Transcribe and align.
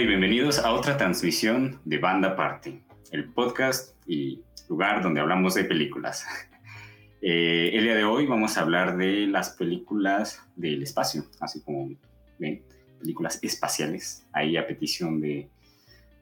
Y 0.00 0.06
bienvenidos 0.06 0.58
a 0.58 0.72
otra 0.72 0.96
transmisión 0.96 1.78
de 1.84 1.98
Banda 1.98 2.34
Party, 2.34 2.80
el 3.12 3.30
podcast 3.34 3.94
y 4.06 4.42
lugar 4.66 5.02
donde 5.02 5.20
hablamos 5.20 5.54
de 5.54 5.64
películas. 5.64 6.24
Eh, 7.22 7.76
el 7.76 7.84
día 7.84 7.94
de 7.94 8.04
hoy 8.04 8.24
vamos 8.24 8.56
a 8.56 8.62
hablar 8.62 8.96
de 8.96 9.26
las 9.26 9.50
películas 9.50 10.40
del 10.56 10.82
espacio, 10.82 11.26
así 11.38 11.60
como 11.60 11.90
ven, 12.38 12.62
películas 12.98 13.38
espaciales. 13.42 14.24
Ahí 14.32 14.56
a 14.56 14.66
petición 14.66 15.20
de, 15.20 15.50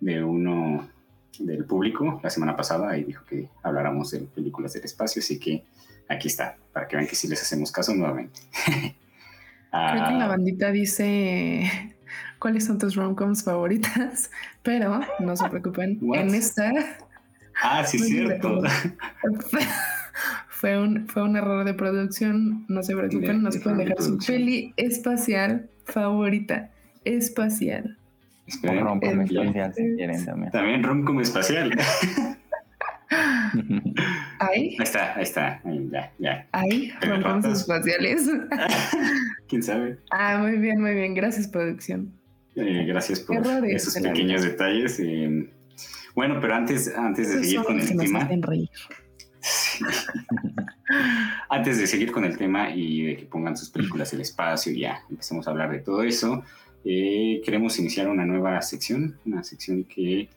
de 0.01 0.25
uno 0.25 0.91
del 1.39 1.65
público 1.67 2.19
la 2.21 2.31
semana 2.31 2.57
pasada, 2.57 2.91
ahí 2.91 3.05
dijo 3.05 3.25
que 3.27 3.49
habláramos 3.63 4.11
de 4.11 4.23
películas 4.23 4.73
del 4.73 4.87
espacio, 4.87 5.21
así 5.21 5.39
que 5.39 5.63
aquí 6.09 6.27
está, 6.27 6.57
para 6.73 6.89
que 6.89 6.97
vean 6.97 7.07
que 7.07 7.15
sí 7.15 7.29
les 7.29 7.43
hacemos 7.43 7.71
caso 7.71 7.95
nuevamente. 7.95 8.41
Creo 9.71 10.05
que 10.05 10.15
la 10.15 10.25
ah. 10.25 10.29
bandita 10.29 10.73
dice 10.73 11.95
cuáles 12.39 12.67
son 12.67 12.79
tus 12.79 12.95
romcoms 12.95 13.45
favoritas, 13.45 14.31
pero 14.63 15.01
no 15.21 15.37
se 15.37 15.49
preocupen, 15.49 15.99
en 16.15 16.35
esta... 16.35 16.73
Ah, 17.63 17.85
sí, 17.85 17.99
cierto. 17.99 18.63
Fue 20.49 20.79
un, 20.79 21.07
fue 21.07 21.23
un 21.23 21.37
error 21.37 21.65
de 21.65 21.75
producción, 21.75 22.65
no 22.69 22.83
se 22.83 22.97
preocupen, 22.97 23.43
no 23.43 23.53
se 23.53 23.61
pueden 23.61 23.79
dejar 23.79 24.03
su 24.03 24.19
peli 24.19 24.75
espacial 24.77 25.69
favorita, 25.85 26.71
espacial. 27.05 27.97
Esperen, 28.47 28.85
romcom 28.85 29.21
espacial 29.21 29.75
si 29.75 29.95
quieren 29.95 30.25
también. 30.25 30.51
También 30.51 30.83
romcom 30.83 31.21
espacial. 31.21 31.71
¿Ahí? 34.41 34.77
Ahí 34.77 34.77
está, 34.81 35.15
ahí 35.17 35.23
está, 35.23 35.61
ahí, 35.65 35.89
ya, 35.91 36.13
ya. 36.19 36.47
¿Ahí? 36.53 36.93
Romcoms 37.01 37.47
espaciales. 37.47 38.29
¿Quién 39.49 39.63
sabe? 39.63 39.99
Ah, 40.11 40.39
muy 40.39 40.59
bien, 40.59 40.81
muy 40.81 40.95
bien, 40.95 41.15
gracias 41.15 41.49
producción. 41.49 42.13
Eh, 42.61 42.85
gracias 42.87 43.21
por 43.21 43.37
esos 43.67 43.95
pequeños 43.95 44.43
detalles. 44.43 44.99
Eh, 44.99 45.49
bueno, 46.15 46.39
pero 46.41 46.55
antes, 46.55 46.93
antes 46.97 47.33
de 47.33 47.45
seguir 47.45 47.63
con 47.63 47.79
el 47.79 47.97
tema. 47.97 48.29
antes 51.49 51.79
de 51.79 51.87
seguir 51.87 52.11
con 52.11 52.25
el 52.25 52.37
tema 52.37 52.75
y 52.75 53.03
de 53.03 53.17
que 53.17 53.27
pongan 53.27 53.57
sus 53.57 53.71
películas 53.71 54.13
el 54.13 54.23
espacio 54.23 54.73
y 54.73 54.81
ya 54.81 55.05
empecemos 55.09 55.47
a 55.47 55.53
hablar 55.53 55.71
de 55.71 55.79
todo 55.79 56.03
eso, 56.03 56.43
eh, 56.85 57.41
queremos 57.45 57.79
iniciar 57.79 58.09
una 58.09 58.27
nueva 58.27 58.61
sección, 58.63 59.21
una 59.25 59.45
sección 59.45 59.85
que 59.85 60.29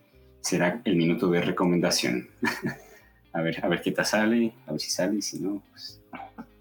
será 0.42 0.80
el 0.86 0.96
minuto 0.96 1.32
de 1.32 1.42
recomendación. 1.42 2.30
a 3.34 3.42
ver, 3.42 3.66
a 3.66 3.68
ver 3.68 3.82
qué 3.82 3.92
tal 3.92 4.06
sale, 4.06 4.54
a 4.68 4.72
ver 4.72 4.80
si 4.80 4.92
sale, 4.92 5.20
si 5.22 5.40
no, 5.40 5.64
pues 5.72 6.00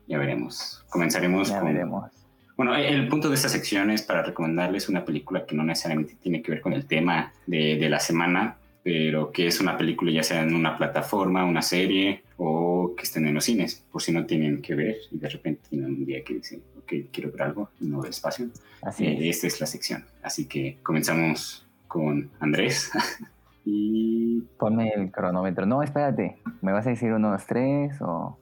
ya 0.06 0.16
veremos. 0.16 0.86
Comenzaremos 0.88 1.50
ya 1.50 1.62
veremos. 1.62 2.19
Bueno, 2.60 2.76
el 2.76 3.08
punto 3.08 3.30
de 3.30 3.36
esta 3.36 3.48
sección 3.48 3.90
es 3.90 4.02
para 4.02 4.22
recomendarles 4.22 4.90
una 4.90 5.02
película 5.02 5.46
que 5.46 5.56
no 5.56 5.64
necesariamente 5.64 6.16
tiene 6.20 6.42
que 6.42 6.50
ver 6.50 6.60
con 6.60 6.74
el 6.74 6.84
tema 6.84 7.32
de, 7.46 7.78
de, 7.78 7.88
la 7.88 7.98
semana, 7.98 8.58
pero 8.82 9.32
que 9.32 9.46
es 9.46 9.62
una 9.62 9.78
película 9.78 10.12
ya 10.12 10.22
sea 10.22 10.42
en 10.42 10.54
una 10.54 10.76
plataforma, 10.76 11.42
una 11.46 11.62
serie 11.62 12.22
o 12.36 12.92
que 12.94 13.04
estén 13.04 13.26
en 13.26 13.32
los 13.32 13.44
cines, 13.44 13.82
por 13.90 14.02
si 14.02 14.12
no 14.12 14.26
tienen 14.26 14.60
que 14.60 14.74
ver 14.74 14.98
y 15.10 15.16
de 15.16 15.30
repente 15.30 15.62
tienen 15.70 15.88
un 15.88 16.04
día 16.04 16.22
que 16.22 16.34
dicen, 16.34 16.62
ok, 16.80 16.92
quiero 17.10 17.32
ver 17.32 17.40
algo, 17.44 17.70
no 17.80 18.02
del 18.02 18.10
espacio. 18.10 18.50
Así 18.82 19.06
eh, 19.06 19.30
Esta 19.30 19.46
es 19.46 19.58
la 19.58 19.66
sección. 19.66 20.04
Así 20.22 20.44
que 20.44 20.80
comenzamos 20.82 21.66
con 21.88 22.30
Andrés. 22.40 22.90
y... 23.64 24.42
Ponme 24.58 24.90
el 24.90 25.10
cronómetro. 25.10 25.64
No, 25.64 25.82
espérate, 25.82 26.36
¿me 26.60 26.72
vas 26.72 26.86
a 26.86 26.90
decir 26.90 27.10
unos 27.10 27.46
tres 27.46 27.96
o...? 28.02 28.38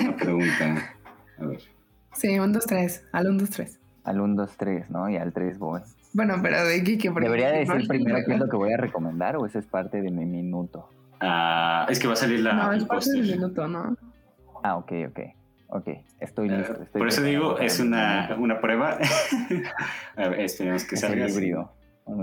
Una 0.00 0.16
pregunta. 0.16 0.96
A 1.38 1.46
ver. 1.46 1.73
Sí, 2.14 2.38
un, 2.38 2.52
dos, 2.52 2.66
tres. 2.66 3.04
Al 3.12 3.28
un, 3.28 3.38
dos, 3.38 3.50
tres. 3.50 3.80
Al 4.04 4.20
un, 4.20 4.36
dos, 4.36 4.56
tres, 4.56 4.90
¿no? 4.90 5.08
Y 5.08 5.16
al 5.16 5.32
tres 5.32 5.58
voy. 5.58 5.80
Bueno, 6.12 6.36
pero 6.40 6.64
de 6.64 6.84
qué 6.84 7.10
¿Debería 7.10 7.50
decir 7.50 7.88
primero 7.88 8.18
qué 8.24 8.34
es 8.34 8.38
lo 8.38 8.48
que 8.48 8.56
voy 8.56 8.72
a 8.72 8.76
recomendar 8.76 9.36
o 9.36 9.46
eso 9.46 9.58
es 9.58 9.66
parte 9.66 10.00
de 10.00 10.10
mi 10.10 10.24
minuto? 10.24 10.88
Ah, 11.20 11.86
es 11.88 11.98
que 11.98 12.06
va 12.06 12.12
a 12.12 12.16
salir 12.16 12.40
la. 12.40 12.52
No, 12.52 12.72
es 12.72 12.84
parte 12.84 13.10
del 13.10 13.32
minuto, 13.32 13.66
¿no? 13.66 13.96
Ah, 14.62 14.76
ok, 14.76 14.92
ok. 15.08 15.20
Ok, 15.68 15.88
estoy 16.20 16.50
listo. 16.50 16.74
Eh, 16.74 16.86
por 16.92 17.08
eso 17.08 17.22
digo, 17.22 17.58
es 17.58 17.80
una, 17.80 18.36
una 18.38 18.60
prueba. 18.60 18.98
a 20.16 20.28
ver, 20.28 20.40
esperemos 20.40 20.84
que 20.84 20.96
salga. 20.96 21.26
Es 21.26 21.34
híbrido. 21.34 21.72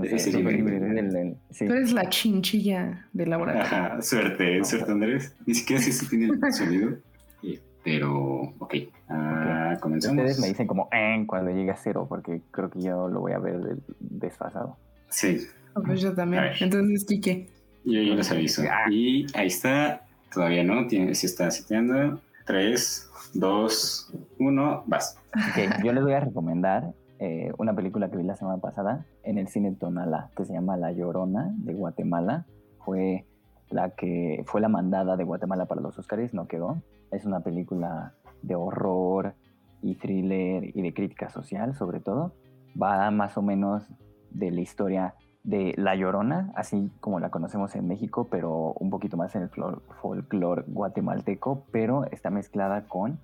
Es 0.04 0.26
el 0.28 0.40
híbrido. 0.40 1.36
sí. 1.50 1.66
Tú 1.66 1.72
eres 1.74 1.92
la 1.92 2.08
chinchilla 2.08 3.08
del 3.12 3.30
laboratorio. 3.30 3.66
Ajá, 3.66 4.00
suerte, 4.00 4.64
suerte, 4.64 4.92
Andrés. 4.92 5.36
Ni 5.44 5.54
siquiera 5.54 5.82
sé 5.82 5.92
si 5.92 6.08
tiene 6.08 6.32
el 6.32 6.52
sonido. 6.52 6.96
Pero, 7.84 8.54
ok, 8.58 8.74
uh, 9.10 9.80
comenzamos. 9.80 10.18
Ustedes 10.18 10.40
me 10.40 10.48
dicen 10.48 10.66
como 10.66 10.88
en 10.92 11.26
cuando 11.26 11.50
llegue 11.50 11.70
a 11.70 11.76
cero, 11.76 12.06
porque 12.08 12.40
creo 12.50 12.70
que 12.70 12.80
yo 12.80 13.08
lo 13.08 13.20
voy 13.20 13.32
a 13.32 13.38
ver 13.38 13.78
desfasado. 13.98 14.76
Sí. 15.08 15.46
Oh, 15.74 15.82
pues 15.82 16.00
yo 16.00 16.14
también. 16.14 16.44
Entonces, 16.60 17.04
Kike. 17.04 17.48
Yo, 17.84 18.00
yo 18.00 18.14
les 18.14 18.30
aviso. 18.30 18.62
Y 18.90 19.26
ahí 19.34 19.46
está. 19.46 20.02
Todavía 20.32 20.64
no, 20.64 20.86
tiene, 20.86 21.14
si 21.14 21.26
está 21.26 21.50
seteando. 21.50 22.20
3, 22.46 23.10
2, 23.34 24.12
1, 24.38 24.84
vas. 24.86 25.18
Ok, 25.34 25.84
yo 25.84 25.92
les 25.92 26.02
voy 26.02 26.12
a 26.12 26.20
recomendar 26.20 26.92
eh, 27.18 27.52
una 27.58 27.74
película 27.74 28.10
que 28.10 28.16
vi 28.16 28.24
la 28.24 28.36
semana 28.36 28.60
pasada 28.60 29.04
en 29.22 29.38
el 29.38 29.48
cine 29.48 29.72
Tonala, 29.78 30.30
que 30.36 30.44
se 30.44 30.52
llama 30.52 30.76
La 30.76 30.92
Llorona 30.92 31.52
de 31.56 31.74
Guatemala. 31.74 32.46
Fue 32.84 33.24
la 33.70 33.90
que 33.90 34.42
fue 34.46 34.60
la 34.60 34.68
mandada 34.68 35.16
de 35.16 35.24
Guatemala 35.24 35.66
para 35.66 35.80
los 35.80 35.98
Oscars, 35.98 36.34
no 36.34 36.46
quedó. 36.46 36.82
Es 37.12 37.24
una 37.24 37.40
película 37.40 38.14
de 38.42 38.54
horror 38.54 39.34
y 39.82 39.96
thriller 39.96 40.76
y 40.76 40.82
de 40.82 40.94
crítica 40.94 41.28
social, 41.28 41.74
sobre 41.74 42.00
todo. 42.00 42.34
Va 42.80 43.10
más 43.10 43.36
o 43.36 43.42
menos 43.42 43.88
de 44.30 44.50
la 44.50 44.60
historia 44.60 45.14
de 45.44 45.74
La 45.76 45.94
Llorona, 45.96 46.52
así 46.54 46.90
como 47.00 47.20
la 47.20 47.30
conocemos 47.30 47.74
en 47.74 47.86
México, 47.88 48.28
pero 48.30 48.72
un 48.74 48.90
poquito 48.90 49.16
más 49.16 49.34
en 49.34 49.42
el 49.42 49.50
folclore 50.00 50.64
guatemalteco, 50.68 51.66
pero 51.72 52.04
está 52.10 52.30
mezclada 52.30 52.86
con 52.86 53.20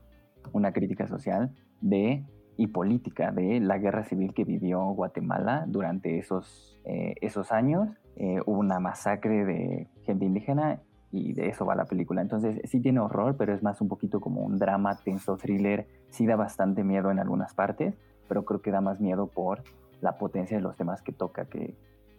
una 0.53 0.72
crítica 0.72 1.06
social 1.06 1.54
de 1.81 2.25
y 2.56 2.66
política 2.66 3.31
de 3.31 3.60
la 3.60 3.78
guerra 3.78 4.03
civil 4.04 4.34
que 4.34 4.44
vivió 4.44 4.82
Guatemala 4.88 5.65
durante 5.69 6.19
esos, 6.19 6.77
eh, 6.84 7.15
esos 7.21 7.53
años. 7.53 7.88
Eh, 8.16 8.41
hubo 8.47 8.59
una 8.59 8.81
masacre 8.81 9.44
de 9.44 9.88
gente 10.03 10.25
indígena 10.25 10.82
y 11.10 11.32
de 11.32 11.48
eso 11.48 11.64
va 11.64 11.74
la 11.74 11.86
película. 11.86 12.20
Entonces 12.20 12.60
sí 12.64 12.80
tiene 12.80 13.00
horror, 13.00 13.36
pero 13.36 13.54
es 13.54 13.62
más 13.62 13.80
un 13.80 13.88
poquito 13.88 14.20
como 14.20 14.42
un 14.42 14.58
drama, 14.58 14.96
tenso, 14.96 15.36
thriller. 15.36 15.86
Sí 16.10 16.26
da 16.26 16.36
bastante 16.36 16.84
miedo 16.84 17.10
en 17.10 17.19
algunas 17.19 17.54
partes, 17.54 17.94
pero 18.28 18.44
creo 18.44 18.60
que 18.60 18.70
da 18.70 18.80
más 18.80 19.00
miedo 19.00 19.26
por 19.26 19.62
la 20.00 20.18
potencia 20.18 20.56
de 20.56 20.62
los 20.62 20.76
temas 20.76 21.02
que 21.02 21.12
toca, 21.12 21.47
que 21.47 21.74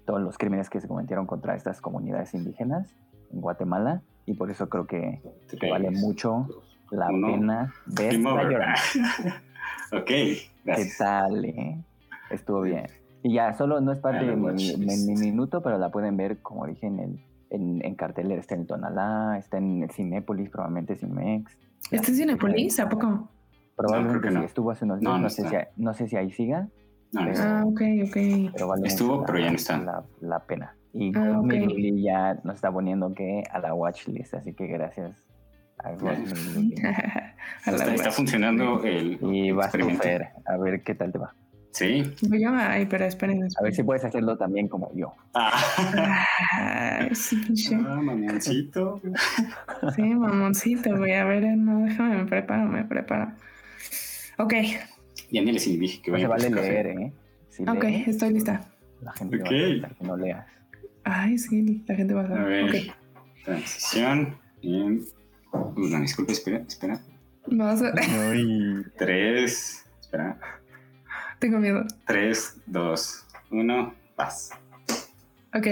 todos 0.06 0.22
los 0.22 0.38
crímenes 0.38 0.70
que 0.70 0.82
se 0.82 0.88
cometieron 0.88 1.28
contra 1.28 1.56
estas 1.56 1.82
comunidades 1.82 2.34
indígenas 2.34 2.96
en 3.32 3.42
Guatemala. 3.42 4.02
Y 4.26 4.34
por 4.34 4.52
eso 4.52 4.70
creo 4.70 4.86
que, 4.86 5.22
vale 5.70 5.92
mucho 5.92 6.48
la 6.92 7.08
pena 7.08 7.74
ver 7.86 8.16
ok, 9.92 10.12
gracias. 10.66 10.88
¿Qué 10.88 10.88
tal? 10.98 11.46
Eh? 11.46 11.84
Estuvo 12.32 12.62
bien. 12.62 12.88
Y 13.22 13.34
ya, 13.34 13.54
solo 13.54 13.82
no 13.82 13.92
es 13.92 14.00
parte 14.00 14.26
de 14.26 14.36
mi, 14.36 14.78
mi, 14.78 15.16
minuto, 15.16 15.62
pero 15.62 15.78
la 15.78 15.90
pueden 15.90 16.16
ver, 16.16 16.42
como 16.42 16.66
dije, 16.66 16.88
en 16.88 17.00
el 17.00 17.20
en, 17.50 17.84
en 17.84 17.96
cartelera. 17.96 18.40
Está 18.40 18.56
en 18.56 18.66
Tonalá, 18.66 19.38
está 19.38 19.58
en 19.58 19.88
Cinépolis, 19.90 20.50
probablemente 20.50 20.96
Cinemex. 20.96 21.58
¿Está 21.92 22.12
en 22.12 22.18
Cinépolis? 22.18 22.80
¿A 22.80 22.90
poco? 22.90 23.30
Probablemente 23.76 24.30
sí, 24.30 24.38
estuvo 24.46 24.72
hace 24.72 24.86
unos 24.86 25.00
días. 25.00 25.20
No, 25.20 25.30
sé 25.30 25.48
si, 25.48 25.56
no, 25.78 25.94
sé 25.94 26.08
si, 26.08 26.18
ahí 26.18 26.32
siga. 26.32 26.68
ah, 27.16 27.64
ok, 27.66 27.82
ok. 28.08 28.52
Pero 28.54 28.76
estuvo, 28.84 29.24
pero 29.26 29.40
ya 29.40 29.52
no 29.52 29.56
está. 29.56 29.78
La, 29.78 30.04
la 30.22 30.40
pena. 30.40 30.76
Y 30.94 31.16
ah, 31.16 31.40
okay. 31.40 32.02
ya 32.02 32.40
nos 32.44 32.56
está 32.56 32.72
poniendo 32.72 33.14
que 33.14 33.44
a 33.52 33.60
la 33.60 33.74
watchlist, 33.74 34.34
así 34.34 34.54
que 34.54 34.68
gracias 34.68 35.24
a 35.78 35.92
está, 37.66 37.94
está, 37.94 38.12
funcionando 38.12 38.84
el 38.84 39.18
y 39.22 39.52
vas 39.52 39.74
a 39.74 39.78
ver, 39.78 40.30
a 40.46 40.58
ver 40.58 40.84
qué 40.84 40.96
tal 40.96 41.12
te 41.12 41.20
va. 41.20 41.34
Sí. 41.72 42.04
Ay, 42.58 42.88
pero 42.88 43.06
esperen, 43.06 43.48
A 43.58 43.64
ver 43.64 43.74
si 43.74 43.84
puedes 43.84 44.04
hacerlo 44.04 44.38
también 44.38 44.68
como 44.68 44.92
yo. 44.96 45.14
Ah, 45.34 47.08
sí, 47.14 47.38
ah 47.76 48.02
mamoncito. 48.02 49.02
Sí, 49.96 50.02
mamoncito. 50.02 50.98
Voy 50.98 51.12
a 51.12 51.26
ver, 51.26 51.58
no, 51.58 51.86
déjame, 51.86 52.18
me 52.18 52.26
preparo, 52.26 52.68
me 52.68 52.84
preparo. 52.84 53.32
Ok. 54.40 54.54
Ya 55.32 55.42
ni 55.42 55.52
les 55.52 55.66
dije 55.66 56.02
que 56.02 56.12
vaya 56.12 56.26
a 56.26 56.30
vale 56.30 56.50
leer, 56.50 56.88
¿eh? 56.88 57.14
ok, 57.60 57.84
estoy 58.08 58.34
lista. 58.34 58.68
La 59.02 59.14
gente 59.14 59.40
okay. 59.42 59.80
va 59.80 59.88
a 59.88 59.92
que 59.92 60.04
no 60.04 60.18
leas. 60.18 60.46
Ay, 61.04 61.38
sí, 61.38 61.84
la 61.88 61.96
gente 61.96 62.14
va 62.14 62.22
a 62.24 62.28
saber. 62.28 62.42
A 62.42 62.46
ver. 62.46 62.64
Okay. 62.66 62.92
Transición. 63.46 64.38
Bien. 64.62 65.06
Uy, 65.76 65.90
no, 65.90 66.02
disculpe, 66.02 66.34
espera, 66.34 66.64
espera. 66.68 67.02
Vamos 67.48 67.82
a... 67.82 67.94
Tres. 68.98 69.86
Espera. 70.02 70.38
Tengo 71.40 71.60
miedo. 71.60 71.86
3, 72.06 72.62
2, 72.68 73.26
1, 73.52 73.94
paz. 74.16 74.52
Ok. 75.56 75.68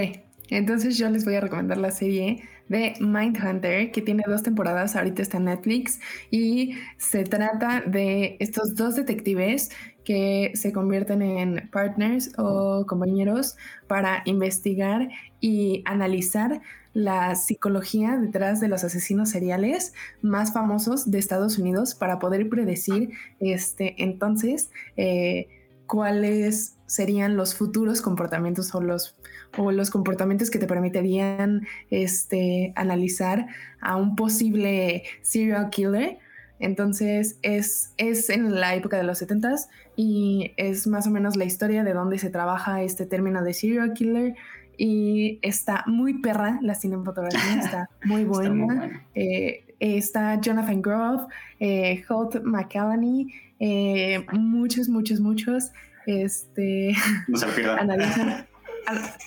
Entonces 0.50 0.96
yo 0.96 1.10
les 1.10 1.24
voy 1.24 1.34
a 1.34 1.40
recomendar 1.40 1.76
la 1.76 1.90
serie 1.90 2.42
de 2.68 2.94
Mindhunter, 3.00 3.90
que 3.92 4.02
tiene 4.02 4.24
dos 4.26 4.42
temporadas, 4.42 4.96
ahorita 4.96 5.22
está 5.22 5.38
en 5.38 5.44
Netflix, 5.44 6.00
y 6.30 6.74
se 6.96 7.24
trata 7.24 7.82
de 7.82 8.36
estos 8.40 8.74
dos 8.74 8.96
detectives 8.96 9.70
que 10.04 10.52
se 10.54 10.72
convierten 10.72 11.20
en 11.20 11.68
partners 11.70 12.32
o 12.38 12.86
compañeros 12.86 13.56
para 13.86 14.22
investigar 14.24 15.08
y 15.40 15.82
analizar 15.84 16.62
la 16.94 17.34
psicología 17.34 18.16
detrás 18.16 18.60
de 18.60 18.68
los 18.68 18.84
asesinos 18.84 19.28
seriales 19.28 19.92
más 20.22 20.54
famosos 20.54 21.10
de 21.10 21.18
Estados 21.18 21.58
Unidos 21.58 21.94
para 21.94 22.18
poder 22.18 22.48
predecir 22.48 23.10
este 23.38 24.02
entonces 24.02 24.70
eh, 24.96 25.48
cuáles 25.88 26.76
serían 26.86 27.36
los 27.36 27.54
futuros 27.54 28.00
comportamientos 28.00 28.74
o 28.74 28.80
los, 28.80 29.16
o 29.56 29.72
los 29.72 29.90
comportamientos 29.90 30.50
que 30.50 30.58
te 30.58 30.66
permitirían 30.66 31.66
este, 31.90 32.72
analizar 32.76 33.46
a 33.80 33.96
un 33.96 34.14
posible 34.14 35.02
serial 35.22 35.70
killer. 35.70 36.18
Entonces 36.60 37.38
es, 37.42 37.92
es 37.96 38.30
en 38.30 38.60
la 38.60 38.74
época 38.74 38.96
de 38.96 39.04
los 39.04 39.20
70s 39.22 39.68
y 39.96 40.52
es 40.56 40.86
más 40.86 41.06
o 41.06 41.10
menos 41.10 41.36
la 41.36 41.44
historia 41.44 41.84
de 41.84 41.92
dónde 41.92 42.18
se 42.18 42.30
trabaja 42.30 42.82
este 42.82 43.06
término 43.06 43.42
de 43.42 43.54
serial 43.54 43.92
killer 43.92 44.34
y 44.76 45.40
está 45.42 45.84
muy 45.86 46.20
perra 46.20 46.58
la 46.62 46.74
cinematografía, 46.74 47.40
está 47.62 47.90
muy 48.04 48.24
buena. 48.24 49.04
Eh, 49.14 49.64
está, 49.80 50.40
Jonathan 50.40 50.80
Grove, 50.80 51.26
eh, 51.60 52.04
Holt 52.08 52.42
McCallany, 52.44 53.28
eh, 53.60 54.24
muchos, 54.32 54.88
muchos, 54.88 55.20
muchos. 55.20 55.70
Este, 56.06 56.94
no 57.28 57.36
se 57.36 57.46
la 57.46 57.54
pierdan. 57.54 57.78
Analizan, 57.78 58.46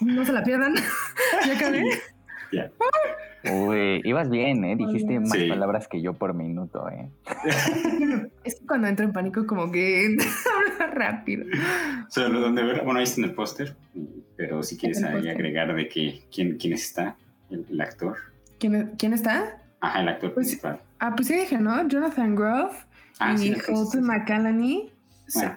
no 0.01 0.25
se 0.25 0.33
la 0.33 0.44
pierdan. 0.44 0.75
ya 1.48 1.54
acabé. 1.54 1.83
Uy, 3.44 4.01
ibas 4.04 4.30
bien, 4.30 4.63
¿eh? 4.63 4.75
Dijiste 4.75 5.19
más 5.19 5.36
palabras 5.36 5.88
que 5.88 6.01
yo 6.01 6.13
por 6.13 6.33
minuto, 6.33 6.88
¿eh? 6.89 7.10
es 8.44 8.56
que 8.56 8.66
cuando 8.68 8.88
entro 8.88 9.06
en 9.06 9.13
pánico 9.13 9.48
como 9.48 9.72
que 9.72 10.16
hablo 10.80 10.94
rápido. 10.94 11.45
Solo 12.10 12.39
donde 12.39 12.63
ver, 12.63 12.83
bueno, 12.83 13.00
ahí 13.00 13.04
está 13.04 13.22
en 13.22 13.30
el 13.30 13.33
póster, 13.33 13.75
pero 14.36 14.62
si 14.62 14.78
quieres 14.78 15.04
ahí 15.04 15.28
agregar 15.28 15.75
de 15.75 15.88
que 15.88 16.24
quién, 16.33 16.57
quién 16.57 16.74
está, 16.74 17.16
el, 17.50 17.81
actor. 17.81 18.18
¿Quién, 18.60 18.92
¿Quién, 18.98 19.13
está? 19.13 19.60
Ajá, 19.80 20.01
el 20.01 20.10
actor 20.10 20.33
pues, 20.33 20.48
principal. 20.48 20.80
Ah, 21.00 21.13
pues 21.16 21.28
sí 21.28 21.36
dije, 21.36 21.57
¿no? 21.57 21.88
Jonathan 21.88 22.36
Groff 22.36 22.86
ah, 23.19 23.36
y 23.40 23.54
Holt 23.68 23.96
McCallany. 23.96 24.92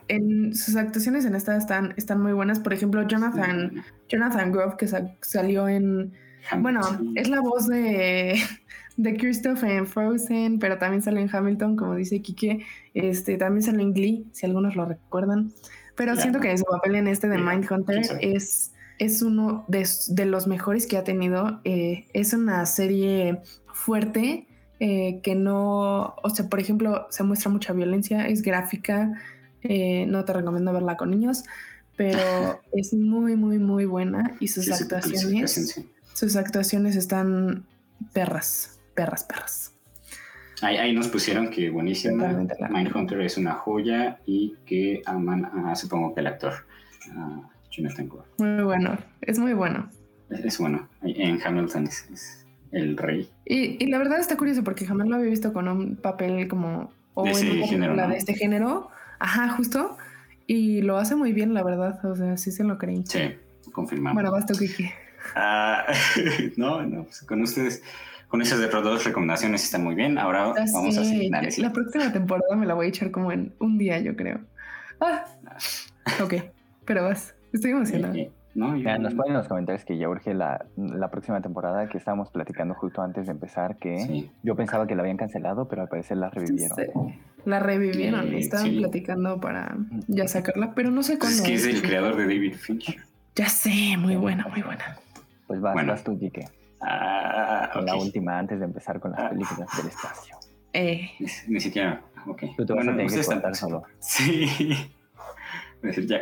En 0.09 0.55
sus 0.55 0.77
actuaciones 0.77 1.25
en 1.25 1.35
esta 1.35 1.57
están, 1.57 1.95
están 1.97 2.23
muy 2.23 2.33
buenas. 2.33 2.61
Por 2.61 2.73
ejemplo, 2.73 3.07
Jonathan, 3.07 3.85
Jonathan 4.09 4.53
Groff, 4.53 4.77
que 4.77 4.89
salió 5.21 5.69
en. 5.69 6.13
Bueno, 6.59 6.81
es 7.15 7.29
la 7.29 7.41
voz 7.41 7.67
de, 7.67 8.39
de 8.97 9.17
Christoph 9.17 9.65
en 9.65 9.87
Frozen, 9.87 10.59
pero 10.59 10.79
también 10.79 11.03
sale 11.03 11.21
en 11.21 11.35
Hamilton, 11.35 11.77
como 11.77 11.95
dice 11.95 12.21
Kike. 12.21 12.65
Este, 12.93 13.37
también 13.37 13.63
sale 13.63 13.83
en 13.83 13.95
Glee, 13.95 14.27
si 14.33 14.47
algunos 14.47 14.77
lo 14.77 14.85
recuerdan. 14.85 15.53
Pero 15.97 16.17
siento 16.17 16.41
que 16.41 16.57
su 16.57 16.65
papel 16.65 16.97
en 16.97 17.09
este 17.09 17.29
de 17.29 17.39
Mindhunter 17.39 18.03
es, 18.21 18.73
es 18.99 19.23
uno 19.23 19.65
de, 19.69 19.89
de, 20.09 20.27
los 20.27 20.47
mejores 20.47 20.87
que 20.87 20.97
ha 20.97 21.05
tenido. 21.05 21.61
Eh, 21.65 22.07
es 22.13 22.33
una 22.33 22.67
serie 22.67 23.41
fuerte. 23.73 24.47
Eh, 24.87 25.21
que 25.23 25.35
no, 25.35 26.15
o 26.23 26.31
sea, 26.31 26.47
por 26.51 26.61
ejemplo, 26.61 27.07
se 27.09 27.23
muestra 27.23 27.51
mucha 27.51 27.73
violencia, 27.73 28.29
es 28.29 28.43
gráfica, 28.43 29.19
eh, 29.63 30.05
no 30.05 30.27
te 30.27 30.35
recomiendo 30.35 30.75
verla 30.75 30.99
con 30.99 31.11
niños, 31.11 31.43
pero 31.97 32.21
es 32.75 32.93
muy, 32.93 33.35
muy, 33.35 33.59
muy 33.59 33.87
buena 33.87 34.37
y 34.41 34.49
sus 34.49 34.71
actuaciones, 34.71 35.83
sus 36.13 36.37
actuaciones 36.37 36.97
están 36.97 37.65
perras, 38.13 38.79
perras, 38.93 39.25
perras. 39.25 39.73
Ahí, 40.61 40.93
nos 40.93 41.09
pusieron 41.09 41.49
que 41.49 41.71
buenísima. 41.71 42.47
Mindhunter 42.69 43.23
es 43.23 43.39
una 43.39 43.55
joya 43.55 44.19
y 44.27 44.55
que 44.67 45.01
aman 45.07 45.47
a, 45.47 45.75
supongo 45.77 46.15
que 46.15 46.21
el 46.21 46.27
actor, 46.27 46.53
Jonathan 47.71 48.07
Gore. 48.07 48.29
Muy 48.37 48.65
bueno, 48.65 48.99
es 49.23 49.39
muy 49.39 49.55
bueno. 49.55 49.89
Es, 50.29 50.59
bueno. 50.59 50.87
En 51.03 51.41
Hamilton 51.43 51.85
es, 51.87 52.44
el 52.75 52.97
rey. 52.97 53.29
Y, 53.45 53.83
y, 53.83 53.87
la 53.89 53.99
verdad 53.99 54.21
está 54.21 54.37
curioso 54.37 54.65
porque 54.65 54.87
jamás 54.87 55.09
lo 55.09 55.17
había 55.17 55.31
visto 55.31 55.53
con 55.53 55.69
un 55.69 55.97
papel 55.97 56.49
como 56.49 56.91
o 57.15 57.25
de, 57.25 57.31
en 57.31 57.65
género, 57.65 58.09
de 58.09 58.17
este 58.17 58.35
género 58.35 58.91
Ajá, 59.19 59.49
justo. 59.51 59.97
Y 60.47 60.83
lo 60.83 60.99
hace 60.99 61.15
muy 61.15 61.33
bien, 61.33 61.55
la 61.55 61.63
verdad. 61.63 62.05
O 62.05 62.15
sea, 62.15 62.37
sí 62.37 62.53
se 62.53 62.65
lo 62.65 62.77
creen. 62.79 63.07
Sí, 63.07 63.21
confirmamos. 63.73 64.15
Bueno, 64.15 64.33
basta, 64.33 64.53
Kiki. 64.53 64.91
Ah, 65.35 65.87
no, 66.57 66.83
no, 66.83 67.05
pues 67.05 67.23
con 67.23 67.41
ustedes, 67.41 67.83
con 68.29 68.43
esas 68.43 68.61
de 68.61 68.69
dos 68.69 69.05
recomendaciones 69.05 69.65
están 69.65 69.83
muy 69.83 69.95
bien. 69.95 70.19
Ahora 70.19 70.53
vamos 70.73 70.99
a 70.99 71.05
seguir. 71.05 71.33
La 71.59 71.73
próxima 71.73 72.13
temporada 72.13 72.55
me 72.57 72.67
la 72.67 72.75
voy 72.75 72.87
a 72.87 72.89
echar 72.91 73.11
como 73.11 73.33
en 73.33 73.55
un 73.59 73.79
día, 73.79 73.99
yo 74.01 74.15
creo. 74.15 74.41
Ah, 75.01 75.25
ok, 76.23 76.35
pero 76.85 77.05
vas. 77.05 77.35
Estoy 77.53 77.71
emocionada. 77.73 78.15
No, 78.55 78.77
nos 78.77 79.15
ponen 79.15 79.33
en 79.33 79.35
los 79.35 79.49
comentarios 79.49 79.85
que 79.85 79.99
ya 79.99 80.09
urge 80.09 80.33
la, 80.33 80.65
la, 80.77 81.11
próxima 81.11 81.41
temporada 81.41 81.89
que 81.89 81.99
estábamos 81.99 82.31
platicando 82.31 82.75
justo 82.75 83.03
antes 83.03 83.27
de 83.27 83.33
empezar, 83.33 83.77
que 83.77 84.31
yo 84.43 84.55
pensaba 84.55 84.87
que 84.87 84.95
la 84.95 85.03
habían 85.03 85.17
cancelado, 85.17 85.67
pero 85.67 85.83
al 85.83 85.89
parecer 85.89 86.19
la 86.19 86.31
revivieron. 86.31 86.77
La 87.45 87.59
revivieron 87.59 88.33
y 88.33 88.39
estaban 88.39 88.77
platicando 88.77 89.41
para 89.41 89.77
ya 90.07 90.29
sacarla, 90.29 90.73
pero 90.75 90.91
no 90.91 91.03
sé 91.03 91.19
cuándo. 91.19 91.37
Es 91.37 91.43
que 91.43 91.55
es 91.55 91.67
el 91.67 91.83
creador 91.83 92.17
de 92.17 92.23
David 92.23 92.55
Finch. 92.55 92.97
Ya 93.35 93.49
sé, 93.49 93.97
muy 93.99 94.15
buena, 94.15 94.47
muy 94.47 94.63
buena. 94.63 94.99
Pues 95.49 95.61
vas, 95.61 95.75
bueno. 95.75 95.93
vas 95.93 96.05
tú, 96.05 96.17
Kike. 96.19 96.49
Ah, 96.81 97.71
La 97.85 97.97
última 97.97 98.39
antes 98.39 98.61
de 98.61 98.67
empezar 98.67 99.01
con 99.01 99.11
las 99.11 99.21
ah. 99.21 99.31
películas 99.31 99.69
del 99.77 99.89
espacio. 99.89 100.37
Eh. 100.73 101.11
Ni, 101.49 101.61
siquiera, 101.61 102.03
ok. 102.27 102.43
Tú 102.57 102.67
te 102.67 102.73
vas 102.73 102.87
a 102.87 102.91
tener 102.91 103.07
que 103.09 103.25
contar 103.25 103.55
solo. 103.57 103.83
Sí. 103.99 104.93
decir 105.83 106.07
ya. 106.07 106.19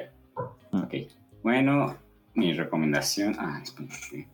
Mm. 0.73 0.82
Ok. 0.82 0.94
Bueno, 1.43 1.96
mi 2.34 2.52
recomendación. 2.52 3.37
Ah, 3.38 3.61
espérate. 3.62 4.29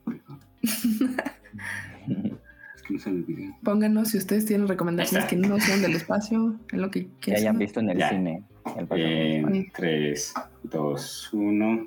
Pónganos 3.62 4.08
si 4.08 4.18
ustedes 4.18 4.46
tienen 4.46 4.66
recomendaciones 4.66 5.28
que 5.28 5.36
no 5.36 5.60
sean 5.60 5.82
del 5.82 5.94
espacio, 5.94 6.56
en 6.72 6.80
lo 6.80 6.90
que, 6.90 7.08
que 7.20 7.34
hayan 7.34 7.58
visto 7.58 7.80
en 7.80 7.90
el 7.90 8.02
cine. 8.02 8.42
El 8.76 9.70
3, 9.74 10.34
2, 10.64 11.30
1. 11.32 11.86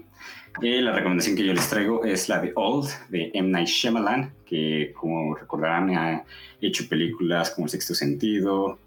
la 0.61 0.91
recomendación 0.91 1.35
que 1.35 1.45
yo 1.45 1.53
les 1.53 1.69
traigo 1.69 2.03
es 2.03 2.29
la 2.29 2.39
de 2.39 2.51
Old, 2.55 2.89
de 3.09 3.31
M. 3.33 3.49
Night 3.49 3.67
Shyamalan, 3.67 4.31
que 4.45 4.93
como 4.95 5.35
recordarán 5.35 5.89
ha 5.95 6.23
hecho 6.59 6.87
películas 6.87 7.51
como 7.51 7.65
El 7.65 7.71
Sexto 7.71 7.95
Sentido, 7.95 8.79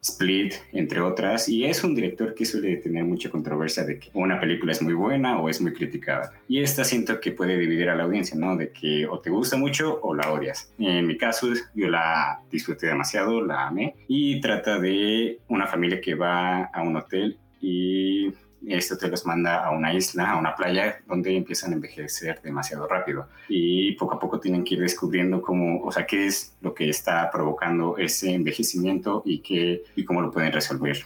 Split, 0.00 0.54
entre 0.72 1.00
otras, 1.00 1.48
y 1.48 1.64
es 1.64 1.82
un 1.82 1.94
director 1.94 2.34
que 2.34 2.44
suele 2.44 2.76
tener 2.76 3.04
mucha 3.04 3.30
controversia 3.30 3.84
de 3.84 3.98
que 3.98 4.10
una 4.12 4.38
película 4.38 4.72
es 4.72 4.82
muy 4.82 4.92
buena 4.92 5.38
o 5.38 5.48
es 5.48 5.60
muy 5.60 5.72
criticada. 5.72 6.32
Y 6.46 6.60
esta 6.60 6.84
siento 6.84 7.20
que 7.20 7.32
puede 7.32 7.58
dividir 7.58 7.88
a 7.88 7.94
la 7.94 8.04
audiencia, 8.04 8.36
¿no? 8.36 8.56
De 8.56 8.70
que 8.70 9.06
o 9.06 9.18
te 9.20 9.30
gusta 9.30 9.56
mucho 9.56 9.98
o 10.02 10.14
la 10.14 10.30
odias. 10.30 10.70
En 10.78 11.06
mi 11.06 11.16
caso, 11.16 11.48
yo 11.74 11.88
la 11.88 12.40
disfruté 12.50 12.88
demasiado, 12.88 13.40
la 13.40 13.68
amé, 13.68 13.94
y 14.06 14.40
trata 14.40 14.78
de 14.78 15.38
una 15.48 15.66
familia 15.66 16.00
que 16.00 16.14
va 16.14 16.64
a 16.64 16.82
un 16.82 16.96
hotel 16.96 17.38
y 17.60 18.30
este 18.68 18.94
hotel 18.94 19.10
los 19.10 19.26
manda 19.26 19.64
a 19.64 19.70
una 19.70 19.92
isla, 19.92 20.30
a 20.30 20.38
una 20.38 20.54
playa, 20.54 21.00
donde 21.06 21.36
empiezan 21.36 21.72
a 21.72 21.74
envejecer 21.74 22.40
demasiado 22.42 22.86
rápido. 22.86 23.28
Y 23.48 23.92
poco 23.92 24.14
a 24.14 24.18
poco 24.18 24.40
tienen 24.40 24.64
que 24.64 24.74
ir 24.74 24.80
descubriendo 24.80 25.42
cómo, 25.42 25.82
o 25.82 25.92
sea, 25.92 26.06
qué 26.06 26.26
es 26.26 26.56
lo 26.60 26.74
que 26.74 26.88
está 26.88 27.30
provocando 27.30 27.96
ese 27.98 28.32
envejecimiento 28.32 29.22
y, 29.24 29.40
qué, 29.40 29.84
y 29.96 30.04
cómo 30.04 30.22
lo 30.22 30.30
pueden 30.30 30.52
resolver. 30.52 31.04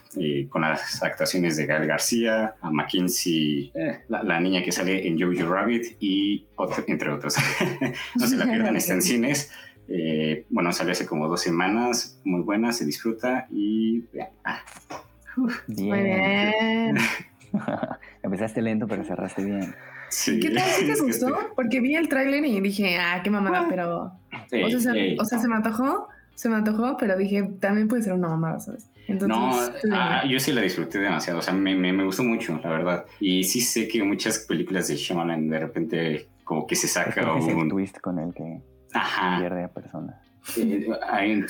con 0.48 0.62
las 0.62 1.02
actuaciones 1.02 1.56
de 1.56 1.66
Gael 1.66 1.86
García, 1.86 2.54
a 2.60 2.70
McKinsey, 2.70 3.72
eh, 3.74 4.00
la, 4.08 4.40
niña 4.40 4.62
que 4.62 4.72
sale 4.72 5.06
en 5.06 5.18
Jojo 5.18 5.52
Rabbit 5.52 5.96
y 6.00 6.46
entre 6.86 7.10
otros. 7.10 7.36
no 8.14 8.26
se 8.26 8.36
la 8.36 8.44
pierdan, 8.44 8.76
está 8.76 8.94
en 8.94 9.02
cines. 9.02 9.50
Eh, 9.88 10.44
bueno, 10.50 10.72
salió 10.72 10.92
hace 10.92 11.06
como 11.06 11.28
dos 11.28 11.40
semanas, 11.40 12.20
muy 12.24 12.42
buena, 12.42 12.72
se 12.72 12.84
disfruta 12.84 13.46
y... 13.50 14.04
Ah. 14.44 14.62
bien. 15.66 16.96
Empezaste 18.22 18.62
lento, 18.62 18.86
pero 18.86 19.04
cerraste 19.04 19.44
bien. 19.44 19.74
¿Qué 20.24 20.50
tal? 20.50 20.64
¿Sí 20.64 20.86
te 20.86 21.00
gustó? 21.00 21.36
Porque 21.54 21.80
vi 21.80 21.94
el 21.94 22.08
tráiler 22.08 22.44
y 22.44 22.60
dije, 22.60 22.98
ah, 22.98 23.20
qué 23.22 23.30
mamada, 23.30 23.66
pero... 23.68 24.12
o, 24.32 24.80
sea, 24.80 25.38
se, 25.38 25.48
me 25.48 25.56
antojó, 25.56 26.08
se 26.34 26.48
me 26.48 26.56
antojó, 26.56 26.96
pero 26.96 27.16
dije, 27.16 27.42
también 27.60 27.88
puede 27.88 28.02
ser 28.02 28.14
una 28.14 28.28
mamada, 28.28 28.60
¿sabes? 28.60 28.90
Entonces, 29.06 29.84
no, 29.84 29.96
ah, 29.96 30.22
yo 30.26 30.38
sí 30.38 30.52
la 30.52 30.60
disfruté 30.60 30.98
demasiado, 30.98 31.38
o 31.38 31.42
sea, 31.42 31.54
me, 31.54 31.74
me, 31.74 32.04
gustó 32.04 32.22
mucho, 32.22 32.60
la 32.62 32.70
verdad. 32.70 33.06
Y 33.20 33.44
sí 33.44 33.62
sé 33.62 33.88
que 33.88 34.02
muchas 34.02 34.40
películas 34.40 34.88
de 34.88 34.96
Shyamalan 34.96 35.48
de 35.48 35.58
repente 35.58 36.28
como 36.44 36.66
que 36.66 36.76
se 36.76 36.88
saca 36.88 37.32
un... 37.32 37.68
twist 37.68 37.98
con 38.00 38.18
el 38.18 38.34
que 38.34 38.60
pierde 39.38 39.64
a 39.64 39.68
personas. 39.68 40.16
Eh, 40.56 40.86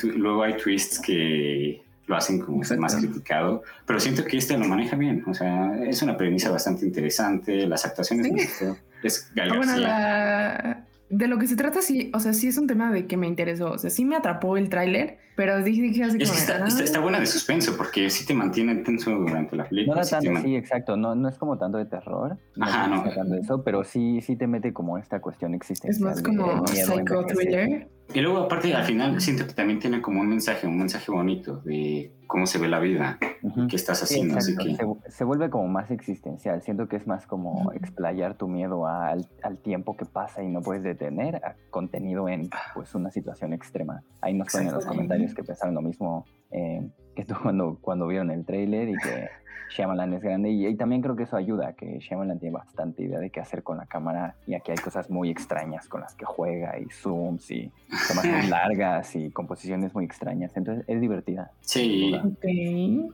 luego 0.03 0.43
hay 0.43 0.57
twists 0.57 1.01
que 1.01 1.83
lo 2.09 2.17
hacen 2.17 2.41
como 2.41 2.63
más 2.79 2.97
criticado, 2.97 3.63
pero 3.87 4.01
siento 4.01 4.25
que 4.25 4.39
este 4.39 4.57
lo 4.59 4.67
maneja 4.67 4.97
bien, 4.97 5.23
o 5.27 5.35
sea, 5.35 5.77
es 5.85 6.03
una 6.03 6.17
premisa 6.17 6.51
bastante 6.51 6.87
interesante, 6.87 7.67
las 7.67 7.85
actuaciones 7.85 8.61
es 9.03 9.31
Gal 9.35 9.53
ah, 9.53 9.57
Bueno, 9.57 9.77
la, 9.77 10.88
de 11.11 11.27
lo 11.29 11.39
que 11.39 11.47
se 11.47 11.57
trata, 11.57 11.81
sí, 11.83 12.11
o 12.15 12.21
sea, 12.21 12.33
sí 12.35 12.49
es 12.49 12.59
un 12.59 12.67
tema 12.67 12.93
de 12.93 13.07
que 13.07 13.17
me 13.17 13.27
interesó. 13.27 13.71
O 13.73 13.79
sea, 13.79 13.89
sí 13.91 14.05
me 14.05 14.15
atrapó 14.17 14.57
el 14.57 14.69
tráiler, 14.69 15.19
pero 15.37 15.63
dije, 15.63 15.81
dije 15.83 16.05
así 16.05 16.19
Es 16.21 16.29
como. 16.29 16.35
que 16.35 16.39
está, 16.53 16.65
"Ah". 16.65 16.69
está- 16.69 16.85
está 16.85 17.01
buena 17.01 17.19
de 17.21 17.27
suspenso 17.27 17.77
porque 17.77 18.11
sí 18.11 18.27
te 18.27 18.35
mantiene 18.35 18.75
tenso 18.77 19.11
durante 19.13 19.57
la 19.57 19.63
No 19.65 19.69
película. 19.71 19.97
da 19.97 20.05
sí 20.05 20.11
te 20.11 20.17
tanto, 20.17 20.33
man- 20.33 20.43
sí, 20.43 20.57
exacto. 20.57 20.97
No, 20.97 21.15
no 21.15 21.29
es 21.29 21.39
como 21.39 21.57
tanto 21.57 21.79
de 21.79 21.87
terror. 21.87 22.37
No 22.57 22.67
Ajá, 22.67 22.85
es 22.85 22.91
no. 23.05 23.15
tanto 23.15 23.35
eso, 23.37 23.63
pero 23.65 23.85
sí, 23.85 24.21
sí 24.21 24.37
te 24.37 24.47
mete 24.47 24.73
como 24.73 24.99
esta 24.99 25.21
cuestión 25.21 25.55
Es 25.55 25.59
existencial. 25.61 26.09
más 26.11 26.17
de 26.17 26.23
como 26.23 26.67
psycho 26.67 27.25
thriller. 27.27 27.89
Y 28.15 28.21
luego, 28.21 28.39
aparte, 28.39 28.75
al 28.75 28.85
final 28.85 29.21
siento 29.21 29.47
que 29.47 29.53
también 29.55 29.79
tiene 29.79 30.01
como 30.03 30.21
un 30.21 30.29
mensaje, 30.29 30.67
un 30.67 30.79
mensaje 30.79 31.11
bonito 31.13 31.57
de 31.65 32.11
cómo 32.29 32.47
se 32.47 32.59
ve 32.59 32.69
la 32.69 32.79
vida, 32.79 33.19
Ujú. 33.43 33.67
qué 33.67 33.75
estás 33.77 33.99
Sí, 33.99 34.05
haciendo. 34.05 34.37
así 34.39 34.55
que, 34.57 34.77
Se, 34.77 34.85
vu- 34.85 35.01
se 35.09 35.25
vuelve 35.25 35.51
como 35.51 35.67
más 35.67 35.91
existencial. 35.91 36.63
Siento 36.63 36.87
que 36.87 36.95
es 36.97 37.07
más 37.09 37.27
como 37.27 37.73
explayar 37.73 38.35
tu 38.37 38.47
miedo 38.47 38.87
al, 38.87 39.27
al 39.43 39.59
tiempo 39.59 39.97
que 39.97 40.05
pasa 40.05 40.43
y 40.45 40.49
no 40.49 40.61
puedes 40.61 40.83
detener 40.85 41.37
a 41.45 41.57
contenido 41.71 42.29
en 42.29 42.49
pues 42.75 42.95
una 42.95 43.11
situación 43.11 43.53
extrema. 43.53 44.03
Ahí 44.21 44.35
nos 44.35 44.53
ponen 44.53 44.69
en 44.69 44.75
los 44.75 44.87
comentarios 44.87 45.35
que 45.35 45.43
pensaron 45.43 45.75
lo 45.75 45.83
mismo 45.83 46.25
eh, 46.53 46.87
que 47.17 47.25
tú 47.25 47.35
cuando, 47.43 47.79
cuando 47.81 48.07
vieron 48.07 48.31
el 48.31 48.45
tráiler 48.45 48.91
y 48.91 48.97
que 48.99 49.29
Shyamalan 49.69 50.15
es 50.15 50.23
grande. 50.23 50.51
Y, 50.51 50.67
y 50.67 50.75
también 50.77 51.03
creo 51.03 51.15
que 51.17 51.25
eso 51.25 51.37
ayuda, 51.37 51.73
que 51.75 51.99
Shyamalan 51.99 52.39
tiene 52.39 52.55
bastante 52.55 53.03
idea 53.03 53.19
de 53.19 53.31
qué 53.31 53.41
hacer 53.41 53.63
con 53.63 53.77
la 53.79 53.87
cámara 53.87 54.35
y 54.47 54.55
aquí 54.55 54.71
hay 54.73 54.79
cosas 54.79 55.11
muy 55.11 55.31
extrañas 55.31 55.89
con 55.89 56.01
las 56.01 56.15
que 56.15 56.25
juega 56.25 56.79
y 56.79 56.87
zooms 56.91 57.51
y 57.51 57.71
tomas 58.09 58.25
muy 58.25 58.47
largas 58.49 59.15
y 59.17 59.31
composiciones 59.31 59.95
muy 59.95 60.05
extrañas. 60.05 60.57
Entonces 60.57 60.85
es 60.89 61.01
divertida. 61.01 61.51
sí. 61.61 62.13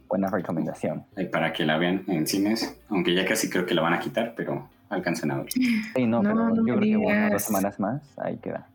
Buena 0.08 0.28
recomendación. 0.30 1.04
eh, 1.16 1.26
para 1.26 1.52
que 1.52 1.64
la 1.64 1.76
vean 1.78 2.04
en 2.06 2.26
cines, 2.26 2.80
aunque 2.88 3.14
ya 3.14 3.24
casi 3.24 3.50
creo 3.50 3.66
que 3.66 3.74
la 3.74 3.82
van 3.82 3.94
a 3.94 3.98
quitar, 3.98 4.34
pero 4.36 4.68
alcanzan 4.90 5.30
a 5.32 5.38
ver. 5.38 5.46
Sí, 5.52 6.06
no, 6.06 6.22
No, 6.22 6.30
pero 6.30 6.34
no 6.50 6.56
yo 6.66 6.76
creo 6.76 6.80
que 6.80 6.96
una 6.96 7.26
o 7.28 7.30
dos 7.32 7.48
digas. 7.48 7.76
sema- 7.78 7.78
más, 7.78 8.18
ahí 8.18 8.36
queda. 8.38 8.68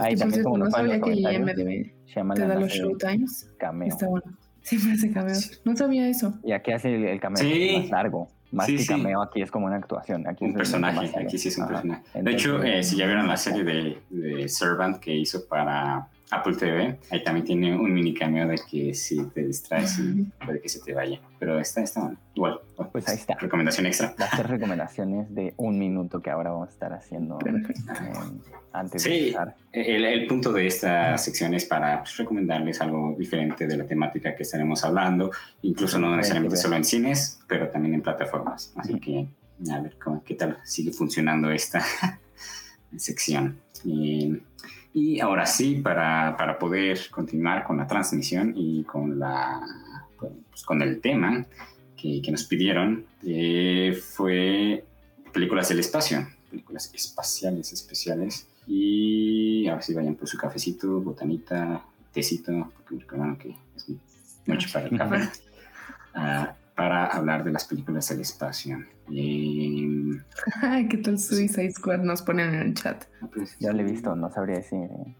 Ahí 0.00 0.12
Y 0.14 0.16
también 0.16 0.42
como 0.42 0.58
no 0.58 0.70
sabía 0.70 1.00
que 1.00 1.14
IMDb 1.14 1.92
te 2.34 2.46
da 2.46 2.54
los 2.56 2.70
showtimes. 2.70 3.50
cameo. 3.58 3.88
Está 3.88 4.06
bueno. 4.06 4.26
Sí, 4.62 4.78
me 4.84 4.92
hace 4.92 5.10
cameos. 5.12 5.60
No 5.64 5.76
sabía 5.76 6.08
eso. 6.08 6.34
Y 6.44 6.52
aquí 6.52 6.72
hace 6.72 6.94
el, 6.94 7.04
el 7.04 7.20
cameo 7.20 7.38
Sí. 7.38 7.76
más 7.80 7.90
largo. 7.90 8.28
Más 8.52 8.66
Sí, 8.66 8.76
que 8.76 8.82
sí. 8.82 8.88
cameo, 8.88 9.22
aquí 9.22 9.40
es 9.42 9.50
como 9.50 9.66
una 9.66 9.76
actuación. 9.76 10.26
Aquí 10.28 10.44
un 10.44 10.50
es 10.50 10.56
personaje, 10.56 11.10
aquí 11.18 11.38
sí 11.38 11.48
es 11.48 11.56
un 11.56 11.64
Ajá. 11.64 11.72
personaje. 11.72 12.02
De 12.12 12.18
Entonces, 12.18 12.40
hecho, 12.42 12.62
eh, 12.62 12.82
si 12.84 12.96
ya 12.96 13.06
vieron 13.06 13.26
la 13.26 13.36
serie 13.38 13.64
de, 13.64 13.98
de 14.10 14.48
Servant 14.48 14.98
que 14.98 15.14
hizo 15.14 15.46
para 15.48 16.06
Apple 16.32 16.56
TV, 16.56 16.98
ahí 17.10 17.22
también 17.22 17.44
tiene 17.46 17.76
un 17.76 17.92
mini 17.92 18.14
cameo 18.14 18.48
de 18.48 18.58
que 18.70 18.94
si 18.94 19.22
te 19.26 19.42
distraes 19.44 19.98
y 19.98 20.24
puede 20.44 20.60
que 20.60 20.68
se 20.68 20.80
te 20.80 20.94
vaya. 20.94 21.20
Pero 21.38 21.60
está, 21.60 21.82
está 21.82 22.00
bueno. 22.00 22.18
igual. 22.34 22.60
bueno, 22.76 22.90
Pues 22.90 23.06
ahí 23.08 23.16
está. 23.16 23.34
Recomendación 23.34 23.84
extra. 23.86 24.14
Las 24.16 24.30
tres 24.30 24.48
recomendaciones 24.48 25.34
de 25.34 25.52
un 25.58 25.78
minuto 25.78 26.20
que 26.22 26.30
ahora 26.30 26.50
vamos 26.52 26.68
a 26.68 26.72
estar 26.72 26.92
haciendo 26.94 27.38
eh, 27.44 27.52
antes 28.72 29.02
Sí. 29.02 29.10
de 29.10 29.18
empezar. 29.28 29.56
El, 29.72 30.04
el 30.06 30.26
punto 30.26 30.52
de 30.52 30.66
esta 30.66 31.18
sección 31.18 31.52
es 31.52 31.66
para 31.66 31.98
pues, 31.98 32.16
recomendarles 32.16 32.80
algo 32.80 33.14
diferente 33.18 33.66
de 33.66 33.76
la 33.76 33.84
temática 33.84 34.34
que 34.34 34.42
estaremos 34.44 34.82
hablando, 34.84 35.30
incluso 35.60 35.98
no 35.98 36.16
necesariamente 36.16 36.56
solo 36.56 36.76
en 36.76 36.84
cines, 36.84 37.40
pero 37.46 37.68
también 37.68 37.94
en 37.94 38.00
plataformas. 38.02 38.72
Así 38.76 38.98
que 38.98 39.28
a 39.70 39.80
ver 39.80 39.96
cómo, 40.02 40.24
qué 40.24 40.34
tal 40.34 40.56
sigue 40.64 40.92
funcionando 40.92 41.50
esta 41.50 41.84
sección. 42.96 43.58
Y, 43.84 44.40
y 44.94 45.20
ahora 45.20 45.46
sí, 45.46 45.76
para, 45.76 46.36
para 46.36 46.58
poder 46.58 46.98
continuar 47.10 47.64
con 47.64 47.78
la 47.78 47.86
transmisión 47.86 48.52
y 48.54 48.84
con, 48.84 49.18
la, 49.18 49.60
pues, 50.18 50.62
con 50.64 50.82
el 50.82 51.00
tema 51.00 51.46
que, 51.96 52.20
que 52.20 52.30
nos 52.30 52.44
pidieron, 52.44 53.06
eh, 53.24 53.98
fue 54.00 54.84
películas 55.32 55.70
del 55.70 55.78
espacio, 55.78 56.26
películas 56.50 56.92
espaciales 56.94 57.72
especiales. 57.72 58.46
Y 58.66 59.66
ahora 59.66 59.82
sí 59.82 59.94
vayan 59.94 60.14
por 60.14 60.28
su 60.28 60.36
cafecito, 60.36 61.00
botanita, 61.00 61.84
tecito, 62.12 62.70
porque 62.74 63.02
recuerdan 63.02 63.36
que 63.36 63.56
es 63.76 63.86
mucho 64.46 64.68
para 64.72 64.86
el 64.86 64.98
café, 64.98 65.28
ah, 66.14 66.54
para 66.76 67.06
hablar 67.06 67.44
de 67.44 67.52
las 67.52 67.64
películas 67.64 68.08
del 68.10 68.20
espacio. 68.20 68.84
Ay, 69.08 69.86
¿Qué 70.90 70.96
tal 70.98 71.18
Suicide 71.18 71.70
Squad? 71.72 71.98
Nos 72.00 72.22
ponen 72.22 72.54
en 72.54 72.60
el 72.60 72.74
chat. 72.74 73.04
pues, 73.34 73.56
Ya 73.58 73.72
lo 73.72 73.80
he 73.80 73.84
visto, 73.84 74.14
no 74.16 74.30
sabría 74.30 74.56
decir. 74.56 74.78
eh. 74.84 75.16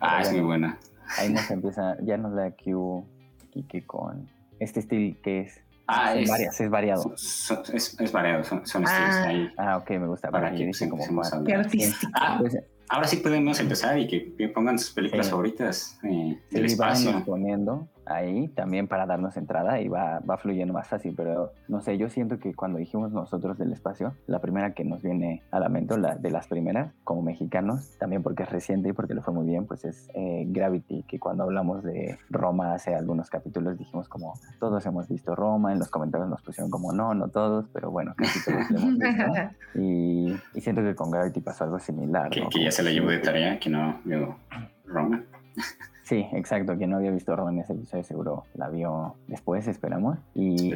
Ah, 0.00 0.20
es 0.22 0.30
muy 0.32 0.40
bueno, 0.40 0.68
buena. 0.68 0.78
Ahí 1.18 1.32
nos 1.32 1.50
empieza, 1.50 1.96
ya 2.02 2.16
nos 2.16 2.34
da 2.34 2.50
Q 2.50 3.06
Kike 3.50 3.84
con 3.86 4.28
este 4.58 4.80
estilo 4.80 5.16
que 5.22 5.40
es. 5.42 5.60
Ah, 5.86 6.14
es, 6.14 6.28
varias, 6.30 6.60
es 6.60 6.70
variado. 6.70 7.02
Son- 7.02 7.16
son- 7.18 7.74
es, 7.76 8.00
es 8.00 8.12
variado, 8.12 8.44
son, 8.44 8.66
son 8.66 8.84
Ah. 8.86 8.90
estilos 8.90 9.16
ahí. 9.26 9.52
Ah, 9.58 9.76
ok, 9.76 9.90
me 9.90 10.06
gusta. 10.06 10.30
Para 10.30 10.50
que 10.52 10.58
yo 10.60 10.66
dije 10.66 10.88
como. 10.88 11.04
Qué 11.44 11.54
artístico. 11.54 12.12
Ah, 12.14 12.38
Pues, 12.40 12.56
ahora 12.88 13.06
sí 13.08 13.16
podemos 13.18 13.58
empezar 13.60 13.98
y 13.98 14.06
que, 14.06 14.34
que 14.34 14.48
pongan 14.48 14.78
sus 14.78 14.90
películas 14.92 15.26
Sí. 15.26 15.30
favoritas 15.30 15.98
eh, 16.04 16.38
del 16.50 16.64
espacio. 16.66 17.22
poniendo 17.26 17.88
ahí 18.06 18.48
también 18.48 18.88
para 18.88 19.06
darnos 19.06 19.36
entrada 19.36 19.80
y 19.80 19.88
va, 19.88 20.20
va 20.20 20.36
fluyendo 20.38 20.74
más 20.74 20.88
fácil, 20.88 21.14
pero 21.16 21.52
no 21.68 21.80
sé, 21.80 21.98
yo 21.98 22.08
siento 22.08 22.38
que 22.38 22.54
cuando 22.54 22.78
dijimos 22.78 23.12
nosotros 23.12 23.58
del 23.58 23.72
espacio, 23.72 24.14
la 24.26 24.40
primera 24.40 24.74
que 24.74 24.84
nos 24.84 25.02
viene 25.02 25.42
a 25.50 25.60
la 25.60 25.68
mente, 25.68 25.96
la 25.98 26.16
de 26.16 26.30
las 26.30 26.46
primeras, 26.48 26.92
como 27.04 27.22
mexicanos, 27.22 27.96
también 27.98 28.22
porque 28.22 28.42
es 28.44 28.50
reciente 28.50 28.88
y 28.88 28.92
porque 28.92 29.14
le 29.14 29.22
fue 29.22 29.32
muy 29.34 29.46
bien, 29.46 29.66
pues 29.66 29.84
es 29.84 30.08
eh, 30.14 30.44
Gravity, 30.48 31.04
que 31.04 31.18
cuando 31.20 31.44
hablamos 31.44 31.82
de 31.82 32.18
Roma 32.30 32.74
hace 32.74 32.94
algunos 32.94 33.30
capítulos 33.30 33.78
dijimos 33.78 34.08
como, 34.08 34.34
todos 34.58 34.84
hemos 34.86 35.08
visto 35.08 35.34
Roma, 35.34 35.72
en 35.72 35.78
los 35.78 35.88
comentarios 35.88 36.28
nos 36.28 36.42
pusieron 36.42 36.70
como, 36.70 36.92
no, 36.92 37.14
no 37.14 37.28
todos, 37.28 37.66
pero 37.72 37.90
bueno, 37.90 38.14
casi 38.16 38.44
todos 38.44 38.70
lo 38.70 38.78
hemos 38.78 38.98
visto. 38.98 39.32
Y, 39.74 40.34
y 40.54 40.60
siento 40.60 40.82
que 40.82 40.94
con 40.94 41.10
Gravity 41.10 41.40
pasó 41.40 41.64
algo 41.64 41.78
similar. 41.78 42.28
Que, 42.30 42.40
¿no? 42.42 42.48
que 42.50 42.64
ya 42.64 42.70
se 42.70 42.82
la 42.82 42.90
que- 42.90 42.94
llevó 42.94 43.08
de 43.10 43.18
tarea, 43.18 43.58
que 43.58 43.70
no 43.70 44.00
vio 44.04 44.36
Roma. 44.86 45.22
Sí, 46.12 46.26
exacto. 46.32 46.76
Quien 46.76 46.90
no 46.90 46.98
había 46.98 47.10
visto 47.10 47.34
Roma 47.34 47.52
en 47.52 47.60
ese 47.60 47.72
episodio 47.72 48.04
seguro 48.04 48.44
la 48.54 48.68
vio 48.68 49.14
después, 49.28 49.66
esperamos. 49.66 50.18
Y, 50.34 50.74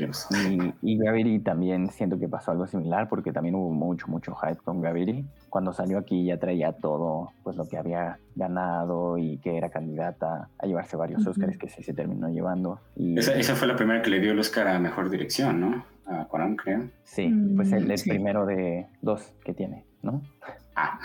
y, 0.80 1.38
también 1.40 1.90
siento 1.90 2.18
que 2.18 2.26
pasó 2.26 2.52
algo 2.52 2.66
similar 2.66 3.06
porque 3.06 3.34
también 3.34 3.54
hubo 3.54 3.68
mucho, 3.70 4.06
mucho 4.08 4.34
hype 4.34 4.56
con 4.64 4.80
Gravity. 4.80 5.26
Cuando 5.50 5.74
salió 5.74 5.98
aquí 5.98 6.24
ya 6.24 6.38
traía 6.38 6.72
todo, 6.72 7.32
pues 7.42 7.54
lo 7.56 7.68
que 7.68 7.76
había 7.76 8.18
ganado 8.34 9.18
y 9.18 9.36
que 9.36 9.58
era 9.58 9.68
candidata 9.68 10.48
a 10.58 10.66
llevarse 10.66 10.96
varios 10.96 11.20
Ujú. 11.20 11.32
Oscars 11.32 11.58
que 11.58 11.68
sí 11.68 11.82
se 11.82 11.92
terminó 11.92 12.30
llevando. 12.30 12.80
Y 12.94 13.18
Esa, 13.18 13.34
esa 13.34 13.54
fue 13.56 13.68
la 13.68 13.76
primera 13.76 14.00
que 14.00 14.08
le 14.08 14.20
dio 14.20 14.32
el 14.32 14.38
Oscar 14.38 14.68
a 14.68 14.78
Mejor 14.78 15.10
Dirección, 15.10 15.60
¿no? 15.60 15.84
A 16.06 16.24
Cuarón, 16.24 16.56
creo. 16.56 16.88
sí, 17.04 17.28
pues 17.56 17.72
el, 17.72 17.88
Mm, 17.88 17.90
el 17.90 17.98
sí. 17.98 18.08
primero 18.08 18.46
de 18.46 18.86
dos 19.02 19.34
que 19.44 19.52
tiene, 19.52 19.84
¿no? 20.02 20.22
Ah, 20.74 20.98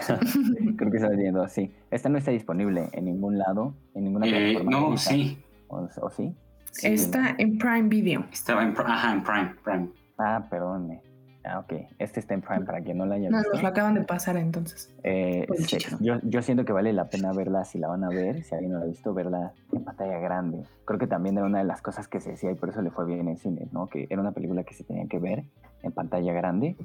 Creo 0.76 0.90
que 0.90 0.98
tiene 0.98 1.32
dos, 1.32 1.52
sí. 1.52 1.72
Esta 1.90 2.08
no 2.08 2.18
está 2.18 2.30
disponible 2.30 2.88
en 2.92 3.04
ningún 3.06 3.38
lado, 3.38 3.74
en 3.94 4.04
ninguna 4.04 4.26
eh, 4.26 4.52
plataforma. 4.54 4.70
no, 4.70 4.96
sí. 4.96 5.38
¿O, 5.68 5.88
o 6.00 6.10
sí? 6.10 6.34
sí. 6.72 6.86
Está 6.88 7.34
en 7.38 7.58
Prime 7.58 7.88
Video. 7.88 8.24
Estaba 8.32 8.62
en, 8.62 8.74
ajá, 8.76 9.12
en 9.12 9.22
Prime, 9.22 9.54
Prime. 9.64 9.88
Ah, 10.18 10.46
perdónme. 10.48 11.02
Ah, 11.48 11.60
ok. 11.60 11.74
Este 12.00 12.18
está 12.18 12.34
en 12.34 12.40
Prime 12.42 12.64
para 12.64 12.80
quien 12.80 12.98
no 12.98 13.06
la 13.06 13.14
haya 13.14 13.30
No, 13.30 13.38
visto. 13.38 13.52
nos 13.52 13.62
lo 13.62 13.68
acaban 13.68 13.94
de 13.94 14.02
pasar 14.02 14.36
entonces. 14.36 14.92
Eh, 15.04 15.46
sí, 15.58 15.64
chicharo. 15.64 15.98
yo, 16.00 16.18
yo 16.24 16.42
siento 16.42 16.64
que 16.64 16.72
vale 16.72 16.92
la 16.92 17.08
pena 17.08 17.32
verla 17.32 17.64
si 17.64 17.78
la 17.78 17.86
van 17.86 18.02
a 18.02 18.08
ver, 18.08 18.42
si 18.42 18.52
alguien 18.54 18.72
no 18.72 18.78
la 18.80 18.84
ha 18.84 18.88
visto, 18.88 19.14
verla 19.14 19.52
en 19.72 19.84
pantalla 19.84 20.18
grande. 20.18 20.64
Creo 20.84 20.98
que 20.98 21.06
también 21.06 21.36
era 21.38 21.46
una 21.46 21.58
de 21.58 21.64
las 21.64 21.82
cosas 21.82 22.08
que 22.08 22.18
se 22.18 22.30
decía 22.30 22.50
y 22.50 22.56
por 22.56 22.70
eso 22.70 22.82
le 22.82 22.90
fue 22.90 23.06
bien 23.06 23.28
en 23.28 23.36
cine, 23.36 23.68
¿no? 23.70 23.86
Que 23.86 24.08
era 24.10 24.20
una 24.20 24.32
película 24.32 24.64
que 24.64 24.74
se 24.74 24.82
tenía 24.82 25.06
que 25.06 25.20
ver 25.20 25.44
en 25.84 25.92
pantalla 25.92 26.32
grande 26.32 26.76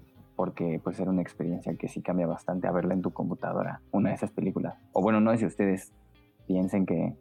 porque 0.42 0.82
pues 0.84 1.00
era 1.00 1.12
una 1.12 1.22
experiencia 1.22 1.76
que 1.76 1.88
sí 1.88 2.02
cambia 2.02 2.26
bastante 2.26 2.68
a 2.68 2.72
verla 2.72 2.96
en 2.96 3.04
tu 3.04 3.12
computadora, 3.12 3.80
una 3.92 4.10
de 4.10 4.16
esas 4.16 4.32
películas. 4.32 4.74
O 4.92 5.00
bueno, 5.04 5.22
no 5.22 5.30
sé 5.34 5.38
si 5.38 5.46
ustedes 5.46 5.94
piensen 6.48 6.88
que 6.88 7.14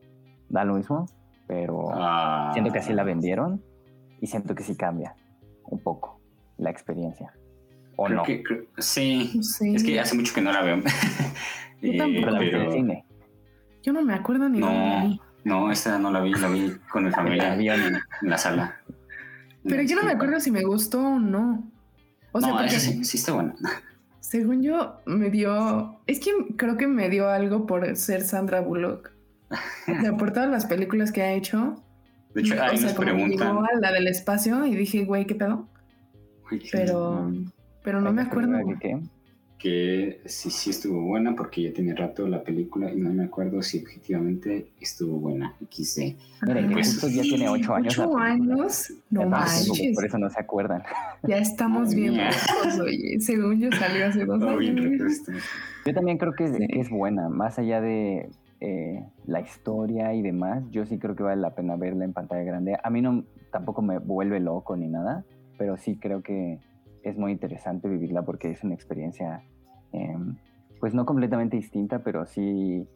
da 0.48 0.64
lo 0.64 0.72
mismo, 0.76 1.04
pero 1.46 1.90
Ah, 1.92 2.48
siento 2.54 2.72
que 2.72 2.78
así 2.78 2.94
la 2.94 3.02
vendieron 3.04 3.62
y 4.22 4.26
siento 4.26 4.54
que 4.54 4.62
sí 4.62 4.74
cambia 4.74 5.14
un 5.64 5.80
poco 5.80 6.18
la 6.56 6.70
experiencia. 6.70 7.34
¿O 7.96 8.06
creo 8.06 8.16
no? 8.16 8.22
que- 8.22 8.42
creo- 8.42 8.64
sí. 8.78 9.38
Es 9.74 9.84
que 9.84 10.00
hace 10.00 10.16
mucho 10.16 10.32
que 10.34 10.40
no 10.40 10.50
la 10.50 10.62
veo. 10.62 10.76
Yo 11.82 11.92
Eh, 11.92 11.98
tampoco. 11.98 12.20
Pero 12.22 12.30
la 12.30 12.38
viste 12.38 12.56
en 12.56 12.62
el 12.62 12.72
cine. 12.72 13.04
Yo 13.82 13.92
no 13.92 14.00
me 14.02 14.14
acuerdo 14.14 14.48
ni 14.48 14.60
No. 14.60 14.68
vi. 15.08 15.20
No, 15.44 15.70
esta 15.70 15.98
no 15.98 16.10
la 16.10 16.22
vi, 16.22 16.32
la 16.32 16.48
vi 16.48 16.72
con 16.90 17.02
mi 17.02 17.08
En 17.08 17.12
el 17.12 17.12
familia 17.14 17.52
avión. 17.52 17.80
en 18.22 18.30
la 18.30 18.38
sala. 18.38 18.76
Pero 19.62 19.82
yo 19.82 19.94
no 19.96 20.04
me 20.04 20.12
acuerdo 20.12 20.40
si 20.40 20.50
me 20.50 20.64
gustó 20.64 21.00
o 21.06 21.18
no. 21.18 21.69
O 22.32 22.40
sea, 22.40 22.50
no, 22.50 22.56
porque 22.56 22.78
sí, 22.78 23.04
sí 23.04 23.16
está 23.16 23.32
buena. 23.32 23.54
según 24.20 24.62
yo 24.62 25.00
me 25.06 25.30
dio. 25.30 26.00
Es 26.06 26.20
que 26.20 26.30
creo 26.56 26.76
que 26.76 26.86
me 26.86 27.10
dio 27.10 27.28
algo 27.28 27.66
por 27.66 27.96
ser 27.96 28.22
Sandra 28.22 28.60
Bullock. 28.60 29.10
O 29.50 30.00
sea, 30.00 30.16
por 30.16 30.32
todas 30.32 30.48
las 30.48 30.66
películas 30.66 31.10
que 31.10 31.22
ha 31.22 31.32
hecho. 31.32 31.82
De 32.34 32.42
hecho, 32.42 32.54
o 32.54 32.62
ahí 32.62 32.76
sea, 32.78 32.86
nos 32.88 32.94
como 32.94 33.08
que 33.08 33.12
preguntan. 33.14 33.48
llegó 33.48 33.64
a 33.64 33.80
la 33.80 33.92
del 33.92 34.06
espacio 34.06 34.64
y 34.66 34.76
dije, 34.76 35.04
güey, 35.04 35.26
¿qué 35.26 35.34
pedo? 35.34 35.68
Uy, 36.50 36.62
Pero, 36.70 37.32
pero 37.82 38.00
no 38.00 38.12
me 38.12 38.22
acuerdo. 38.22 38.56
que 38.68 38.78
qué. 38.78 39.00
Que 39.60 40.20
sí, 40.24 40.50
sí 40.50 40.70
estuvo 40.70 41.02
buena 41.02 41.36
porque 41.36 41.62
ya 41.62 41.72
tiene 41.72 41.94
rato 41.94 42.26
la 42.26 42.42
película 42.42 42.90
y 42.90 42.96
no 42.96 43.12
me 43.12 43.24
acuerdo 43.24 43.60
si 43.62 43.78
objetivamente 43.80 44.68
estuvo 44.80 45.18
buena. 45.18 45.54
XD. 45.70 46.16
Miren, 46.46 46.68
que 46.68 46.72
Pues, 46.74 46.92
justo 46.94 47.08
ya 47.08 47.22
tiene 47.22 47.48
ocho 47.48 47.74
años. 47.74 47.96
la 47.98 48.04
Ocho 48.06 48.14
película. 48.14 48.24
años, 48.24 48.92
no 49.10 49.26
manches. 49.26 49.94
Por 49.94 50.04
eso 50.06 50.18
no 50.18 50.30
se 50.30 50.40
acuerdan. 50.40 50.82
Ya 51.28 51.36
estamos 51.36 51.94
bien 51.94 52.18
oye. 52.82 53.20
Según 53.20 53.60
yo 53.60 53.70
salió 53.72 54.06
hace 54.06 54.24
dos 54.24 54.40
bien 54.58 54.78
años. 54.78 55.20
Yo 55.84 55.92
también 55.94 56.16
creo 56.16 56.32
que 56.32 56.44
es, 56.44 56.56
Sí. 56.56 56.66
que 56.66 56.80
es 56.80 56.88
buena, 56.88 57.28
más 57.28 57.58
allá 57.58 57.82
de 57.82 58.30
eh, 58.62 59.04
la 59.26 59.40
historia 59.42 60.14
y 60.14 60.22
demás, 60.22 60.62
yo 60.70 60.86
sí 60.86 60.98
creo 60.98 61.14
que 61.16 61.22
vale 61.22 61.40
la 61.42 61.54
pena 61.54 61.76
verla 61.76 62.04
en 62.06 62.12
pantalla 62.14 62.42
grande. 62.44 62.76
A 62.82 62.88
mí 62.90 63.02
no 63.02 63.24
tampoco 63.52 63.82
me 63.82 63.98
vuelve 63.98 64.40
loco 64.40 64.76
ni 64.76 64.86
nada, 64.88 65.24
pero 65.58 65.76
sí 65.76 65.96
creo 65.96 66.22
que 66.22 66.58
es 67.02 67.16
muy 67.18 67.32
interesante 67.32 67.88
vivirla 67.88 68.22
porque 68.22 68.50
es 68.50 68.62
una 68.64 68.74
experiencia, 68.74 69.42
eh, 69.92 70.16
pues 70.78 70.94
no 70.94 71.04
completamente 71.04 71.56
distinta, 71.56 72.00
pero 72.00 72.26
sí, 72.26 72.86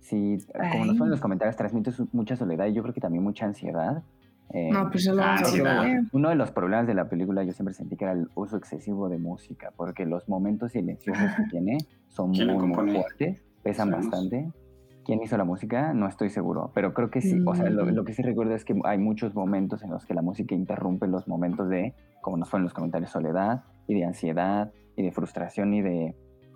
sí, 0.00 0.38
como 0.72 0.84
nos 0.86 0.96
ponen 0.96 1.04
en 1.06 1.10
los 1.10 1.20
comentarios, 1.20 1.56
transmite 1.56 1.90
mucha 2.12 2.36
soledad 2.36 2.66
y 2.66 2.72
yo 2.72 2.82
creo 2.82 2.94
que 2.94 3.00
también 3.00 3.22
mucha 3.22 3.46
ansiedad. 3.46 4.02
Eh, 4.50 4.70
No, 4.72 4.88
pues 4.90 5.08
Ah, 5.18 5.36
uno 6.12 6.28
de 6.28 6.34
los 6.36 6.52
problemas 6.52 6.86
de 6.86 6.94
la 6.94 7.08
película 7.08 7.42
yo 7.42 7.52
siempre 7.52 7.74
sentí 7.74 7.96
que 7.96 8.04
era 8.04 8.12
el 8.12 8.28
uso 8.36 8.56
excesivo 8.56 9.08
de 9.08 9.18
música, 9.18 9.72
porque 9.76 10.06
los 10.06 10.28
momentos 10.28 10.72
silenciosos 10.72 11.30
que 11.36 11.42
tiene 11.50 11.78
son 12.08 12.28
muy, 12.30 12.36
¿Quién 12.38 12.48
la 12.48 12.54
muy 12.54 12.90
fuertes, 12.94 13.42
pesan 13.62 13.90
¿Sabemos? 13.90 14.10
bastante. 14.10 14.52
¿Quién 15.04 15.22
hizo 15.22 15.36
la 15.36 15.44
música? 15.44 15.92
No 15.94 16.08
estoy 16.08 16.30
seguro, 16.30 16.70
pero 16.74 16.92
creo 16.94 17.10
que 17.10 17.20
sí. 17.20 17.40
O 17.46 17.54
sea, 17.54 17.70
lo, 17.70 17.84
Mm. 17.86 17.90
lo 17.90 18.04
que 18.04 18.12
sí 18.12 18.22
recuerdo 18.22 18.54
es 18.54 18.64
que 18.64 18.74
hay 18.84 18.98
muchos 18.98 19.34
momentos 19.36 19.82
en 19.84 19.90
los 19.90 20.04
que 20.04 20.14
la 20.14 20.22
música 20.22 20.54
interrumpe 20.54 21.06
los 21.06 21.28
momentos 21.28 21.68
de, 21.68 21.94
como 22.22 22.36
nos 22.38 22.48
fue 22.50 22.58
en 22.58 22.64
los 22.64 22.72
comentarios, 22.74 23.10
soledad 23.10 23.62
y 23.86 23.94
de 23.94 24.04
ansiedad 24.04 24.72
y 24.96 25.02
de 25.04 25.12
frustración 25.12 25.74
y 25.74 25.82
de 25.82 26.14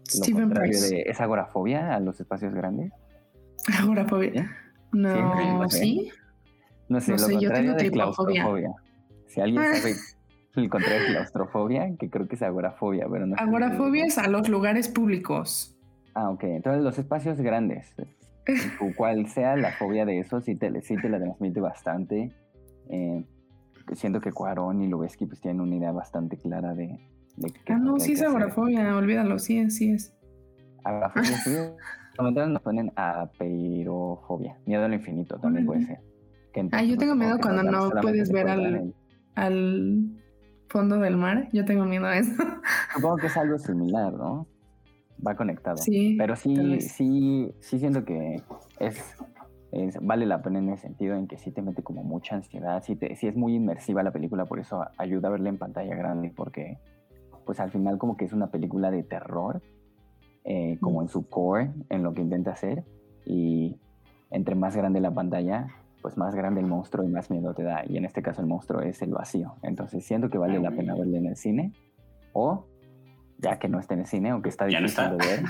Steven 0.09 0.51
Price. 0.51 0.95
de 0.95 1.03
esa 1.03 1.25
agorafobia 1.25 1.95
a 1.95 2.01
los 2.01 2.21
espacios 2.21 2.55
grandes. 2.55 2.93
Agorafobia. 3.81 4.51
No, 4.93 5.69
¿sí? 5.69 6.11
No 6.89 7.01
sé, 7.01 7.13
No 7.13 7.29
lo 7.29 7.41
yo 7.41 7.53
tengo 7.53 7.75
de 7.75 7.91
claustrofobia. 7.91 8.73
Si 9.29 9.41
alguien 9.41 9.63
Ah. 9.63 9.75
sabe 9.77 9.95
el 10.57 10.69
contrario 10.69 11.01
de 11.03 11.07
claustrofobia, 11.11 11.97
que 11.99 12.11
creo 12.11 12.27
que 12.27 12.35
es 12.35 12.43
agorafobia, 12.43 13.07
pero 13.11 13.27
no 13.27 13.37
Agorafobia 13.39 14.05
es 14.07 14.19
a 14.19 14.27
los 14.29 14.49
lugares 14.49 14.89
públicos. 14.89 15.77
Ah, 16.15 16.29
ok. 16.31 16.43
Entonces 16.45 16.83
los 16.83 16.99
espacios 16.99 17.41
grandes, 17.41 17.95
cu- 17.97 18.07
cual 18.97 19.29
sea 19.29 19.55
la 19.57 19.71
fobia 19.73 20.05
de 20.05 20.19
eso, 20.19 20.41
sí 20.41 20.57
te, 20.57 20.83
sí 20.83 20.97
te 21.01 21.09
la 21.09 21.19
transmite 21.21 21.61
bastante. 21.61 22.33
Eh, 22.89 23.25
siento 23.93 24.21
que 24.21 24.33
Cuarón 24.33 24.83
y 24.83 24.89
Lubeski 24.89 25.27
pues 25.27 25.41
tienen 25.41 25.61
una 25.61 25.77
idea 25.77 25.93
bastante 25.93 26.37
clara 26.37 26.75
de, 26.75 26.99
de 27.37 27.53
Ah, 27.69 27.79
no, 27.79 27.99
sí 27.99 28.13
es 28.13 28.23
agorafobia, 28.23 28.97
olvídalo, 28.97 29.39
sí 29.39 29.59
es, 29.59 29.77
sí 29.77 29.91
es. 29.93 30.15
Agorafobia, 30.85 31.37
sí. 31.39 31.51
Los 32.11 32.17
comentarios 32.17 32.53
nos 32.53 32.63
ponen 32.63 32.93
apeirofobia. 32.97 34.59
Miedo 34.67 34.85
al 34.85 34.93
infinito 34.95 35.39
también 35.39 35.65
puede 35.67 35.87
ser. 35.87 36.01
Ah, 36.73 36.83
yo 36.83 36.99
tengo 36.99 37.15
miedo 37.15 37.39
cuando 37.39 37.63
no 37.63 37.91
puedes 38.03 38.31
ver 38.31 38.49
al- 38.49 38.95
Al 39.37 40.11
fondo 40.69 40.99
del 40.99 41.17
mar, 41.17 41.49
yo 41.53 41.65
tengo 41.65 41.85
miedo 41.85 42.07
a 42.07 42.19
eso. 42.19 42.33
Supongo 42.95 43.17
que 43.17 43.27
es 43.29 43.37
algo 43.37 43.59
similar, 43.59 44.13
¿no? 44.13 44.47
Va 45.27 45.35
conectado. 45.37 45.77
Sí. 45.79 46.17
Pero 46.19 46.35
sí, 46.37 46.81
sí, 46.81 47.55
sí 47.61 47.79
siento 47.79 48.05
que 48.05 48.43
es, 48.81 49.01
es- 49.73 49.99
vale 50.03 50.27
la 50.27 50.43
pena 50.43 50.59
en 50.59 50.69
el 50.71 50.79
sentido 50.79 51.15
en 51.17 51.27
que 51.27 51.39
sí 51.39 51.53
te 51.53 51.63
mete 51.63 51.83
como 51.83 52.03
mucha 52.03 52.35
ansiedad, 52.35 52.83
sí, 52.85 52.97
te, 52.97 53.15
sí 53.17 53.29
es 53.29 53.37
muy 53.37 53.55
inmersiva 53.55 54.03
la 54.03 54.11
película, 54.13 54.45
por 54.47 54.59
eso 54.59 54.85
ayuda 54.99 55.29
a 55.29 55.31
verla 55.33 55.49
en 55.49 55.59
pantalla 55.59 55.95
grande, 55.95 56.33
porque 56.35 56.79
pues 57.51 57.59
al 57.59 57.73
final 57.73 57.99
como 57.99 58.17
que 58.17 58.25
es 58.25 58.33
una 58.33 58.47
película 58.47 58.93
de 58.93 59.03
terror, 59.03 59.61
eh, 60.45 60.79
como 60.81 61.03
en 61.03 61.09
su 61.09 61.29
core, 61.29 61.73
en 61.89 62.05
lo 62.05 62.15
que 62.15 62.23
intenta 62.23 62.53
hacer, 62.53 62.85
y 63.27 63.77
entre 64.31 64.55
más 64.55 64.77
grande 64.77 65.01
la 65.01 65.11
pantalla, 65.13 65.67
pues 66.01 66.17
más 66.17 66.33
grande 66.37 66.61
el 66.61 66.69
monstruo 66.69 67.05
y 67.05 67.09
más 67.09 67.29
miedo 67.29 67.53
te 67.53 67.65
da, 67.65 67.83
y 67.85 67.97
en 67.97 68.05
este 68.05 68.23
caso 68.23 68.41
el 68.41 68.47
monstruo 68.47 68.83
es 68.83 69.03
el 69.03 69.11
vacío, 69.11 69.55
entonces 69.63 70.05
siento 70.05 70.31
que 70.31 70.39
vale 70.39 70.59
Ah, 70.59 70.61
la 70.61 70.71
pena 70.71 70.95
verla 70.95 71.19
en 71.19 71.27
el 71.27 71.35
cine, 71.37 71.73
o 72.35 72.67
ya 73.39 73.59
que 73.59 73.69
no 73.69 73.81
está 73.81 73.95
en 73.95 74.01
el 74.03 74.07
cine, 74.07 74.31
aunque 74.31 74.51
está 74.51 74.69
Ya 74.69 74.79
no 74.81 74.87
difícil 74.87 75.07
está. 75.07 75.17
de 75.17 75.27
ver, 75.37 75.45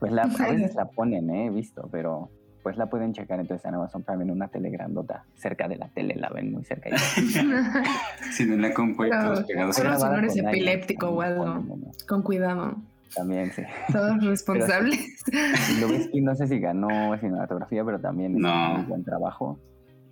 pues 0.00 0.10
la, 0.10 0.22
a 0.22 0.50
veces 0.52 0.74
la 0.74 0.86
ponen, 0.86 1.28
eh, 1.28 1.48
he 1.48 1.50
visto, 1.50 1.86
pero 1.92 2.30
pues 2.62 2.76
la 2.76 2.86
pueden 2.86 3.12
checar 3.12 3.40
entonces 3.40 3.64
en 3.66 3.74
Amazon 3.74 4.02
Prime 4.02 4.22
en 4.24 4.30
una 4.30 4.48
tele 4.48 4.70
grandota, 4.70 5.24
cerca 5.34 5.66
de 5.68 5.76
la 5.76 5.88
tele, 5.88 6.14
la 6.16 6.28
ven 6.30 6.52
muy 6.52 6.64
cerca. 6.64 6.96
Si 6.96 8.44
no 8.46 8.56
la 8.56 8.72
compu 8.72 9.02
Pero- 9.02 9.22
todos 9.22 9.44
pegados. 9.44 9.76
Si 9.76 9.82
no 9.82 10.18
eres 10.18 10.36
epiléptico 10.36 11.08
o 11.08 11.20
algo. 11.20 11.64
Con 12.08 12.22
cuidado. 12.22 12.76
También, 13.14 13.50
sí. 13.52 13.62
Todos 13.92 14.24
responsables. 14.24 15.24
Y 15.70 15.80
Lo 15.80 15.88
ves, 15.88 16.08
y 16.12 16.20
no 16.20 16.34
sé 16.34 16.46
si 16.46 16.58
ganó 16.60 16.88
cinematografía, 17.18 17.84
pero 17.84 18.00
también 18.00 18.36
es 18.36 18.42
un 18.78 18.88
buen 18.88 19.04
trabajo. 19.04 19.58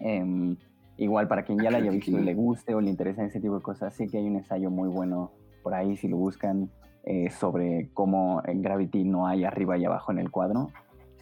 Em, 0.00 0.56
igual, 0.96 1.28
para 1.28 1.44
quien 1.44 1.60
ya 1.60 1.70
la 1.70 1.78
haya 1.78 1.90
visto 1.90 2.10
y 2.10 2.14
sí. 2.14 2.20
le 2.20 2.34
guste 2.34 2.74
o 2.74 2.80
le 2.80 2.90
interesa 2.90 3.24
ese 3.24 3.40
tipo 3.40 3.56
de 3.56 3.62
cosas, 3.62 3.94
sí 3.94 4.06
que 4.08 4.18
hay 4.18 4.26
un 4.26 4.36
ensayo 4.36 4.70
muy 4.70 4.88
bueno 4.88 5.30
por 5.62 5.74
ahí, 5.74 5.96
si 5.96 6.08
lo 6.08 6.16
buscan, 6.16 6.70
eh, 7.04 7.30
sobre 7.30 7.88
cómo 7.94 8.42
en 8.44 8.60
Gravity 8.60 9.04
no 9.04 9.26
hay 9.26 9.44
arriba 9.44 9.78
y 9.78 9.84
abajo 9.84 10.12
en 10.12 10.18
el 10.18 10.30
cuadro, 10.30 10.70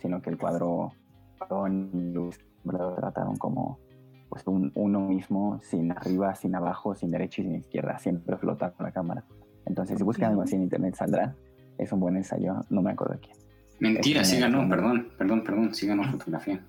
sino 0.00 0.20
que 0.22 0.30
el 0.30 0.38
cuadro 0.38 0.92
Y 1.92 2.12
lo 2.12 2.94
trataron 2.96 3.36
como 3.36 3.78
pues 4.28 4.42
un, 4.46 4.70
uno 4.74 5.00
mismo, 5.00 5.60
sin 5.62 5.90
arriba, 5.92 6.34
sin 6.34 6.54
abajo, 6.54 6.94
sin 6.94 7.10
derecha 7.10 7.40
y 7.40 7.44
sin 7.44 7.56
izquierda, 7.56 7.98
siempre 7.98 8.36
flotando 8.36 8.76
la 8.80 8.92
cámara. 8.92 9.24
Entonces, 9.66 9.98
si 9.98 10.04
buscan 10.04 10.30
algo 10.30 10.42
así 10.42 10.56
en 10.56 10.62
internet 10.62 10.94
saldrá. 10.96 11.34
Es 11.78 11.92
un 11.92 12.00
buen 12.00 12.16
ensayo, 12.16 12.64
no 12.70 12.82
me 12.82 12.90
acuerdo 12.90 13.14
de 13.14 13.20
quién. 13.20 13.36
Mentira, 13.80 14.22
Es 14.22 14.28
sí 14.28 14.40
ganó, 14.40 14.68
perdón, 14.68 15.08
perdón, 15.16 15.44
perdón, 15.44 15.74
sí 15.74 15.86
ganó 15.86 16.04
fotografía. 16.10 16.60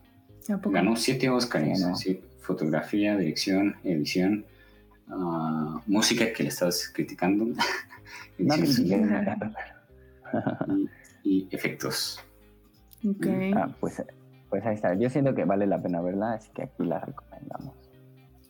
Ganó 0.47 0.95
siete 0.95 1.29
Oscars, 1.29 1.81
Ganó. 1.81 1.95
sí, 1.95 2.21
fotografía, 2.39 3.17
dirección, 3.17 3.75
edición, 3.83 4.45
ah, 5.09 5.81
música 5.85 6.31
que 6.31 6.43
le 6.43 6.49
estás 6.49 6.89
criticando, 6.93 7.45
No 8.37 8.55
y, 11.23 11.47
y 11.47 11.47
efectos. 11.51 12.23
Ok. 13.05 13.27
Ah, 13.55 13.75
pues, 13.79 14.01
pues 14.49 14.65
ahí 14.65 14.75
está. 14.75 14.93
Yo 14.95 15.09
siento 15.09 15.33
que 15.35 15.45
vale 15.45 15.67
la 15.67 15.81
pena 15.81 16.01
verla, 16.01 16.33
así 16.33 16.49
que 16.53 16.63
aquí 16.63 16.83
la 16.83 16.99
recomendamos. 16.99 17.75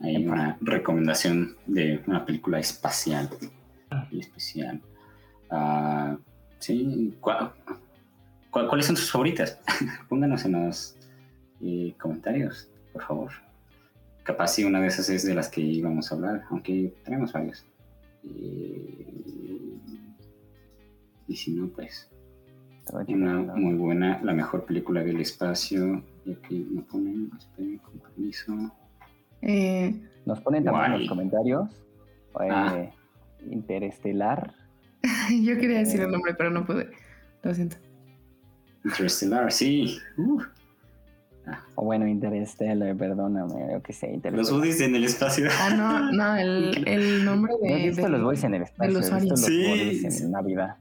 Hay 0.01 0.25
una 0.25 0.57
recomendación 0.61 1.57
de 1.67 2.01
una 2.07 2.25
película 2.25 2.59
espacial 2.59 3.29
y 4.11 4.19
especial. 4.19 4.81
Ah, 5.49 6.17
sí, 6.59 7.17
¿cuál- 7.19 7.51
cuál- 8.49 8.67
¿cuáles 8.69 8.85
son 8.85 8.95
sus 8.95 9.11
favoritas? 9.11 9.59
Pónganos 10.09 10.45
en 10.45 10.51
los 10.53 10.95
eh, 11.61 11.93
comentarios, 11.99 12.69
por 12.93 13.03
favor. 13.03 13.31
Capaz 14.23 14.49
si 14.53 14.63
una 14.63 14.79
de 14.79 14.87
esas 14.87 15.09
es 15.09 15.25
de 15.25 15.33
las 15.33 15.49
que 15.49 15.59
íbamos 15.61 16.11
a 16.11 16.15
hablar, 16.15 16.43
aunque 16.49 16.93
tenemos 17.03 17.33
varios. 17.33 17.65
Eh, 18.23 19.05
y 21.27 21.35
si 21.35 21.51
no, 21.53 21.67
pues 21.67 22.09
Estaba 22.89 23.05
una 23.07 23.53
muy 23.55 23.75
buena, 23.75 24.19
la 24.23 24.33
mejor 24.33 24.65
película 24.65 25.03
del 25.03 25.21
espacio. 25.21 26.03
Y 26.25 26.33
aquí 26.33 26.67
me 26.71 26.81
ponen, 26.81 27.29
esperen, 27.37 27.77
con 27.79 27.99
permiso. 27.99 28.53
Eh, 29.41 29.93
Nos 30.25 30.41
ponen 30.41 30.63
también 30.63 30.93
en 30.93 30.99
los 30.99 31.07
comentarios 31.09 31.69
eh, 32.41 32.47
Ah. 32.51 32.85
Interestelar. 33.49 34.53
yo 35.43 35.57
quería 35.57 35.79
decir 35.79 36.01
Eh. 36.01 36.03
el 36.05 36.11
nombre, 36.11 36.33
pero 36.35 36.49
no 36.49 36.65
pude. 36.65 36.89
Lo 37.43 37.53
siento. 37.53 37.77
Interstellar, 38.83 39.51
sí. 39.51 39.97
Uh, 40.17 40.41
O 41.75 41.85
bueno, 41.85 42.07
Interstellar, 42.07 42.95
perdóname, 42.95 43.71
yo 43.73 43.81
qué 43.81 43.93
sé, 43.93 44.07
los 44.07 44.15
Interestelar. 44.15 44.59
buddies 44.59 44.81
en 44.81 44.95
el 44.95 45.03
espacio. 45.05 45.47
Ah, 45.59 45.69
no, 45.75 46.11
no, 46.11 46.35
el, 46.35 46.87
el 46.87 47.25
nombre 47.25 47.53
de. 47.61 47.69
No 47.69 47.75
he 47.75 47.87
visto 47.87 48.01
de- 48.03 48.09
los 48.09 48.21
boys 48.23 48.43
en 48.43 48.53
el 48.55 48.61
espacio, 48.63 48.91
he 48.91 48.95
visto 49.01 49.05
usuario. 49.05 49.29
los 49.29 49.39
Sí. 49.45 50.23
en 50.25 50.31
Navidad. 50.31 50.75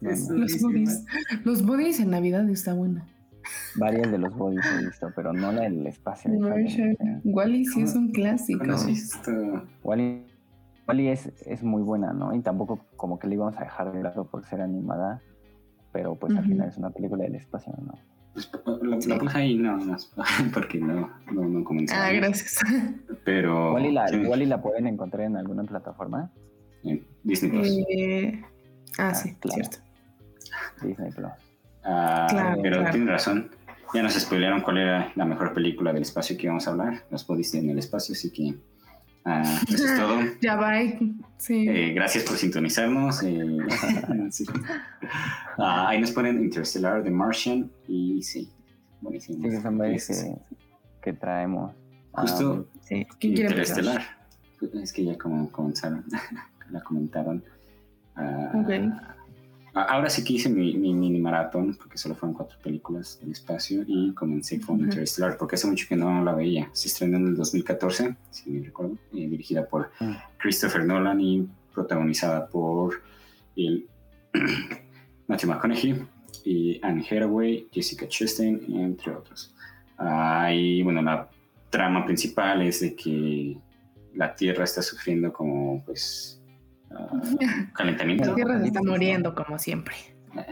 No, 0.00 0.10
no. 0.10 0.34
Los 0.36 0.60
bodies. 0.62 1.04
Los 1.44 1.64
bodies 1.64 2.00
en 2.00 2.10
Navidad 2.10 2.48
está 2.48 2.74
buena. 2.74 3.06
Varias 3.76 4.10
de 4.10 4.18
los 4.18 4.34
bodies 4.36 4.64
he 4.66 4.84
visto, 4.86 5.12
pero 5.14 5.32
no 5.32 5.52
la 5.52 5.62
del 5.62 5.86
espacio. 5.86 6.30
esa- 6.32 6.84
Wally 7.24 7.64
sí 7.64 7.82
es 7.82 7.94
un 7.94 8.10
clásico. 8.10 8.60
¿Cómo 8.60 8.72
has 8.72 8.86
visto? 8.86 9.30
Wally, 9.84 10.24
Wally 10.88 11.08
es, 11.08 11.26
es 11.46 11.62
muy 11.62 11.82
buena, 11.82 12.12
¿no? 12.12 12.34
Y 12.34 12.40
tampoco 12.40 12.86
como 12.96 13.18
que 13.18 13.28
le 13.28 13.34
íbamos 13.34 13.56
a 13.56 13.60
dejar 13.60 13.92
de 13.92 14.02
lado 14.02 14.24
por 14.26 14.44
ser 14.44 14.60
animada, 14.60 15.22
pero 15.92 16.16
pues 16.16 16.34
al 16.36 16.44
final 16.44 16.68
es 16.68 16.76
una 16.76 16.90
película 16.90 17.24
del 17.24 17.36
espacio, 17.36 17.72
¿no? 17.80 17.94
Pues, 18.34 18.50
Lo, 18.82 19.14
lo 19.14 19.18
puse 19.18 19.38
ahí 19.38 19.56
nada 19.56 19.78
más, 19.78 20.12
porque 20.52 20.78
no, 20.78 21.08
no, 21.32 21.44
no 21.48 21.64
comenzamos. 21.64 22.04
Ah, 22.04 22.12
gracias. 22.12 22.58
Pero. 23.24 23.72
Wally 23.74 23.92
la, 23.92 24.08
sí, 24.08 24.16
la 24.46 24.60
pueden 24.60 24.86
encontrar 24.88 25.26
en 25.26 25.36
alguna 25.36 25.62
plataforma, 25.64 26.30
en 26.84 27.02
Disney 27.24 27.50
Plus. 27.52 27.68
Eh, 27.88 28.42
ah, 28.98 29.14
sí, 29.14 29.34
claro. 29.40 29.54
cierto. 29.54 29.78
Disney 30.82 31.10
Plus. 31.10 31.32
Ah, 31.84 32.26
claro, 32.28 32.60
pero 32.62 32.76
claro. 32.78 32.92
tiene 32.92 33.10
razón. 33.10 33.50
Ya 33.94 34.02
nos 34.02 34.14
spoilearon 34.14 34.62
cuál 34.62 34.78
era 34.78 35.12
la 35.14 35.24
mejor 35.24 35.54
película 35.54 35.92
del 35.92 36.02
espacio 36.02 36.36
que 36.36 36.44
íbamos 36.44 36.66
a 36.66 36.70
hablar. 36.72 37.04
Los 37.10 37.26
bodies 37.26 37.54
en 37.54 37.70
el 37.70 37.78
espacio, 37.78 38.12
así 38.14 38.30
que 38.32 38.56
Ah, 39.28 39.60
eso 39.68 39.84
es 39.84 39.96
todo. 39.98 40.20
Ya 40.40 40.54
va. 40.54 40.72
Sí. 41.36 41.68
Eh, 41.68 41.92
gracias 41.92 42.22
por 42.22 42.36
sintonizarnos. 42.36 43.24
Eh, 43.24 43.58
sí. 44.30 44.46
Ah, 45.58 45.88
ahí 45.88 46.00
nos 46.00 46.12
ponen 46.12 46.40
Interstellar, 46.40 47.02
The 47.02 47.10
Martian 47.10 47.70
y 47.88 48.22
sí, 48.22 48.48
buenísimo. 49.00 49.42
Sí, 49.42 49.50
que 49.50 49.60
son 49.60 49.78
varios 49.78 50.06
que, 50.06 50.36
que 51.02 51.12
traemos. 51.12 51.74
Justo 52.12 52.68
Ah, 52.70 52.78
sí. 52.82 53.06
¿Quién 53.18 53.34
quiere 53.34 53.50
Interestelar. 53.50 54.02
Es 54.80 54.92
que 54.92 55.04
ya 55.04 55.18
como 55.18 55.50
comenzaron, 55.50 56.04
la 56.70 56.80
comentaron. 56.82 57.44
Ah, 58.16 58.52
Ok. 58.54 58.70
a- 58.70 59.82
Ahora 59.92 60.08
sí 60.08 60.24
que 60.24 60.32
hice 60.32 60.48
mi, 60.48 60.74
mi 60.74 60.94
mini 60.94 61.18
maratón, 61.20 61.74
porque 61.74 61.98
solo 61.98 62.14
fueron 62.14 62.34
cuatro 62.34 62.58
películas 62.62 63.18
del 63.20 63.32
espacio, 63.32 63.84
y 63.86 64.12
comencé 64.14 64.58
con 64.60 64.76
Ujú. 64.76 64.84
Interstellar, 64.84 65.36
porque 65.36 65.56
hace 65.56 65.66
mucho 65.66 65.86
que 65.86 65.96
no 65.96 66.24
la 66.24 66.32
veía. 66.32 66.70
Se 66.72 66.88
estrenó 66.88 67.18
en 67.18 67.26
el 67.28 67.36
2014, 67.36 68.16
si 68.30 68.48
me 68.50 68.64
recuerdo, 68.64 68.94
eh, 69.12 69.28
dirigida 69.28 69.66
por 69.66 69.90
Mm. 70.00 70.12
Christopher 70.38 70.84
Nolan 70.86 71.20
y 71.20 71.46
protagonizada 71.74 72.46
por 72.48 73.02
el 73.54 73.86
Matthew 75.28 75.50
McConaughey 75.50 76.06
y 76.44 76.80
Anne 76.82 77.04
Hathaway, 77.10 77.68
Jessica 77.72 78.06
Chastain, 78.08 78.62
entre 78.76 79.12
otros. 79.12 79.54
Ah, 79.98 80.50
y 80.54 80.82
bueno, 80.82 81.02
la 81.02 81.28
trama 81.70 82.04
principal 82.06 82.62
es 82.62 82.80
de 82.80 82.94
que 82.94 83.58
la 84.14 84.34
Tierra 84.34 84.64
está 84.64 84.80
sufriendo 84.82 85.32
como 85.32 85.82
pues 85.84 86.40
ah, 86.90 87.70
calentamiento. 87.74 88.30
La 88.30 88.34
Tierra 88.34 88.60
se 88.60 88.66
está 88.66 88.82
muriendo 88.82 89.34
como 89.34 89.58
siempre. 89.58 89.94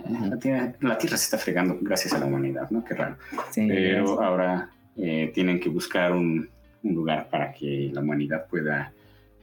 La 0.08 0.38
tierra, 0.38 0.74
la 0.80 0.96
Tierra 0.96 1.16
se 1.18 1.24
está 1.24 1.38
fregando 1.38 1.76
gracias 1.80 2.14
a 2.14 2.18
la 2.18 2.26
humanidad, 2.26 2.70
¿no? 2.70 2.82
Qué 2.84 2.94
raro. 2.94 3.16
Sí. 3.50 3.66
Pero 3.68 4.22
ahora 4.22 4.70
eh, 4.96 5.30
tienen 5.34 5.60
que 5.60 5.68
buscar 5.68 6.12
un, 6.12 6.48
un 6.82 6.94
lugar 6.94 7.28
para 7.28 7.52
que 7.52 7.90
la 7.92 8.00
humanidad 8.00 8.46
pueda, 8.48 8.92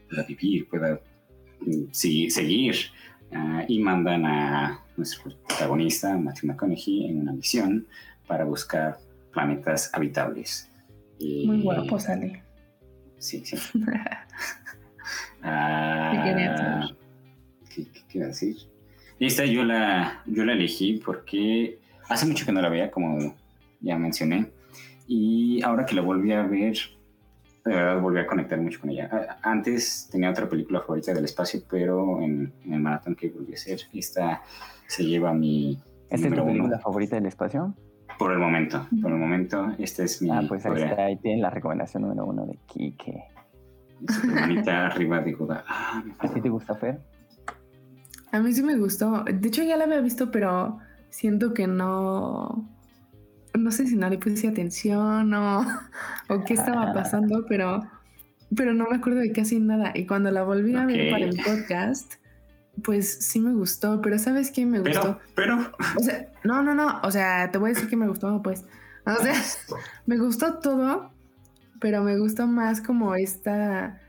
pueda 0.09 0.23
vivir, 0.23 0.67
pueda 0.67 0.99
mm, 1.61 1.83
sí, 1.91 2.29
seguir. 2.29 2.75
Ah, 3.33 3.63
y 3.67 3.79
mandan 3.79 4.25
a 4.25 4.79
nuestro 4.97 5.31
protagonista, 5.47 6.17
Matthew 6.17 6.47
McConaughey, 6.49 7.05
en 7.05 7.21
una 7.21 7.31
misión 7.31 7.87
para 8.27 8.43
buscar 8.43 8.97
planetas 9.31 9.89
habitables. 9.93 10.69
Y- 11.17 11.47
Muy 11.47 11.61
guapo 11.61 11.99
sale. 11.99 12.43
Sí, 13.19 13.43
sí. 13.45 13.55
Ah, 15.43 16.11
¿Qué 16.13 16.29
querías 16.31 16.59
saber? 16.59 16.97
¿qué, 17.73 17.83
qué 17.91 18.01
quería 18.07 18.27
decir? 18.27 18.57
Esta 19.19 19.45
yo 19.45 19.63
la, 19.63 20.23
yo 20.25 20.43
la 20.45 20.53
elegí 20.53 21.01
porque 21.05 21.79
hace 22.09 22.25
mucho 22.25 22.45
que 22.45 22.51
no 22.51 22.61
la 22.61 22.69
veía, 22.69 22.89
como 22.91 23.35
ya 23.79 23.97
mencioné. 23.97 24.51
Y 25.07 25.61
ahora 25.63 25.85
que 25.85 25.95
la 25.95 26.01
volví 26.01 26.31
a 26.31 26.43
ver, 26.43 26.75
de 27.65 27.75
verdad 27.75 28.01
volví 28.01 28.19
a 28.19 28.25
conectar 28.27 28.59
mucho 28.59 28.79
con 28.79 28.89
ella. 28.89 29.37
Antes 29.43 30.09
tenía 30.11 30.29
otra 30.31 30.47
película 30.49 30.79
favorita 30.81 31.13
del 31.13 31.25
espacio, 31.25 31.61
pero 31.69 32.21
en, 32.21 32.51
en 32.65 32.73
el 32.73 32.79
maratón 32.79 33.15
que 33.15 33.29
volví 33.29 33.51
a 33.51 33.55
hacer, 33.55 33.81
esta 33.93 34.41
se 34.87 35.03
lleva 35.05 35.33
mi 35.33 35.77
¿Esta 36.09 36.15
es 36.15 36.21
número 36.23 36.43
tu 36.43 36.49
uno. 36.49 36.51
película 36.53 36.79
favorita 36.79 37.15
del 37.17 37.25
espacio? 37.27 37.75
Por 38.17 38.31
el 38.33 38.39
momento, 38.39 38.87
por 39.01 39.11
el 39.11 39.17
momento, 39.17 39.71
esta 39.79 40.03
es 40.03 40.21
mi 40.21 40.29
Ah, 40.29 40.41
pues 40.47 40.65
ahí, 40.65 40.81
está, 40.83 41.05
ahí 41.05 41.17
tienen 41.17 41.41
la 41.41 41.49
recomendación 41.49 42.03
número 42.03 42.25
uno 42.25 42.45
de 42.45 42.57
Kike. 42.67 43.23
Super 44.07 44.41
manita 44.41 44.85
arriba 44.87 45.21
de 45.21 45.33
Goda. 45.33 45.63
Ah, 45.67 46.03
me 46.05 46.13
¿A 46.19 46.33
ti 46.33 46.41
te 46.41 46.49
gusta 46.49 46.75
Fer? 46.75 46.99
A 48.31 48.39
mí 48.39 48.53
sí 48.53 48.63
me 48.63 48.77
gustó. 48.77 49.23
De 49.25 49.47
hecho, 49.47 49.63
ya 49.63 49.77
la 49.77 49.83
había 49.83 49.99
visto, 50.01 50.31
pero 50.31 50.79
siento 51.09 51.53
que 51.53 51.67
no. 51.67 52.67
No 53.53 53.71
sé 53.71 53.85
si 53.85 53.97
no 53.97 54.09
le 54.09 54.17
puse 54.17 54.47
atención 54.47 55.33
o, 55.33 55.65
o 56.29 56.43
qué 56.45 56.53
estaba 56.53 56.93
pasando, 56.93 57.45
pero, 57.49 57.81
pero 58.55 58.73
no 58.73 58.85
me 58.89 58.95
acuerdo 58.95 59.19
de 59.19 59.33
casi 59.33 59.59
nada. 59.59 59.91
Y 59.93 60.07
cuando 60.07 60.31
la 60.31 60.43
volví 60.43 60.73
a 60.75 60.85
ver 60.85 61.11
para 61.11 61.25
el 61.25 61.35
podcast, 61.35 62.13
pues 62.83 63.25
sí 63.25 63.41
me 63.41 63.53
gustó. 63.53 64.01
Pero 64.01 64.17
¿sabes 64.19 64.51
qué 64.51 64.65
me 64.65 64.79
gustó? 64.79 65.19
Pero, 65.35 65.57
pero, 65.57 65.93
O 65.97 65.99
sea, 66.01 66.27
no, 66.45 66.63
no, 66.63 66.73
no. 66.73 67.01
O 67.03 67.11
sea, 67.11 67.51
te 67.51 67.57
voy 67.57 67.71
a 67.71 67.73
decir 67.73 67.89
que 67.89 67.97
me 67.97 68.07
gustó, 68.07 68.41
pues. 68.41 68.65
O 69.05 69.15
sea, 69.21 69.33
me 70.05 70.17
gustó 70.17 70.59
todo, 70.59 71.11
pero 71.81 72.01
me 72.03 72.17
gustó 72.17 72.47
más 72.47 72.79
como 72.79 73.13
esta. 73.15 73.99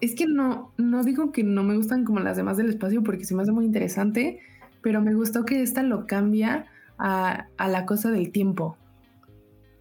Es 0.00 0.14
que 0.14 0.26
no, 0.26 0.72
no 0.78 1.02
digo 1.02 1.32
que 1.32 1.42
no 1.42 1.64
me 1.64 1.76
gustan 1.76 2.04
como 2.04 2.20
las 2.20 2.36
demás 2.36 2.56
del 2.56 2.68
espacio 2.68 3.02
porque 3.02 3.24
se 3.24 3.34
me 3.34 3.42
hace 3.42 3.50
muy 3.52 3.64
interesante, 3.64 4.38
pero 4.82 5.00
me 5.02 5.14
gustó 5.14 5.44
que 5.44 5.60
esta 5.62 5.82
lo 5.82 6.06
cambia 6.06 6.66
a, 6.98 7.48
a 7.56 7.68
la 7.68 7.84
cosa 7.86 8.10
del 8.12 8.30
tiempo. 8.30 8.76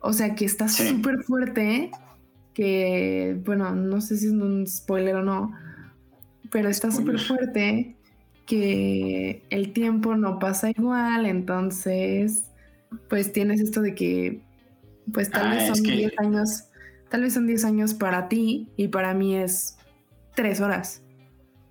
O 0.01 0.12
sea, 0.13 0.34
que 0.36 0.45
está 0.45 0.67
Sí. 0.67 0.88
súper 0.89 1.19
fuerte, 1.23 1.91
que, 2.53 3.39
bueno, 3.45 3.73
no 3.75 4.01
sé 4.01 4.17
si 4.17 4.27
es 4.27 4.32
un 4.34 4.65
spoiler 4.67 5.15
o 5.17 5.23
no, 5.23 5.53
pero 6.51 6.69
está 6.69 6.91
súper 6.91 7.19
fuerte 7.19 7.95
que 8.45 9.43
el 9.49 9.71
tiempo 9.73 10.15
no 10.17 10.38
pasa 10.39 10.69
igual, 10.69 11.25
entonces, 11.25 12.43
pues 13.10 13.32
tienes 13.32 13.62
esto 13.62 13.82
de 13.82 13.95
que, 13.95 14.41
pues 15.13 15.29
tal 15.32 15.47
Ah, 15.47 15.56
vez 15.56 15.63
es 15.69 15.77
son 15.77 15.86
que- 15.86 15.91
10 15.93 16.13
años, 16.19 16.65
tal 17.13 17.21
vez 17.21 17.36
son 17.36 17.45
10 17.45 17.63
años 17.65 17.93
para 17.93 18.28
ti 18.28 18.71
y 18.76 18.88
para 18.88 19.13
mí 19.13 19.36
es 19.36 19.78
3 20.34 20.60
horas. 20.62 21.06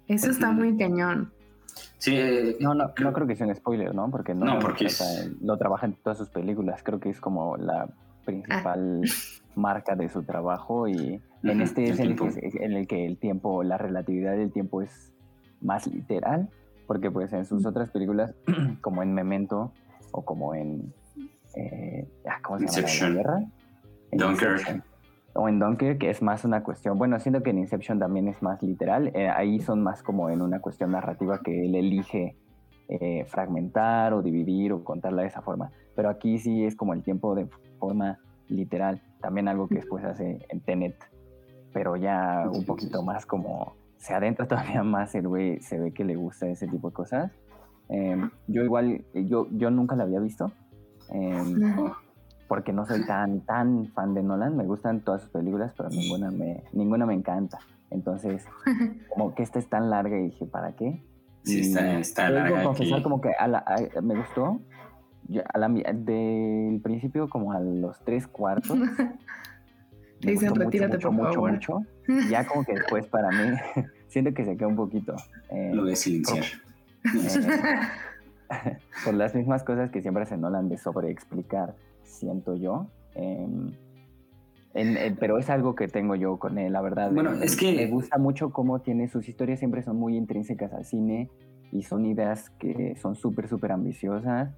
Eso 0.07 0.31
está 0.31 0.53
muy 0.53 0.77
cañón. 0.77 1.33
sí, 1.99 2.15
eh, 2.15 2.57
No, 2.61 2.75
no, 2.75 2.93
no 2.97 3.13
creo 3.13 3.27
que 3.27 3.35
sea 3.35 3.49
un 3.49 3.55
spoiler, 3.57 3.93
¿no? 3.93 4.09
Porque 4.09 4.37
no, 4.37 4.61
porque 4.61 4.85
es- 4.87 5.33
lo 5.41 5.59
trabaja 5.59 5.87
en 5.87 5.95
todas 5.95 6.19
sus 6.19 6.29
películas. 6.29 6.85
Creo 6.85 7.01
que 7.01 7.09
es 7.11 7.21
como 7.21 7.57
la 7.57 7.89
principal 8.25 9.01
marca 9.57 9.97
de 9.97 10.09
su 10.11 10.23
trabajo 10.23 10.87
y 10.87 11.21
en 11.43 11.61
este 11.61 11.91
es 11.91 11.99
el 11.99 12.17
en 12.61 12.73
el 12.75 12.87
que 12.87 13.05
el 13.05 13.19
tiempo, 13.19 13.65
la 13.65 13.79
relatividad 13.79 14.37
del 14.37 14.53
tiempo 14.53 14.81
es 14.81 15.13
más 15.61 15.89
literal, 15.89 16.51
porque 16.87 17.11
pues 17.11 17.33
en 17.33 17.47
sus 17.47 17.67
otras 17.67 17.91
películas, 17.91 18.33
como 18.81 19.03
en 19.03 19.13
Memento 19.13 19.73
o 20.13 20.25
como 20.25 20.55
en 20.55 20.95
eh, 21.57 22.07
ah, 22.31 22.39
¿cómo 22.45 22.61
se 22.61 22.67
llama? 22.67 22.79
Inception. 22.79 23.11
la 23.11 23.23
guerra? 23.23 23.39
En 24.13 24.19
Dunkirk. 24.19 24.51
Inception. 24.61 24.92
O 25.35 25.49
en 25.49 25.59
Dunkirk, 25.59 25.99
que 25.99 26.11
es 26.11 26.21
más 26.21 26.45
una 26.45 26.63
cuestión, 26.63 26.99
bueno, 26.99 27.19
siento 27.19 27.43
que 27.43 27.51
en 27.51 27.59
Inception 27.59 27.99
también 27.99 28.29
es 28.29 28.43
más 28.43 28.63
literal, 28.63 29.11
eh, 29.15 29.31
ahí 29.31 29.61
son 29.61 29.83
más 29.83 30.03
como 30.03 30.29
en 30.29 30.43
una 30.43 30.61
cuestión 30.61 30.91
narrativa 30.91 31.41
que 31.43 31.65
él 31.65 31.75
elige 31.75 32.37
eh, 32.89 33.25
fragmentar 33.27 34.13
o 34.13 34.21
dividir 34.21 34.73
o 34.73 34.85
contarla 34.85 35.23
de 35.23 35.29
esa 35.29 35.41
forma. 35.41 35.71
Pero 35.97 36.11
aquí 36.11 36.39
sí 36.39 36.65
es 36.65 36.77
como 36.77 36.93
el 36.93 37.03
tiempo 37.03 37.35
de 37.35 37.49
forma 37.79 38.19
literal, 38.49 39.01
también 39.21 39.49
algo 39.49 39.69
que 39.69 39.77
después 39.77 40.05
hace 40.05 40.45
en 40.51 40.61
Tenet, 40.61 40.97
pero 41.73 41.97
ya 41.97 42.45
un 42.53 42.67
poquito 42.67 43.03
más 43.03 43.25
como 43.25 43.75
se 43.97 44.13
adentra 44.13 44.47
todavía 44.49 44.83
más 44.83 45.15
el 45.15 45.29
güey, 45.29 45.61
se 45.61 45.79
ve 45.79 45.93
que 45.93 46.05
le 46.05 46.17
gusta 46.17 46.47
ese 46.49 46.67
tipo 46.67 46.89
de 46.89 46.95
cosas. 46.95 47.33
Em, 47.89 48.31
yo 48.49 48.63
igual, 48.63 49.05
yo, 49.15 49.49
yo 49.53 49.71
nunca 49.71 49.97
la 49.97 50.05
había 50.05 50.21
visto. 50.21 50.53
oh, 51.09 51.93
porque 52.53 52.71
no 52.75 52.85
soy 52.85 53.07
tan, 53.07 53.41
tan 53.47 53.87
fan 53.95 54.13
de 54.13 54.23
Nolan. 54.23 54.55
Me 54.59 54.65
gustan 54.65 55.01
todas 55.01 55.23
sus 55.23 55.31
películas, 55.31 55.73
pero 55.75 55.89
ninguna 55.89 56.31
me, 56.31 56.63
ninguna 56.75 57.07
me 57.07 57.15
encanta. 57.15 57.59
Entonces, 57.91 58.45
como 59.09 59.35
que 59.35 59.43
esta 59.43 59.59
es 59.59 59.69
tan 59.71 59.89
larga 59.89 60.19
y 60.19 60.25
dije, 60.25 60.45
¿para 60.45 60.73
qué? 60.73 61.03
Sí, 61.45 61.57
Y 61.57 61.61
está- 61.63 61.99
está 61.99 62.29
larga 62.29 62.63
confesar 62.63 62.97
aquí. 62.97 63.03
como 63.05 63.23
que 63.23 63.31
a 63.33 63.49
la- 63.49 63.65
a- 63.67 64.01
me 64.03 64.15
gustó. 64.17 64.61
Yo 65.29 65.41
a 65.51 65.57
la 65.57 65.69
mi- 65.71 65.83
del 65.83 66.83
principio 66.83 67.31
como 67.31 67.53
a 67.55 67.61
los 67.61 67.99
tres 68.05 68.27
cuartos. 68.27 68.77
Te 70.21 70.31
dicen, 70.33 70.55
"Retírate, 70.55 70.99
por 70.99 71.11
mucho, 71.13 71.33
favor". 71.33 71.53
mucho, 71.53 71.81
mucho. 72.07 72.29
Ya 72.29 72.47
como 72.47 72.65
que 72.67 72.75
después 72.75 73.07
para 73.07 73.31
mí, 73.31 73.57
siento 74.09 74.35
que 74.35 74.45
se 74.45 74.59
queda 74.59 74.69
un 74.69 74.77
poquito. 74.77 75.17
eh, 75.49 75.71
lo 75.73 75.87
de 75.87 75.97
silenciar. 75.97 76.45
eh, 77.05 78.77
por 79.07 79.15
las 79.15 79.35
mismas 79.35 79.63
cosas 79.65 79.91
que 79.91 80.03
siempre 80.03 80.27
se 80.27 80.37
Nolan 80.37 80.69
de 80.69 80.77
sobreexplicar, 80.77 81.75
siento 82.13 82.55
yo. 82.57 82.87
em, 83.15 83.73
en- 84.75 84.97
en- 84.97 85.17
pero 85.17 85.37
es 85.39 85.51
algo 85.51 85.75
que 85.75 85.87
tengo 85.87 86.15
yo 86.15 86.39
con 86.39 86.57
él, 86.59 86.73
la 86.73 86.81
verdad. 86.81 87.13
Bueno, 87.13 87.33
eh, 87.35 87.41
es 87.43 87.57
que- 87.57 87.75
Me 87.77 87.87
gusta 87.89 88.17
mucho 88.17 88.51
cómo 88.53 88.81
tiene 88.81 89.07
sus 89.09 89.29
historias, 89.29 89.59
siempre 89.59 89.83
son 89.83 89.97
muy 89.99 90.17
intrínsecas 90.17 90.73
al 90.73 90.87
cine 90.87 91.29
y 91.73 91.83
son 91.83 92.07
ideas 92.07 92.49
que 92.59 92.97
son 92.97 93.15
súper, 93.17 93.49
súper 93.49 93.73
ambiciosas. 93.73 94.55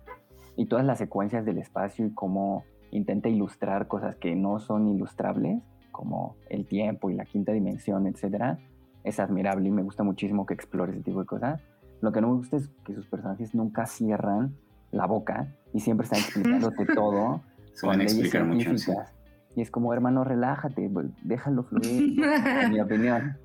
Y 0.57 0.67
todas 0.67 0.85
las 0.85 0.99
secuencias 0.99 1.45
del 1.45 1.59
espacio 1.59 2.07
y 2.07 2.15
cómo 2.15 2.63
intenta 2.93 3.29
ilustrar 3.29 3.89
cosas 3.89 4.15
que 4.15 4.37
no 4.37 4.61
son 4.61 4.87
ilustrables, 4.87 5.61
como 5.91 6.37
el 6.49 6.67
tiempo 6.67 7.11
y 7.11 7.15
la 7.15 7.25
quinta 7.25 7.51
dimensión, 7.51 8.07
etcétera, 8.07 8.59
es 9.03 9.19
admirable 9.19 9.69
y 9.69 9.73
me 9.73 9.83
gusta 9.83 10.05
muchísimo 10.05 10.47
que 10.47 10.55
explore 10.55 10.93
ese 10.93 11.03
tipo 11.03 11.19
de 11.21 11.27
cosas. 11.27 11.61
Lo 12.01 12.13
que 12.13 12.21
no 12.21 12.29
me 12.29 12.35
gusta 12.37 12.57
es 12.57 12.69
que 12.85 12.95
sus 12.95 13.07
personajes 13.09 13.53
nunca 13.53 13.87
cierran 13.87 14.55
la 14.95 15.07
boca 15.07 15.49
y 15.73 15.81
siempre 15.81 16.05
están 16.05 16.21
explicándote 16.25 16.87
todo 16.87 17.43
Suelen 17.75 18.01
leyes 18.01 18.13
explicar 18.15 18.45
mucho. 18.45 18.71
sí. 18.71 18.79
científicas. 18.79 19.13
Y 19.57 19.61
es 19.61 19.71
como, 19.71 19.93
hermano, 19.93 20.25
relájate, 20.25 20.91
déjalo 21.23 21.63
fluir, 21.63 22.21
en 22.63 22.73
mi 22.73 22.81
opinión. 22.81 23.37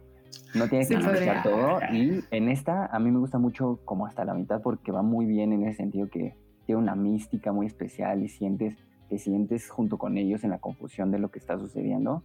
No 0.55 0.67
tienes 0.67 0.88
Sí, 0.88 0.95
que 0.95 1.01
explicar 1.01 1.43
todo. 1.43 1.79
Y 1.91 2.23
en 2.31 2.49
esta, 2.49 2.88
a 2.88 2.99
mí 2.99 3.12
me 3.12 3.19
gusta 3.19 3.38
mucho 3.38 3.79
como 3.85 4.07
hasta 4.07 4.25
la 4.25 4.33
mitad 4.33 4.62
porque 4.62 4.91
va 4.91 5.03
muy 5.03 5.25
bien 5.27 5.53
en 5.53 5.63
ese 5.65 5.77
sentido 5.77 6.07
que 6.09 6.35
tiene 6.65 6.81
una 6.81 6.95
mística 6.95 7.51
muy 7.51 7.67
especial 7.67 8.23
y 8.23 8.29
sientes, 8.29 8.75
te 9.09 9.19
sientes 9.19 9.69
junto 9.69 9.97
con 9.99 10.17
ellos 10.17 10.43
en 10.43 10.49
la 10.49 10.57
confusión 10.57 11.12
de 11.12 11.19
lo 11.19 11.29
que 11.29 11.38
está 11.38 11.59
sucediendo. 11.59 12.23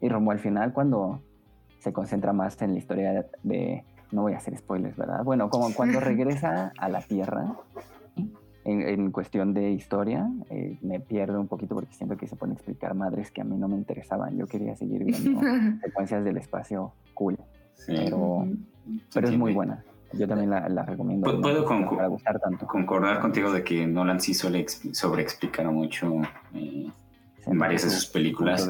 Y 0.00 0.08
rumbo 0.08 0.30
al 0.30 0.38
final, 0.38 0.72
cuando 0.72 1.20
se 1.80 1.92
concentra 1.92 2.32
más 2.32 2.60
en 2.62 2.72
la 2.72 2.78
historia 2.78 3.26
de, 3.42 3.84
no 4.12 4.22
voy 4.22 4.34
a 4.34 4.36
hacer 4.36 4.56
spoilers, 4.56 4.96
¿verdad? 4.96 5.24
Bueno, 5.24 5.50
como 5.50 5.72
cuando 5.74 5.98
regresa 6.00 6.72
a 6.78 6.88
la 6.88 7.00
Tierra, 7.00 7.56
en, 8.66 9.12
cuestión 9.12 9.54
de 9.54 9.70
historia, 9.70 10.28
eh, 10.50 10.76
me 10.82 10.98
pierdo 10.98 11.40
un 11.40 11.46
poquito 11.46 11.74
porque 11.74 11.94
siento 11.94 12.16
que 12.16 12.26
se 12.26 12.34
pueden 12.36 12.54
explicar 12.54 12.94
madres 12.94 13.30
que 13.30 13.40
a 13.40 13.44
mí 13.44 13.56
no 13.56 13.68
me 13.68 13.76
interesaban. 13.76 14.36
Yo 14.36 14.46
quería 14.46 14.74
seguir 14.76 15.04
viendo 15.04 15.40
secuencias 15.82 16.24
del 16.24 16.36
espacio 16.36 16.92
cool, 17.14 17.38
pero, 17.86 18.46
pero 19.14 19.28
es 19.28 19.38
muy 19.38 19.52
buena. 19.52 19.84
Yo 20.12 20.26
también 20.26 20.50
la, 20.50 20.84
recomiendo. 20.84 21.40
Puedo 21.40 21.64
concordar 21.64 23.20
contigo 23.20 23.52
de 23.52 23.62
que 23.62 23.86
Nolan 23.86 24.20
sí 24.20 24.34
suele 24.34 24.66
sobreexplicar 24.68 25.70
mucho 25.70 26.20
eh, 26.54 26.90
en 27.46 27.58
varias 27.58 27.84
de 27.84 27.90
sus 27.90 28.06
películas. 28.06 28.68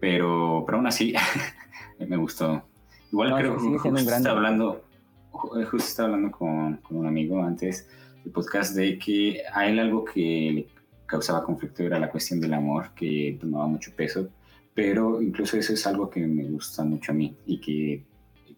Pero, 0.00 0.64
pero 0.66 0.78
aún 0.78 0.86
así, 0.86 1.14
me 1.98 2.16
gustó. 2.16 2.62
Igual 3.10 3.34
creo 3.36 3.56
que 3.56 3.78
justo, 3.78 3.96
está 3.96 4.30
hablando, 4.32 4.84
justo 5.30 5.76
estaba 5.76 6.08
hablando 6.08 6.36
con, 6.36 6.76
con, 6.78 6.96
un 6.98 7.06
amigo 7.06 7.42
antes 7.42 7.88
del 8.24 8.32
podcast 8.32 8.74
de 8.74 8.98
que 8.98 9.42
a 9.52 9.68
él 9.68 9.78
algo 9.78 10.04
que 10.04 10.52
le 10.54 10.66
causaba 11.06 11.44
conflicto 11.44 11.82
era 11.82 11.98
la 11.98 12.10
cuestión 12.10 12.40
del 12.40 12.54
amor, 12.54 12.90
que 12.96 13.38
tomaba 13.40 13.66
mucho 13.66 13.92
peso. 13.94 14.28
Pero 14.74 15.22
incluso 15.22 15.56
eso 15.56 15.72
es 15.72 15.86
algo 15.86 16.10
que 16.10 16.26
me 16.26 16.44
gusta 16.44 16.82
mucho 16.82 17.12
a 17.12 17.14
mí 17.14 17.36
y 17.46 17.60
que 17.60 18.02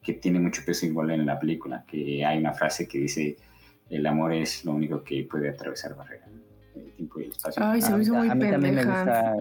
que 0.07 0.13
tiene 0.13 0.39
mucho 0.39 0.63
peso 0.65 0.87
igual 0.87 1.11
en 1.11 1.27
la 1.27 1.39
película, 1.39 1.85
que 1.85 2.25
hay 2.25 2.39
una 2.39 2.53
frase 2.53 2.87
que 2.87 2.99
dice, 2.99 3.37
el 3.91 4.07
amor 4.07 4.33
es 4.33 4.65
lo 4.65 4.73
único 4.73 5.03
que 5.03 5.27
puede 5.29 5.49
atravesar 5.49 5.97
barreras. 5.97 6.29
El 6.77 6.93
tiempo 6.93 7.19
y 7.19 7.25
el 7.25 7.31
espacio. 7.33 7.61
Ay, 7.65 7.83
se 7.83 7.93
me 7.93 8.03
hizo 8.03 8.15
muy 8.15 8.29
pendeja. 8.29 9.35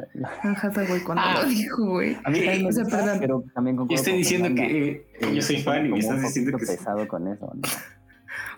güey, 0.88 1.04
cuando 1.04 1.24
lo 1.24 1.40
ah. 1.40 1.46
dijo, 1.48 1.86
güey. 1.86 2.18
A 2.24 2.30
mí 2.32 2.40
también 2.40 2.64
me 2.64 2.72
gusta, 2.72 3.18
pero 3.20 3.44
también 3.54 3.76
concuerdo 3.76 4.02
Estoy 4.02 4.18
diciendo 4.18 4.56
que 4.56 5.06
yo 5.36 5.42
soy 5.42 5.62
fan 5.62 5.86
y 5.86 5.90
me 5.90 6.00
estás 6.00 6.22
diciendo 6.22 6.58
que... 6.58 6.66
pesado 6.66 7.08
con 7.08 7.28
eso, 7.28 7.52
¿no? 7.54 7.62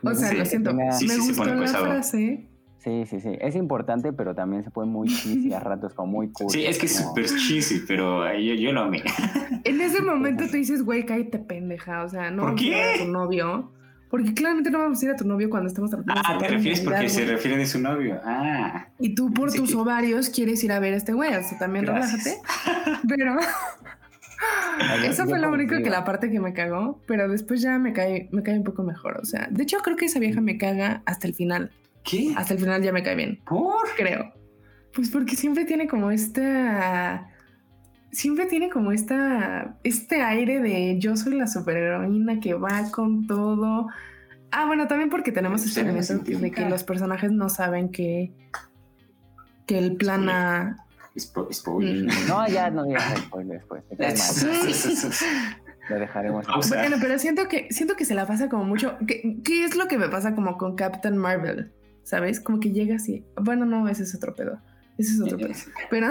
O 0.03 0.13
sea, 0.13 0.33
lo 0.33 0.45
siento. 0.45 0.73
Me 0.73 0.91
sí, 0.91 1.07
sí, 1.07 1.17
gustó 1.19 1.45
la 1.45 1.59
pesado. 1.59 1.85
frase, 1.85 2.47
Sí, 2.79 3.05
sí, 3.05 3.19
sí. 3.19 3.31
Es 3.41 3.55
importante, 3.55 4.13
pero 4.13 4.33
también 4.33 4.63
se 4.63 4.71
puede 4.71 4.87
muy 4.87 5.09
cheesy 5.09 5.51
a 5.51 5.59
ratos, 5.59 5.93
como 5.93 6.11
muy 6.13 6.31
cool. 6.31 6.49
Sí, 6.49 6.65
es 6.65 6.77
que 6.77 6.85
es 6.85 6.95
súper 6.95 7.25
cheesy, 7.25 7.83
pero 7.87 8.23
yo, 8.37 8.53
yo 8.53 8.71
lo 8.71 8.81
amé. 8.83 9.03
En 9.65 9.81
ese 9.81 10.01
momento 10.01 10.45
tú 10.45 10.53
dices, 10.53 10.83
güey, 10.83 11.05
cállate 11.05 11.39
pendeja. 11.39 12.03
O 12.03 12.09
sea, 12.09 12.31
no 12.31 12.43
¿Por 12.43 12.55
qué? 12.55 12.81
a 12.81 12.97
tu 13.03 13.11
novio. 13.11 13.71
Porque 14.09 14.33
claramente 14.33 14.71
no 14.71 14.79
vamos 14.79 15.01
a 15.01 15.05
ir 15.05 15.11
a 15.11 15.15
tu 15.17 15.25
novio 15.27 15.49
cuando 15.49 15.67
estamos 15.67 15.89
tratando 15.91 16.21
Ah, 16.25 16.37
te 16.37 16.47
refieres 16.47 16.79
porque 16.79 17.09
se 17.09 17.25
refiere 17.25 17.57
de 17.57 17.65
su 17.65 17.81
novio. 17.81 18.21
Ah. 18.23 18.87
Y 18.99 19.15
tú 19.15 19.33
por 19.33 19.51
tus 19.51 19.75
ovarios 19.75 20.29
quieres 20.29 20.63
ir 20.63 20.71
a 20.71 20.79
ver 20.79 20.93
a 20.93 20.97
este 20.97 21.11
güey. 21.11 21.35
O 21.35 21.43
sea, 21.43 21.57
también 21.59 21.85
relájate. 21.87 22.37
Pero. 23.09 23.35
Eso 25.03 25.25
fue 25.25 25.39
lo 25.39 25.51
único 25.51 25.75
que 25.77 25.89
la 25.89 26.03
parte 26.03 26.29
que 26.29 26.39
me 26.39 26.53
cagó, 26.53 27.01
pero 27.07 27.27
después 27.27 27.61
ya 27.61 27.77
me 27.79 27.93
cae, 27.93 28.29
me 28.31 28.43
cae 28.43 28.57
un 28.57 28.63
poco 28.63 28.83
mejor. 28.83 29.19
O 29.21 29.25
sea, 29.25 29.47
de 29.49 29.63
hecho 29.63 29.77
creo 29.79 29.97
que 29.97 30.05
esa 30.05 30.19
vieja 30.19 30.41
me 30.41 30.57
caga 30.57 31.01
hasta 31.05 31.27
el 31.27 31.33
final. 31.33 31.71
¿Qué? 32.03 32.33
Hasta 32.35 32.53
el 32.53 32.59
final 32.59 32.81
ya 32.81 32.91
me 32.91 33.03
cae 33.03 33.15
bien. 33.15 33.39
¿Por? 33.45 33.87
Creo. 33.95 34.33
Pues 34.93 35.09
porque 35.09 35.35
siempre 35.35 35.65
tiene 35.65 35.87
como 35.87 36.11
esta. 36.11 37.29
Siempre 38.11 38.45
tiene 38.45 38.69
como 38.69 38.91
esta. 38.91 39.77
Este 39.83 40.21
aire 40.21 40.59
de 40.59 40.97
yo 40.99 41.17
soy 41.17 41.35
la 41.35 41.47
superheroína 41.47 42.39
que 42.39 42.53
va 42.53 42.89
con 42.91 43.27
todo. 43.27 43.87
Ah, 44.51 44.65
bueno, 44.65 44.87
también 44.87 45.09
porque 45.09 45.31
tenemos 45.31 45.65
este 45.65 45.81
elemento 45.81 46.17
de 46.17 46.51
que 46.51 46.69
los 46.69 46.83
personajes 46.83 47.31
no 47.31 47.49
saben 47.49 47.89
que. 47.89 48.31
que 49.65 49.77
el 49.77 49.97
plan 49.97 50.29
A. 50.29 50.86
Spoiler. 51.19 52.13
No, 52.27 52.47
ya 52.47 52.69
no 52.69 52.85
digas 52.85 53.17
spoiler 53.25 53.59
después. 53.59 53.83
Lo 55.89 55.99
dejaremos. 55.99 56.45
Bueno, 56.69 56.97
pero 56.99 57.17
siento 57.17 57.47
que, 57.47 57.67
siento 57.71 57.95
que 57.95 58.05
se 58.05 58.13
la 58.13 58.27
pasa 58.27 58.49
como 58.49 58.65
mucho. 58.65 58.97
¿Qué, 59.07 59.39
¿Qué, 59.43 59.63
es 59.63 59.75
lo 59.75 59.87
que 59.87 59.97
me 59.97 60.09
pasa 60.09 60.35
como 60.35 60.57
con 60.57 60.75
Captain 60.75 61.17
Marvel? 61.17 61.71
¿sabes? 62.07 62.39
Como 62.39 62.61
que 62.61 62.71
llega 62.71 62.95
así. 62.95 63.25
Bueno, 63.35 63.65
no, 63.65 63.87
ese 63.89 64.03
es 64.03 64.15
otro 64.15 64.33
pedo. 64.33 64.59
Ese 64.97 65.13
es 65.13 65.21
otro 65.21 65.37
pedo. 65.37 65.53
Pero. 65.89 66.07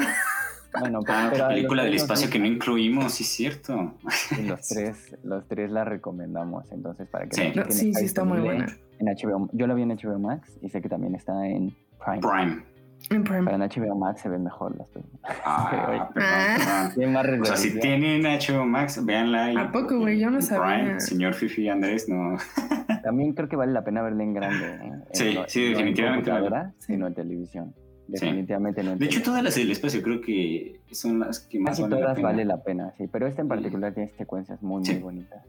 Bueno, 0.79 1.01
ah, 1.09 1.29
pero 1.33 1.49
película 1.49 1.85
del 1.85 1.95
espacio 1.95 2.29
que 2.29 2.38
no 2.38 2.45
incluimos, 2.45 3.14
sí 3.14 3.23
es 3.23 3.31
cierto. 3.31 3.95
los 4.42 4.61
tres, 4.69 5.16
los 5.25 5.49
tres 5.49 5.71
la 5.71 5.85
recomendamos, 5.85 6.71
entonces 6.71 7.09
para 7.09 7.27
que 7.27 7.35
sí, 7.35 7.53
sí, 7.71 7.95
sí, 7.95 8.05
está 8.05 8.25
muy 8.25 8.40
buena. 8.40 8.66
En 8.99 9.07
HBO, 9.07 9.49
yo 9.53 9.66
la 9.66 9.73
vi 9.73 9.83
en 9.83 9.97
HBO 9.97 10.19
Max 10.19 10.59
y 10.61 10.69
sé 10.69 10.83
que 10.83 10.90
también 10.90 11.14
está 11.14 11.47
en 11.47 11.75
Prime. 12.05 12.21
Prime. 12.21 12.62
En 13.11 13.23
Prime. 13.25 13.45
Pero 13.45 13.57
en 13.57 13.62
HBO 13.62 13.95
Max 13.95 14.23
se 14.23 14.29
ven 14.29 14.42
mejor 14.42 14.77
las 14.77 14.88
películas. 14.88 15.37
Ah, 15.45 16.11
ah. 16.16 16.92
más 17.09 17.27
o 17.40 17.45
sea, 17.45 17.57
si 17.57 17.79
tienen 17.79 18.23
HBO 18.23 18.66
Max, 18.66 19.05
véanla. 19.05 19.61
¿A 19.61 19.73
poco, 19.73 19.99
güey? 19.99 20.19
Yo 20.19 20.31
no 20.31 20.42
sabía. 20.42 20.85
Prime, 20.85 21.01
señor 21.01 21.35
Fifi 21.35 21.69
Andrés, 21.69 22.09
no. 22.09 22.37
También 23.03 23.33
creo 23.33 23.49
que 23.49 23.57
vale 23.57 23.73
la 23.73 23.85
pena 23.85 24.03
verla 24.03 24.23
en 24.23 24.35
grande. 24.35 24.66
¿eh? 24.66 24.92
Sí, 25.12 25.38
sí, 25.47 25.69
definitivamente. 25.71 26.31
No 26.31 26.73
sino 26.79 27.07
en 27.07 27.14
televisión. 27.14 27.75
Definitivamente 28.09 28.85
no. 28.85 28.95
de 28.95 29.05
hecho, 29.05 29.21
todas 29.21 29.42
las 29.42 29.57
del 29.57 29.71
espacio 29.71 30.01
creo 30.01 30.21
que 30.21 30.81
son 30.92 31.19
las 31.19 31.40
que 31.40 31.59
más 31.59 31.77
Casi 31.77 31.90
todas 31.90 32.21
vale 32.23 32.45
la 32.45 32.62
pena, 32.62 32.92
sí. 32.97 33.09
Pero 33.11 33.27
esta 33.27 33.42
en 33.42 33.49
particular 33.49 33.95
tiene 33.95 34.11
secuencias 34.11 34.62
muy, 34.62 34.83
muy 34.83 34.99
bonitas. 34.99 35.45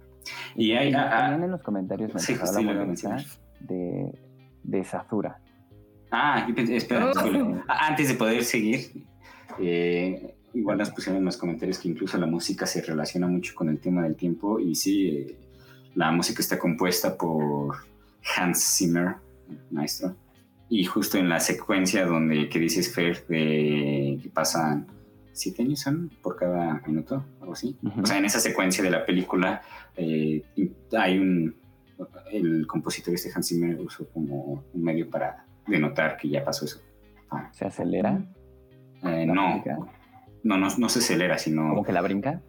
Y 0.56 0.72
hay. 0.72 0.93
Ah, 0.93 1.08
ah, 1.12 1.22
también 1.22 1.43
en 1.43 1.52
los 1.52 1.62
comentarios 1.62 2.13
me 2.13 2.20
sí, 2.20 2.36
la 2.36 3.24
de, 3.60 4.12
de 4.63 4.84
Sazura. 4.84 5.39
Ah, 6.12 6.48
espera, 6.70 7.12
oh. 7.12 7.63
antes 7.67 8.08
de 8.08 8.13
poder 8.13 8.43
seguir, 8.43 9.06
eh, 9.60 10.36
igual 10.54 10.78
nos 10.78 10.89
pusieron 10.89 11.17
en 11.17 11.26
los 11.26 11.38
comentarios 11.38 11.80
que 11.80 11.89
incluso 11.89 12.17
la 12.17 12.28
música 12.28 12.65
se 12.65 12.82
relaciona 12.82 13.28
mucho 13.28 13.54
con 13.54 13.70
el 13.70 13.80
tema 13.80 14.04
del 14.04 14.15
tiempo 14.15 14.60
y 14.60 14.76
sí, 14.76 15.08
eh, 15.08 15.38
la 15.96 16.12
música 16.12 16.41
está 16.41 16.58
compuesta 16.58 17.17
por 17.17 17.76
Hans 18.36 18.78
Zimmer, 18.78 19.15
maestro. 19.72 20.15
Y 20.70 20.84
justo 20.86 21.17
en 21.17 21.30
la 21.30 21.39
secuencia 21.39 22.06
donde 22.06 22.50
que 22.50 22.60
dices 22.60 22.93
Fer 22.93 23.26
de 23.28 24.20
que 24.22 24.30
pasan 24.34 24.88
siete 25.32 25.63
años 25.63 25.80
son 25.80 26.12
por 26.22 26.36
cada 26.36 26.82
minuto, 26.86 27.26
algo 27.39 27.54
así. 27.54 27.78
O 28.02 28.06
sea, 28.06 28.17
en 28.17 28.26
esa 28.26 28.39
secuencia 28.39 28.84
de 28.84 28.91
la 28.91 29.06
película 29.06 29.62
eh, 29.96 30.43
hay 30.98 31.20
un 31.20 31.56
el 32.32 32.67
compositor 32.67 33.13
este 33.13 33.32
Hans 33.34 33.48
Zimmer 33.48 33.80
usó 33.80 34.08
como 34.10 34.63
un 34.74 34.84
medio 34.84 35.10
para 35.10 35.47
denotar 35.67 36.17
que 36.17 36.30
ya 36.30 36.43
pasó 36.43 36.65
eso. 36.65 36.82
Ah. 37.30 37.49
¿Se 37.51 37.65
acelera? 37.65 38.21
Eh, 39.03 39.25
no, 39.25 39.63
no, 40.43 40.58
no, 40.58 40.67
no 40.77 40.89
se 40.89 40.99
acelera, 40.99 41.38
sino. 41.38 41.69
¿Como 41.69 41.84
que 41.84 41.91
la 41.91 42.01
brinca? 42.01 42.41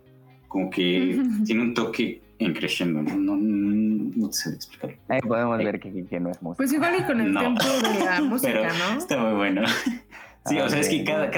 Como 0.46 0.70
que 0.70 1.20
tiene 1.44 1.62
un 1.62 1.74
toque 1.74 2.22
en 2.38 2.54
creciendo, 2.54 3.02
no, 3.02 3.16
no, 3.16 3.36
no 3.36 4.32
sé 4.32 4.50
explicar. 4.50 4.96
Ahí 5.08 5.20
podemos 5.20 5.58
ver 5.58 5.80
que, 5.80 6.06
que, 6.06 6.20
no 6.20 6.30
es 6.30 6.40
música. 6.40 6.56
Pues 6.58 6.72
igual 6.72 6.96
y 6.98 7.02
con 7.04 7.20
el 7.20 7.36
tiempo 7.36 7.64
de 7.64 8.04
la 8.04 8.20
música, 8.22 8.68
¿no? 8.78 8.98
Está 8.98 9.18
muy 9.18 9.34
bueno. 9.34 9.62
Sí, 10.46 10.58
o 10.58 10.66
sea, 10.66 10.80
es 10.80 10.88
que 10.88 11.04
cada, 11.04 11.30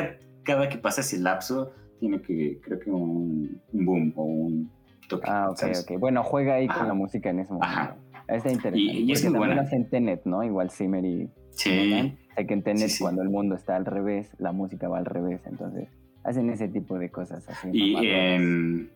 cada, 0.44 0.68
que 0.68 0.78
pasa 0.78 1.00
ese 1.00 1.18
lapso 1.18 1.72
tiene 1.98 2.22
que, 2.22 2.60
creo 2.62 2.78
que 2.78 2.90
un, 2.92 3.60
un 3.72 3.84
boom 3.84 4.12
o 4.14 4.22
un 4.22 4.70
toque. 5.08 5.28
Ah, 5.28 5.50
ok, 5.50 5.64
ok. 5.82 5.98
Bueno, 5.98 6.22
juega 6.22 6.54
ahí 6.54 6.68
con 6.68 6.86
la 6.86 6.94
música 6.94 7.30
en 7.30 7.40
ese 7.40 7.52
momento. 7.52 7.74
Ajá. 7.74 7.96
Está 8.30 8.50
interesante. 8.50 8.78
Y, 8.78 9.04
y 9.04 9.12
es 9.12 9.24
muy 9.24 9.38
buena. 9.38 9.66
en 9.70 9.88
Tenet, 9.88 10.24
¿no? 10.24 10.42
Igual 10.42 10.70
Zimmer 10.70 11.04
y... 11.04 11.28
Sí. 11.50 12.16
Hay 12.36 12.46
que 12.46 12.54
en 12.54 12.62
Tenet, 12.62 12.90
cuando 13.00 13.22
el 13.22 13.28
mundo 13.28 13.54
está 13.54 13.76
al 13.76 13.84
revés, 13.84 14.30
la 14.38 14.52
música 14.52 14.88
va 14.88 14.98
al 14.98 15.04
revés, 15.04 15.40
entonces 15.46 15.88
hacen 16.24 16.50
ese 16.50 16.68
tipo 16.68 16.98
de 16.98 17.10
cosas 17.10 17.48
así. 17.48 17.68
Y 17.72 17.96
en... 18.06 18.90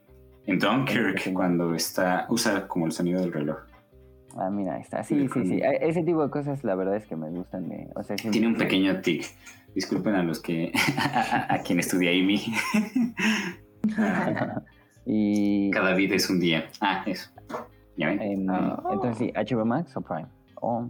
En 0.47 0.59
Dunkirk, 0.59 1.33
cuando 1.33 1.75
está, 1.75 2.27
usa 2.29 2.69
como 2.69 2.85
el 2.85 2.93
sonido 2.93 3.21
del 3.21 3.33
reloj. 3.33 3.57
Ah, 4.37 4.51
mira, 4.51 4.79
está. 4.79 5.03
Sí, 5.03 5.29
sí, 5.33 5.47
sí. 5.47 5.61
Ese 5.63 6.03
tipo 6.03 6.23
de 6.23 6.31
cosas, 6.31 6.65
la 6.65 6.75
verdad 6.75 6.97
es 6.97 7.07
que 7.07 7.17
me 7.17 7.31
gustan. 7.31 7.69
De, 7.69 7.89
o 7.95 8.03
sea, 8.03 8.17
Tiene 8.17 8.49
un 8.49 8.57
pequeño 8.57 9.01
tic. 9.01 9.25
Disculpen 9.75 10.15
a 10.15 10.23
los 10.23 10.41
que. 10.41 10.73
a, 11.49 11.59
quien 11.65 11.79
estudia 11.79 12.11
Amy. 12.11 12.43
y. 15.07 15.71
Cada 15.71 15.95
vida 15.95 16.17
es 16.17 16.29
un 16.29 16.41
día. 16.41 16.67
Ah, 16.81 17.05
eso. 17.07 17.31
¿Ya 17.97 18.09
ven? 18.09 18.49
Ah. 18.51 18.83
Entonces, 18.93 19.19
sí, 19.19 19.33
HBO 19.35 19.65
Max 19.65 19.97
o 19.97 20.01
Prime. 20.01 20.27
O, 20.61 20.89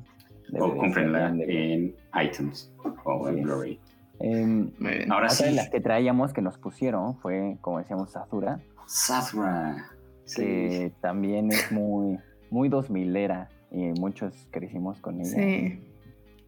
o 0.58 0.76
cómprenla 0.76 1.28
en 1.30 1.94
iTunes 2.22 2.72
o 3.04 3.28
en 3.28 3.42
Blu-ray. 3.42 3.80
Em, 4.20 4.70
Ahora 5.10 5.26
otra 5.26 5.30
sí. 5.30 5.44
de 5.44 5.52
las 5.52 5.70
que 5.70 5.80
traíamos 5.80 6.32
que 6.32 6.40
nos 6.40 6.58
pusieron 6.58 7.16
fue, 7.18 7.56
como 7.60 7.78
decíamos, 7.78 8.12
Sazura 8.12 8.60
Safra. 8.86 9.90
Que 10.36 10.92
también 11.00 11.52
es 11.52 11.70
muy, 11.70 12.18
muy 12.50 12.68
2000 12.68 13.16
era 13.16 13.48
y 13.70 13.90
muchos 14.00 14.48
crecimos 14.50 15.00
con 15.00 15.20
ella. 15.20 15.30
Sí. 15.30 15.82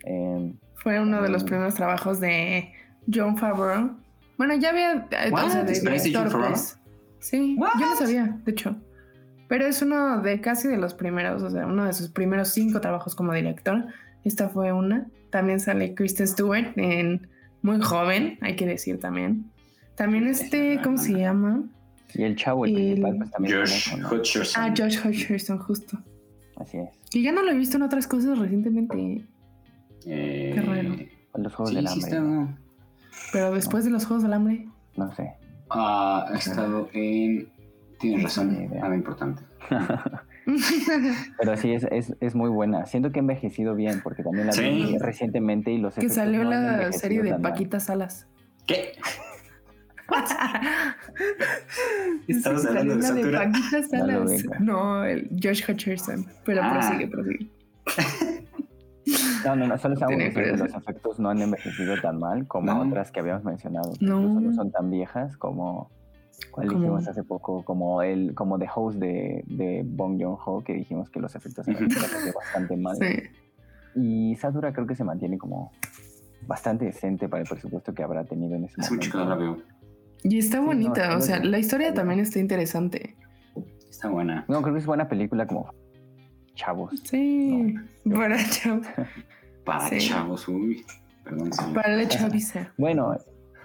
Em, 0.04 0.56
Fue 0.76 1.00
uno 1.00 1.20
de 1.20 1.28
los 1.28 1.44
primeros 1.44 1.74
trabajos 1.74 2.20
de 2.20 2.72
John 3.12 3.36
Favreau. 3.36 3.96
Bueno, 4.38 4.54
ya 4.54 4.70
había. 4.70 5.08
Eh, 5.10 5.30
o 5.32 5.50
sea, 5.50 5.64
de 5.64 5.72
director, 5.72 6.30
pues. 6.30 6.78
Sí, 7.18 7.56
yo 7.58 7.86
no 7.86 7.96
sabía, 7.96 8.38
de 8.44 8.52
hecho. 8.52 8.76
Pero 9.48 9.66
es 9.66 9.80
uno 9.82 10.20
de 10.22 10.40
casi 10.40 10.66
de 10.68 10.76
los 10.76 10.94
primeros, 10.94 11.42
o 11.42 11.50
sea, 11.50 11.66
uno 11.66 11.84
de 11.84 11.92
sus 11.92 12.08
primeros 12.08 12.48
cinco 12.48 12.80
trabajos 12.80 13.14
como 13.14 13.32
director. 13.32 13.84
Esta 14.24 14.48
fue 14.48 14.72
una. 14.72 15.06
También 15.30 15.60
sale 15.60 15.94
Kristen 15.94 16.26
Stewart 16.26 16.72
en 16.76 17.28
muy 17.62 17.80
joven, 17.80 18.38
hay 18.40 18.56
que 18.56 18.66
decir 18.66 18.98
también. 19.00 19.50
También 19.94 20.26
este, 20.26 20.80
¿cómo 20.82 20.98
se 20.98 21.12
llama? 21.14 21.62
Y 22.14 22.22
el 22.22 22.36
chavo, 22.36 22.64
el, 22.66 22.76
El- 22.76 22.84
principal, 22.84 23.16
pues 23.18 23.30
también. 23.30 23.56
Josh 23.58 23.88
famoso, 23.90 23.96
¿no? 24.14 24.20
Hutcherson. 24.20 24.62
Ah, 24.62 24.74
Josh 24.76 24.98
Hutcherson, 25.04 25.58
justo. 25.58 25.98
Así 26.56 26.78
es. 26.78 26.88
Que 27.10 27.22
ya 27.22 27.32
no 27.32 27.42
lo 27.42 27.50
he 27.50 27.54
visto 27.54 27.76
en 27.76 27.82
otras 27.82 28.06
cosas 28.06 28.38
recientemente, 28.38 29.24
Eh, 30.06 30.52
Qué 30.54 30.60
raro. 30.60 30.96
Los 31.34 31.54
juegos 31.54 31.70
Sí, 31.70 31.76
del 31.76 31.88
sí 31.88 31.92
hambre. 31.94 32.08
está. 32.10 32.20
¿no? 32.20 32.58
pero 33.32 33.52
después 33.54 33.84
de 33.84 33.90
los 33.90 34.06
Juegos 34.06 34.22
del 34.22 34.32
Hambre. 34.32 34.68
No 34.96 35.12
sé. 35.14 35.32
Ah, 35.70 36.26
ha 36.30 36.36
estado 36.36 36.88
en. 36.92 37.48
Tienes 37.98 38.24
razón, 38.24 38.68
nada 38.74 38.94
importante. 38.94 39.42
Pero 41.38 41.56
sí, 41.56 41.72
es, 41.72 41.86
es, 41.90 42.14
es 42.20 42.34
muy 42.34 42.50
buena. 42.50 42.86
Siento 42.86 43.10
que 43.10 43.18
ha 43.18 43.22
envejecido 43.22 43.74
bien, 43.74 44.00
porque 44.02 44.22
también 44.22 44.46
la 44.46 44.52
Sí. 44.52 44.62
vi 44.62 44.98
recientemente 44.98 45.72
y 45.72 45.78
los 45.78 45.94
que 45.94 46.08
salió 46.08 46.44
no 46.44 46.50
la 46.50 46.92
serie 46.92 47.22
de. 47.22 47.34
Paquita 47.38 47.80
Salas. 47.80 48.26
¿Qué? 48.66 48.92
Estamos 52.28 52.62
Sí, 52.62 52.68
hablando 52.68 52.96
de 52.96 53.02
Satura. 53.02 53.38
Paquita 53.50 53.80
No 53.80 53.88
Salas. 53.88 54.44
No, 54.60 55.04
el 55.04 55.28
Josh 55.42 55.62
Hutcherson. 55.68 56.26
Pero 56.44 56.60
Ah. 56.62 56.72
prosigue, 56.74 57.08
prosigue. 57.08 57.50
No, 59.44 59.54
no, 59.56 59.66
no, 59.68 59.78
solo 59.78 59.94
estamos 59.94 60.10
Tenía 60.16 60.28
diciendo 60.28 60.64
que 60.64 60.70
los 60.72 60.82
efectos 60.82 61.18
no 61.20 61.30
han 61.30 61.40
envejecido 61.40 62.00
tan 62.00 62.18
mal 62.18 62.46
como 62.48 62.66
No. 62.72 62.80
otras 62.82 63.12
que 63.12 63.20
habíamos 63.20 63.44
mencionado. 63.44 63.92
No. 64.00 64.20
Incluso 64.20 64.40
no 64.40 64.52
son 64.54 64.70
tan 64.72 64.90
viejas 64.90 65.36
como. 65.36 65.90
¿Cuál 66.50 66.68
Como- 66.68 66.80
dijimos 66.80 67.08
hace 67.08 67.22
poco? 67.24 67.64
Como 67.64 68.02
el 68.02 68.34
como 68.34 68.58
The 68.58 68.68
Host 68.74 68.98
de, 68.98 69.42
de 69.46 69.82
Bong 69.84 70.20
Joon-ho, 70.20 70.62
que 70.64 70.74
dijimos 70.74 71.10
que 71.10 71.20
los 71.20 71.34
efectos 71.34 71.66
eran 71.68 71.84
Ujú. 71.86 71.94
bastante, 72.34 72.76
mal. 72.76 72.96
Sí. 72.96 73.22
Y 73.94 74.36
Satura 74.36 74.72
creo 74.72 74.86
que 74.86 74.94
se 74.94 75.04
mantiene 75.04 75.38
como 75.38 75.72
bastante 76.46 76.84
decente 76.84 77.28
para 77.28 77.42
el 77.42 77.48
presupuesto 77.48 77.94
que 77.94 78.02
habrá 78.02 78.24
tenido 78.24 78.54
en 78.54 78.64
ese 78.64 78.80
no 78.80 78.86
momento. 78.88 79.24
la 79.24 79.34
veo. 79.34 79.58
Y 80.22 80.38
está 80.38 80.56
Sí, 80.58 80.60
no, 80.60 80.66
bonita, 80.66 81.02
está 81.04 81.16
o 81.16 81.20
sea, 81.20 81.38
la 81.44 81.58
historia 81.58 81.94
también 81.94 82.20
está 82.20 82.38
interesante. 82.38 83.16
Está 83.88 84.08
buena. 84.08 84.44
No, 84.48 84.60
creo 84.60 84.74
que 84.74 84.80
es 84.80 84.86
buena 84.86 85.08
película 85.08 85.46
como 85.46 85.70
chavos. 86.54 86.92
Sí, 87.04 87.74
para, 88.04 88.36
chav- 88.38 88.84
Para 89.64 89.88
Sí. 89.88 89.98
chavos, 90.08 90.46
uy. 90.48 90.84
Perdón, 91.24 91.52
sí. 91.52 91.62
para 91.74 91.96
la 91.96 92.06
chaviza. 92.08 92.72
Bueno, 92.78 93.16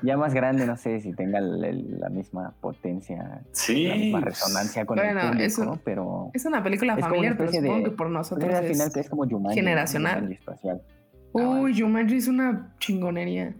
ya 0.03 0.17
más 0.17 0.33
grande, 0.33 0.65
no 0.65 0.75
sé 0.77 0.99
si 1.01 1.13
tenga 1.13 1.39
el- 1.39 1.63
el- 1.63 1.99
la 1.99 2.09
misma 2.09 2.53
potencia, 2.61 3.41
Sí. 3.51 3.87
la 3.87 3.95
misma 3.95 4.19
resonancia 4.21 4.85
con 4.85 4.97
Bueno, 4.97 5.19
el 5.21 5.51
público, 5.51 5.79
pero 5.83 6.31
Es 6.33 6.45
una 6.45 6.63
película 6.63 6.93
Es 6.93 6.99
como 6.99 7.09
familiar, 7.09 7.33
una 7.33 7.37
pero 7.39 7.51
supongo 7.51 7.77
de- 7.77 7.83
que 7.83 7.91
por 7.91 8.09
nosotros 8.09 8.53
al 8.53 8.65
final 8.65 8.87
es... 8.87 8.93
que 8.93 8.99
es 9.01 9.09
como 9.09 9.27
Jumanji, 9.29 9.59
generacional. 9.59 10.15
Jumanji 10.15 10.33
espacial. 10.35 10.81
Uy, 11.33 11.79
Jumanji 11.79 12.15
es 12.17 12.27
una 12.27 12.75
chingonería. 12.79 13.55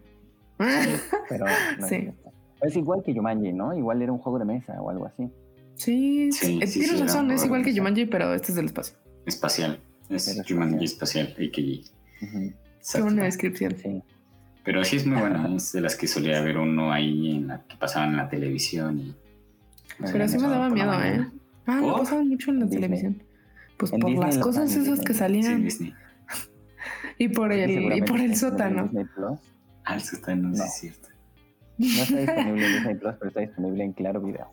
Pero 1.30 1.46
no 1.80 1.88
Sí. 1.88 1.96
es, 1.96 2.14
es 2.62 2.76
igual 2.76 3.02
que 3.04 3.14
Jumanji, 3.14 3.54
¿no? 3.54 3.76
Igual 3.76 4.02
era 4.02 4.12
un 4.12 4.20
juego 4.20 4.38
de 4.40 4.46
mesa 4.46 4.80
o 4.82 4.90
algo 4.90 5.06
así. 5.06 5.30
Sí, 5.76 6.32
Sí, 6.32 6.60
sí, 6.68 6.80
tienes 6.80 6.98
sí, 6.98 7.04
razón, 7.04 7.32
es 7.32 7.44
igual 7.46 7.64
que 7.64 7.76
Jumanji, 7.76 8.06
pero 8.06 8.34
este 8.34 8.50
es 8.52 8.56
del 8.56 8.66
espacio. 8.66 8.96
Espacial. 9.26 9.80
Es 10.10 10.26
Pero 10.30 10.44
Jumanji 10.48 10.86
espacial, 10.86 11.28
AKG. 11.34 11.86
Ujú, 12.22 12.54
Qué 12.94 13.02
buena 13.02 13.24
descripción. 13.24 13.76
Sí. 13.82 14.04
Pero 14.64 14.84
sí 14.84 14.98
es 14.98 15.06
muy 15.08 15.20
buena. 15.20 15.56
es 15.56 15.72
de 15.72 15.82
las 15.82 15.96
que 15.96 16.08
solía 16.08 16.42
ver 16.42 16.58
uno 16.58 16.92
ahí 16.92 17.36
en 17.38 17.48
la 17.48 17.62
que 17.64 17.76
pasaban 17.78 18.12
en 18.12 18.18
la 18.18 18.30
televisión. 18.30 19.00
Y, 19.00 19.16
Pero 20.12 20.28
sí 20.28 20.38
me 20.38 20.48
daba 20.48 20.70
miedo, 20.70 20.94
¿eh? 21.04 21.28
Ah, 21.66 21.80
¿Por? 21.82 22.00
pasaban 22.00 22.28
mucho 22.30 22.52
en 22.52 22.60
la 22.60 22.66
En 22.66 22.70
Disney. 22.70 22.82
televisión. 22.90 23.24
Pues 23.78 23.92
En 23.94 24.00
por 24.00 24.10
Disney 24.12 24.28
las 24.28 24.38
cosas 24.38 24.76
en 24.76 24.82
esas 24.84 25.00
que 25.00 25.14
Disney. 25.14 25.14
Sí, 25.14 25.20
salían 25.44 25.64
Disney. 25.64 25.94
y 27.18 27.28
por 27.30 27.52
Sí, 27.54 27.60
el 27.60 27.72
y 27.72 27.76
por 27.76 27.92
el 27.92 27.92
está 27.92 28.06
disponible 28.06 28.26
en 28.26 28.36
sótano. 28.36 28.84
Disney 28.84 29.06
Plus. 29.16 29.40
Ah, 29.86 29.96
el 29.96 30.02
sótano, 30.02 30.54
sí 30.54 30.60
No. 30.60 30.66
es 30.66 30.74
cierto. 30.80 31.08
No 31.78 31.86
está 31.88 32.18
disponible 32.20 32.66
en 32.68 32.74
Disney 32.74 32.96
Plus, 32.96 33.16
pero 33.18 33.28
está 33.30 33.40
disponible 33.42 33.84
en 33.84 33.94
Claro 33.94 34.22
Video. 34.22 34.48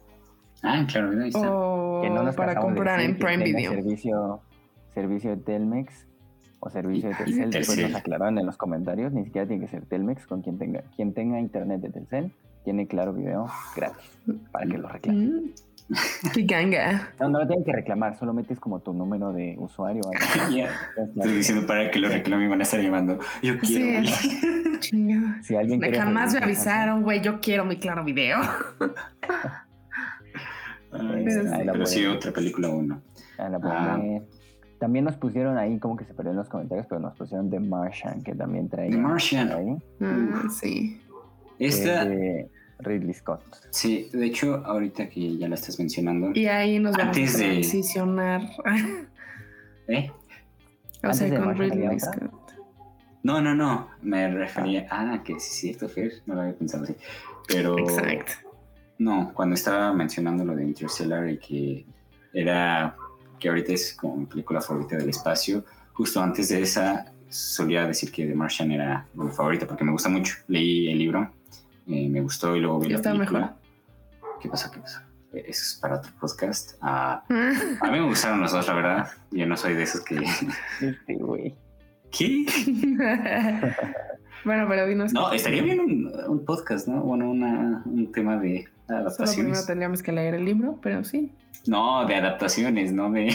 Ah, 0.62 0.84
claro, 0.88 1.10
ahí 1.20 1.28
está. 1.28 1.50
O 1.52 2.02
Que 2.02 2.10
no 2.10 2.22
nos 2.22 2.34
para 2.34 2.56
comprar 2.56 3.00
en 3.00 3.18
Prime 3.18 3.44
Video. 3.44 3.72
Servicio, 3.72 4.40
servicio 4.94 5.30
de 5.30 5.36
Telmex 5.42 6.06
o 6.60 6.70
servicio 6.70 7.08
de 7.10 7.14
Telcel. 7.14 7.50
Después 7.50 7.78
nos 7.78 7.94
aclararon 7.94 8.38
en 8.38 8.46
los 8.46 8.56
comentarios. 8.56 9.12
Ni 9.12 9.24
siquiera 9.24 9.46
tiene 9.46 9.64
que 9.64 9.70
ser 9.70 9.84
Telmex. 9.86 10.26
Con 10.26 10.42
quien 10.42 10.58
tenga, 10.58 10.82
quien 10.96 11.14
tenga 11.14 11.38
internet 11.40 11.80
de 11.80 11.90
Telcel, 11.90 12.32
tiene 12.64 12.86
Claro 12.86 13.12
Video 13.12 13.46
gratis 13.76 14.10
para 14.52 14.66
que 14.66 14.78
lo 14.78 14.88
reclame. 14.88 15.26
Mm. 15.26 15.40
Qué 16.34 16.42
ganga. 16.42 17.12
No, 17.18 17.30
no 17.30 17.38
lo 17.40 17.46
tienen 17.46 17.64
que 17.64 17.72
reclamar. 17.72 18.18
Solo 18.18 18.34
metes 18.34 18.60
como 18.60 18.80
tu 18.80 18.92
número 18.92 19.32
de 19.32 19.56
usuario. 19.58 20.02
Ya, 20.54 20.70
Estoy 20.96 21.32
diciendo 21.32 21.66
para 21.66 21.90
que 21.90 21.98
lo 21.98 22.08
reclame 22.08 22.44
y 22.44 22.48
van 22.48 22.60
a 22.60 22.64
estar 22.64 22.80
llamando. 22.80 23.18
Yo 23.42 23.58
quiero. 23.58 24.06
Sí. 24.06 24.40
Si 25.42 25.56
alguien 25.56 25.80
quiere 25.80 25.98
Jamás 25.98 26.32
me 26.34 26.38
avisaron, 26.38 27.02
güey. 27.02 27.20
Yo 27.20 27.40
quiero 27.40 27.64
mi 27.64 27.78
claro 27.78 28.04
video. 28.04 28.38
Ay, 30.92 31.24
Pero 31.24 31.86
sí, 31.86 32.06
otra 32.06 32.32
película 32.32 32.68
uno. 32.68 33.02
Ah, 33.38 33.48
la 33.48 33.58
Ah. 33.62 33.98
ver. 34.00 34.22
También 34.78 35.04
nos 35.04 35.16
pusieron 35.16 35.58
ahí, 35.58 35.78
como 35.78 35.96
que 35.96 36.04
se 36.04 36.14
perdió 36.14 36.30
en 36.32 36.36
los 36.38 36.48
comentarios, 36.48 36.86
pero 36.88 37.00
nos 37.00 37.16
pusieron 37.16 37.50
The 37.50 37.58
Martian, 37.60 38.22
que 38.22 38.34
también 38.34 38.68
trae. 38.68 38.90
The 38.90 38.96
Martian. 38.96 39.50
Ahí, 39.52 39.76
Ah, 40.00 40.42
sí. 40.50 41.00
Esta, 41.58 42.04
de 42.04 42.48
Ridley 42.78 43.12
Scott. 43.14 43.42
sí, 43.70 44.08
de 44.12 44.26
hecho, 44.26 44.62
ahorita 44.64 45.08
que 45.08 45.36
ya 45.36 45.48
la 45.48 45.56
estás 45.56 45.78
mencionando. 45.80 46.30
Y 46.34 46.46
ahí 46.46 46.78
nos 46.78 46.96
vamos 46.96 47.16
Antes 47.16 47.34
a 47.34 47.38
de- 47.38 47.44
transicionar. 47.54 48.42
¿Eh? 49.88 50.10
o 50.10 51.06
Antes 51.06 51.18
sea, 51.18 51.28
de 51.30 51.36
con 51.38 51.56
Ridley. 51.56 51.98
Scott. 51.98 52.32
No, 53.24 53.40
no, 53.40 53.54
no. 53.54 53.88
Me 54.02 54.30
refería. 54.30 54.86
Ah, 54.90 55.20
que 55.24 55.32
sí, 55.34 55.38
es 55.38 55.76
cierto, 55.78 55.88
Fer. 55.88 56.12
No 56.26 56.34
lo 56.36 56.42
había 56.42 56.54
pensado 56.54 56.84
así. 56.84 56.94
Pero. 57.48 57.76
Exacto. 57.78 58.32
No, 58.98 59.32
cuando 59.34 59.54
estaba 59.54 59.92
mencionando 59.92 60.44
lo 60.44 60.54
de 60.54 60.64
Interstellar 60.64 61.28
y 61.28 61.38
que 61.38 61.86
era. 62.32 62.96
Que 63.38 63.48
ahorita 63.48 63.72
es 63.72 63.94
como 63.94 64.16
mi 64.16 64.26
película 64.26 64.60
favorita 64.60 64.96
del 64.96 65.08
espacio, 65.10 65.64
justo 65.92 66.22
antes 66.22 66.48
de 66.48 66.62
esa 66.62 67.12
solía 67.28 67.86
decir 67.86 68.10
que 68.10 68.26
The 68.26 68.34
Martian 68.34 68.70
era 68.72 69.06
mi 69.14 69.30
favorita 69.30 69.66
porque 69.66 69.84
me 69.84 69.92
gusta 69.92 70.08
mucho. 70.08 70.34
Leí 70.48 70.90
el 70.90 70.98
libro, 70.98 71.30
eh, 71.86 72.08
me 72.08 72.20
gustó 72.20 72.56
y 72.56 72.60
luego 72.60 72.80
vi 72.80 72.86
¿Y 72.86 72.90
la 72.90 72.96
está 72.96 73.12
película. 73.12 73.40
mejor? 73.40 74.38
¿Qué 74.40 74.48
pasa? 74.48 74.70
¿Qué 74.70 74.80
pasa? 74.80 75.04
Eh, 75.32 75.44
Eso 75.48 75.62
es 75.62 75.78
para 75.80 75.96
otro 75.96 76.10
podcast. 76.20 76.76
Ah, 76.80 77.22
a 77.28 77.90
mí 77.90 77.98
me 77.98 78.06
gustaron 78.06 78.40
los 78.40 78.52
dos, 78.52 78.66
la 78.66 78.74
verdad. 78.74 79.08
Yo 79.30 79.46
no 79.46 79.56
soy 79.56 79.74
de 79.74 79.82
esos 79.82 80.00
que. 80.02 80.16
Este, 80.80 81.14
güey. 81.16 81.54
¿Qué? 82.10 82.46
bueno, 84.44 84.66
pero 84.68 84.86
dinos. 84.86 85.12
No, 85.12 85.30
estaría 85.32 85.62
bien 85.62 85.80
un, 85.80 86.12
un 86.28 86.44
podcast, 86.44 86.88
¿no? 86.88 87.02
Bueno, 87.02 87.30
una, 87.30 87.82
un 87.84 88.10
tema 88.12 88.38
de 88.38 88.66
Solo 88.88 88.96
primero 88.96 89.06
adaptaciones. 89.08 89.66
tendríamos 89.66 90.02
que 90.02 90.12
leer 90.12 90.34
el 90.34 90.44
libro, 90.44 90.78
pero 90.82 91.04
sí. 91.04 91.30
No, 91.66 92.06
de 92.06 92.14
adaptaciones, 92.16 92.92
no 92.92 93.10
de. 93.12 93.34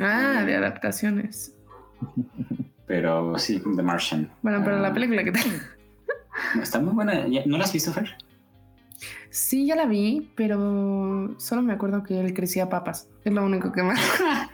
Ah, 0.00 0.42
de 0.44 0.56
adaptaciones. 0.56 1.54
Pero 2.86 3.38
sí, 3.38 3.62
The 3.76 3.82
Martian. 3.82 4.30
Bueno, 4.42 4.60
pero 4.62 4.78
la 4.78 4.88
Ah, 4.88 4.92
película, 4.92 5.24
¿qué 5.24 5.32
tal? 5.32 5.42
Está 6.62 6.78
muy 6.80 6.92
buena. 6.92 7.26
¿Ya- 7.28 7.42
¿No 7.46 7.56
la 7.56 7.64
has 7.64 7.72
visto, 7.72 7.90
Fer? 7.92 8.14
Sí, 9.30 9.66
ya 9.66 9.74
la 9.74 9.86
vi, 9.86 10.30
pero 10.36 11.34
solo 11.38 11.62
me 11.62 11.72
acuerdo 11.72 12.02
que 12.02 12.20
él 12.20 12.34
crecía 12.34 12.68
papas. 12.68 13.08
Es 13.24 13.32
lo 13.32 13.44
único 13.44 13.72
que 13.72 13.82
más. 13.82 13.98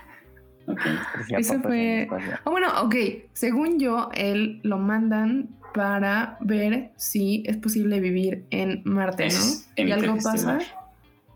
Ok. 0.67 0.79
Crecía 1.15 1.39
Ese 1.39 1.55
papas 1.57 1.67
fue-. 1.67 2.09
Ah, 2.45 2.51
bueno, 2.51 2.69
ok. 2.83 2.95
Según 3.33 3.81
yo, 3.81 4.11
él 4.15 4.61
lo 4.63 4.79
mandan 4.79 5.49
para 5.75 6.37
ver 6.41 6.93
si 6.97 7.43
es 7.47 7.57
posible 7.57 8.01
vivir 8.01 8.47
en 8.51 8.83
Marte, 8.85 9.27
Es 9.27 9.69
¿no? 9.77 9.85
¿Y 9.85 9.91
algo 9.93 10.17
pasa? 10.23 10.59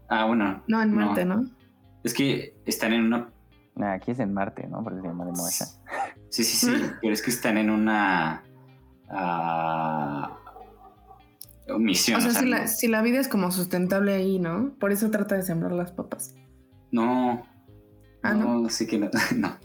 Ah, 0.09 0.27
bueno. 0.27 0.63
No, 0.67 0.83
en. 0.83 0.95
Marte, 0.95 1.25
¿no? 1.25 1.45
Es 2.03 2.13
que 2.15 2.55
están 2.67 2.93
en 2.93 3.05
una. 3.07 3.31
Nah, 3.77 3.95
aquí 3.95 4.11
es 4.13 4.21
en 4.21 4.33
Marte, 4.33 4.67
¿no? 4.69 4.83
Porque 4.85 5.01
se 5.01 5.07
llama 5.07 5.25
The 5.25 5.33
Martian. 5.33 5.69
Sí, 6.29 6.45
sí, 6.45 6.67
sí. 6.67 6.73
pero 7.01 7.13
es 7.13 7.23
que 7.23 7.31
están 7.31 7.59
en 7.59 7.71
una. 7.71 8.43
ah, 9.09 10.37
misión. 11.79 12.19
O 12.19 12.21
sea, 12.21 12.31
o 12.31 12.33
sea, 12.33 12.41
si, 12.43 12.49
no- 12.51 12.57
la, 12.57 12.67
si 12.67 12.89
la 12.89 13.03
vida 13.03 13.21
es 13.21 13.29
como 13.29 13.51
sustentable 13.51 14.15
ahí, 14.15 14.39
¿no? 14.39 14.75
Por 14.79 14.93
eso 14.93 15.11
trata 15.11 15.35
de 15.35 15.43
sembrar 15.43 15.73
las 15.73 15.93
papas. 15.93 16.35
No. 16.91 17.43
Ah, 18.23 18.35
¿no? 18.35 18.61
no, 18.61 18.69
sí 18.71 18.87
que 18.87 18.99
no. 18.99 19.11
no. 19.37 19.57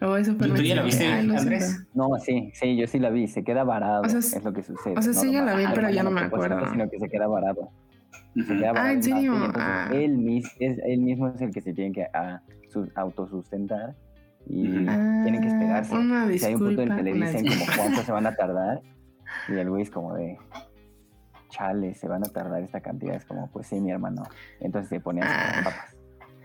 O 0.00 0.16
eso 0.16 0.34
¿Tú 0.36 0.46
ya 0.56 0.76
la 0.76 0.82
viste, 0.82 1.06
Ay, 1.06 1.28
Andrés? 1.36 1.84
No, 1.92 2.10
sí, 2.24 2.50
sí, 2.54 2.76
yo 2.76 2.86
sí 2.86 2.98
la 3.00 3.10
vi. 3.10 3.26
Se 3.26 3.42
queda 3.42 3.64
varado. 3.64 4.02
O 4.02 4.08
sea, 4.08 4.18
es 4.20 4.44
lo 4.44 4.52
que 4.52 4.62
sucede. 4.62 4.94
o 4.96 5.02
sea, 5.02 5.12
sí, 5.12 5.32
ya 5.32 5.42
la 5.42 5.54
vi, 5.56 5.64
pero 5.74 5.90
ya 5.90 6.02
no 6.04 6.10
me 6.12 6.20
a 6.20 6.28
propósito, 6.28 6.54
acuerdo. 6.54 6.72
Sino 6.72 6.88
que 6.90 6.98
se 7.00 7.08
queda 7.08 7.26
varado. 7.26 7.70
Se 8.34 8.40
Ujú. 8.42 8.58
queda 8.60 8.72
varado 8.72 8.88
¿en 8.94 9.02
serio? 9.02 9.32
Ah. 9.56 9.90
él, 9.92 10.16
mis- 10.18 10.54
es, 10.60 10.78
él 10.86 11.00
mismo 11.00 11.28
es 11.28 11.40
el 11.40 11.52
que 11.52 11.60
se 11.60 11.72
tiene 11.74 11.92
que 11.92 12.06
ah, 12.14 12.40
su- 12.68 12.88
autosustentar 12.94 13.96
y 14.46 14.68
Ujú. 14.68 14.84
tienen 14.84 15.40
que 15.40 15.48
Ah, 15.48 15.52
esperarse. 15.52 15.94
Una 15.96 16.28
Si 16.38 16.44
hay 16.44 16.54
un 16.54 16.60
punto 16.60 16.82
en 16.82 16.88
disculpa. 16.88 16.96
que 16.96 17.02
le 17.02 17.12
dicen 17.26 17.42
disculpa. 17.42 17.72
como 17.72 17.82
cuánto 17.88 18.02
se 18.04 18.12
van 18.12 18.26
a 18.26 18.34
tardar 18.36 18.80
y 19.48 19.52
el 19.54 19.68
güey 19.68 19.82
es 19.82 19.90
como 19.90 20.14
de 20.14 20.38
chale, 21.50 21.94
se 21.94 22.06
van 22.06 22.22
a 22.24 22.28
tardar 22.28 22.62
esta 22.62 22.80
cantidad. 22.80 23.16
Es 23.16 23.24
como, 23.24 23.50
pues 23.50 23.66
sí, 23.66 23.80
mi 23.80 23.90
hermano. 23.90 24.22
Entonces 24.60 24.88
se 24.90 25.00
pone 25.00 25.22
a 25.22 25.24
hacer 25.24 25.60
Ah. 25.60 25.64
papas. 25.64 25.96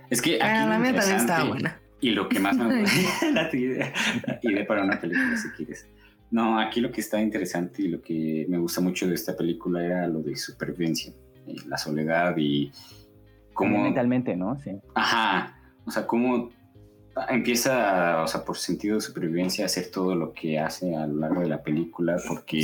Es 0.10 0.22
que 0.22 0.36
aquí 0.36 0.42
Ah, 0.44 0.66
la 0.68 0.80
mía 0.80 0.94
también 0.96 1.18
estaba 1.18 1.44
buena. 1.50 1.80
Y 2.04 2.12
lo 2.12 2.28
que 2.28 2.38
más 2.38 2.58
me 2.58 2.82
gusta, 2.82 3.32
la 3.34 3.50
tu 3.50 3.56
idea, 3.56 3.94
idea 4.42 4.68
para 4.68 4.84
una 4.84 5.00
película 5.00 5.38
si 5.38 5.50
quieres. 5.52 5.88
No, 6.32 6.60
aquí 6.60 6.82
lo 6.82 6.92
que 6.92 7.00
está 7.00 7.22
interesante 7.22 7.84
y 7.84 7.88
lo 7.88 8.02
que 8.02 8.46
me 8.50 8.58
gusta 8.58 8.82
mucho 8.82 9.08
de 9.08 9.14
esta 9.14 9.38
película 9.38 9.86
era 9.86 10.08
lo 10.08 10.20
de 10.20 10.36
supervivencia, 10.36 11.14
eh, 11.48 11.56
la 11.68 11.78
soledad 11.78 12.36
y, 12.38 12.72
cómo... 13.54 13.84
Mentalmente, 13.84 14.36
¿no? 14.36 14.60
Sí. 14.60 14.72
Ajá, 14.96 15.58
o 15.86 15.92
sea, 15.92 16.06
cómo 16.06 16.50
empieza, 17.30 18.22
o 18.22 18.28
sea, 18.28 18.44
por 18.44 18.58
sentido 18.58 18.96
de 18.96 19.02
supervivencia 19.02 19.64
a 19.64 19.68
hacer 19.68 19.90
todo 19.90 20.14
lo 20.14 20.34
que 20.34 20.60
hace 20.60 20.96
a 20.96 21.08
lo 21.08 21.20
largo 21.22 21.42
de 21.42 21.48
la 21.48 21.62
película, 21.62 22.18
porque, 22.28 22.64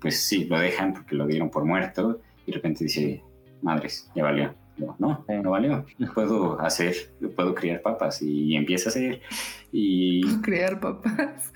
pues 0.00 0.20
sí, 0.20 0.44
lo 0.44 0.58
dejan 0.58 0.92
porque 0.92 1.16
lo 1.16 1.26
dieron 1.26 1.50
por 1.50 1.64
muerto 1.64 2.20
y 2.46 2.52
de 2.52 2.56
repente 2.56 2.84
dice, 2.84 3.22
madres, 3.60 4.08
ya 4.14 4.22
valió. 4.22 4.54
No, 4.78 4.96
no, 4.98 5.24
no 5.28 5.50
valió. 5.50 5.84
Puedo 6.14 6.60
hacer, 6.60 6.94
puedo 7.34 7.54
criar 7.54 7.82
papas 7.82 8.22
y 8.22 8.56
empieza 8.56 8.88
a 8.88 8.90
hacer. 8.90 9.20
Y. 9.72 10.22
Criar 10.42 10.80
papas. 10.80 11.52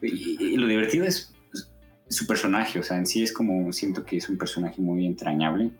Y, 0.00 0.56
lo 0.56 0.66
divertido 0.66 1.04
es 1.04 1.34
su 2.08 2.26
personaje, 2.26 2.78
o 2.78 2.82
sea, 2.82 2.98
en 2.98 3.06
sí 3.06 3.22
es 3.22 3.32
como, 3.32 3.72
siento 3.72 4.04
que 4.04 4.16
es 4.16 4.28
un 4.28 4.36
personaje 4.36 4.82
muy 4.82 5.06
entrañable, 5.06 5.70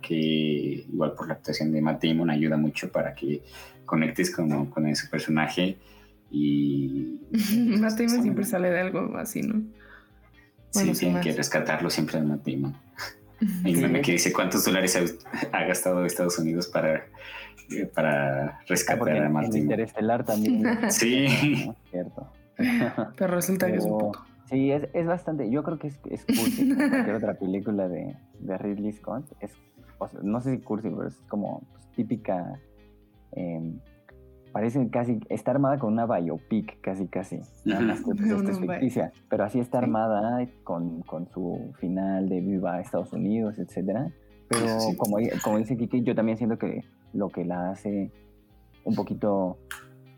que 0.00 0.14
igual 0.14 1.12
por 1.12 1.28
la 1.28 1.34
actuación 1.34 1.70
de 1.72 1.82
Matt 1.82 2.02
Damon 2.02 2.30
ayuda 2.30 2.56
mucho 2.56 2.90
para 2.90 3.14
que 3.14 3.42
conectes 3.84 4.34
con, 4.34 4.66
con 4.66 4.86
ese 4.86 5.06
personaje 5.08 5.76
y... 6.30 7.20
Matt 7.78 7.98
Damon 7.98 8.22
siempre 8.22 8.44
sale 8.44 8.70
de 8.70 8.80
algo 8.80 9.16
así, 9.16 9.42
¿no? 9.42 9.62
sí, 10.70 10.92
tienen 10.92 11.20
que 11.20 11.32
rescatarlo 11.32 11.90
siempre 11.90 12.18
al 12.18 12.26
Matt 12.26 12.46
Damon. 12.46 12.76
Hay 13.64 13.74
un 13.74 13.82
meme 13.82 14.00
que 14.00 14.12
dice 14.12 14.32
cuántos 14.32 14.64
dólares 14.64 14.96
ha, 15.52 15.64
gastado 15.66 16.04
Estados 16.04 16.38
Unidos 16.38 16.66
para, 16.68 17.06
eh, 17.70 17.86
para 17.92 18.44
ah, 18.44 18.60
rescatar 18.66 19.22
a 19.22 19.28
Martín. 19.28 19.62
Interestelar 19.62 20.24
también. 20.24 20.64
sí. 20.90 21.70
Cierto. 21.90 22.32
Pero 23.16 23.34
resulta 23.34 23.66
que 23.66 23.76
es 23.76 23.84
un 23.84 23.98
puto. 23.98 24.24
Sí, 24.48 24.70
es, 24.70 24.88
es, 24.92 25.06
bastante. 25.06 25.50
Yo 25.50 25.62
creo 25.64 25.78
que 25.78 25.88
es, 25.88 25.98
es 26.08 26.24
cursi. 26.24 26.72
cualquier 26.74 27.16
otra 27.16 27.34
película 27.34 27.88
de, 27.88 28.16
de 28.38 28.58
Ridley 28.58 28.92
Scott. 28.92 29.24
Es, 29.40 29.52
no 30.22 30.40
sé 30.40 30.52
si 30.52 30.58
cursi, 30.58 30.88
pero 30.88 31.08
es 31.08 31.16
como 31.28 31.62
pues, 31.72 31.86
típica. 31.96 32.58
Eh, 33.32 33.72
parece 34.56 34.88
casi, 34.88 35.20
está 35.28 35.50
armada 35.50 35.78
con 35.78 35.92
una 35.92 36.06
biopic, 36.06 36.80
casi, 36.80 37.08
casi. 37.08 37.36
es 37.66 38.58
ficticia, 38.58 39.12
pero 39.28 39.44
así 39.44 39.60
está 39.60 39.76
armada 39.76 40.48
con, 40.64 41.02
con, 41.02 41.28
su 41.28 41.74
final 41.78 42.26
de 42.30 42.40
Viva 42.40 42.80
Estados 42.80 43.12
Unidos, 43.12 43.58
etcétera. 43.58 44.10
Pero 44.48 44.78
como, 44.96 45.18
como 45.44 45.58
dice 45.58 45.76
Kiki, 45.76 46.02
yo 46.04 46.14
también 46.14 46.38
siento 46.38 46.56
que 46.56 46.82
lo 47.12 47.28
que 47.28 47.44
la 47.44 47.68
hace 47.68 48.10
un 48.84 48.94
poquito 48.94 49.58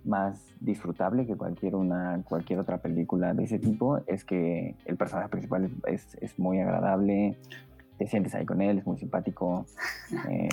más 0.05 0.55
disfrutable 0.61 1.27
que 1.27 1.35
cualquier, 1.37 1.75
una, 1.75 2.23
cualquier 2.23 2.61
otra 2.61 2.79
película 2.79 3.35
de 3.35 3.43
ese 3.43 3.59
tipo 3.59 3.99
es 4.07 4.25
que 4.25 4.77
el 4.85 4.97
personaje 4.97 5.31
principal 5.31 5.69
es, 5.89 6.17
es 6.21 6.39
muy 6.39 6.61
agradable, 6.61 7.37
te 7.99 8.07
sientes 8.07 8.37
ahí 8.37 8.47
con 8.47 8.63
él, 8.63 8.79
es 8.79 8.87
muy 8.87 8.99
simpático. 8.99 9.67
Eh, 10.31 10.49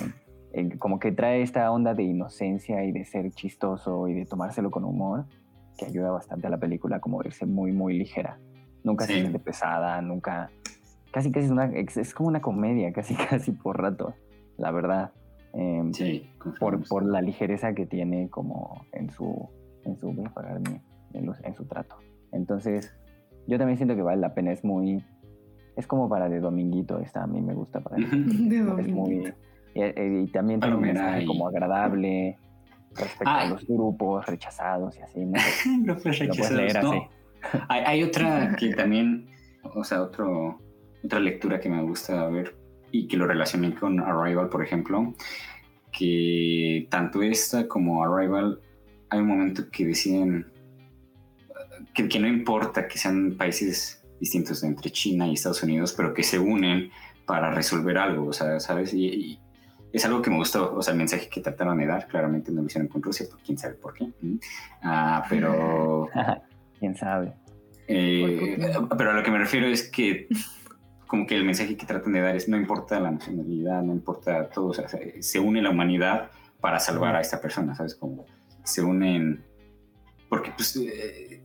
como 0.80 1.00
que 1.00 1.12
trae 1.12 1.42
esta 1.42 1.70
onda 1.72 1.94
de 1.94 2.04
inocencia 2.04 2.84
y 2.84 2.92
de 2.92 3.04
ser 3.06 3.32
chistoso 3.32 4.08
y 4.08 4.14
de 4.14 4.26
tomárselo 4.26 4.72
con 4.72 4.86
humor, 4.86 5.26
que 5.78 5.86
ayuda 5.86 6.12
bastante 6.12 6.48
a 6.48 6.50
la 6.50 6.58
película 6.58 7.00
como 7.00 7.18
verse 7.18 7.46
muy, 7.46 7.72
muy 7.72 7.98
ligera. 7.98 8.40
Nunca 8.84 9.06
se 9.06 9.14
siente 9.14 9.40
pesada, 9.40 10.02
nunca... 10.02 10.50
Casi, 11.12 11.32
casi 11.32 11.46
es, 11.46 11.52
una, 11.52 11.66
es 11.66 12.14
como 12.14 12.30
una 12.30 12.42
comedia, 12.42 12.92
casi, 12.94 13.16
casi 13.16 13.52
por 13.52 13.82
rato, 13.82 14.14
la 14.58 14.72
verdad. 14.72 15.12
Em, 15.54 15.94
sí, 15.94 16.30
por, 16.60 16.86
por, 16.88 17.06
la 17.06 17.22
ligereza 17.22 17.74
que 17.74 17.86
tiene 17.86 18.30
como 18.30 18.86
en 18.92 19.10
su, 19.10 19.50
en 19.86 19.98
su, 19.98 20.10
en, 21.14 21.56
su 21.56 21.66
trato. 21.66 21.96
Entonces, 22.34 22.94
yo 23.48 23.58
también 23.58 23.78
siento 23.78 23.96
que 23.96 24.02
vale 24.02 24.20
la 24.20 24.34
pena, 24.34 24.52
es 24.52 24.64
muy... 24.64 25.04
Es 25.78 25.88
como 25.88 26.08
para 26.08 26.30
de 26.30 26.40
dominguito, 26.40 27.00
esta 27.00 27.24
a 27.24 27.28
mí 27.28 27.42
me 27.42 27.54
gusta 27.54 27.82
para 27.82 27.98
de 27.98 28.82
Es 28.82 28.88
muy, 28.88 29.34
eh, 29.76 30.24
y, 30.24 30.32
también 30.32 30.62
tiene 30.62 30.76
un 30.76 30.82
mensaje 30.82 31.26
como 31.26 31.50
agradable 31.50 32.38
respecto 32.96 33.30
a 33.30 33.46
los 33.46 33.68
grupos 33.68 34.26
rechazados 34.26 34.96
y 34.98 35.02
así. 35.02 35.26
¿no? 35.26 35.38
grupos 35.84 36.18
rechazados. 36.18 36.96
Hay, 37.68 37.82
hay, 37.86 38.04
otra 38.04 38.56
que 38.60 38.74
también, 38.74 39.28
o 39.64 39.84
sea, 39.84 40.02
otro, 40.02 40.60
otra 41.04 41.20
lectura 41.20 41.60
que 41.60 41.70
me 41.70 41.82
gusta 41.84 42.28
ver 42.30 42.56
y 42.92 43.08
que 43.08 43.18
lo 43.18 43.28
relacioné 43.28 43.76
con 43.76 44.00
Arrival, 44.00 44.48
por 44.48 44.64
ejemplo, 44.64 45.14
que 45.92 46.88
tanto 46.90 47.22
esta 47.22 47.68
como 47.68 48.02
Arrival, 48.02 48.62
hay 49.10 49.20
un 49.20 49.28
momento 49.28 49.70
que 49.70 49.86
deciden 49.88 50.48
que, 51.94 52.08
que 52.08 52.20
no 52.20 52.28
importa 52.28 52.88
que 52.88 52.98
sean 52.98 53.36
países 53.38 54.02
distintos 54.22 54.64
entre 54.64 54.90
China 54.90 55.28
y 55.28 55.34
Estados 55.34 55.62
Unidos, 55.64 55.94
pero 55.96 56.14
que 56.14 56.24
se 56.24 56.40
unen 56.40 56.90
para 57.26 57.52
resolver 57.52 57.98
algo, 57.98 58.28
o 58.28 58.34
sea, 58.34 58.62
¿sabes? 58.62 58.94
y, 58.94 59.38
es 59.96 60.04
algo 60.04 60.22
que 60.22 60.30
me 60.30 60.36
gustó, 60.36 60.76
o 60.76 60.82
sea, 60.82 60.92
el 60.92 60.98
mensaje 60.98 61.30
que 61.30 61.40
trataron 61.40 61.78
de 61.78 61.88
dar, 61.88 62.06
claramente 62.08 62.52
no 62.52 62.60
lo 62.60 62.68
hicieron 62.68 62.90
con 62.90 63.02
Rusia, 63.02 63.28
pues, 63.32 63.42
quién 63.46 63.58
sabe 63.58 63.76
por 63.76 63.94
qué. 63.94 64.12
Ah, 64.84 65.26
pero... 65.30 66.10
quién 66.80 66.98
sabe. 66.98 67.34
Eh, 67.88 68.58
pero 68.98 69.12
a 69.12 69.14
lo 69.14 69.24
que 69.24 69.32
me 69.32 69.38
refiero 69.38 69.68
es 69.68 69.90
que 69.90 70.28
como 71.08 71.26
que 71.26 71.38
el 71.38 71.46
mensaje 71.46 71.78
que 71.78 71.86
tratan 71.86 72.12
de 72.12 72.20
dar 72.20 72.36
es 72.36 72.50
no 72.50 72.58
importa 72.58 73.00
la 73.00 73.12
nacionalidad, 73.12 73.84
no 73.84 73.94
importa 73.94 74.50
todo, 74.50 74.68
o 74.68 74.74
sea, 74.74 74.86
se 74.90 75.40
une 75.40 75.62
la 75.62 75.70
humanidad 75.70 76.30
para 76.60 76.78
salvar 76.80 77.16
a 77.16 77.22
esta 77.22 77.40
persona, 77.40 77.74
¿sabes? 77.74 77.96
Como 77.96 78.26
se 78.66 78.82
unen, 78.82 79.46
porque 80.28 80.52
pues, 80.52 80.76
eh, 80.76 81.42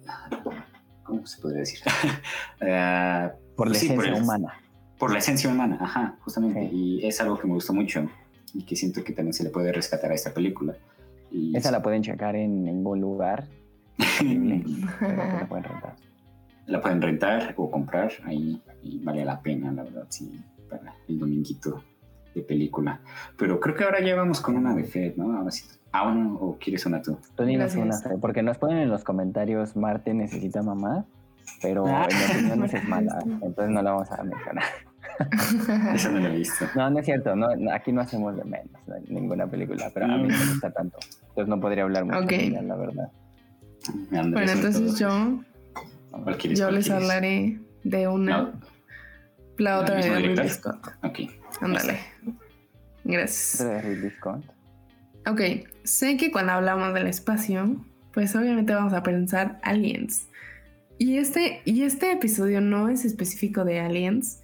¿cómo 1.05 1.25
se 1.25 1.41
podría 1.41 1.61
decir? 1.61 1.81
Ah, 2.63 3.33
por 3.55 3.69
la 3.69 3.77
esencia 3.77 4.15
humana. 4.15 4.61
Por 4.99 5.13
la 5.13 5.19
esencia 5.19 5.49
humana, 5.49 5.79
ajá, 5.81 6.17
justamente, 6.23 6.69
y 6.73 7.07
es 7.07 7.21
algo 7.21 7.39
que 7.39 7.47
me 7.47 7.55
gustó 7.55 7.73
mucho 7.73 8.11
y 8.55 8.65
que 8.65 8.77
siento 8.77 9.05
que 9.05 9.13
también 9.13 9.33
se 9.33 9.45
le 9.45 9.51
puede 9.51 9.73
rescatar 9.73 10.11
a 10.11 10.15
esta 10.15 10.33
película. 10.33 10.77
Y 11.31 11.57
Esa 11.57 11.71
la 11.71 11.83
pueden 11.83 12.03
checar 12.03 12.37
en 12.37 12.65
ningún 12.65 13.01
lugar. 13.01 13.47
la 13.99 15.47
pueden 15.49 15.65
rentar. 15.65 15.97
La 16.67 16.81
pueden 16.81 17.03
rentar 17.03 17.55
o 17.57 17.71
comprar 17.71 18.13
ahí 18.25 18.63
y 18.83 18.99
vale 18.99 19.25
la 19.25 19.41
pena, 19.41 19.73
la 19.73 19.83
verdad, 19.83 20.07
sí, 20.09 20.41
para 20.69 20.95
el 21.09 21.19
dominguito 21.19 21.83
de 22.35 22.43
película. 22.43 23.01
Pero 23.37 23.59
creo 23.61 23.75
que 23.75 23.85
ahora 23.85 24.01
ya 24.01 24.15
vamos 24.15 24.41
con 24.41 24.57
una 24.57 24.75
de 24.75 24.85
Fed, 24.85 25.17
¿no? 25.17 25.37
Ahora 25.37 25.51
sí. 25.51 25.65
¿Ah, 25.93 26.09
uno 26.09 26.37
o 26.37 26.57
quieres 26.59 26.87
una 26.87 27.03
tú? 27.03 27.19
Tú 27.37 27.43
una, 27.43 27.67
porque 28.21 28.43
nos 28.43 28.59
ponen 28.59 28.79
en 28.79 28.89
los 28.89 29.03
comentarios 29.03 29.75
Marte 29.75 30.15
necesita 30.15 30.63
mamá, 30.63 31.05
pero 31.61 31.85
ah. 31.89 32.07
en 32.09 32.17
mi 32.17 32.25
opinión 32.49 32.65
es 32.65 32.85
mala, 32.89 33.19
entonces 33.25 33.71
no 33.71 33.83
la 33.83 33.93
vamos 33.93 34.11
a 34.13 34.23
mencionar. 34.23 34.65
Eso 35.95 36.11
no 36.11 36.21
lo 36.21 36.29
he 36.29 36.37
visto. 36.37 36.67
No, 36.75 36.91
no 36.91 36.99
es 36.99 37.05
cierto. 37.05 37.37
No, 37.37 37.49
aquí 37.73 37.93
no 37.93 38.01
hacemos 38.01 38.37
de 38.37 38.45
menos 38.45 38.71
ninguna 39.09 39.47
película, 39.47 39.91
pero 39.93 40.07
a 40.07 40.17
mí 40.17 40.29
me 40.29 40.37
gusta 40.37 40.71
tanto. 40.71 40.99
Entonces 41.29 41.49
no 41.49 41.61
podría 41.61 41.85
hablar 41.85 42.05
mucho 42.05 42.23
de 42.23 42.45
ella, 42.45 42.63
la 42.63 42.77
verdad. 42.77 43.11
bueno, 44.11 44.53
entonces 44.53 44.99
yo, 44.99 45.43
yo 46.55 46.71
les 46.71 46.91
hablaré 46.91 47.61
de 47.85 48.09
una. 48.09 48.53
La 49.59 49.81
otra 49.81 49.97
de 49.97 50.17
Ridley 50.17 50.49
Scott. 50.49 50.89
Ok. 51.03 51.19
Ándale. 51.61 52.01
Gracias. 53.05 53.59
de 53.59 53.83
Ridley 53.83 54.11
Scott? 54.11 54.43
Ok. 55.27 55.41
Sé 55.85 56.17
que 56.17 56.31
cuando 56.31 56.53
hablamos 56.53 56.95
del 56.95 57.07
espacio, 57.07 57.77
pues 58.15 58.35
obviamente 58.35 58.75
vamos 58.75 58.95
a 58.95 59.03
pensar 59.03 59.61
aliens. 59.63 60.29
Y 60.97 61.19
este, 61.19 61.63
y 61.65 61.83
este 61.83 62.13
episodio 62.13 62.61
no 62.61 62.89
es 62.89 63.05
específico 63.05 63.65
de 63.65 63.81
aliens, 63.81 64.43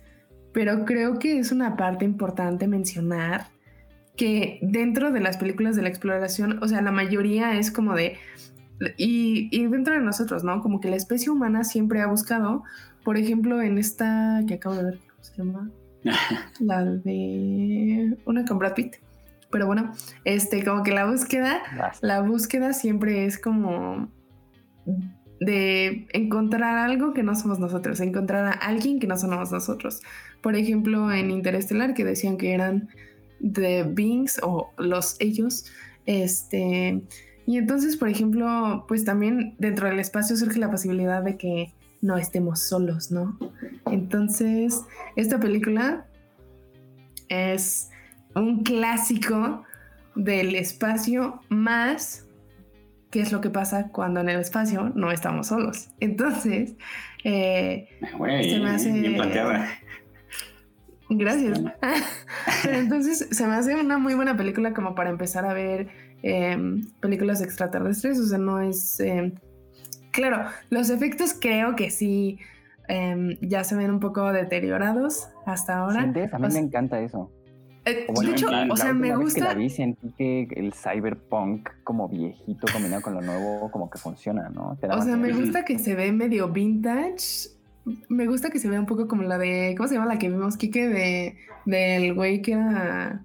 pero 0.57 0.87
creo 0.87 1.19
que 1.19 1.39
es 1.39 1.53
una 1.53 1.77
parte 1.77 2.07
importante 2.07 2.67
mencionar 2.67 3.49
que 4.17 4.59
dentro 4.63 5.13
de 5.13 5.21
las 5.21 5.37
películas 5.37 5.77
de 5.77 5.83
la 5.83 5.91
exploración, 5.91 6.63
o 6.63 6.67
sea, 6.67 6.81
la 6.81 6.93
mayoría 6.93 7.59
es 7.59 7.71
como 7.71 7.95
de, 7.95 8.17
y, 8.97 9.67
dentro 9.67 9.93
de 9.93 10.01
nosotros, 10.01 10.45
¿no? 10.45 10.63
Como 10.63 10.81
que 10.81 10.89
la 10.89 10.97
especie 10.97 11.29
humana 11.29 11.63
siempre 11.63 12.01
ha 12.01 12.07
buscado, 12.07 12.65
por 13.05 13.19
ejemplo, 13.19 13.61
en 13.61 13.77
esta 13.77 14.45
que 14.49 14.55
acabo 14.55 14.77
de 14.77 14.85
ver, 14.85 14.99
¿cómo 15.11 15.25
se 15.25 15.37
llama? 15.37 15.71
la 16.61 16.87
de 16.87 18.17
una 18.25 18.47
con 18.47 18.59
Brad 18.59 18.73
Pitt. 18.73 18.97
Pero 19.51 19.67
bueno, 19.67 19.93
este, 20.25 20.65
como 20.65 20.83
que 20.83 20.93
la 20.93 21.05
búsqueda, 21.05 21.61
la 22.01 22.23
búsqueda 22.23 22.73
siempre 22.73 23.27
es 23.27 23.39
como 23.39 24.09
de 25.41 26.07
encontrar 26.13 26.79
algo 26.79 27.13
que 27.13 27.23
no 27.23 27.35
somos 27.35 27.59
nosotros, 27.59 28.01
encontrar 28.01 28.47
a 28.47 28.53
alguien 28.53 28.99
que 28.99 29.07
no 29.07 29.19
somos 29.19 29.53
nosotros. 29.53 30.01
Por 30.47 30.55
ejemplo, 30.55 31.11
en 31.11 31.33
Interestelar, 31.33 31.93
que 31.93 32.05
decían 32.05 32.37
que 32.37 32.53
eran 32.53 32.89
the 33.43 33.83
beings 33.83 34.39
o 34.45 34.71
los 34.79 35.17
ellos, 35.19 35.65
este, 36.07 37.03
y 37.49 37.59
entonces, 37.59 37.97
por 37.97 38.09
ejemplo, 38.09 38.85
pues 38.87 39.05
también 39.05 39.57
dentro 39.59 39.89
del 39.89 39.99
espacio 39.99 40.37
surge 40.37 40.61
la 40.61 40.71
posibilidad 40.71 41.21
de 41.25 41.37
que 41.37 41.75
no 42.01 42.17
estemos 42.17 42.61
solos, 42.61 43.11
¿no? 43.11 43.37
Entonces, 43.91 44.83
esta 45.17 45.41
película 45.41 46.07
es 47.29 47.91
un 48.37 48.63
clásico 48.63 49.65
del 50.15 50.55
espacio 50.55 51.41
más 51.49 52.25
qué 53.11 53.21
es 53.21 53.33
lo 53.33 53.41
que 53.41 53.51
pasa 53.51 53.89
cuando 53.89 54.21
en 54.21 54.29
el 54.29 54.39
espacio 54.39 54.93
no 54.95 55.11
estamos 55.11 55.49
solos. 55.49 55.89
Entonces, 55.99 56.75
eh, 57.25 57.89
se 58.01 58.61
me 58.61 58.71
hace... 58.71 58.93
Bien 58.93 59.15
planteada. 59.15 59.69
Gracias. 61.09 61.61
Pero 62.63 62.77
entonces 62.79 63.29
se 63.31 63.47
me 63.47 63.55
hace 63.55 63.75
una 63.75 63.99
muy 63.99 64.15
buena 64.15 64.37
película 64.37 64.75
como 64.75 64.95
para 64.95 65.11
empezar 65.11 65.45
a 65.45 65.55
ver 65.55 65.89
em, 66.23 66.83
películas 67.01 67.41
extraterrestres. 67.41 68.19
O 68.19 68.27
sea, 68.27 68.39
no 68.39 68.61
es... 68.61 69.01
Em, 69.01 69.33
claro, 70.11 70.45
los 70.71 70.91
efectos 70.91 71.35
creo 71.39 71.77
que 71.77 71.91
sí 71.91 72.39
em, 72.89 73.37
ya 73.41 73.65
se 73.65 73.77
ven 73.77 73.91
un 73.91 74.01
poco 74.01 74.33
deteriorados 74.33 75.29
hasta 75.45 75.79
ahora. 75.79 76.03
A 76.03 76.39
mí 76.39 76.49
me 76.53 76.59
encanta 76.59 77.01
eso. 77.01 77.31
Eh, 77.87 78.05
de 78.21 78.31
hecho, 78.33 78.49
o 78.69 78.77
sea, 78.77 78.93
me 78.93 79.15
gusta. 79.15 79.41
que 79.41 79.47
la 79.47 79.55
vi 79.55 79.71
sentí 79.71 80.09
que 80.17 80.49
el 80.57 80.73
cyberpunk 80.75 81.69
como 81.85 82.09
viejito 82.09 82.67
combinado 82.73 83.01
con 83.01 83.15
lo 83.15 83.21
nuevo 83.21 83.71
como 83.71 83.89
que 83.89 83.97
funciona, 83.97 84.49
¿no? 84.49 84.77
o 84.91 85.03
sea, 85.03 85.17
me 85.17 85.33
gusta 85.33 85.65
que 85.65 85.79
se 85.79 85.95
ve 85.95 86.11
medio 86.11 86.49
vintage. 86.49 87.56
Me 88.09 88.27
gusta 88.27 88.51
que 88.51 88.59
se 88.59 88.69
vea 88.69 88.81
un 88.81 88.87
poco 88.87 89.07
como 89.07 89.23
la 89.23 89.39
de. 89.39 89.75
¿Cómo 89.77 89.89
se 89.89 89.95
llama 89.95 90.07
la 90.07 90.19
que 90.19 90.29
vimos, 90.29 90.57
Kike? 90.57 90.89
De, 90.89 91.37
del 91.65 92.15
güey 92.15 92.43
que 92.43 92.53
era. 92.53 93.23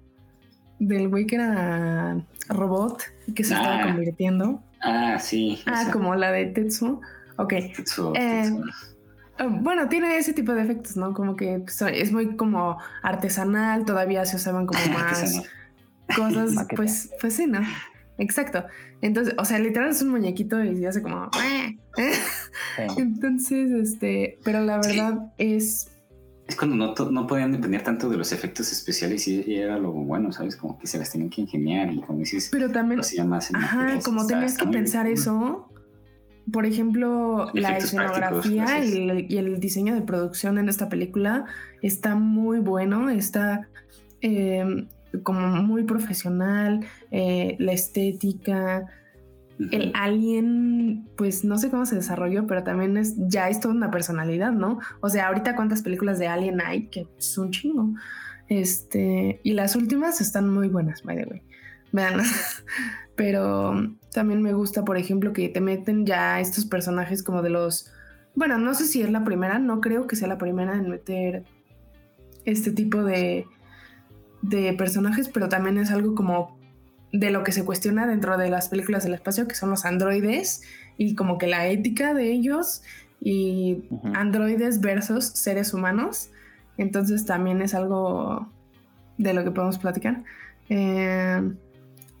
Del 0.78 1.08
güey 1.08 1.26
que 1.26 1.36
era 1.36 2.24
robot 2.48 3.02
y 3.26 3.34
que 3.34 3.44
se 3.44 3.54
estaba 3.54 3.80
ah. 3.80 3.86
convirtiendo. 3.86 4.62
Ah, 4.80 5.18
sí. 5.18 5.60
Ah, 5.66 5.88
como 5.92 6.14
la 6.14 6.32
de 6.32 6.46
Tetsu. 6.46 7.00
Ok. 7.36 7.54
Tetsu, 7.76 8.12
eh, 8.14 8.42
Tetsu. 8.42 8.64
Ah, 9.38 9.46
bueno, 9.48 9.88
tiene 9.88 10.16
ese 10.16 10.32
tipo 10.32 10.52
de 10.52 10.62
efectos, 10.62 10.96
¿no? 10.96 11.14
Como 11.14 11.36
que 11.36 11.60
pues, 11.60 11.82
es 11.82 12.12
muy 12.12 12.36
como 12.36 12.78
artesanal, 13.02 13.84
todavía 13.84 14.24
se 14.24 14.36
usaban 14.36 14.66
como 14.66 14.80
más 14.92 15.42
cosas, 16.14 16.66
pues, 16.76 17.10
pues 17.20 17.34
sí, 17.34 17.46
¿no? 17.46 17.60
Exacto. 18.18 18.64
Entonces, 19.00 19.34
o 19.38 19.44
sea, 19.44 19.58
literal 19.58 19.90
es 19.90 20.02
un 20.02 20.10
muñequito 20.10 20.62
y 20.62 20.76
se 20.76 20.86
hace 20.86 21.02
como... 21.02 21.30
Entonces, 22.96 23.70
este, 23.72 24.38
pero 24.44 24.60
la 24.60 24.76
verdad 24.78 25.32
es... 25.38 25.88
Es 26.46 26.56
cuando 26.56 26.76
no, 26.76 27.10
no 27.10 27.26
podían 27.26 27.52
depender 27.52 27.82
tanto 27.82 28.08
de 28.08 28.16
los 28.16 28.32
efectos 28.32 28.72
especiales 28.72 29.26
y, 29.28 29.54
era 29.54 29.78
lo 29.78 29.92
bueno, 29.92 30.32
¿sabes? 30.32 30.56
Como 30.56 30.78
que 30.78 30.86
se 30.86 30.98
las 30.98 31.10
tenían 31.10 31.30
que 31.30 31.40
ingeniar 31.40 31.92
y 31.92 32.00
como 32.00 32.18
dices... 32.18 32.48
Pero 32.50 32.70
también... 32.70 33.00
ajá, 33.54 33.98
como 34.04 34.26
tenías 34.26 34.58
que 34.58 34.66
pensar 34.66 35.06
eso, 35.06 35.68
por 36.50 36.66
ejemplo, 36.66 37.50
la 37.54 37.78
escenografía 37.78 38.84
y 38.84 39.36
el, 39.36 39.60
diseño 39.60 39.94
de 39.94 40.02
producción 40.02 40.58
en 40.58 40.68
esta 40.68 40.88
película 40.88 41.44
está 41.82 42.16
muy 42.16 42.58
bueno, 42.58 43.08
está 43.08 43.68
em, 44.20 44.88
como 45.22 45.40
muy 45.62 45.84
profesional, 45.84 46.84
eh, 47.10 47.56
la 47.58 47.72
estética, 47.72 48.86
el 49.70 49.92
alien, 49.94 51.08
pues 51.16 51.44
no 51.44 51.58
sé 51.58 51.70
cómo 51.70 51.86
se 51.86 51.94
desarrolló, 51.94 52.46
pero 52.46 52.64
también 52.64 52.96
es 52.96 53.14
ya 53.16 53.48
es 53.48 53.60
toda 53.60 53.74
una 53.74 53.90
personalidad, 53.90 54.52
¿no? 54.52 54.80
O 55.00 55.08
sea, 55.08 55.28
ahorita 55.28 55.54
cuántas 55.54 55.82
películas 55.82 56.18
de 56.18 56.28
alien 56.28 56.60
hay, 56.60 56.86
que 56.86 57.06
es 57.18 57.38
un 57.38 57.50
chingo. 57.50 57.90
Este, 58.48 59.40
y 59.42 59.52
las 59.52 59.76
últimas 59.76 60.20
están 60.20 60.50
muy 60.50 60.68
buenas, 60.68 61.02
by 61.02 61.16
the 61.16 61.24
way. 61.24 61.42
Vean, 61.92 62.20
pero 63.16 63.94
también 64.12 64.42
me 64.42 64.52
gusta, 64.52 64.84
por 64.84 64.96
ejemplo, 64.96 65.32
que 65.32 65.48
te 65.48 65.60
meten 65.60 66.06
ya 66.06 66.40
estos 66.40 66.66
personajes 66.66 67.22
como 67.22 67.42
de 67.42 67.50
los... 67.50 67.92
Bueno, 68.34 68.58
no 68.58 68.74
sé 68.74 68.86
si 68.86 69.02
es 69.02 69.10
la 69.10 69.24
primera, 69.24 69.58
no 69.58 69.80
creo 69.80 70.06
que 70.06 70.16
sea 70.16 70.28
la 70.28 70.38
primera 70.38 70.74
en 70.74 70.88
meter 70.88 71.44
este 72.44 72.72
tipo 72.72 73.04
de, 73.04 73.46
de 74.42 74.72
personajes, 74.74 75.28
pero 75.28 75.48
también 75.48 75.78
es 75.78 75.90
algo 75.90 76.14
como 76.14 76.58
de 77.12 77.30
lo 77.30 77.44
que 77.44 77.52
se 77.52 77.64
cuestiona 77.64 78.06
dentro 78.06 78.36
de 78.36 78.50
las 78.50 78.68
películas 78.68 79.04
del 79.04 79.14
espacio, 79.14 79.46
que 79.46 79.54
son 79.54 79.70
los 79.70 79.84
androides 79.84 80.62
y 80.96 81.14
como 81.14 81.38
que 81.38 81.46
la 81.46 81.66
ética 81.66 82.14
de 82.14 82.30
ellos 82.30 82.82
y 83.20 83.84
androides 84.14 84.80
versus 84.80 85.26
seres 85.26 85.74
humanos. 85.74 86.30
Entonces 86.78 87.24
también 87.24 87.62
es 87.62 87.74
algo 87.74 88.48
de 89.18 89.34
lo 89.34 89.44
que 89.44 89.50
podemos 89.50 89.78
platicar. 89.78 90.24
Eh, 90.68 91.52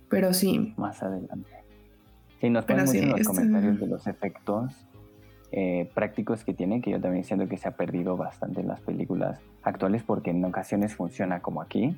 pero 0.08 0.34
sí. 0.34 0.74
Más 0.76 1.02
adelante. 1.02 1.50
Sí, 2.40 2.50
nos 2.50 2.64
ponen 2.64 2.84
mucho 2.84 2.98
en 2.98 3.10
los 3.10 3.26
comentarios 3.26 3.80
de 3.80 3.86
los 3.86 4.06
efectos 4.06 4.86
eh, 5.52 5.90
prácticos 5.94 6.44
que 6.44 6.54
tiene, 6.54 6.80
que 6.80 6.90
yo 6.90 7.00
también 7.00 7.24
siento 7.24 7.48
que 7.48 7.56
se 7.56 7.68
ha 7.68 7.72
perdido 7.72 8.16
bastante 8.16 8.60
en 8.60 8.68
las 8.68 8.80
películas 8.80 9.40
actuales 9.62 10.02
porque 10.02 10.30
en 10.30 10.44
ocasiones 10.44 10.94
funciona 10.94 11.40
como 11.40 11.62
aquí, 11.62 11.96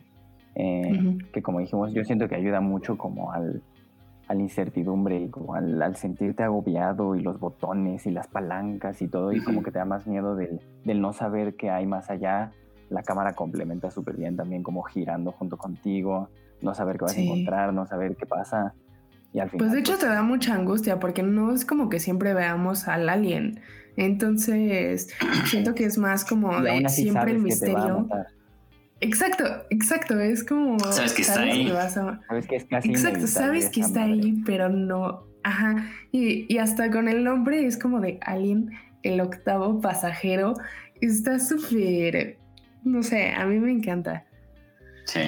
eh, 0.55 1.19
que 1.33 1.43
como 1.43 1.61
dijimos, 1.61 1.93
yo 1.93 2.05
siento 2.05 2.29
que 2.29 2.37
ayuda 2.37 2.61
mucho 2.61 2.97
como 2.97 3.33
al, 3.33 3.63
al 4.29 4.41
incertidumbre 4.41 5.21
y 5.21 5.29
como 5.29 5.55
al, 5.55 5.97
sentirte 5.97 6.43
agobiado 6.43 7.15
y 7.17 7.23
los 7.23 7.39
botones 7.41 8.07
y 8.07 8.11
las 8.11 8.29
palancas 8.29 9.03
y 9.03 9.09
todo, 9.09 9.33
y 9.33 9.43
como 9.43 9.63
que 9.63 9.71
te 9.71 9.79
da 9.79 9.85
más 9.85 10.07
miedo 10.07 10.37
del, 10.37 10.61
del 10.85 11.01
no 11.01 11.13
saber 11.13 11.55
qué 11.57 11.71
hay 11.71 11.87
más 11.87 12.11
allá. 12.11 12.53
La 12.91 13.03
cámara 13.03 13.33
complementa 13.35 13.91
súper 13.91 14.17
bien 14.17 14.37
también 14.37 14.63
como 14.63 14.83
girando 14.83 15.33
junto 15.33 15.57
contigo 15.57 16.29
no 16.65 16.75
saber 16.75 16.99
qué 16.99 17.05
vas 17.05 17.17
a 17.17 17.21
encontrar, 17.21 17.73
no 17.73 17.87
saber 17.87 18.17
qué 18.17 18.27
pasa. 18.27 18.75
Y 19.33 19.41
al 19.41 19.51
final, 19.51 19.67
pues 19.67 19.73
de 19.73 19.81
hecho 19.81 19.99
te 19.99 20.07
da 20.07 20.23
mucha 20.23 20.55
angustia 20.55 20.99
porque 20.99 21.23
no 21.23 21.53
es 21.53 21.65
como 21.65 21.89
que 21.89 22.01
siempre 22.01 22.35
veamos 22.35 22.89
al 22.89 23.09
alien. 23.09 23.61
Entonces, 23.97 25.13
siento 25.47 25.75
que 25.75 25.85
es 25.85 25.99
más 25.99 26.25
como 26.25 26.61
de 26.61 26.89
siempre 26.89 27.33
el 27.33 27.41
misterio. 27.41 28.09
Exacto, 29.05 29.45
exacto, 29.69 30.19
es 30.19 30.43
como... 30.43 30.79
Sabes 30.81 31.13
que 31.13 31.23
está 31.23 31.43
ahí. 31.43 31.69
Sabes 31.69 32.47
que 32.47 32.57
es 32.57 32.65
casi 32.65 32.89
Exacto, 32.89 33.27
sabes 33.27 33.69
que 33.69 33.81
está 33.81 34.05
ahí, 34.05 34.43
pero 34.47 34.71
no... 34.71 35.25
Ajá, 35.43 35.91
y, 36.11 36.47
y 36.53 36.57
hasta 36.57 36.91
con 36.91 37.07
el 37.07 37.23
nombre 37.23 37.67
es 37.67 37.77
como 37.77 38.01
de 38.01 38.19
Alien, 38.23 38.71
el 39.03 39.21
octavo 39.21 39.81
pasajero. 39.81 40.55
Está 41.03 41.39
súper... 41.39 42.39
No 42.83 43.03
sé, 43.03 43.33
a 43.33 43.45
mí 43.45 43.59
me 43.59 43.71
encanta. 43.71 44.25
Sí. 45.05 45.21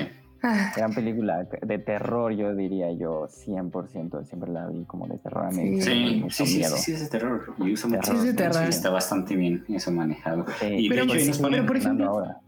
Ah. 0.42 0.72
Gran 0.74 0.94
película 0.94 1.46
de 1.62 1.78
terror, 1.78 2.32
yo 2.32 2.54
diría 2.54 2.92
yo, 2.92 3.28
100%. 3.28 4.24
Siempre 4.24 4.50
la 4.52 4.68
vi 4.68 4.84
como 4.84 5.06
de 5.06 5.18
terror. 5.18 5.52
Sí, 5.52 5.82
sí, 5.82 6.24
sí, 6.30 6.46
sí, 6.46 6.64
sí, 6.64 6.92
es 6.92 7.00
de 7.00 7.08
terror. 7.08 7.54
Y 7.58 7.72
usa 7.72 7.90
mucho 7.90 8.00
terror. 8.00 8.22
Sí, 8.22 8.34
terror. 8.34 8.62
Está 8.64 8.90
bastante 8.90 9.36
bien 9.36 9.64
eso 9.68 9.90
manejado. 9.90 10.46
Y 10.62 10.88
pero, 10.88 11.04
de 11.04 11.22
hecho, 11.22 11.42
pero, 11.42 11.66
por 11.66 11.76
ejemplo, 11.76 12.08
ahora. 12.08 12.40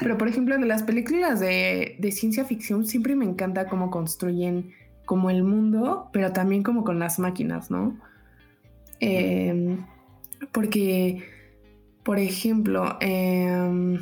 Pero 0.00 0.18
por 0.18 0.28
ejemplo, 0.28 0.56
de 0.58 0.66
las 0.66 0.82
películas 0.82 1.40
de, 1.40 1.96
de 1.98 2.12
ciencia 2.12 2.44
ficción, 2.44 2.86
siempre 2.86 3.16
me 3.16 3.24
encanta 3.24 3.66
cómo 3.66 3.90
construyen 3.90 4.72
como 5.04 5.30
el 5.30 5.44
mundo, 5.44 6.08
pero 6.12 6.32
también 6.32 6.62
como 6.62 6.84
con 6.84 6.98
las 6.98 7.18
máquinas, 7.18 7.70
¿no? 7.70 7.98
Eh, 9.00 9.78
porque, 10.52 11.24
por 12.02 12.18
ejemplo, 12.18 12.96
eh, 13.00 13.98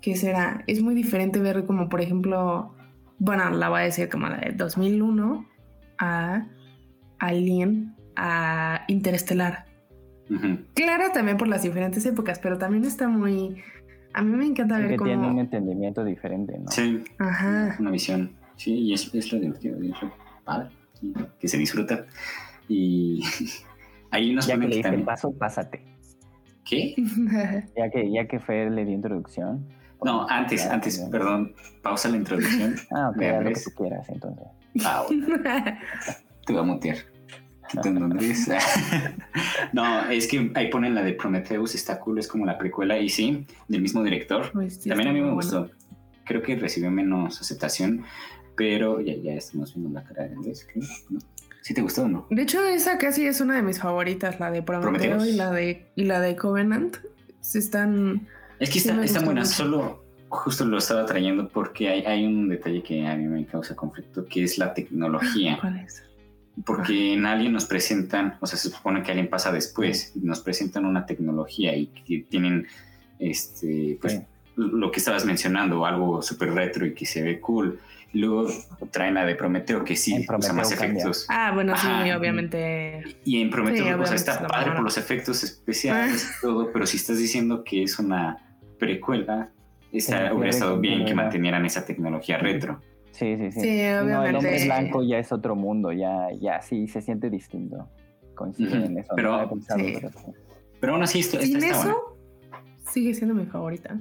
¿qué 0.00 0.16
será? 0.16 0.62
Es 0.66 0.82
muy 0.82 0.94
diferente 0.94 1.40
ver 1.40 1.64
como, 1.64 1.88
por 1.88 2.00
ejemplo, 2.00 2.74
bueno, 3.18 3.50
la 3.50 3.68
voy 3.68 3.80
a 3.80 3.84
decir 3.84 4.08
como 4.08 4.28
la 4.28 4.36
de 4.38 4.52
2001 4.52 5.46
a 5.98 6.46
Alien, 7.18 7.94
a 8.16 8.84
Interestelar. 8.88 9.66
Claro, 10.74 11.04
también 11.12 11.36
por 11.36 11.48
las 11.48 11.62
diferentes 11.62 12.04
épocas, 12.06 12.38
pero 12.38 12.58
también 12.58 12.84
está 12.84 13.08
muy... 13.08 13.62
A 14.14 14.22
mí 14.22 14.36
me 14.36 14.46
encanta 14.46 14.78
ver 14.78 14.96
cómo... 14.96 15.08
tiene 15.10 15.28
un 15.28 15.38
entendimiento 15.38 16.04
diferente, 16.04 16.58
¿no? 16.58 16.70
Sí. 16.70 17.02
Ajá. 17.18 17.76
Una 17.78 17.90
visión. 17.90 18.32
Sí, 18.56 18.72
y 18.72 18.92
es, 18.94 19.12
es 19.14 19.32
lo 19.32 19.40
divertido, 19.40 19.76
es 19.82 20.02
lo 20.02 20.12
padre, 20.44 20.68
que 21.38 21.48
se 21.48 21.58
disfruta. 21.58 22.06
Y 22.68 23.22
hay 24.10 24.32
unos 24.32 24.46
ya 24.46 24.58
que 24.58 24.68
le 24.68 24.80
también... 24.80 25.04
paso, 25.04 25.32
pásate. 25.32 25.82
¿Qué? 26.64 26.94
ya 27.76 27.90
que, 27.90 28.10
ya 28.10 28.26
que 28.26 28.38
Fer 28.40 28.70
le 28.70 28.84
dio 28.84 28.94
introducción, 28.94 29.66
no, 30.04 30.26
antes, 30.28 30.66
antes, 30.66 30.98
perdón. 31.10 31.54
Pausa 31.82 32.10
la 32.10 32.18
introducción. 32.18 32.76
ah, 32.94 33.08
ok, 33.10 33.22
lo 33.42 33.52
que 33.52 33.60
tú 33.60 33.70
quieras, 33.76 34.08
entonces. 34.10 34.46
Ah, 34.84 35.06
Te 36.46 36.52
voy 36.52 36.62
a 36.62 36.64
mutear. 36.64 36.96
no, 39.72 40.10
es 40.10 40.26
que 40.26 40.50
ahí 40.54 40.68
ponen 40.68 40.94
la 40.94 41.02
de 41.02 41.14
Prometheus, 41.14 41.74
está 41.74 41.98
cool, 42.00 42.18
es 42.18 42.28
como 42.28 42.46
la 42.46 42.58
precuela 42.58 42.98
y 42.98 43.08
sí, 43.08 43.46
del 43.68 43.82
mismo 43.82 44.02
director. 44.02 44.50
Pues 44.52 44.80
También 44.80 45.08
a 45.08 45.12
mí 45.12 45.20
me 45.20 45.32
gustó. 45.32 45.70
Creo 46.24 46.42
que 46.42 46.56
recibió 46.56 46.90
menos 46.90 47.40
aceptación, 47.40 48.04
pero 48.56 49.00
ya, 49.00 49.14
ya 49.16 49.34
estamos 49.34 49.74
viendo 49.74 49.98
la 49.98 50.04
cara 50.04 50.24
de 50.24 50.34
Andrés, 50.34 50.66
creo, 50.70 50.86
¿no? 51.10 51.18
¿Sí 51.62 51.72
te 51.72 51.80
gustó 51.80 52.02
o 52.02 52.08
no? 52.08 52.26
De 52.28 52.42
hecho, 52.42 52.62
esa 52.66 52.98
casi 52.98 53.26
es 53.26 53.40
una 53.40 53.56
de 53.56 53.62
mis 53.62 53.80
favoritas, 53.80 54.38
la 54.38 54.50
de 54.50 54.62
Prometheus, 54.62 55.26
y 55.26 55.32
la 55.32 55.50
de 55.50 55.86
y 55.96 56.04
la 56.04 56.20
de 56.20 56.36
Covenant. 56.36 56.98
Se 57.40 57.58
están 57.58 58.26
es 58.58 58.70
que 58.70 58.78
está, 58.78 59.02
está 59.02 59.20
buena, 59.20 59.44
solo 59.44 60.04
justo 60.28 60.64
lo 60.64 60.78
estaba 60.78 61.06
trayendo 61.06 61.48
porque 61.48 61.88
hay, 61.88 62.02
hay, 62.02 62.26
un 62.26 62.48
detalle 62.48 62.82
que 62.82 63.06
a 63.06 63.16
mí 63.16 63.24
me 63.24 63.44
causa 63.46 63.74
conflicto, 63.74 64.24
que 64.26 64.44
es 64.44 64.58
la 64.58 64.74
tecnología. 64.74 65.58
¿Cuál 65.60 65.78
es? 65.78 66.02
Porque 66.64 67.14
en 67.14 67.26
Alien 67.26 67.52
nos 67.52 67.64
presentan, 67.64 68.36
o 68.40 68.46
sea, 68.46 68.58
se 68.58 68.70
supone 68.70 69.02
que 69.02 69.10
Alien 69.10 69.28
pasa 69.28 69.50
después, 69.50 70.12
nos 70.14 70.40
presentan 70.40 70.84
una 70.84 71.04
tecnología 71.04 71.76
y 71.76 71.86
que 71.86 72.26
tienen, 72.28 72.68
este, 73.18 73.98
pues, 74.00 74.22
lo 74.56 74.90
que 74.92 75.00
estabas 75.00 75.24
mencionando, 75.24 75.84
algo 75.84 76.22
súper 76.22 76.52
retro 76.52 76.86
y 76.86 76.94
que 76.94 77.06
se 77.06 77.22
ve 77.22 77.40
cool. 77.40 77.80
Luego 78.12 78.48
traen 78.92 79.14
la 79.14 79.26
de 79.26 79.34
Prometeo, 79.34 79.84
que 79.84 79.96
sí 79.96 80.24
usa 80.38 80.52
más 80.52 80.70
efectos. 80.70 81.26
Ah, 81.28 81.50
bueno, 81.52 81.76
sí, 81.76 81.88
obviamente. 82.12 83.02
Y 83.24 83.42
en 83.42 83.50
Prometeo, 83.50 84.00
o 84.00 84.06
sea, 84.06 84.14
está 84.14 84.46
padre 84.46 84.70
por 84.70 84.82
los 84.84 84.96
efectos 84.96 85.42
especiales 85.42 86.36
y 86.38 86.40
todo, 86.40 86.70
pero 86.72 86.86
si 86.86 86.96
estás 86.96 87.18
diciendo 87.18 87.64
que 87.64 87.82
es 87.82 87.98
una 87.98 88.38
precuela, 88.78 89.50
hubiera 89.90 90.48
estado 90.48 90.78
bien 90.78 91.04
que 91.04 91.14
mantenieran 91.14 91.66
esa 91.66 91.84
tecnología 91.84 92.38
retro. 92.38 92.80
Sí, 93.14 93.36
sí, 93.36 93.52
sí. 93.52 93.60
Sí, 93.60 93.80
el 93.80 94.02
obviamente. 94.04 94.36
hombre 94.38 94.64
blanco 94.64 95.02
ya 95.04 95.18
es 95.18 95.30
otro 95.30 95.54
mundo, 95.54 95.92
ya, 95.92 96.26
ya 96.40 96.60
sí 96.60 96.88
se 96.88 97.00
siente 97.00 97.30
distinto. 97.30 97.88
Coinciden 98.34 98.78
Ujú, 98.78 98.86
en 98.90 98.98
eso. 98.98 99.12
pero- 99.14 99.40
no 99.40 99.48
pensado, 99.48 99.78
Sí. 99.80 99.92
pero 99.94 100.10
sí. 100.10 100.26
Pero 100.80 100.92
aún 100.94 101.02
así, 101.04 101.20
esto, 101.20 101.36
esta 101.38 101.46
Sin 101.46 101.56
está 101.62 101.76
buena. 101.76 101.92
eso, 101.92 102.16
sigue 102.90 103.14
siendo 103.14 103.34
mi 103.36 103.46
favorita. 103.46 103.96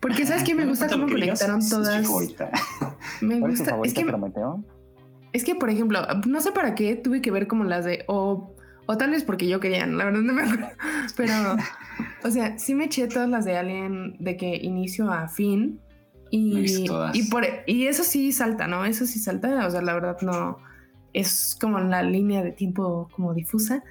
Porque 0.00 0.26
sabes 0.26 0.42
que 0.42 0.54
me 0.54 0.64
No 0.64 0.70
gusta 0.70 0.88
cómo 0.88 1.06
conectaron 1.06 1.60
todas. 1.68 2.04
favorita. 2.04 2.50
Me 3.22 3.38
¿Cuál 3.40 3.52
es 3.52 3.58
tu 3.58 3.62
gusta. 3.62 3.64
Es 3.64 3.70
favorita, 3.70 4.00
que, 4.00 4.06
Prometeo? 4.06 4.64
es 5.32 5.44
que, 5.44 5.54
por 5.54 5.70
ejemplo, 5.70 6.00
no 6.26 6.40
sé 6.40 6.50
para 6.52 6.74
qué 6.74 6.96
tuve 6.96 7.22
que 7.22 7.30
ver 7.30 7.46
como 7.46 7.62
las 7.64 7.84
de. 7.84 8.04
O, 8.08 8.54
o 8.86 8.96
tal 8.98 9.10
vez 9.10 9.22
porque 9.24 9.48
yo 9.48 9.60
quería, 9.60 9.86
la 9.86 10.04
verdad 10.04 10.20
no 10.20 10.32
me 10.32 10.42
acuerdo. 10.42 10.66
Pero, 11.16 11.32
o 12.24 12.30
sea, 12.30 12.58
sí 12.58 12.74
me 12.74 12.84
eché 12.86 13.06
todas 13.06 13.28
las 13.28 13.44
de 13.44 13.56
Alien 13.56 14.16
de 14.18 14.36
que 14.36 14.56
inicio 14.56 15.10
a 15.10 15.28
fin. 15.28 15.80
Y, 16.34 16.86
y, 17.12 17.28
por, 17.28 17.44
y 17.66 17.88
eso 17.88 18.04
sí 18.04 18.32
salta, 18.32 18.66
¿no? 18.66 18.86
Eso 18.86 19.04
sí 19.04 19.18
salta. 19.18 19.66
O 19.66 19.70
sea, 19.70 19.82
la 19.82 19.92
verdad 19.92 20.16
no. 20.22 20.56
Es 21.12 21.58
como 21.60 21.78
la 21.78 22.02
línea 22.02 22.42
de 22.42 22.52
tiempo 22.52 23.10
como 23.14 23.34
difusa. 23.34 23.84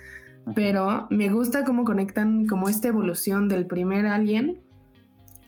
Pero 0.56 1.08
me 1.12 1.30
gusta 1.30 1.64
cómo 1.64 1.86
conectan 1.86 2.48
como 2.48 2.68
esta 2.68 2.88
evolución 2.88 3.48
del 3.48 3.68
primer 3.68 4.08
alien 4.08 4.60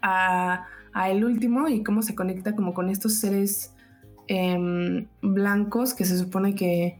a, 0.04 0.68
a 0.94 1.10
el 1.10 1.26
último 1.26 1.68
y 1.68 1.82
cómo 1.82 2.04
se 2.04 2.14
conecta 2.14 2.56
como 2.56 2.76
con 2.76 2.91
estos 2.91 3.16
seres 3.16 3.74
em, 4.28 5.08
blancos 5.24 5.96
que 5.96 6.06
se 6.06 6.16
supone 6.16 6.54
que, 6.54 7.00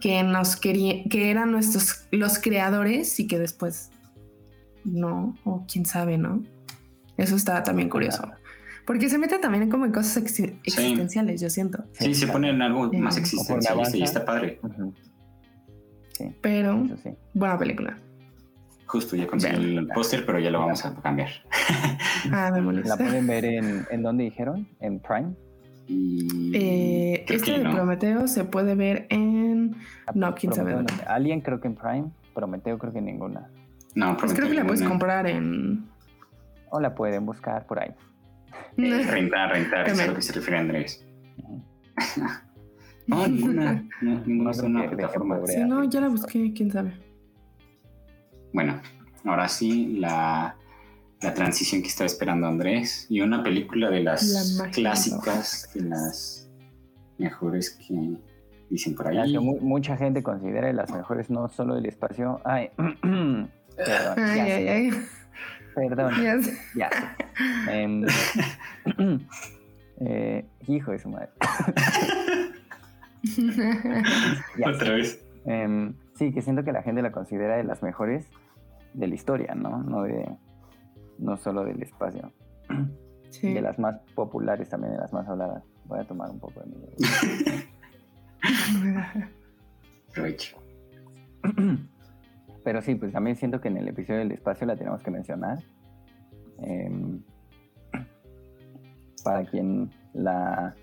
que 0.00 0.20
nos 0.24 0.56
querían, 0.56 1.08
que 1.08 1.30
eran 1.30 1.52
nuestros 1.52 2.08
los 2.10 2.40
creadores 2.40 3.20
y 3.20 3.28
que 3.28 3.38
después 3.38 3.92
no, 4.84 5.36
o 5.44 5.64
quién 5.70 5.86
sabe, 5.86 6.18
¿no? 6.18 6.42
Eso 7.16 7.36
está 7.36 7.62
también 7.62 7.88
curioso. 7.88 8.28
Porque 8.88 9.08
se 9.10 9.18
mete 9.18 9.38
también 9.38 9.68
como 9.68 9.84
en 9.84 9.92
cosas 9.92 10.16
exi- 10.24 10.58
existenciales, 10.64 11.40
yo 11.42 11.50
siento. 11.50 11.84
Sí, 11.92 12.14
se 12.14 12.26
pone 12.26 12.48
en 12.48 12.62
algo 12.62 12.88
Sí. 12.90 12.96
más 12.96 13.18
existencialista 13.18 13.96
y 13.98 14.02
está 14.02 14.24
padre. 14.24 14.58
Pero 16.40 16.84
Eso 16.84 16.96
sí. 16.96 17.10
buena 17.34 17.58
película. 17.58 17.98
Justo 18.86 19.14
ya 19.14 19.26
conseguí 19.26 19.66
Vean. 19.74 19.78
el 19.78 19.86
póster, 19.88 20.24
pero 20.24 20.38
ya 20.38 20.50
lo 20.50 20.60
vamos 20.60 20.84
a 20.86 20.94
cambiar. 21.02 21.28
Ah, 22.32 22.50
me 22.52 22.62
molesta. 22.62 22.88
¿La 22.88 22.96
pueden 22.96 23.26
ver 23.26 23.44
en, 23.44 23.86
en 23.90 24.02
dónde 24.02 24.24
dijeron? 24.24 24.66
¿En 24.80 24.98
Prime? 25.00 25.34
Y 25.86 26.50
Eh, 26.56 27.24
este 27.28 27.52
de 27.58 27.64
no. 27.64 27.74
Prometeo 27.74 28.26
se 28.26 28.44
puede 28.44 28.74
ver 28.74 29.06
en. 29.10 29.76
No, 30.14 30.34
quién 30.34 30.52
sabe 30.54 30.72
Prometeo, 30.72 30.96
dónde. 30.96 31.10
Alien 31.12 31.40
creo 31.42 31.60
que 31.60 31.68
en 31.68 31.74
Prime, 31.74 32.10
Prometeo 32.34 32.78
creo 32.78 32.92
que 32.92 33.00
ninguna. 33.02 33.50
No, 33.94 34.16
Pues 34.16 34.32
creo 34.32 34.48
que 34.48 34.54
la 34.54 34.64
puedes 34.66 34.82
comprar 34.82 35.26
en. 35.26 35.86
O 36.70 36.80
la 36.80 36.94
pueden 36.94 37.24
buscar 37.26 37.66
por 37.66 37.78
ahí. 37.80 37.90
Eh, 38.76 39.06
rentar, 39.10 39.50
rentar, 39.52 39.88
es 39.88 39.98
a 40.00 40.06
lo 40.06 40.14
que 40.14 40.22
se 40.22 40.32
refiere 40.32 40.58
Andrés. 40.58 41.04
Ujú. 41.38 41.62
No, 43.06 43.26
ninguna. 43.26 43.88
No, 44.02 44.20
ninguna 44.26 44.44
No 44.44 44.50
es 44.50 44.58
una 44.60 44.90
plataforma. 44.90 45.40
Sí, 45.46 45.64
no, 45.64 45.82
ya 45.84 46.02
la 46.02 46.08
busqué, 46.08 46.52
quién 46.52 46.70
sabe. 46.70 46.92
Bueno, 48.52 48.82
ahora 49.24 49.48
sí, 49.48 49.96
la, 49.98 50.54
la 51.22 51.32
transición 51.32 51.80
que 51.80 51.88
estaba 51.88 52.06
esperando 52.06 52.46
Andrés 52.46 53.06
y 53.08 53.22
una 53.22 53.42
película 53.42 53.88
de 53.88 54.00
La 54.00 54.12
las 54.12 54.56
magia 54.58 54.72
clásicas, 54.72 55.70
de 55.74 55.80
las 55.82 56.50
mejores 57.16 57.70
que 57.70 58.18
dicen 58.68 58.94
por 58.94 59.10
Ya 59.14 59.22
ahí. 59.22 59.32
que 59.32 59.40
mu- 59.40 59.58
mucha 59.60 59.96
gente 59.96 60.22
considera 60.22 60.66
de 60.66 60.74
las 60.74 60.90
mejores 60.92 61.30
no 61.30 61.48
solo 61.48 61.76
del 61.76 61.86
espacio. 61.86 62.42
Ay, 62.44 62.68
perdón, 62.76 63.48
ya 64.16 64.24
Ay, 64.34 64.40
ay, 64.40 64.50
sé, 64.50 64.70
ay. 64.70 64.90
Perdón, 65.74 66.12
Ya. 66.74 66.90
Em, 67.70 68.04
eh, 70.00 70.46
hijo 70.66 70.92
de 70.92 70.98
su 70.98 71.08
madre. 71.08 71.30
Ya 74.56 74.70
Otra 74.70 74.92
vez. 74.92 75.22
Em, 75.44 75.92
sí, 76.14 76.32
que 76.32 76.40
siento 76.40 76.64
que 76.64 76.72
la 76.72 76.82
gente 76.82 77.02
la 77.02 77.10
considera 77.10 77.56
de 77.56 77.64
las 77.64 77.82
mejores 77.82 78.26
de 78.94 79.08
la 79.08 79.14
historia, 79.14 79.54
¿no? 79.54 79.82
No 79.82 80.02
de 80.02 80.30
no 81.18 81.36
solo 81.36 81.64
del 81.64 81.82
espacio. 81.82 82.32
Sí. 83.30 83.52
De 83.52 83.60
las 83.60 83.78
más 83.78 84.00
populares 84.14 84.70
también, 84.70 84.94
de 84.94 85.00
las 85.00 85.12
más 85.12 85.28
habladas. 85.28 85.62
Voy 85.84 86.00
a 86.00 86.04
tomar 86.04 86.30
un 86.30 86.40
poco 86.40 86.60
de 86.60 86.66
mi. 86.66 86.76
Aprovecho. 90.08 90.56
Pero 92.68 92.82
sí, 92.82 92.96
pues 92.96 93.12
también 93.14 93.34
siento 93.34 93.62
que 93.62 93.68
en 93.68 93.78
el 93.78 93.88
episodio 93.88 94.18
del 94.18 94.32
espacio 94.32 94.66
la 94.66 94.76
tenemos 94.76 95.02
que 95.02 95.10
mencionar. 95.10 95.56
Em, 96.58 97.22
para 99.24 99.46
quien 99.46 99.88
la 100.12 100.74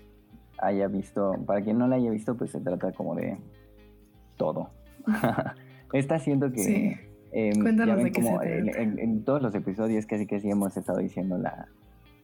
haya 0.58 0.88
visto, 0.88 1.36
para 1.46 1.62
quien 1.62 1.78
no 1.78 1.86
la 1.86 1.94
haya 1.94 2.10
visto, 2.10 2.36
pues 2.36 2.50
se 2.50 2.60
trata 2.60 2.90
como 2.90 3.14
de 3.14 3.38
todo. 4.36 4.70
Esta 5.92 6.18
siento 6.18 6.50
que 6.50 6.58
Sí. 6.58 6.94
em, 7.30 7.62
Cuéntanos 7.62 8.02
de 8.02 8.10
qué 8.10 8.20
se 8.20 8.28
como 8.30 8.42
en, 8.42 8.64
trata. 8.64 8.80
en- 8.82 8.98
en 8.98 9.22
todos 9.24 9.40
los 9.40 9.54
episodios 9.54 10.06
casi 10.06 10.26
que 10.26 10.40
sí 10.40 10.50
hemos 10.50 10.76
estado 10.76 10.98
diciendo 10.98 11.38
la, 11.38 11.68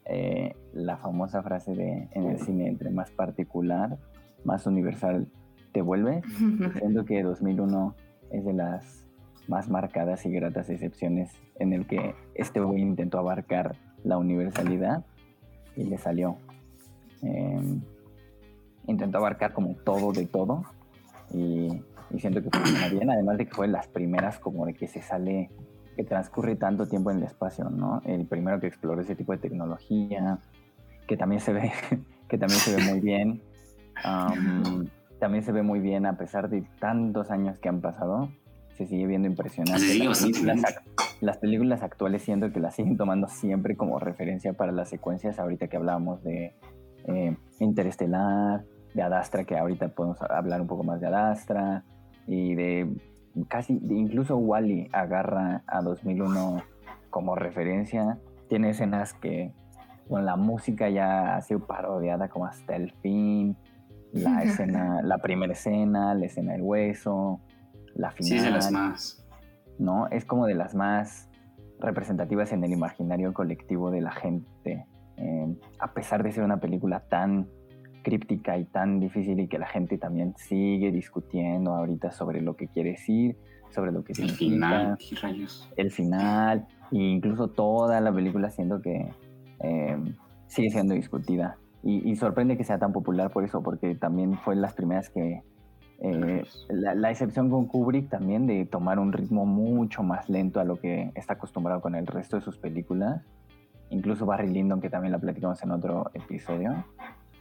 eh, 0.07 0.57
la 0.73 0.97
famosa 0.97 1.41
frase 1.45 1.73
de 1.77 2.09
en 2.11 2.25
el 2.31 2.41
cine 2.41 2.67
entre 2.67 2.91
más 2.91 3.13
particular, 3.13 3.97
más 4.43 4.67
universal 4.67 5.29
te 5.71 5.83
vuelve. 5.83 6.21
Siento 6.81 7.05
que 7.05 7.23
2001 7.23 7.95
es 8.33 8.45
de 8.45 8.53
las 8.55 9.02
más 9.53 9.69
marcadas 9.69 10.25
y 10.25 10.33
gratas 10.33 10.71
excepciones 10.71 11.31
en 11.61 11.75
el 11.75 11.87
que 11.87 12.15
este 12.35 12.61
güey 12.61 12.81
intentó 12.81 13.19
abarcar 13.19 13.77
la 14.03 14.17
universalidad 14.17 15.05
y 15.77 15.85
le 15.85 15.99
salió. 15.99 16.39
Eh, 17.23 17.81
intentó 18.87 19.19
abarcar 19.19 19.53
como 19.53 19.75
todo 19.75 20.13
de 20.13 20.27
todo 20.27 20.65
y, 21.35 21.69
y 22.11 22.19
siento 22.19 22.43
que 22.43 22.49
funciona 22.51 22.89
bien, 22.89 23.11
además 23.11 23.37
de 23.37 23.47
que 23.47 23.55
fue 23.55 23.69
las 23.69 23.89
primeras 23.89 24.39
como 24.39 24.65
de 24.65 24.73
que 24.73 24.89
se 24.89 25.03
sale, 25.03 25.51
que 25.97 26.05
transcurre 26.05 26.57
tanto 26.57 26.89
tiempo 26.89 27.11
en 27.11 27.19
el 27.19 27.25
espacio, 27.25 27.69
¿no? 27.69 28.01
El 28.07 28.25
primero 28.25 28.59
que 28.59 28.69
exploró 28.69 29.03
ese 29.03 29.15
tipo 29.15 29.33
de 29.33 29.39
tecnología, 29.39 30.39
que 31.07 31.19
también 31.19 31.43
se 31.43 31.53
ve, 31.53 31.71
que 32.29 32.39
también 32.39 32.59
se 32.59 32.75
ve 32.75 32.91
muy 32.91 33.01
bien. 33.01 33.43
Am, 34.03 34.89
también 35.21 35.45
se 35.45 35.53
ve 35.53 35.63
muy 35.63 35.81
bien 35.81 36.07
a 36.07 36.17
pesar 36.17 36.49
de 36.49 36.65
tantos 36.81 37.31
años 37.31 37.59
que 37.59 37.69
han 37.69 37.81
pasado. 37.83 38.31
Se 38.77 38.87
sigue 38.87 39.07
viendo 39.07 39.29
impresionante. 39.29 39.81
Sigue 39.81 40.09
las, 40.09 40.21
películas, 40.23 40.63
las 41.21 41.39
películas 41.39 41.83
actuales 41.83 42.23
siento 42.23 42.53
que 42.53 42.61
las 42.61 42.75
siguen 42.75 42.97
tomando 42.97 43.29
siempre 43.29 43.77
como 43.77 43.99
referencia 43.99 44.55
para 44.55 44.73
las 44.73 44.89
secuencias. 44.89 45.39
Ahorita 45.39 45.69
que 45.69 45.77
hablábamos 45.77 46.23
de 46.23 46.55
eh, 47.07 47.37
Interestelar, 47.61 48.65
de 48.95 49.03
Adastra, 49.03 49.45
que 49.45 49.57
ahorita 49.57 49.89
podemos 49.89 50.21
hablar 50.23 50.61
un 50.61 50.67
poco 50.67 50.85
más 50.85 51.01
de 51.01 51.07
Adastra, 51.07 51.85
y 52.27 52.55
de 52.55 52.97
casi, 53.49 53.79
de 53.81 53.95
incluso 53.95 54.37
Wally 54.37 54.89
agarra 54.93 55.63
a 55.67 55.83
2001 55.83 56.63
como 57.11 57.35
referencia. 57.35 58.19
Tiene 58.49 58.71
escenas 58.71 59.15
que 59.15 59.53
con 60.09 60.25
la 60.25 60.37
música 60.37 60.89
ya 60.89 61.37
ha 61.37 61.43
sido 61.43 61.67
parodiada 61.67 62.29
como 62.29 62.47
hasta 62.47 62.77
el 62.77 62.93
fin. 63.03 63.57
La 64.13 64.43
escena, 64.45 65.01
la 65.03 65.19
primera 65.19 65.53
escena, 65.53 66.15
la 66.15 66.27
escena 66.27 66.53
del 66.53 66.63
hueso, 66.63 67.41
la 67.95 68.11
final. 68.11 68.29
Sí, 68.29 68.37
es 68.37 68.45
de 68.45 68.51
las 68.51 68.71
más. 68.71 69.25
¿no? 69.79 70.07
Es 70.09 70.25
como 70.25 70.47
de 70.47 70.55
las 70.55 70.75
más 70.75 71.29
representativas 71.81 72.53
en 72.53 72.63
el 72.65 72.73
imaginario 72.73 73.33
colectivo 73.33 73.91
de 73.91 74.01
la 74.01 74.13
gente. 74.13 74.87
Eh, 75.17 75.57
a 75.79 75.93
pesar 75.93 76.23
de 76.23 76.33
ser 76.33 76.45
una 76.45 76.59
película 76.61 77.01
tan 77.01 77.49
críptica 78.03 78.59
y 78.59 78.65
tan 78.65 79.01
difícil 79.01 79.39
y 79.41 79.49
que 79.49 79.59
la 79.59 79.67
gente 79.67 79.99
también 79.99 80.35
sigue 80.37 80.91
discutiendo 80.91 81.75
ahorita 81.75 82.11
sobre 82.11 82.41
lo 82.41 82.57
que 82.57 82.69
quiere 82.69 82.91
decir, 82.93 83.37
sobre 83.71 83.93
lo 83.93 84.03
que 84.05 84.13
El 84.13 84.17
significa, 84.17 84.45
final, 84.53 84.99
¿qué 84.99 85.17
rayos? 85.17 85.71
el 85.77 85.91
final, 85.91 86.67
e 86.91 86.97
incluso 86.99 87.49
toda 87.49 88.01
la 88.01 88.13
película 88.13 88.51
siento 88.51 88.81
que 88.83 89.09
eh, 89.61 89.97
sigue 90.49 90.71
siendo 90.71 90.95
discutida. 90.95 91.57
Y, 91.85 92.09
y 92.11 92.17
sorprende 92.17 92.57
que 92.57 92.65
sea 92.65 92.79
tan 92.79 92.93
popular 92.93 93.31
por 93.31 93.45
eso, 93.45 93.63
porque 93.63 93.95
también 93.95 94.37
fue 94.39 94.55
las 94.57 94.75
primeras 94.75 95.09
que... 95.11 95.43
eh, 96.05 96.43
la, 96.69 96.97
la 96.97 97.13
excepción 97.13 97.49
con 97.49 97.67
Kubrick 97.67 98.09
también 98.09 98.49
de 98.49 98.67
tomar 98.67 98.99
un 98.99 99.13
ritmo 99.13 99.47
mucho 99.47 100.03
más 100.03 100.29
lento 100.29 100.59
a 100.59 100.65
lo 100.65 100.81
que 100.81 101.13
está 101.15 101.35
acostumbrado 101.35 101.81
con 101.81 101.95
el 101.95 102.09
resto 102.09 102.37
de 102.37 102.43
sus 102.43 102.59
películas. 102.59 103.23
Incluso 103.89 104.27
Barry 104.27 104.49
Lyndon, 104.49 104.81
que 104.81 104.91
también 104.91 105.13
la 105.13 105.21
platicamos 105.21 105.63
en 105.63 105.71
otro 105.71 106.11
episodio, 106.15 106.85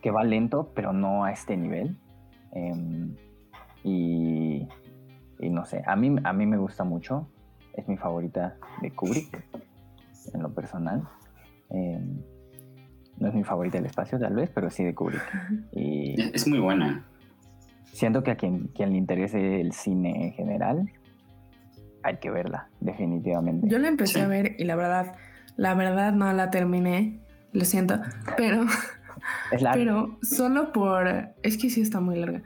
que 0.04 0.12
va 0.12 0.24
lento, 0.24 0.72
pero 0.76 0.94
no 0.94 1.24
a 1.24 1.32
este 1.32 1.58
nivel. 1.58 1.98
Em, 2.52 3.16
y, 3.84 4.68
y 5.40 5.50
no 5.50 5.66
sé, 5.66 5.82
a 5.88 5.96
mí, 5.96 6.16
a 6.24 6.32
mí 6.32 6.46
me 6.46 6.58
gusta 6.58 6.84
mucho. 6.84 7.28
Es 7.74 7.88
mi 7.88 7.98
favorita 7.98 8.58
de 8.84 8.92
Kubrick, 8.92 9.44
en 10.36 10.44
lo 10.44 10.54
personal. 10.54 11.02
Em, 11.72 12.22
no 13.18 13.28
es 13.28 13.34
mi 13.34 13.44
favorita 13.44 13.80
del 13.80 13.88
espacio, 13.88 14.20
tal 14.20 14.36
vez, 14.36 14.52
pero 14.54 14.70
sí 14.70 14.84
de 14.84 14.94
Kubrick. 14.94 15.24
Y 15.72 16.22
es 16.36 16.48
muy 16.48 16.60
buena. 16.60 17.08
Siento 17.94 18.24
que 18.24 18.32
a 18.32 18.36
quien, 18.36 18.68
quien 18.76 18.92
le 18.92 18.98
interese 18.98 19.62
el 19.62 19.74
cine 19.74 20.28
en 20.28 20.34
general, 20.34 20.92
hay 22.04 22.18
que 22.18 22.32
verla, 22.32 22.70
definitivamente. 22.80 23.68
Yo 23.70 23.78
la 23.78 23.88
empecé 23.88 24.14
Sí. 24.16 24.20
a 24.22 24.28
ver 24.28 24.56
y 24.58 24.64
la 24.64 24.76
verdad, 24.76 25.16
la 25.56 25.74
verdad 25.76 26.14
no 26.14 26.32
la 26.34 26.50
terminé 26.50 27.22
lo 27.54 27.66
siento, 27.66 28.00
pero, 28.38 28.66
pero 29.74 30.18
solo 30.22 30.72
por, 30.72 31.08
es 31.44 31.58
que 31.58 31.70
sí 31.70 31.82
está 31.82 32.00
muy 32.00 32.18
larga. 32.18 32.44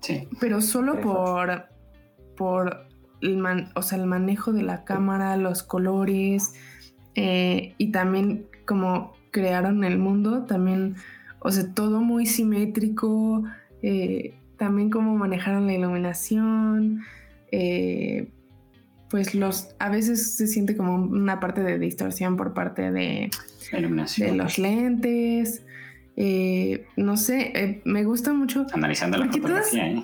Sí. 0.00 0.28
Pero 0.40 0.60
solo 0.60 1.00
por, 1.00 1.68
por 2.36 2.88
el, 3.20 3.44
o 3.74 3.82
sea, 3.82 3.98
el 3.98 4.06
manejo 4.06 4.52
de 4.52 4.62
la 4.62 4.84
cámara, 4.84 5.36
los 5.36 5.62
colores 5.62 6.54
eh, 7.14 7.74
y 7.78 7.90
también 7.90 8.46
como 8.66 9.12
crearon 9.30 9.84
el 9.84 9.98
mundo, 9.98 10.44
también, 10.44 10.96
o 11.40 11.50
sea, 11.50 11.74
todo 11.74 12.00
muy 12.00 12.26
simétrico, 12.26 13.44
eh, 13.82 14.34
también 14.58 14.90
cómo 14.90 15.16
manejaron 15.16 15.66
la 15.66 15.74
iluminación, 15.74 17.02
eh, 17.50 18.28
pues 19.08 19.34
los, 19.34 19.74
a 19.78 19.88
veces 19.88 20.36
se 20.36 20.46
siente 20.46 20.76
como 20.76 20.96
una 20.96 21.40
parte 21.40 21.62
de 21.62 21.78
distorsión 21.78 22.36
por 22.36 22.52
parte 22.52 22.90
de, 22.90 23.30
de 23.72 24.34
los 24.34 24.58
lentes. 24.58 25.64
Eh, 26.16 26.86
no 26.96 27.16
sé, 27.16 27.80
me 27.84 28.04
gusta 28.04 28.32
mucho. 28.32 28.66
Analizando 28.72 29.16
la 29.18 29.26
fotografía, 29.30 30.02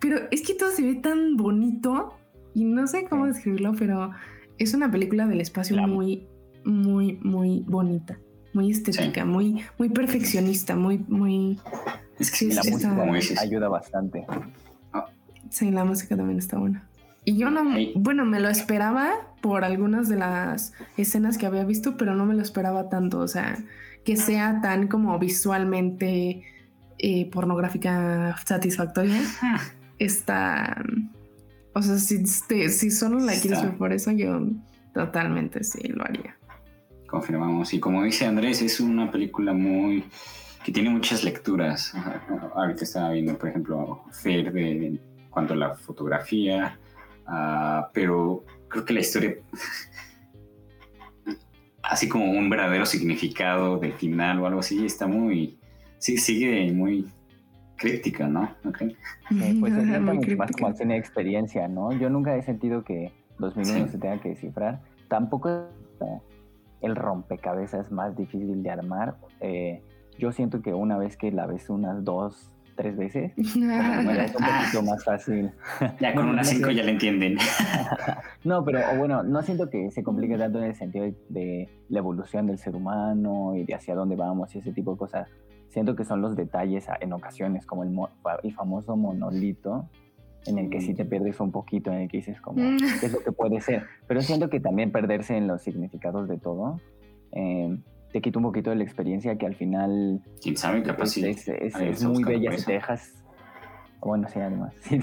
Pero 0.00 0.18
es 0.30 0.42
que 0.42 0.54
todo 0.54 0.70
se 0.72 0.82
ve 0.82 0.96
tan 0.96 1.36
bonito 1.36 2.18
y 2.54 2.64
no 2.64 2.86
sé 2.86 3.04
cómo 3.08 3.26
describirlo, 3.26 3.72
pero 3.78 4.10
es 4.58 4.74
una 4.74 4.90
película 4.90 5.26
del 5.26 5.40
espacio 5.40 5.76
muy, 5.86 6.26
muy, 6.64 7.18
muy 7.22 7.64
bonita 7.66 8.18
muy 8.52 8.70
estética, 8.70 9.24
muy, 9.24 9.62
muy 9.78 9.88
perfeccionista, 9.88 10.76
muy, 10.76 10.98
muy. 11.08 11.58
Es 12.18 12.30
que 12.30 12.46
la 12.46 12.62
música 12.62 13.40
ayuda 13.40 13.68
bastante. 13.68 14.24
Ah. 14.92 15.06
Sí, 15.50 15.70
la 15.70 15.84
música 15.84 16.16
también 16.16 16.38
está 16.38 16.58
buena. 16.58 16.88
Y 17.24 17.36
yo 17.36 17.50
no, 17.50 17.62
bueno, 17.94 18.24
me 18.24 18.40
lo 18.40 18.48
esperaba 18.48 19.12
por 19.40 19.64
algunas 19.64 20.08
de 20.08 20.16
las 20.16 20.72
escenas 20.96 21.38
que 21.38 21.46
había 21.46 21.64
visto, 21.64 21.96
pero 21.96 22.14
no 22.14 22.26
me 22.26 22.34
lo 22.34 22.42
esperaba 22.42 22.88
tanto, 22.88 23.20
o 23.20 23.28
sea, 23.28 23.58
que 24.04 24.16
sea 24.16 24.60
tan 24.60 24.88
como 24.88 25.16
visualmente 25.20 26.42
eh, 26.98 27.30
pornográfica 27.30 28.36
satisfactoria. 28.44 29.20
Está, 29.98 30.82
o 31.74 31.82
sea, 31.82 31.98
si, 31.98 32.26
si 32.26 32.90
solo 32.90 33.20
la 33.20 33.34
quieres 33.34 33.62
ver 33.62 33.76
por 33.76 33.92
eso, 33.92 34.10
yo 34.10 34.48
totalmente 34.92 35.62
sí 35.62 35.86
lo 35.88 36.04
haría 36.04 36.36
confirmamos. 37.12 37.74
Y 37.74 37.78
como 37.78 38.02
dice 38.02 38.24
Andrés, 38.24 38.62
es 38.62 38.80
una 38.80 39.10
película 39.10 39.52
muy 39.52 40.04
que 40.64 40.72
tiene 40.72 40.90
muchas 40.90 41.24
lecturas. 41.24 41.92
Ahorita 42.54 42.84
estaba 42.84 43.10
viendo, 43.10 43.36
por 43.36 43.48
ejemplo, 43.48 44.02
Fer 44.12 44.52
de, 44.52 44.86
en 44.86 45.00
cuanto 45.30 45.54
a 45.54 45.56
la 45.56 45.74
fotografía, 45.74 46.78
ah, 47.26 47.90
pero 47.92 48.44
creo 48.68 48.84
que 48.84 48.92
la 48.92 49.00
historia, 49.00 49.36
así 51.82 52.08
como 52.08 52.30
un 52.30 52.48
verdadero 52.48 52.86
significado 52.86 53.78
del 53.78 53.94
final 53.94 54.40
o 54.40 54.46
algo 54.46 54.60
así, 54.60 54.84
está 54.84 55.06
muy, 55.06 55.58
sí, 55.98 56.18
sigue 56.18 56.70
muy 56.72 57.08
críptica, 57.76 58.28
¿no? 58.28 58.54
Okay. 58.64 58.96
pues 59.58 59.74
se 59.74 60.00
mucho 60.00 60.36
más 60.36 60.52
como 60.52 60.72
tiene 60.74 60.96
experiencia, 60.96 61.66
¿no? 61.66 61.92
Yo 61.92 62.10
nunca 62.10 62.36
he 62.36 62.42
sentido 62.42 62.84
que 62.84 63.12
los 63.38 63.56
minutos 63.56 63.90
se 63.90 63.98
tengan 63.98 64.20
que 64.20 64.30
descifrar. 64.30 64.80
Tampoco 65.08 65.68
el 66.80 66.96
rompecabezas 66.96 67.90
más 67.90 68.16
difícil 68.16 68.62
de 68.62 68.70
armar. 68.70 69.16
Eh, 69.40 69.82
yo 70.18 70.32
siento 70.32 70.62
que 70.62 70.74
una 70.74 70.98
vez 70.98 71.16
que 71.16 71.30
la 71.32 71.46
ves 71.46 71.70
unas 71.70 72.04
dos, 72.04 72.50
tres 72.76 72.96
veces, 72.96 73.32
es 73.36 73.56
un 73.56 73.66
poquito 73.66 74.82
más 74.84 75.04
fácil. 75.04 75.50
Ya 76.00 76.14
con 76.14 76.28
unas 76.30 76.48
cinco 76.48 76.70
ya 76.70 76.82
le 76.82 76.92
entienden. 76.92 77.36
no, 78.44 78.64
pero 78.64 78.80
bueno, 78.98 79.22
no 79.22 79.42
siento 79.42 79.70
que 79.70 79.90
se 79.90 80.02
complique 80.02 80.36
tanto 80.38 80.58
en 80.58 80.64
el 80.64 80.74
sentido 80.74 81.06
de 81.28 81.68
la 81.88 81.98
evolución 81.98 82.46
del 82.46 82.58
ser 82.58 82.74
humano 82.74 83.54
y 83.56 83.64
de 83.64 83.74
hacia 83.74 83.94
dónde 83.94 84.16
vamos 84.16 84.54
y 84.54 84.58
ese 84.58 84.72
tipo 84.72 84.92
de 84.92 84.98
cosas. 84.98 85.28
Siento 85.68 85.96
que 85.96 86.04
son 86.04 86.20
los 86.20 86.36
detalles 86.36 86.86
en 87.00 87.14
ocasiones, 87.14 87.64
como 87.64 87.82
el, 87.82 87.96
el 88.42 88.54
famoso 88.54 88.94
monolito, 88.94 89.88
en 90.44 90.58
el 90.58 90.68
que 90.68 90.82
sí 90.82 90.92
te 90.92 91.06
pierdes 91.06 91.40
un 91.40 91.50
poquito, 91.50 91.90
en 91.90 92.02
el 92.02 92.08
que 92.08 92.18
dices 92.18 92.40
como, 92.42 92.62
mm. 92.62 92.76
¿qué 93.00 93.06
es 93.06 93.12
lo 93.12 93.20
que 93.20 93.32
puede 93.32 93.58
ser? 93.62 93.86
Pero 94.06 94.20
siento 94.20 94.50
que 94.50 94.60
también 94.60 94.92
perderse 94.92 95.34
en 95.34 95.46
los 95.46 95.62
significados 95.62 96.28
de 96.28 96.36
todo 96.36 96.78
eh, 97.32 97.78
te 98.12 98.20
quita 98.20 98.38
un 98.38 98.44
poquito 98.44 98.70
de 98.70 98.76
la 98.76 98.84
experiencia 98.84 99.36
que 99.36 99.46
al 99.46 99.54
final... 99.54 100.20
¿Quién 100.42 100.56
sabe? 100.56 100.82
Capaz 100.82 101.16
es, 101.16 101.48
es, 101.48 102.04
muy 102.04 102.24
bella 102.24 102.52
si 102.58 102.64
te 102.64 102.72
dejas... 102.72 103.14
Bueno, 104.00 104.28
sí, 104.28 104.40
además. 104.40 104.74
Si, 104.82 104.98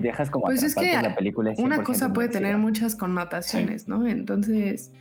dejas 0.00 0.30
como... 0.30 0.46
Pues 0.46 0.62
es 0.62 0.74
que 0.74 0.92
la 1.00 1.14
película 1.14 1.52
una 1.58 1.82
cosa 1.82 2.12
puede 2.12 2.28
tener 2.28 2.58
muchas 2.58 2.96
connotaciones, 2.96 3.88
¿no? 3.88 4.06
Entonces... 4.06 4.92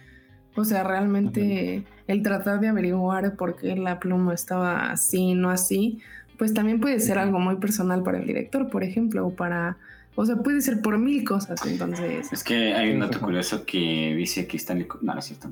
O 0.55 0.65
sea, 0.65 0.83
realmente 0.83 1.85
el 2.07 2.23
tratar 2.23 2.59
de 2.59 2.67
averiguar 2.67 3.35
por 3.35 3.55
qué 3.55 3.75
la 3.75 3.99
pluma 3.99 4.33
estaba 4.33 4.91
así, 4.91 5.35
no 5.35 5.51
así, 5.51 6.01
pues 6.37 6.53
también 6.53 6.79
puede 6.81 6.99
ser 6.99 7.19
algo 7.19 7.39
muy 7.39 7.57
personal 7.57 8.01
para 8.03 8.17
el 8.17 8.25
director, 8.25 8.69
por 8.69 8.83
ejemplo, 8.83 9.27
o 9.27 9.35
para, 9.35 9.77
o 10.19 10.25
sea, 10.25 10.35
puede 10.35 10.59
ser 10.59 10.81
por 10.81 10.97
mil 10.97 11.23
cosas, 11.23 11.65
entonces. 11.65 12.33
Es 12.33 12.43
que 12.43 12.73
hay 12.73 12.91
un 12.91 12.99
dato 12.99 13.21
curioso 13.21 13.63
que 13.65 14.13
dice 14.17 14.45
que 14.47 14.57
Stanley, 14.57 14.85
no, 15.01 15.13
no 15.13 15.19
es 15.19 15.25
cierto. 15.25 15.47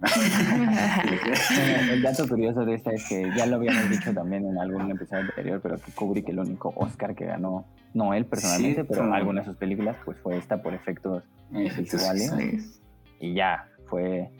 el 1.92 2.00
dato 2.00 2.26
curioso 2.26 2.64
de 2.64 2.76
esta 2.76 2.90
es 2.90 3.06
que 3.06 3.30
ya 3.36 3.44
lo 3.44 3.56
habíamos 3.56 3.90
dicho 3.90 4.14
también 4.14 4.46
en 4.46 4.56
algún 4.56 4.90
episodio 4.90 5.24
anterior, 5.24 5.60
pero 5.62 5.76
que 5.76 5.92
Kubrick 5.92 6.26
el 6.30 6.38
único 6.38 6.72
Oscar 6.74 7.14
que 7.14 7.26
ganó, 7.26 7.66
no 7.92 8.14
él 8.14 8.24
personalmente, 8.24 8.84
pero 8.84 9.04
en 9.04 9.12
alguna 9.12 9.42
de 9.42 9.48
sus 9.48 9.56
películas, 9.56 9.94
pues 10.06 10.16
fue 10.22 10.38
esta 10.38 10.62
por 10.62 10.72
efectos 10.72 11.22
visuales. 11.50 12.80
Y 13.20 13.34
ya, 13.34 13.68
fue 13.90 14.30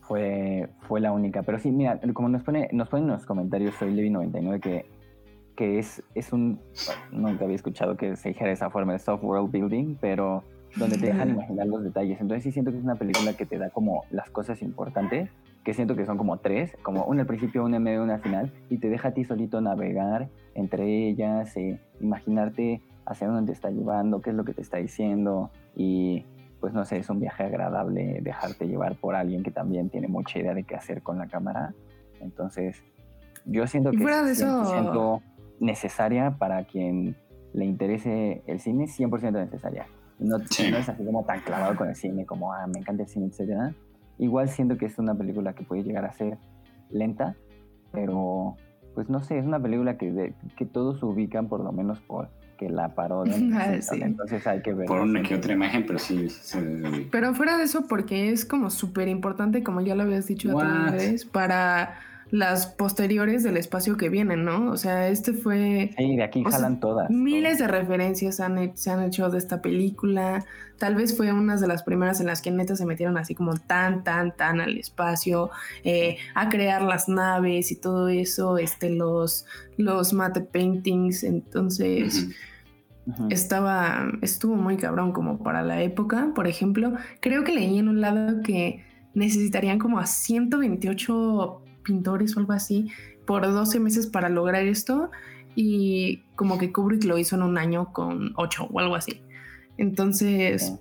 fue, 0.00 0.68
fue 0.88 1.00
la 1.00 1.12
única. 1.12 1.42
Pero 1.42 1.58
sí, 1.58 1.70
mira, 1.70 2.00
como 2.14 2.30
nos 2.30 2.42
pone, 2.42 2.68
nos 2.72 2.88
ponen 2.88 3.04
en 3.06 3.12
los 3.12 3.26
comentarios, 3.26 3.74
soy 3.78 3.94
Levi99, 3.94 4.60
que 4.60 4.86
que 5.56 5.78
es, 5.78 6.02
es 6.14 6.32
un, 6.32 6.60
nunca 7.10 7.44
había 7.44 7.56
escuchado 7.56 7.96
que 7.96 8.16
se 8.16 8.30
dijera 8.30 8.48
de 8.48 8.54
esa 8.54 8.70
forma 8.70 8.92
de 8.92 8.98
soft 8.98 9.22
world 9.22 9.50
building, 9.50 9.96
pero 10.00 10.42
donde 10.76 10.98
te 10.98 11.06
dejan 11.06 11.30
imaginar 11.30 11.66
los 11.66 11.84
detalles. 11.84 12.20
Entonces 12.20 12.42
sí 12.42 12.52
siento 12.52 12.72
que 12.72 12.78
es 12.78 12.84
una 12.84 12.96
película 12.96 13.34
que 13.34 13.46
te 13.46 13.58
da 13.58 13.70
como 13.70 14.04
las 14.10 14.30
cosas 14.30 14.62
importantes, 14.62 15.30
que 15.62 15.72
siento 15.72 15.94
que 15.96 16.04
son 16.04 16.18
como 16.18 16.38
tres, 16.38 16.76
como 16.82 17.04
una 17.04 17.22
al 17.22 17.26
principio, 17.26 17.64
una 17.64 17.76
en 17.76 17.82
medio, 17.82 18.02
una 18.02 18.14
al 18.14 18.20
final, 18.20 18.52
y 18.68 18.78
te 18.78 18.88
deja 18.88 19.08
a 19.08 19.14
ti 19.14 19.24
solito 19.24 19.60
navegar 19.60 20.28
entre 20.54 21.08
ellas, 21.08 21.56
e 21.56 21.80
imaginarte 22.00 22.82
hacia 23.06 23.28
dónde 23.28 23.46
te 23.46 23.52
está 23.52 23.70
llevando, 23.70 24.20
qué 24.20 24.30
es 24.30 24.36
lo 24.36 24.44
que 24.44 24.54
te 24.54 24.62
está 24.62 24.78
diciendo, 24.78 25.50
y 25.76 26.24
pues 26.60 26.72
no 26.72 26.84
sé, 26.84 26.98
es 26.98 27.10
un 27.10 27.20
viaje 27.20 27.44
agradable 27.44 28.20
dejarte 28.22 28.66
llevar 28.66 28.96
por 28.96 29.14
alguien 29.14 29.42
que 29.42 29.50
también 29.50 29.90
tiene 29.90 30.08
mucha 30.08 30.38
idea 30.38 30.54
de 30.54 30.64
qué 30.64 30.74
hacer 30.74 31.02
con 31.02 31.18
la 31.18 31.26
cámara. 31.26 31.74
Entonces, 32.20 32.82
yo 33.44 33.66
siento 33.66 33.90
que... 33.90 33.98
Fuera 33.98 34.22
de 34.22 34.32
eso 34.32 35.20
necesaria 35.60 36.36
para 36.38 36.64
quien 36.64 37.16
le 37.52 37.64
interese 37.64 38.42
el 38.46 38.60
cine, 38.60 38.86
100% 38.86 39.32
necesaria. 39.32 39.86
No, 40.18 40.38
no, 40.38 40.44
es 40.44 40.88
así 40.88 41.04
como 41.04 41.24
tan 41.24 41.40
clavado 41.40 41.76
con 41.76 41.88
el 41.88 41.96
cine, 41.96 42.24
como, 42.24 42.52
ah, 42.52 42.66
me 42.66 42.80
encanta 42.80 43.02
el 43.02 43.08
cine, 43.08 43.26
etc. 43.26 43.74
Igual 44.18 44.48
siento 44.48 44.76
que 44.76 44.86
es 44.86 44.98
una 44.98 45.14
película 45.14 45.54
que 45.54 45.64
puede 45.64 45.82
llegar 45.82 46.04
a 46.04 46.12
ser 46.12 46.38
lenta, 46.90 47.34
pero 47.92 48.56
pues 48.94 49.08
no 49.08 49.22
sé, 49.22 49.38
es 49.38 49.44
una 49.44 49.60
película 49.60 49.98
que, 49.98 50.34
que 50.56 50.66
todos 50.66 51.02
ubican 51.02 51.48
por 51.48 51.60
lo 51.60 51.72
menos 51.72 52.00
por 52.00 52.28
que 52.56 52.68
la 52.68 52.94
parodian. 52.94 53.52
Ah, 53.54 53.74
entonces 53.92 54.46
hay 54.46 54.62
que 54.62 54.72
ver. 54.72 54.86
Por 54.86 55.00
una 55.00 55.22
que 55.22 55.34
otra 55.34 55.52
imagen, 55.52 55.84
pero 55.86 55.98
sí. 55.98 56.28
pero 57.10 57.34
fuera 57.34 57.56
de 57.56 57.64
eso, 57.64 57.86
porque 57.88 58.30
es 58.30 58.44
como 58.44 58.70
súper 58.70 59.08
importante, 59.08 59.62
como 59.62 59.80
ya 59.80 59.94
lo 59.94 60.02
habías 60.02 60.26
dicho 60.26 60.56
otra 60.56 60.90
vez, 60.90 61.24
para 61.24 61.98
las 62.34 62.66
posteriores 62.66 63.44
del 63.44 63.56
espacio 63.56 63.96
que 63.96 64.08
vienen, 64.08 64.44
¿no? 64.44 64.72
O 64.72 64.76
sea, 64.76 65.06
este 65.06 65.32
fue... 65.32 65.92
Sí, 65.96 66.16
de 66.16 66.24
aquí 66.24 66.42
jalan 66.42 66.80
todas. 66.80 67.08
Miles 67.08 67.60
de 67.60 67.68
referencias 67.68 68.40
han, 68.40 68.76
se 68.76 68.90
han 68.90 69.04
hecho 69.04 69.30
de 69.30 69.38
esta 69.38 69.62
película. 69.62 70.44
Tal 70.76 70.96
vez 70.96 71.16
fue 71.16 71.32
una 71.32 71.56
de 71.56 71.68
las 71.68 71.84
primeras 71.84 72.20
en 72.20 72.26
las 72.26 72.42
que 72.42 72.50
neta 72.50 72.74
se 72.74 72.86
metieron 72.86 73.16
así 73.18 73.36
como 73.36 73.54
tan, 73.54 74.02
tan, 74.02 74.34
tan 74.34 74.60
al 74.60 74.76
espacio, 74.76 75.50
eh, 75.84 76.16
a 76.34 76.48
crear 76.48 76.82
las 76.82 77.08
naves 77.08 77.70
y 77.70 77.76
todo 77.76 78.08
eso, 78.08 78.58
este, 78.58 78.90
los, 78.90 79.46
los 79.76 80.12
mate 80.12 80.40
paintings. 80.40 81.22
Entonces... 81.22 82.30
Estaba, 83.28 84.10
estuvo 84.22 84.56
muy 84.56 84.78
cabrón 84.78 85.12
como 85.12 85.42
para 85.42 85.60
la 85.60 85.82
época, 85.82 86.32
por 86.34 86.46
ejemplo. 86.46 86.94
Creo 87.20 87.44
que 87.44 87.52
leí 87.52 87.78
en 87.78 87.88
un 87.90 88.00
lado 88.00 88.40
que 88.42 88.82
necesitarían 89.12 89.78
como 89.78 89.98
a 89.98 90.06
128 90.06 91.63
pintores 91.84 92.36
o 92.36 92.40
algo 92.40 92.52
así 92.52 92.90
por 93.26 93.42
12 93.42 93.80
meses 93.80 94.06
para 94.06 94.28
lograr 94.28 94.64
esto 94.64 95.10
y 95.54 96.22
como 96.34 96.58
que 96.58 96.72
Kubrick 96.72 97.04
lo 97.04 97.18
hizo 97.18 97.36
en 97.36 97.42
un 97.42 97.58
año 97.58 97.92
con 97.92 98.32
8 98.36 98.68
o 98.72 98.80
algo 98.80 98.96
así. 98.96 99.22
Entonces, 99.78 100.74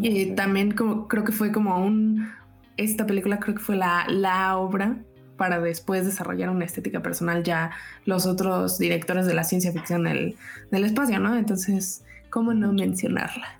y 0.00 0.32
también 0.32 0.72
como, 0.72 1.08
creo 1.08 1.24
que 1.24 1.32
fue 1.32 1.52
como 1.52 1.84
un, 1.84 2.30
esta 2.76 3.06
película 3.06 3.38
creo 3.38 3.54
que 3.54 3.60
fue 3.60 3.76
la, 3.76 4.06
la 4.08 4.56
obra 4.56 4.96
para 5.36 5.60
después 5.60 6.04
desarrollar 6.04 6.50
una 6.50 6.64
estética 6.64 7.02
personal 7.02 7.42
ya 7.42 7.72
los 8.04 8.26
otros 8.26 8.78
directores 8.78 9.26
de 9.26 9.34
la 9.34 9.44
ciencia 9.44 9.72
ficción 9.72 10.04
del, 10.04 10.36
del 10.70 10.84
espacio, 10.84 11.18
¿no? 11.18 11.36
Entonces, 11.36 12.04
¿cómo 12.30 12.54
no 12.54 12.72
mencionarla? 12.72 13.58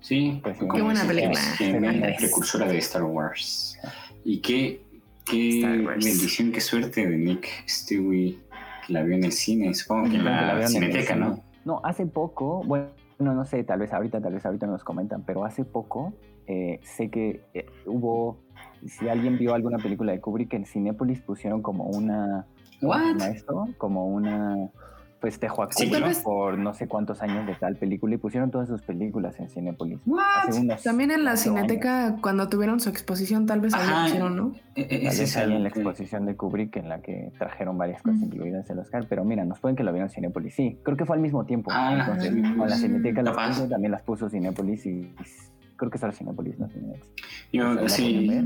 Sí, 0.00 0.40
pues, 0.42 0.56
qué 0.58 0.82
buena 0.82 1.04
película. 1.04 1.40
precursora 2.16 2.66
de 2.66 2.78
Star 2.78 3.02
Wars. 3.02 3.78
Y 4.24 4.38
que 4.38 4.82
Qué 5.30 5.86
bendición, 5.86 6.52
qué 6.52 6.60
suerte 6.60 7.06
de 7.06 7.16
Nick 7.16 7.48
Stewie 7.68 8.38
que 8.86 8.92
la 8.92 9.02
vio 9.02 9.16
en 9.16 9.24
el 9.24 9.32
cine, 9.32 9.74
supongo 9.74 10.10
que 10.10 10.16
en 10.16 10.24
la 10.24 10.54
la, 10.54 10.62
en 10.62 10.68
cineteca, 10.68 11.14
cine. 11.14 11.26
¿no? 11.26 11.44
No, 11.64 11.80
hace 11.84 12.06
poco, 12.06 12.62
bueno, 12.64 12.88
no 13.18 13.44
sé, 13.44 13.64
tal 13.64 13.80
vez 13.80 13.92
ahorita, 13.92 14.20
tal 14.20 14.32
vez 14.32 14.46
ahorita 14.46 14.66
nos 14.66 14.84
comentan, 14.84 15.22
pero 15.24 15.44
hace 15.44 15.64
poco 15.64 16.14
eh, 16.46 16.80
sé 16.82 17.10
que 17.10 17.42
eh, 17.52 17.66
hubo, 17.84 18.38
si 18.86 19.08
alguien 19.08 19.36
vio 19.36 19.52
alguna 19.52 19.78
película 19.78 20.12
de 20.12 20.20
Kubrick, 20.20 20.54
en 20.54 20.64
Cinépolis 20.64 21.20
pusieron 21.20 21.60
como 21.60 21.84
una, 21.84 22.46
¿cómo 22.80 22.94
se 22.94 23.00
What? 23.00 23.22
esto? 23.28 23.68
Como 23.76 24.06
una 24.06 24.70
festejo 25.20 25.62
a 25.64 25.68
Sí, 25.72 25.90
vez- 25.90 26.20
por 26.22 26.56
no 26.58 26.74
sé 26.74 26.86
cuántos 26.86 27.22
años 27.22 27.46
de 27.46 27.54
tal 27.56 27.74
película 27.76 28.14
y 28.14 28.18
pusieron 28.18 28.50
todas 28.52 28.68
sus 28.68 28.82
películas 28.82 29.38
en 29.40 29.48
Cinépolis. 29.50 29.98
También 30.84 31.10
en 31.10 31.24
la 31.24 31.30
años. 31.32 31.40
cineteca, 31.42 32.16
cuando 32.22 32.48
tuvieron 32.48 32.78
su 32.80 32.88
exposición, 32.88 33.44
tal 33.46 33.60
vez 33.60 33.74
ahí 33.74 33.88
pusieron, 34.04 34.36
¿no? 34.36 34.52
E- 34.76 34.82
e- 34.82 35.08
Tal 35.08 35.16
vez 35.18 35.36
ahí 35.36 35.52
en 35.52 35.62
la 35.62 35.68
exposición 35.68 36.24
de 36.26 36.36
Kubrick 36.36 36.76
en 36.76 36.88
la 36.88 37.00
que 37.00 37.32
trajeron 37.38 37.76
varias 37.76 38.00
cosas 38.02 38.20
Mm. 38.20 38.24
incluidas 38.24 38.70
el 38.70 38.78
Oscar, 38.78 39.06
pero 39.08 39.24
mira, 39.24 39.44
nos 39.44 39.58
pueden 39.58 39.74
que 39.76 39.82
lo 39.82 39.92
vieron 39.92 40.08
Cinépolis. 40.08 40.54
Sí, 40.54 40.78
creo 40.84 40.96
que 40.96 41.04
fue 41.04 41.16
al 41.16 41.22
mismo 41.22 41.44
tiempo. 41.44 41.70
Ah, 41.74 41.96
Entonces, 42.00 42.30
con 42.30 42.58
la 42.58 42.66
pues, 42.66 42.80
Cineteca 42.80 43.22
las 43.22 43.34
puso, 43.48 43.68
también 43.68 43.90
las 43.92 44.02
puso 44.02 44.28
Cinépolis 44.30 44.86
y 44.86 45.12
creo 45.78 45.90
que 45.90 45.96
solo 45.96 46.12
Cinépolis, 46.12 46.58
no 46.58 46.68
Cinemex. 46.68 47.06
Yo 47.50 47.88
sí, 47.88 48.28
ver, 48.28 48.44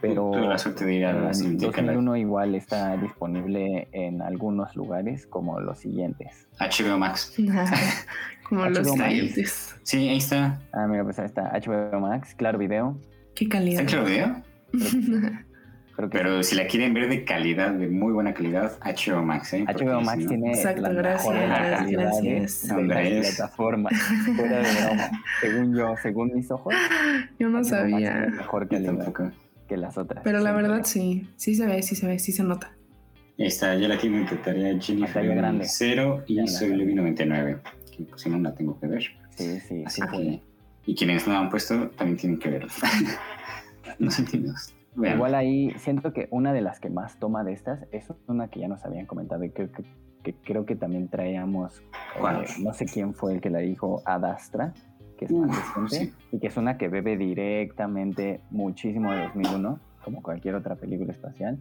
pero 0.00 0.30
tuve 0.30 0.46
la 0.46 0.58
suerte 0.58 0.84
de 0.84 0.94
ir 0.94 1.06
a 1.06 1.12
la 1.14 1.28
en 1.28 1.34
cineteca. 1.34 1.82
la- 1.82 1.94
2001 1.94 2.16
igual 2.18 2.54
está 2.54 2.96
disponible 2.96 3.88
en 3.90 4.22
algunos 4.22 4.76
lugares 4.76 5.26
como 5.26 5.58
los 5.58 5.78
siguientes. 5.80 6.46
HBO 6.60 6.98
Max. 6.98 7.34
Como 8.48 8.66
los 8.66 8.86
HBO 8.86 8.94
trailers. 8.96 9.74
Sí, 9.84 10.06
ahí 10.06 10.18
está. 10.18 10.60
Ah, 10.74 10.86
mira, 10.86 11.02
pues 11.02 11.18
ahí 11.18 11.24
está 11.24 11.50
HBO 11.58 11.98
Max, 11.98 12.34
Claro 12.36 12.58
Video. 12.58 12.96
Qué 13.34 13.44
¿Está 13.44 13.56
calidad. 13.58 13.80
en 13.80 13.86
Claro 13.86 14.04
Video? 14.04 14.42
Creo 15.96 16.10
que 16.10 16.18
Pero 16.18 16.42
si 16.42 16.56
la 16.56 16.66
quieren 16.66 16.92
ver 16.92 17.08
de 17.08 17.24
calidad, 17.24 17.70
de 17.72 17.86
muy 17.88 18.12
buena 18.12 18.34
calidad, 18.34 18.78
HBO 18.84 19.22
Max, 19.22 19.52
¿eh? 19.54 19.64
HBO 19.64 20.00
si 20.00 20.06
Max 20.06 20.18
no- 20.24 20.28
tiene 20.28 20.50
Exacto, 20.52 20.82
la 20.82 20.88
mejor 20.88 21.02
gracias, 21.04 21.32
calidad 21.78 21.84
de- 21.86 21.92
gracias. 21.92 22.62
de, 22.62 22.68
las 22.68 22.72
Andrés. 22.72 23.34
plataformas. 23.36 23.92
Fuera 24.36 24.56
de 24.58 24.84
broma. 24.84 25.10
Según 25.40 25.76
yo, 25.76 25.94
según 26.02 26.34
mis 26.34 26.50
ojos, 26.50 26.74
Yo 27.38 27.48
no 27.48 27.58
HBO 27.58 27.64
sabía. 27.64 28.26
mejor 28.36 28.62
Yo 28.64 28.68
calidad 28.70 29.12
que 29.68 29.76
las 29.76 29.96
otras. 29.96 30.22
Pero 30.24 30.40
la 30.40 30.52
verdad 30.52 30.80
sí, 30.84 31.28
sí 31.36 31.54
se 31.54 31.64
ve, 31.66 31.80
sí 31.82 31.94
se 31.96 32.06
ve, 32.08 32.18
sí 32.18 32.32
se 32.32 32.42
nota. 32.42 32.72
Ahí 33.38 33.46
está, 33.46 33.74
ya 33.76 33.88
la 33.88 33.96
tienen 33.98 34.26
que 34.26 34.34
tarea 34.36 34.76
Jennifer 34.80 35.14
Pantalla 35.14 35.34
grande. 35.34 35.64
0 35.68 36.24
y 36.26 36.34
la 36.34 36.46
Soy. 36.48 36.76
Levi 36.76 36.94
99. 36.94 37.58
Que 37.96 38.02
pues 38.04 38.20
si 38.22 38.30
no 38.30 38.38
la 38.40 38.52
tengo 38.54 38.78
que 38.80 38.86
ver. 38.88 39.04
Sí, 39.36 39.58
sí, 39.60 39.82
Así 39.86 40.02
sí. 40.02 40.08
que. 40.10 40.42
Y 40.86 40.94
quienes 40.96 41.26
no 41.28 41.38
han 41.38 41.48
puesto 41.50 41.88
también 41.90 42.16
tienen 42.18 42.38
que 42.38 42.50
verlo. 42.50 42.68
no 43.98 44.10
sentimos. 44.10 44.74
Igual 44.96 45.34
ahí 45.34 45.70
siento 45.78 46.12
que 46.12 46.28
una 46.30 46.52
de 46.52 46.60
las 46.60 46.80
que 46.80 46.90
más 46.90 47.18
toma 47.18 47.44
de 47.44 47.52
estas 47.52 47.84
es 47.90 48.12
una 48.26 48.48
que 48.48 48.60
ya 48.60 48.68
nos 48.68 48.84
habían 48.84 49.06
comentado 49.06 49.42
y 49.44 49.50
creo 49.50 49.70
que, 49.72 49.84
que 50.22 50.34
creo 50.34 50.64
que 50.66 50.76
también 50.76 51.08
traíamos, 51.08 51.80
eh, 51.80 52.44
no 52.62 52.72
sé 52.72 52.86
quién 52.86 53.14
fue 53.14 53.34
el 53.34 53.40
que 53.40 53.50
la 53.50 53.58
dijo, 53.58 54.02
Adastra, 54.04 54.72
que 55.18 55.26
es 55.26 55.32
más 55.32 55.74
reciente 55.76 56.16
y 56.30 56.38
que 56.38 56.46
es 56.46 56.56
una 56.56 56.78
que 56.78 56.88
bebe 56.88 57.16
directamente 57.16 58.40
muchísimo 58.50 59.12
de 59.12 59.22
2001, 59.22 59.80
como 60.04 60.22
cualquier 60.22 60.54
otra 60.54 60.76
película 60.76 61.12
espacial, 61.12 61.58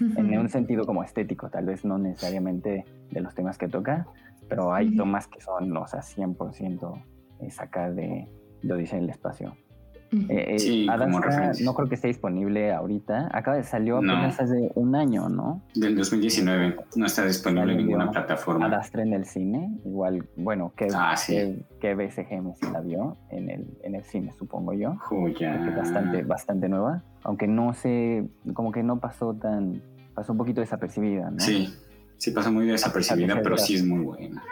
en 0.16 0.38
un 0.38 0.48
sentido 0.48 0.84
como 0.84 1.02
estético, 1.02 1.48
tal 1.48 1.66
vez 1.66 1.84
no 1.84 1.98
necesariamente 1.98 2.84
de 3.10 3.20
los 3.20 3.34
temas 3.34 3.56
que 3.56 3.68
toca, 3.68 4.06
pero 4.48 4.74
hay 4.74 4.94
tomas 4.94 5.26
que 5.26 5.40
son, 5.40 5.74
o 5.74 5.86
sea, 5.86 6.00
100% 6.00 7.02
sacar 7.50 7.94
de, 7.94 8.28
de 8.62 8.72
Odisea 8.72 8.98
en 8.98 9.04
el 9.04 9.10
espacio. 9.10 9.56
Eh, 10.12 10.54
eh, 10.54 10.58
Sí, 10.58 10.86
Adastra 10.88 11.52
no 11.64 11.74
creo 11.74 11.88
que 11.88 11.94
esté 11.96 12.08
disponible 12.08 12.72
ahorita. 12.72 13.28
Acaba 13.32 13.56
de 13.56 13.64
salió 13.64 14.00
No. 14.00 14.12
apenas 14.12 14.40
hace 14.40 14.70
un 14.74 14.94
año, 14.94 15.28
¿no? 15.28 15.62
Del 15.74 15.96
2019. 15.96 16.76
No 16.96 17.06
está 17.06 17.24
disponible 17.26 17.72
en 17.72 17.78
ninguna 17.78 18.04
Adastra 18.04 18.26
plataforma. 18.26 18.66
Adastra 18.66 19.02
en 19.02 19.12
el 19.12 19.24
cine. 19.24 19.76
Igual, 19.84 20.26
bueno, 20.36 20.72
que, 20.76 20.88
Ah, 20.94 21.16
sí. 21.16 21.34
que, 21.34 21.64
que 21.80 21.94
BSGM 21.94 22.54
sí 22.54 22.66
la 22.72 22.80
vio 22.80 23.16
en 23.30 23.50
el, 23.50 23.66
en 23.82 23.94
el 23.96 24.04
cine, 24.04 24.32
supongo 24.38 24.72
yo. 24.72 24.94
Joya. 25.00 25.72
Bastante, 25.76 26.22
bastante 26.22 26.68
nueva. 26.68 27.02
Aunque 27.24 27.46
no 27.46 27.72
sé, 27.74 28.28
como 28.52 28.70
que 28.70 28.82
no 28.82 29.00
pasó 29.00 29.34
tan, 29.34 29.82
pasó 30.14 30.32
un 30.32 30.38
poquito 30.38 30.60
desapercibida, 30.60 31.30
¿no? 31.30 31.40
Sí, 31.40 31.74
sí 32.18 32.30
pasa 32.30 32.50
muy 32.50 32.66
desapercibida, 32.66 33.40
pero 33.42 33.58
sí 33.58 33.74
es 33.74 33.84
muy 33.84 34.00
buena. 34.00 34.42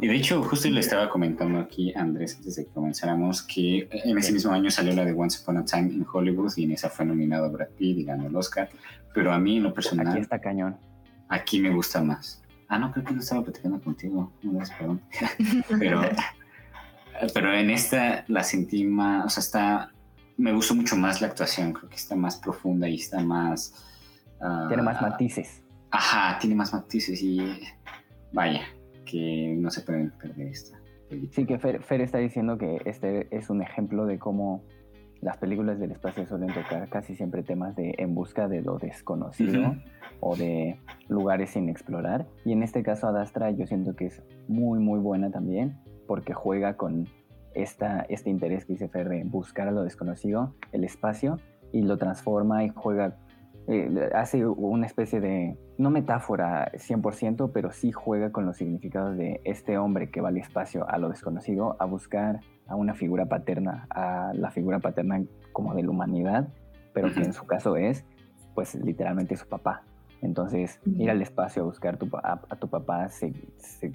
Y 0.00 0.06
de 0.06 0.16
hecho, 0.16 0.42
justo 0.42 0.68
le 0.68 0.80
estaba 0.80 1.08
comentando 1.10 1.58
aquí 1.58 1.92
a 1.94 2.00
Andrés 2.00 2.36
antes 2.36 2.56
de 2.56 2.64
que 2.66 2.70
comenzáramos 2.70 3.42
que 3.42 3.88
en 3.90 4.18
ese 4.18 4.32
mismo 4.32 4.52
año 4.52 4.70
salió 4.70 4.94
la 4.94 5.04
de 5.04 5.12
Once 5.12 5.40
Upon 5.42 5.58
a 5.58 5.64
Time 5.64 5.92
in 5.92 6.06
Hollywood 6.10 6.52
y 6.56 6.64
en 6.64 6.72
esa 6.72 6.88
fue 6.88 7.04
nominado 7.04 7.50
Brad 7.50 7.68
Pitt 7.76 7.98
y 7.98 8.04
ganó 8.04 8.26
el 8.26 8.36
Oscar. 8.36 8.68
Pero 9.14 9.32
a 9.32 9.38
mí 9.38 9.56
en 9.56 9.64
lo 9.64 9.74
personal, 9.74 10.06
Aquí 10.06 10.16
aquí, 10.16 10.22
está 10.22 10.40
cañón. 10.40 10.76
me 11.60 11.70
gusta 11.70 12.02
más. 12.02 12.42
Ah, 12.68 12.78
no, 12.78 12.92
creo 12.92 13.04
que 13.04 13.14
no 13.14 13.20
estaba 13.20 13.42
platicando 13.42 13.80
contigo. 13.80 14.32
No, 14.42 14.58
perdón. 14.78 15.02
pero, 15.78 16.02
pero 17.32 17.54
en 17.54 17.70
esta 17.70 18.24
la 18.28 18.44
sentí 18.44 18.84
más, 18.84 19.26
o 19.26 19.28
sea, 19.30 19.40
está, 19.40 19.92
me 20.36 20.52
gustó 20.52 20.74
mucho 20.74 20.96
más 20.96 21.20
la 21.20 21.28
actuación, 21.28 21.72
creo 21.72 21.88
que 21.88 21.96
está 21.96 22.14
más 22.14 22.36
profunda 22.36 22.88
y 22.88 22.96
está 22.96 23.20
más... 23.20 23.74
ah, 24.40 24.66
Tiene 24.68 24.82
más 24.82 25.00
matices. 25.00 25.62
Ajá, 25.90 26.38
tiene 26.38 26.54
más 26.54 26.72
matices 26.72 27.22
y 27.22 27.60
vaya, 28.32 28.62
que 29.04 29.54
no 29.58 29.70
se 29.70 29.82
pueden 29.82 30.10
perder 30.12 30.48
esta 30.48 30.78
película. 31.08 31.32
Sí, 31.32 31.46
que 31.46 31.58
Fer, 31.58 31.82
Fer 31.82 32.00
está 32.00 32.18
diciendo 32.18 32.58
que 32.58 32.80
este 32.84 33.28
es 33.30 33.50
un 33.50 33.62
ejemplo 33.62 34.06
de 34.06 34.18
cómo 34.18 34.62
las 35.20 35.36
películas 35.38 35.80
del 35.80 35.90
espacio 35.90 36.26
suelen 36.26 36.52
tocar 36.52 36.88
casi 36.88 37.16
siempre 37.16 37.42
temas 37.42 37.74
de 37.74 37.94
en 37.98 38.14
busca 38.14 38.46
de 38.46 38.62
lo 38.62 38.78
desconocido 38.78 39.74
o 40.20 40.36
de 40.36 40.78
lugares 41.08 41.50
sin 41.50 41.68
explorar. 41.68 42.26
Y 42.44 42.52
en 42.52 42.62
este 42.62 42.82
caso 42.82 43.08
Adastra 43.08 43.50
yo 43.50 43.66
siento 43.66 43.96
que 43.96 44.06
es 44.06 44.22
muy 44.46 44.78
muy 44.78 45.00
buena 45.00 45.30
también 45.30 45.80
porque 46.06 46.34
juega 46.34 46.76
con 46.76 47.08
esta, 47.54 48.06
este 48.08 48.30
interés 48.30 48.64
que 48.64 48.74
dice 48.74 48.88
Fer 48.88 49.08
de 49.08 49.24
buscar 49.24 49.68
a 49.68 49.72
lo 49.72 49.82
desconocido, 49.82 50.54
el 50.72 50.84
espacio, 50.84 51.38
y 51.72 51.82
lo 51.82 51.98
transforma 51.98 52.64
y 52.64 52.70
juega, 52.70 53.16
eh, 53.68 54.10
hace 54.14 54.44
una 54.46 54.86
especie 54.86 55.20
de, 55.20 55.56
no 55.76 55.90
metáfora 55.90 56.72
100%, 56.72 57.50
pero 57.52 57.70
sí 57.70 57.92
juega 57.92 58.32
con 58.32 58.46
los 58.46 58.56
significados 58.56 59.16
de 59.16 59.40
este 59.44 59.78
hombre 59.78 60.10
que 60.10 60.20
va 60.20 60.28
al 60.30 60.38
espacio, 60.38 60.88
a 60.88 60.98
lo 60.98 61.08
desconocido, 61.10 61.76
a 61.78 61.84
buscar 61.84 62.40
a 62.66 62.74
una 62.76 62.94
figura 62.94 63.26
paterna, 63.26 63.86
a 63.90 64.32
la 64.34 64.50
figura 64.50 64.78
paterna 64.80 65.22
como 65.52 65.74
de 65.74 65.82
la 65.82 65.90
humanidad, 65.90 66.48
pero 66.92 67.12
que 67.12 67.20
en 67.22 67.32
su 67.32 67.46
caso 67.46 67.76
es, 67.76 68.04
pues 68.54 68.74
literalmente 68.74 69.36
su 69.36 69.46
papá. 69.46 69.82
Entonces, 70.22 70.80
ir 70.98 71.10
al 71.10 71.22
espacio 71.22 71.62
a 71.62 71.66
buscar 71.66 71.96
tu 71.96 72.08
a, 72.16 72.40
a 72.48 72.56
tu 72.56 72.68
papá 72.68 73.08
se, 73.08 73.32
se- 73.58 73.92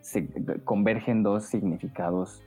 se 0.00 0.28
convergen 0.64 1.22
dos 1.22 1.46
significados 1.46 2.42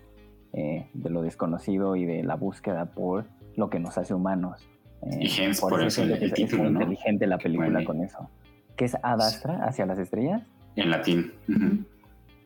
eh, 0.53 0.89
de 0.93 1.09
lo 1.09 1.23
desconocido 1.23 1.95
y 1.95 2.05
de 2.05 2.23
la 2.23 2.35
búsqueda 2.35 2.85
por 2.93 3.25
lo 3.55 3.69
que 3.71 3.79
nos 3.79 3.97
hace 3.97 4.13
humanos. 4.13 4.69
Eh, 5.03 5.19
Y 5.21 5.41
hence, 5.41 5.61
por 5.61 5.79
eso 5.81 5.89
siento 5.89 6.15
el- 6.15 6.23
es, 6.23 6.29
es 6.31 6.33
título, 6.35 6.63
muy 6.63 6.71
¿no? 6.73 6.79
inteligente 6.81 7.27
la 7.27 7.37
película 7.37 7.83
con 7.83 8.01
eso. 8.03 8.29
¿Qué 8.75 8.85
es 8.85 8.95
Adastra 9.01 9.63
hacia 9.65 9.85
las 9.85 9.99
estrellas? 9.99 10.41
En 10.75 10.89
latín. 10.91 11.31
Ujú. 11.49 11.83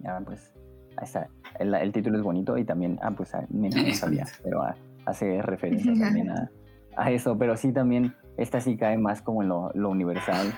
Ah, 0.06 0.20
pues 0.26 0.54
ahí 0.98 1.06
está. 1.06 1.28
El, 1.60 1.74
el 1.76 1.92
título 1.92 2.18
es 2.18 2.24
bonito 2.24 2.58
y 2.58 2.64
también, 2.66 2.98
ah, 3.02 3.12
pues 3.12 3.34
ah, 3.36 3.46
mira, 3.50 3.78
no 3.82 3.88
Es 3.88 3.98
sabía, 4.00 4.26
pero 4.44 4.62
ah, 4.64 4.76
hace 5.06 5.42
referencia 5.42 5.94
también 6.00 6.30
a, 6.30 6.50
a 6.96 7.12
eso. 7.12 7.38
Pero 7.38 7.56
sí 7.58 7.72
también, 7.72 8.14
esta 8.38 8.60
sí 8.62 8.78
cae 8.78 8.98
más 8.98 9.22
como 9.22 9.42
en 9.44 9.50
lo, 9.50 9.72
lo 9.74 9.90
universal. 9.90 10.54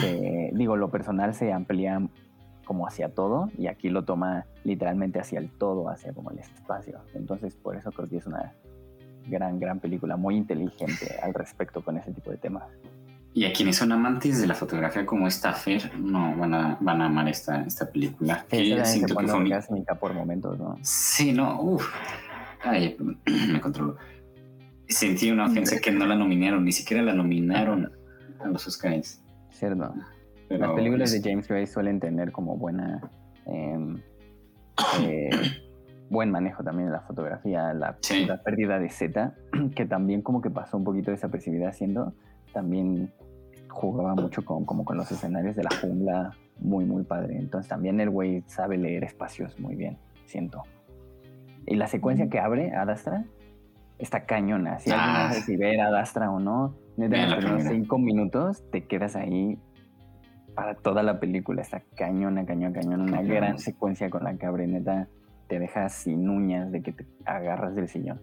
que, 0.00 0.50
digo, 0.54 0.76
lo 0.76 0.90
personal 0.90 1.32
se 1.34 1.52
amplía 1.52 2.00
como 2.64 2.86
hacia 2.86 3.08
todo 3.08 3.50
y 3.58 3.66
aquí 3.66 3.88
lo 3.88 4.04
toma 4.04 4.46
literalmente 4.64 5.18
hacia 5.20 5.38
el 5.38 5.48
todo, 5.50 5.88
hacia 5.88 6.12
como 6.12 6.30
el 6.30 6.38
espacio. 6.38 7.00
Entonces, 7.14 7.54
por 7.56 7.76
eso 7.76 7.90
creo 7.92 8.08
que 8.08 8.16
es 8.18 8.26
una 8.26 8.52
gran, 9.26 9.58
gran 9.60 9.78
película, 9.80 10.16
muy 10.16 10.36
inteligente 10.36 11.16
al 11.22 11.34
respecto 11.34 11.82
con 11.82 11.96
ese 11.96 12.12
tipo 12.12 12.30
de 12.30 12.36
temas. 12.38 12.64
Y 13.32 13.44
a 13.44 13.52
quienes 13.52 13.76
son 13.76 13.92
amantes 13.92 14.40
de 14.40 14.46
la 14.48 14.54
fotografía 14.54 15.06
como 15.06 15.28
esta 15.28 15.52
Fer, 15.52 15.96
no 16.00 16.34
van 16.36 16.52
a, 16.52 16.78
van 16.80 17.00
a 17.00 17.06
amar 17.06 17.28
esta, 17.28 17.62
esta 17.62 17.88
película. 17.90 18.44
Sí, 18.50 18.74
Que 18.74 18.84
siento 18.84 19.14
fue 19.14 19.22
mi- 19.22 19.84
por 20.00 20.14
momentos, 20.14 20.58
¿no? 20.58 20.76
Sí, 20.82 21.32
no, 21.32 21.60
uff. 21.62 21.86
Ay, 22.62 22.96
me 23.52 23.60
controlo. 23.60 23.96
Sentí 24.88 25.30
una 25.30 25.46
ofensa 25.46 25.78
que 25.78 25.92
no 25.92 26.06
la 26.06 26.16
nominaron, 26.16 26.64
ni 26.64 26.72
siquiera 26.72 27.02
la 27.04 27.14
nominaron 27.14 27.92
a 28.40 28.48
los 28.48 28.66
Oscars. 28.66 29.22
Cierto. 29.50 29.94
Pero 30.48 30.66
Las 30.66 30.72
películas 30.74 31.12
es- 31.12 31.22
de 31.22 31.30
James 31.30 31.46
Gray 31.46 31.68
suelen 31.68 32.00
tener 32.00 32.32
como 32.32 32.56
buena 32.56 33.00
em, 33.46 34.02
eh, 35.02 35.30
buen 36.10 36.30
manejo 36.30 36.62
también 36.62 36.88
de 36.88 36.92
la 36.92 37.00
fotografía, 37.00 37.72
la, 37.72 37.96
Sí. 38.02 38.26
la 38.26 38.42
pérdida 38.42 38.78
de 38.78 38.90
Z, 38.90 39.32
que 39.74 39.86
también 39.86 40.20
como 40.22 40.42
que 40.42 40.50
pasó 40.50 40.76
un 40.76 40.84
poquito 40.84 41.10
desapercibida 41.10 41.68
haciendo, 41.70 42.12
también 42.52 43.12
jugaba 43.68 44.14
mucho 44.14 44.44
con, 44.44 44.64
como 44.66 44.84
con 44.84 44.96
los 44.98 45.10
escenarios 45.12 45.56
de 45.56 45.62
la 45.62 45.70
jungla, 45.80 46.32
muy 46.58 46.84
muy 46.84 47.04
padre. 47.04 47.38
Entonces 47.38 47.68
también 47.70 48.00
el 48.00 48.10
güey 48.10 48.42
sabe 48.46 48.76
leer 48.76 49.04
espacios 49.04 49.58
muy 49.58 49.76
bien, 49.76 49.96
siento. 50.26 50.64
Y 51.66 51.76
la 51.76 51.86
secuencia 51.86 52.28
que 52.28 52.40
abre 52.40 52.74
Adastra 52.74 53.24
está 53.98 54.24
cañona. 54.26 54.78
Si 54.80 54.90
alguien 54.90 55.08
Ah. 55.16 55.28
sabe 55.28 55.40
si 55.42 55.56
ver 55.56 55.80
Adastra 55.80 56.30
o 56.30 56.40
no, 56.40 56.74
Neta, 56.96 57.26
los 57.28 57.36
primeros 57.36 57.64
cinco 57.72 57.98
minutos 57.98 58.62
te 58.70 58.84
quedas 58.86 59.14
ahí 59.16 59.58
para 60.54 60.74
toda 60.74 61.02
la 61.02 61.20
película. 61.20 61.62
Está 61.62 61.80
cañona, 61.96 62.44
cañón, 62.44 62.72
cañón. 62.72 63.00
Una 63.02 63.22
gran 63.22 63.58
secuencia 63.58 64.10
con 64.10 64.24
la 64.24 64.34
que 64.34 64.44
abre, 64.46 64.66
neta, 64.66 65.06
te 65.50 65.58
deja 65.58 65.88
sin 65.88 66.28
uñas 66.28 66.70
de 66.70 66.80
que 66.80 66.92
te 66.92 67.06
agarras 67.26 67.74
del 67.74 67.88
sillón. 67.88 68.20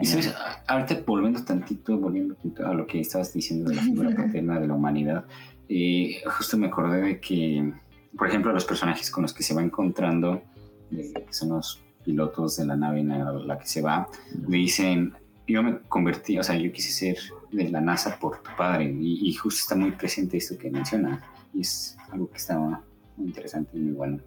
Y 0.00 0.06
sabes, 0.06 0.32
ahorita 0.68 1.02
volviendo 1.04 1.44
tantito, 1.44 1.98
volviendo 1.98 2.36
a 2.64 2.72
lo 2.72 2.86
que 2.86 3.00
estabas 3.00 3.32
diciendo 3.32 3.70
de 3.70 3.76
la 3.76 3.82
figura 3.82 4.10
paterna 4.16 4.60
de 4.60 4.68
la 4.68 4.74
humanidad, 4.74 5.24
eh, 5.68 6.22
justo 6.26 6.56
me 6.56 6.68
acordé 6.68 7.02
de 7.02 7.20
que, 7.20 7.72
por 8.16 8.28
ejemplo, 8.28 8.52
los 8.52 8.64
personajes 8.64 9.10
con 9.10 9.22
los 9.22 9.34
que 9.34 9.42
se 9.42 9.52
va 9.52 9.62
encontrando, 9.62 10.42
que 10.90 11.32
son 11.32 11.50
los 11.50 11.82
pilotos 12.04 12.56
de 12.56 12.66
la 12.66 12.76
nave 12.76 13.00
en 13.00 13.08
la, 13.08 13.58
que 13.58 13.66
se 13.66 13.82
va, 13.82 14.08
le 14.48 14.56
dicen, 14.58 15.14
yo 15.46 15.62
me 15.62 15.80
convertí, 15.88 16.38
o 16.38 16.42
sea, 16.44 16.56
yo 16.56 16.70
quise 16.70 16.92
ser 16.92 17.18
de 17.50 17.68
la 17.68 17.80
NASA 17.80 18.16
por 18.18 18.42
tu 18.42 18.50
padre, 18.56 18.84
y, 19.00 19.32
justo 19.34 19.60
está 19.62 19.74
muy 19.74 19.90
presente 19.90 20.36
esto 20.36 20.56
que 20.56 20.70
menciona, 20.70 21.20
y 21.52 21.62
es 21.62 21.96
algo 22.12 22.30
que 22.30 22.36
está 22.36 22.58
muy 22.58 23.26
interesante 23.26 23.76
y 23.76 23.80
muy 23.80 23.92
bueno, 23.92 24.20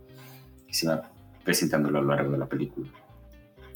que 0.68 0.74
se 0.74 0.88
va 0.88 1.10
presentando 1.44 1.90
a 1.90 1.92
lo 1.92 2.04
largo 2.04 2.32
de 2.32 2.38
la 2.38 2.48
película. 2.48 2.88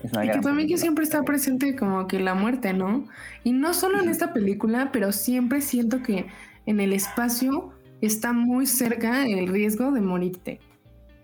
Y 0.04 0.30
que 0.30 0.40
también 0.40 0.68
que 0.68 0.78
siempre 0.78 1.04
está 1.04 1.24
presente 1.24 1.76
como 1.76 2.08
que 2.08 2.20
la 2.20 2.36
muerte, 2.36 2.74
¿no? 2.74 3.06
Y 3.44 3.54
no 3.54 3.74
solo 3.74 4.00
en 4.00 4.10
esta 4.10 4.34
película, 4.34 4.90
pero 4.92 5.12
siempre 5.12 5.62
siento 5.62 6.04
que 6.04 6.28
en 6.66 6.80
el 6.80 6.94
espacio 6.94 7.72
está 8.02 8.34
muy 8.34 8.68
cerca 8.68 9.26
el 9.26 9.48
riesgo 9.48 9.92
de 9.92 10.02
morirte. 10.02 10.60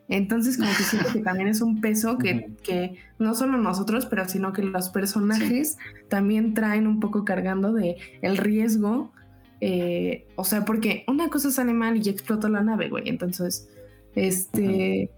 Entonces, 0.08 0.58
como 0.58 0.70
que 0.72 0.84
siento 0.84 1.14
que 1.14 1.20
también 1.20 1.48
es 1.48 1.62
un 1.62 1.80
peso 1.80 2.18
que, 2.18 2.52
que, 2.64 2.96
no 3.18 3.34
solo 3.34 3.58
nosotros, 3.58 4.06
pero 4.06 4.28
sino 4.28 4.52
que 4.52 4.62
los 4.62 4.90
personajes 4.90 5.78
también 6.10 6.54
traen 6.54 6.86
un 6.88 7.00
poco 7.00 7.24
cargando 7.24 7.72
de 7.72 7.98
el 8.22 8.38
riesgo. 8.38 9.14
Eh, 9.62 10.26
o 10.36 10.44
sea, 10.44 10.66
porque 10.66 11.06
una 11.08 11.30
cosa 11.30 11.52
sale 11.52 11.74
mal 11.74 11.96
y 11.96 12.02
ya 12.02 12.12
explota 12.12 12.50
la 12.50 12.62
nave, 12.62 12.90
güey. 12.90 13.08
Entonces, 13.08 13.70
este 14.16 15.12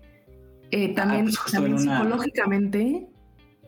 eh, 0.74 0.90
ah, 0.92 0.96
también, 0.96 1.26
pues 1.26 1.52
también 1.52 1.80
psicológicamente 1.80 3.08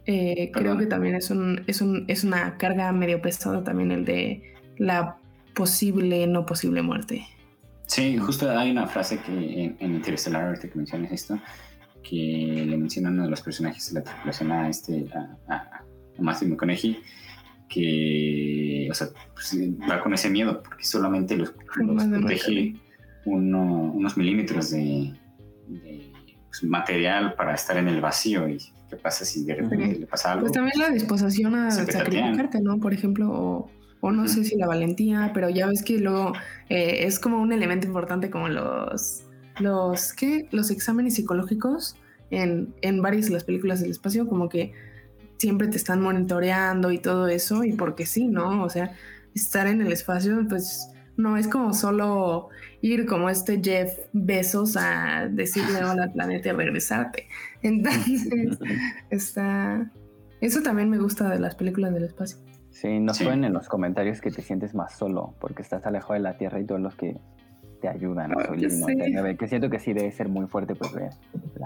eh, 0.08 0.52
creo 0.54 0.78
que 0.78 0.86
también 0.86 1.16
es 1.16 1.30
un, 1.30 1.64
es 1.68 1.82
un, 1.82 2.06
es 2.08 2.24
una 2.24 2.58
carga 2.58 2.92
medio 2.92 3.22
pesada 3.22 3.64
también 3.64 3.92
el 3.92 4.06
de 4.06 4.54
la 4.78 5.18
posible, 5.54 6.28
no 6.28 6.46
posible 6.46 6.82
muerte. 6.82 7.26
Sí, 7.88 8.18
justo 8.18 8.50
hay 8.50 8.72
una 8.72 8.88
frase 8.88 9.20
que 9.20 9.32
en, 9.32 9.78
en 9.80 9.96
Interestelar, 9.96 10.48
ahorita 10.48 10.70
que 10.70 10.76
mencionas 10.76 11.12
esto, 11.12 11.40
que 12.04 12.66
le 12.68 12.78
menciona 12.78 13.10
uno 13.10 13.24
de 13.24 13.30
los 13.30 13.42
personajes 13.42 13.94
de 13.94 14.00
la 14.00 14.04
tripulación 14.04 14.52
a 14.52 14.70
este, 14.70 15.08
a, 15.14 15.54
a, 15.54 15.84
Matthew 16.20 16.50
McConaughey, 16.50 17.00
que, 17.68 18.88
o 18.90 18.94
sea, 18.94 19.08
pues, 19.34 19.56
va 19.90 20.02
con 20.02 20.14
ese 20.14 20.30
miedo, 20.30 20.62
porque 20.64 20.84
solamente 20.84 21.36
los, 21.36 21.52
protege 21.52 22.76
unos 23.26 24.18
milímetros 24.18 24.70
de, 24.72 25.14
pues, 26.60 26.70
material 26.70 27.34
para 27.36 27.56
estar 27.56 27.78
en 27.78 27.88
el 27.88 28.02
vacío 28.02 28.48
y 28.48 28.58
qué 28.90 28.96
pasa 28.96 29.26
si 29.26 29.44
de 29.44 29.56
repente 29.56 30.00
le 30.00 30.08
pasa 30.08 30.32
algo. 30.32 30.42
Pues 30.42 30.54
también 30.54 30.80
la 30.80 30.90
disposición 30.90 31.56
a 31.56 31.72
sacrificarte, 31.72 32.62
¿no? 32.62 32.80
Por 32.80 32.94
ejemplo, 32.94 33.30
o 33.32 33.70
o 34.06 34.12
no 34.12 34.28
sé 34.28 34.44
si 34.44 34.56
la 34.56 34.68
valentía, 34.68 35.32
pero 35.34 35.50
ya 35.50 35.66
ves 35.66 35.82
que 35.82 35.98
luego 35.98 36.34
eh, 36.70 37.08
es 37.08 37.18
como 37.18 37.42
un 37.42 37.52
elemento 37.52 37.88
importante 37.88 38.30
como 38.30 38.50
los, 38.50 39.24
los, 39.60 40.14
¿qué? 40.14 40.48
Los 40.52 40.70
exámenes 40.70 41.16
psicológicos 41.16 41.96
en, 42.30 42.76
en 42.82 43.02
varias 43.02 43.26
de 43.26 43.32
las 43.32 43.44
películas 43.46 43.82
del 43.82 43.90
espacio, 43.90 44.28
como 44.28 44.48
que 44.48 44.74
siempre 45.38 45.68
te 45.70 45.78
están 45.78 46.02
monitoreando 46.02 46.92
y 46.92 47.00
todo 47.00 47.28
eso, 47.28 47.64
y 47.64 47.74
porque 47.74 48.06
sí, 48.06 48.28
¿no? 48.28 48.64
O 48.64 48.70
sea, 48.70 48.94
estar 49.34 49.66
en 49.66 49.82
el 49.82 49.92
espacio, 49.92 50.46
pues 50.48 50.88
no 51.18 51.38
es 51.38 51.48
como 51.48 51.74
solo 51.74 52.50
ir 52.82 53.06
como 53.06 53.30
este 53.30 53.62
Jeff 53.64 53.98
Besos 54.14 54.78
a 54.78 55.28
decirle 55.30 55.84
hola 55.84 56.04
al 56.04 56.14
planeta 56.14 56.50
y 56.50 56.52
regresarte. 56.52 57.28
Entonces, 57.62 58.28
está... 59.10 59.92
Eso 60.42 60.62
también 60.62 60.90
me 60.90 60.98
gusta 60.98 61.30
de 61.30 61.40
las 61.40 61.56
películas 61.56 61.94
del 61.94 62.04
espacio. 62.04 62.38
Sí, 62.70 63.00
nos 63.00 63.20
ponen 63.20 63.46
en 63.46 63.54
los 63.54 63.70
comentarios 63.70 64.20
que 64.20 64.32
te 64.32 64.42
sientes 64.42 64.76
más 64.76 64.98
solo 64.98 65.34
porque 65.40 65.62
estás 65.62 65.86
alejado 65.86 66.16
de 66.16 66.20
la 66.20 66.38
Tierra 66.38 66.60
y 66.60 66.66
todos 66.66 66.82
los 66.82 66.94
que 66.96 67.18
te 67.82 67.88
ayudan 67.88 68.32
a 68.32 68.46
sobrevivir. 68.46 69.38
Que 69.38 69.48
siento 69.48 69.70
que 69.70 69.80
sí 69.80 69.94
debe 69.94 70.12
ser 70.12 70.28
muy 70.28 70.48
fuerte, 70.48 70.76
pues 70.76 70.92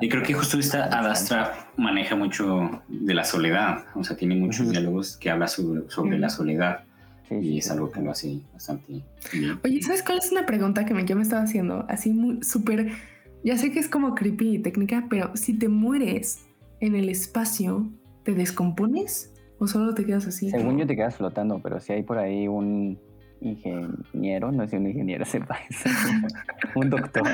Y 0.01 0.09
creo 0.09 0.23
que 0.23 0.33
justo 0.33 0.59
esta 0.59 0.85
Adastra 0.85 1.71
maneja 1.77 2.15
mucho 2.15 2.83
de 2.87 3.13
la 3.13 3.23
soledad, 3.23 3.85
o 3.95 4.03
sea, 4.03 4.15
tiene 4.15 4.35
muchos 4.35 4.69
diálogos 4.69 5.17
que 5.17 5.29
habla 5.29 5.47
sobre, 5.47 6.19
la 6.19 6.29
soledad. 6.29 6.83
Y 7.29 7.57
es 7.59 7.69
algo 7.71 7.91
que 7.91 8.01
lo 8.01 8.11
hace 8.11 8.39
bastante 8.53 9.03
bien. 9.31 9.59
Oye, 9.63 9.81
¿sabes 9.81 10.03
cuál 10.03 10.19
es 10.19 10.31
una 10.31 10.45
pregunta 10.45 10.85
que 10.85 10.93
me, 10.93 11.05
yo 11.05 11.15
me 11.15 11.21
estaba 11.21 11.43
haciendo? 11.43 11.85
Así 11.87 12.11
muy 12.11 12.43
súper, 12.43 12.91
ya 13.43 13.57
sé 13.57 13.71
que 13.71 13.79
es 13.79 13.87
como 13.87 14.15
creepy 14.15 14.55
y 14.55 14.59
técnica, 14.59 15.05
pero 15.09 15.35
si 15.35 15.57
te 15.57 15.67
mueres 15.67 16.45
en 16.79 16.95
el 16.95 17.09
espacio, 17.09 17.89
¿te 18.23 18.33
descompones? 18.33 19.33
¿O 19.59 19.67
solo 19.67 19.93
te 19.93 20.05
quedas 20.05 20.25
así? 20.27 20.49
Según 20.49 20.77
yo 20.77 20.87
te 20.87 20.95
quedas 20.95 21.15
flotando, 21.15 21.59
pero 21.61 21.79
si 21.79 21.93
hay 21.93 22.03
por 22.03 22.17
ahí 22.17 22.47
un 22.47 22.97
ingeniero, 23.41 24.51
no 24.51 24.67
sé 24.67 24.77
un 24.77 24.87
ingeniero, 24.87 25.25
sepa 25.25 25.59
un 26.75 26.89
doctor 26.89 27.27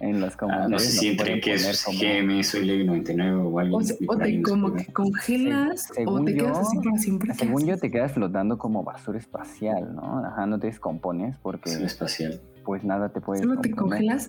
en 0.00 0.20
los 0.20 0.36
comentarios. 0.36 0.66
Ah, 0.66 0.68
no 0.68 0.78
sé 0.78 0.90
si 0.90 1.08
entre 1.08 1.40
que 1.40 1.54
es 1.54 1.84
como... 1.84 1.98
GM, 1.98 2.42
soy 2.44 2.84
99 2.84 3.36
o 3.36 3.58
algo 3.58 3.80
así. 3.80 3.96
O, 4.06 4.16
te 4.16 4.42
como 4.42 4.74
que 4.74 4.86
congelas 4.92 5.90
o 6.06 6.24
te 6.24 6.34
quedas 6.34 6.58
así 6.58 6.78
para 6.78 6.98
siempre. 6.98 7.34
Según 7.34 7.66
yo 7.66 7.78
te 7.78 7.90
quedas 7.90 8.12
flotando 8.12 8.58
como 8.58 8.82
basura 8.82 9.18
espacial, 9.18 9.94
¿no? 9.94 10.24
Ajá, 10.24 10.46
no 10.46 10.58
te 10.58 10.66
descompones 10.66 11.36
porque... 11.42 11.70
Basura 11.70 11.86
espacial 11.86 12.40
pues 12.66 12.82
nada 12.82 13.08
te 13.10 13.20
puede. 13.20 13.42
¿Solo 13.42 13.60
te 13.60 13.70
congelas? 13.70 14.28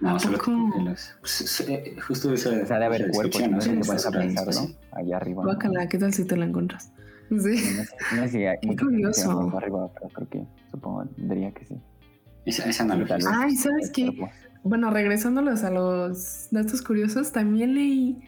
No, 0.00 0.18
solo 0.18 0.38
te 0.38 0.44
congelas. 0.44 1.16
Pues, 1.20 1.60
eh, 1.68 1.96
justo 2.00 2.32
esa. 2.32 2.48
O 2.48 2.66
sea, 2.66 2.78
de 2.78 2.86
haber 2.86 3.10
cuerpo, 3.10 3.38
no 3.46 3.60
sé 3.60 3.72
qué 3.72 3.86
vas 3.86 4.06
a 4.06 4.10
pensar, 4.10 4.46
¿no? 4.46 4.74
Allá 4.92 5.16
arriba. 5.18 5.44
Bácala, 5.44 5.86
¿qué 5.86 5.98
tal 5.98 6.14
si 6.14 6.24
te 6.24 6.34
la 6.34 6.46
encuentras? 6.46 6.90
Sí. 7.28 7.62
No, 8.16 8.22
sé 8.22 8.28
si 8.28 8.44
hay 8.46 8.56
Qué 8.60 8.74
curioso. 8.74 9.52
Arriba, 9.54 9.90
pero 9.92 10.08
creo 10.08 10.28
que 10.30 10.46
supongo, 10.70 11.04
diría 11.16 11.52
que 11.52 11.66
sí. 11.66 11.76
Esa, 12.46 12.68
esa 12.68 12.84
analogía. 12.84 13.18
Ay, 13.30 13.54
¿sabes 13.54 13.90
qué? 13.90 14.10
Bueno, 14.64 14.90
regresándolos 14.90 15.62
a 15.62 15.70
los 15.70 16.48
datos 16.50 16.80
curiosos, 16.80 17.32
también 17.32 17.74
leí 17.74 18.18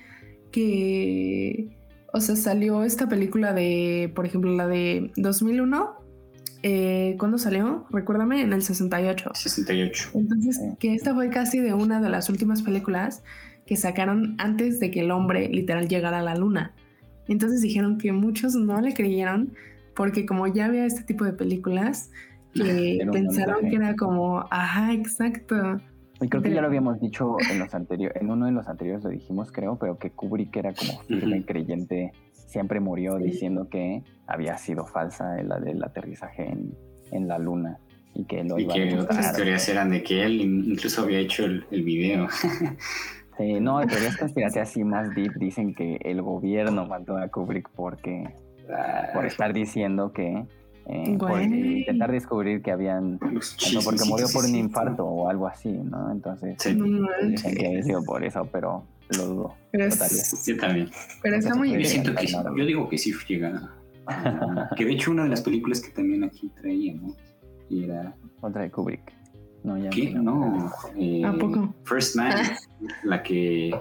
que, 0.52 1.76
o 2.12 2.20
sea, 2.20 2.36
salió 2.36 2.84
esta 2.84 3.08
película 3.08 3.54
de, 3.54 4.12
por 4.14 4.26
ejemplo, 4.26 4.52
la 4.52 4.68
de 4.68 5.12
2001, 5.16 5.96
eh, 6.62 7.16
¿cuándo 7.18 7.38
salió? 7.38 7.86
Recuérdame, 7.90 8.42
en 8.42 8.52
el 8.52 8.62
68. 8.62 9.30
68. 9.34 10.10
Entonces, 10.14 10.60
que 10.78 10.94
esta 10.94 11.14
fue 11.14 11.30
casi 11.30 11.58
de 11.58 11.72
una 11.72 12.00
de 12.02 12.10
las 12.10 12.28
últimas 12.28 12.62
películas 12.62 13.22
que 13.66 13.76
sacaron 13.76 14.36
antes 14.38 14.78
de 14.78 14.90
que 14.90 15.00
el 15.00 15.10
hombre 15.12 15.48
literal 15.48 15.88
llegara 15.88 16.18
a 16.18 16.22
la 16.22 16.36
luna. 16.36 16.74
Entonces 17.28 17.62
dijeron 17.62 17.98
que 17.98 18.12
muchos 18.12 18.54
no 18.54 18.80
le 18.80 18.94
creyeron 18.94 19.54
porque 19.94 20.26
como 20.26 20.46
ya 20.46 20.66
había 20.66 20.84
este 20.84 21.02
tipo 21.02 21.24
de 21.24 21.32
películas, 21.32 22.10
que 22.52 23.06
pensaron 23.12 23.68
que 23.70 23.76
era 23.76 23.96
como, 23.96 24.44
ajá, 24.50 24.92
exacto. 24.92 25.80
Y 26.20 26.28
creo 26.28 26.42
que 26.42 26.50
ya 26.50 26.60
lo 26.60 26.68
habíamos 26.68 27.00
dicho 27.00 27.36
en 27.50 27.58
los 27.58 27.74
anteriores, 27.74 28.20
en 28.20 28.30
uno 28.30 28.46
de 28.46 28.52
los 28.52 28.68
anteriores 28.68 29.04
lo 29.04 29.10
dijimos, 29.10 29.52
creo, 29.52 29.78
pero 29.78 29.98
que 29.98 30.10
Kubrick 30.10 30.56
era 30.56 30.72
como 30.72 31.00
firme 31.02 31.38
y 31.38 31.42
creyente 31.42 32.12
siempre 32.32 32.80
murió 32.80 33.16
diciendo 33.16 33.68
que 33.68 34.02
había 34.26 34.56
sido 34.56 34.86
falsa 34.86 35.42
la 35.42 35.58
del 35.58 35.82
aterrizaje 35.82 36.48
en, 36.48 36.74
en 37.12 37.28
la 37.28 37.38
luna 37.38 37.78
y 38.14 38.24
que 38.24 38.42
lo 38.44 38.58
y 38.58 38.66
que 38.66 38.96
otras 38.98 39.34
teorías 39.34 39.68
eran 39.68 39.90
de 39.90 40.02
que 40.02 40.24
él 40.24 40.40
incluso 40.40 41.02
había 41.02 41.18
hecho 41.18 41.44
el, 41.44 41.66
el 41.70 41.82
video. 41.82 42.28
sí, 43.38 43.60
no, 43.60 43.86
teorías 43.86 44.16
conspirativas 44.16 44.68
así 44.68 44.84
más 44.84 45.14
deep 45.14 45.34
dicen 45.34 45.74
que 45.74 45.98
el 46.02 46.22
gobierno 46.22 46.86
mandó 46.86 47.18
a 47.18 47.28
Kubrick 47.28 47.68
porque 47.74 48.34
por 49.12 49.24
ah. 49.24 49.26
estar 49.26 49.52
diciendo 49.52 50.12
que 50.12 50.46
eh, 50.88 51.16
por 51.18 51.42
intentar 51.42 52.12
descubrir 52.12 52.62
que 52.62 52.70
habían 52.70 53.14
no, 53.14 53.80
porque 53.84 54.04
murió 54.04 54.26
por 54.32 54.44
un 54.44 54.54
infarto 54.54 55.04
o 55.04 55.28
algo 55.28 55.48
así, 55.48 55.68
¿no? 55.68 56.12
Entonces 56.12 56.56
dicen 56.58 57.56
que 57.56 57.66
había 57.66 57.82
sido 57.82 58.04
por 58.04 58.24
eso, 58.24 58.48
pero 58.52 58.84
lo 59.16 59.26
dudo. 59.26 59.54
Pero 59.72 59.88
yo 59.88 60.56
también. 60.56 60.90
Pero 61.22 61.36
está 61.36 61.54
muy 61.54 61.72
yo, 61.72 62.56
yo 62.56 62.64
digo 62.64 62.88
que 62.88 62.98
sí 62.98 63.12
llega. 63.28 63.72
que 64.76 64.84
de 64.84 64.92
hecho 64.92 65.10
una 65.10 65.24
de 65.24 65.30
las 65.30 65.40
películas 65.40 65.80
que 65.80 65.90
también 65.90 66.22
aquí 66.22 66.50
traía, 66.60 66.94
¿no? 66.94 67.16
Y 67.68 67.84
era. 67.84 68.14
Otra 68.40 68.62
de 68.62 68.70
Kubrick. 68.70 69.12
No, 69.64 69.76
ya 69.76 69.90
¿Qué? 69.90 70.10
No. 70.12 70.70
Eh, 70.96 71.24
¿A 71.24 71.32
poco? 71.32 71.74
First 71.82 72.14
Man, 72.14 72.32
la 73.02 73.22
que. 73.22 73.74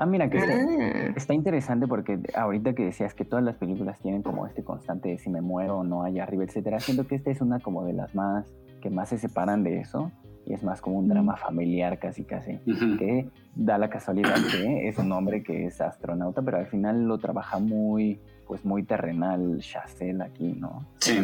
Ah, 0.00 0.06
mira, 0.06 0.30
que 0.30 0.38
ah. 0.38 1.12
está, 1.14 1.34
interesante 1.34 1.86
porque 1.86 2.18
ahorita 2.34 2.72
que 2.72 2.86
decías 2.86 3.12
que 3.12 3.26
todas 3.26 3.44
las 3.44 3.56
películas 3.56 4.00
tienen 4.00 4.22
como 4.22 4.46
este 4.46 4.64
constante 4.64 5.10
de 5.10 5.18
si 5.18 5.28
me 5.28 5.42
muero 5.42 5.80
o 5.80 5.84
no 5.84 6.04
allá 6.04 6.22
arriba, 6.22 6.44
etcétera, 6.44 6.80
siento 6.80 7.06
que 7.06 7.16
esta 7.16 7.30
es 7.30 7.42
una 7.42 7.60
como 7.60 7.84
de 7.84 7.92
las 7.92 8.14
más 8.14 8.46
que 8.80 8.88
más 8.88 9.10
se 9.10 9.18
separan 9.18 9.62
de 9.62 9.78
eso 9.80 10.10
y 10.46 10.54
es 10.54 10.62
más 10.62 10.80
como 10.80 10.98
un 10.98 11.06
drama 11.06 11.36
familiar 11.36 11.98
casi 11.98 12.24
casi, 12.24 12.56
que 12.98 13.28
da 13.54 13.76
la 13.76 13.90
casualidad 13.90 14.36
que 14.50 14.88
es 14.88 14.96
un 14.96 15.12
hombre 15.12 15.42
que 15.42 15.66
es 15.66 15.82
astronauta, 15.82 16.40
pero 16.40 16.56
al 16.56 16.66
final 16.66 17.04
lo 17.04 17.18
trabaja 17.18 17.58
muy, 17.58 18.18
pues 18.46 18.64
muy 18.64 18.84
terrenal 18.84 19.58
Chazelle 19.60 20.24
aquí, 20.24 20.54
¿no? 20.54 20.86
Sí. 21.00 21.18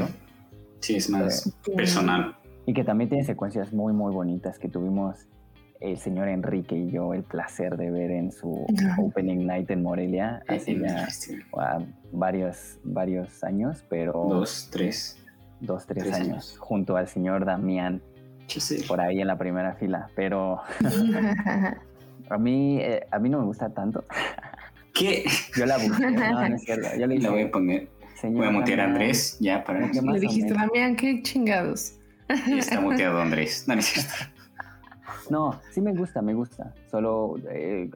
Sí, 0.80 0.96
es 0.96 1.08
más 1.08 1.56
personal. 1.74 2.36
Y 2.66 2.74
que 2.74 2.84
también 2.84 3.08
tiene 3.08 3.24
secuencias 3.24 3.72
muy, 3.72 3.94
muy 3.94 4.12
bonitas 4.12 4.58
que 4.58 4.68
tuvimos 4.68 5.26
el 5.80 5.98
señor 5.98 6.28
Enrique 6.28 6.76
y 6.76 6.90
yo 6.90 7.14
el 7.14 7.22
placer 7.22 7.76
de 7.76 7.90
ver 7.90 8.10
en 8.10 8.32
su 8.32 8.66
Opening 8.98 9.46
Night 9.46 9.70
en 9.70 9.82
Morelia 9.82 10.42
hace 10.48 10.78
ya 10.78 11.08
varios, 12.12 12.78
varios 12.84 13.44
años, 13.44 13.84
pero... 13.88 14.26
Dos, 14.28 14.68
tres. 14.70 15.22
Dos, 15.60 15.86
tres, 15.86 16.12
años, 16.12 16.56
junto 16.58 16.96
al 16.96 17.08
señor 17.08 17.46
Damián, 17.46 18.02
por 18.86 19.00
ahí 19.00 19.20
en 19.20 19.26
la 19.26 19.38
primera 19.38 19.74
fila, 19.74 20.10
pero 20.14 20.60
a, 22.30 22.38
mí, 22.38 22.78
eh, 22.78 23.06
a 23.10 23.18
mí 23.18 23.30
no 23.30 23.38
me 23.38 23.46
gusta 23.46 23.70
tanto. 23.70 24.04
¿Qué? 24.92 25.24
Yo 25.56 25.64
la 25.64 25.78
busqué, 25.78 26.10
no, 26.10 26.48
no 26.48 26.54
es 26.56 26.62
cierto. 26.62 26.88
Yo 26.98 27.06
le 27.06 27.18
la 27.20 27.30
voy 27.30 27.42
a 27.42 27.50
poner. 27.50 27.88
voy 28.22 28.46
a 28.46 28.50
mutear 28.50 28.80
a 28.80 28.84
Andrés 28.84 29.38
ya 29.40 29.64
para... 29.64 29.80
Le 29.80 30.20
dijiste, 30.20 30.52
Damián, 30.52 30.94
qué 30.94 31.22
chingados. 31.22 31.94
Está 32.28 32.80
muteado 32.80 33.20
Andrés. 33.22 33.64
No, 33.66 33.74
no 33.74 33.80
es 33.80 33.86
cierto. 33.86 34.35
No, 35.30 35.60
sí 35.70 35.80
me 35.80 35.92
gusta, 35.92 36.22
me 36.22 36.34
gusta. 36.34 36.74
Solo 36.90 37.36
eh, 37.50 37.90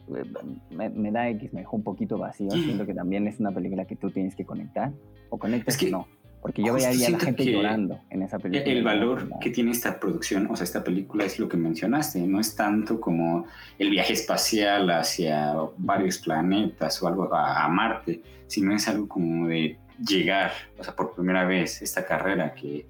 me, 0.71 1.11
da 1.11 1.29
X, 1.31 1.53
me 1.53 1.61
dejó 1.61 1.77
un 1.77 1.83
poquito 1.83 2.19
vacío. 2.19 2.51
Siento 2.51 2.87
que 2.87 2.95
también 2.95 3.27
es 3.27 3.41
una 3.41 3.53
película 3.53 3.85
que 3.85 3.97
tú 3.97 4.11
tienes 4.11 4.35
que 4.35 4.45
conectar. 4.45 4.93
O 5.31 5.39
conectas 5.39 5.77
que, 5.77 5.91
no. 5.91 6.07
Porque 6.43 6.63
yo 6.63 6.73
veía 6.73 6.89
a 6.89 7.11
la 7.11 7.19
gente 7.19 7.45
llorando 7.45 8.01
en 8.09 8.23
esa 8.23 8.39
película. 8.39 8.73
El 8.73 8.83
valor 8.83 9.29
que 9.41 9.51
tiene 9.51 9.73
esta 9.73 10.01
producción, 10.01 10.49
o 10.51 10.57
sea, 10.57 10.65
esta 10.65 10.83
película 10.83 11.25
es 11.25 11.39
lo 11.39 11.49
que 11.49 11.57
mencionaste. 11.57 12.21
No 12.27 12.41
es 12.41 12.57
tanto 12.57 13.01
como 13.01 13.45
el 13.79 13.91
viaje 13.91 14.15
espacial 14.15 14.91
hacia 14.91 15.55
varios 15.77 16.19
planetas 16.19 17.03
o 17.03 17.09
algo 17.09 17.33
a, 17.35 17.65
a 17.65 17.69
Marte, 17.69 18.23
sino 18.47 18.75
es 18.75 18.89
algo 18.89 19.07
como 19.07 19.49
de 19.49 19.79
llegar, 20.07 20.53
o 20.79 20.85
sea, 20.85 20.97
por 20.97 21.15
primera 21.15 21.45
vez 21.45 21.83
esta 21.83 22.07
carrera 22.07 22.55
que 22.55 22.87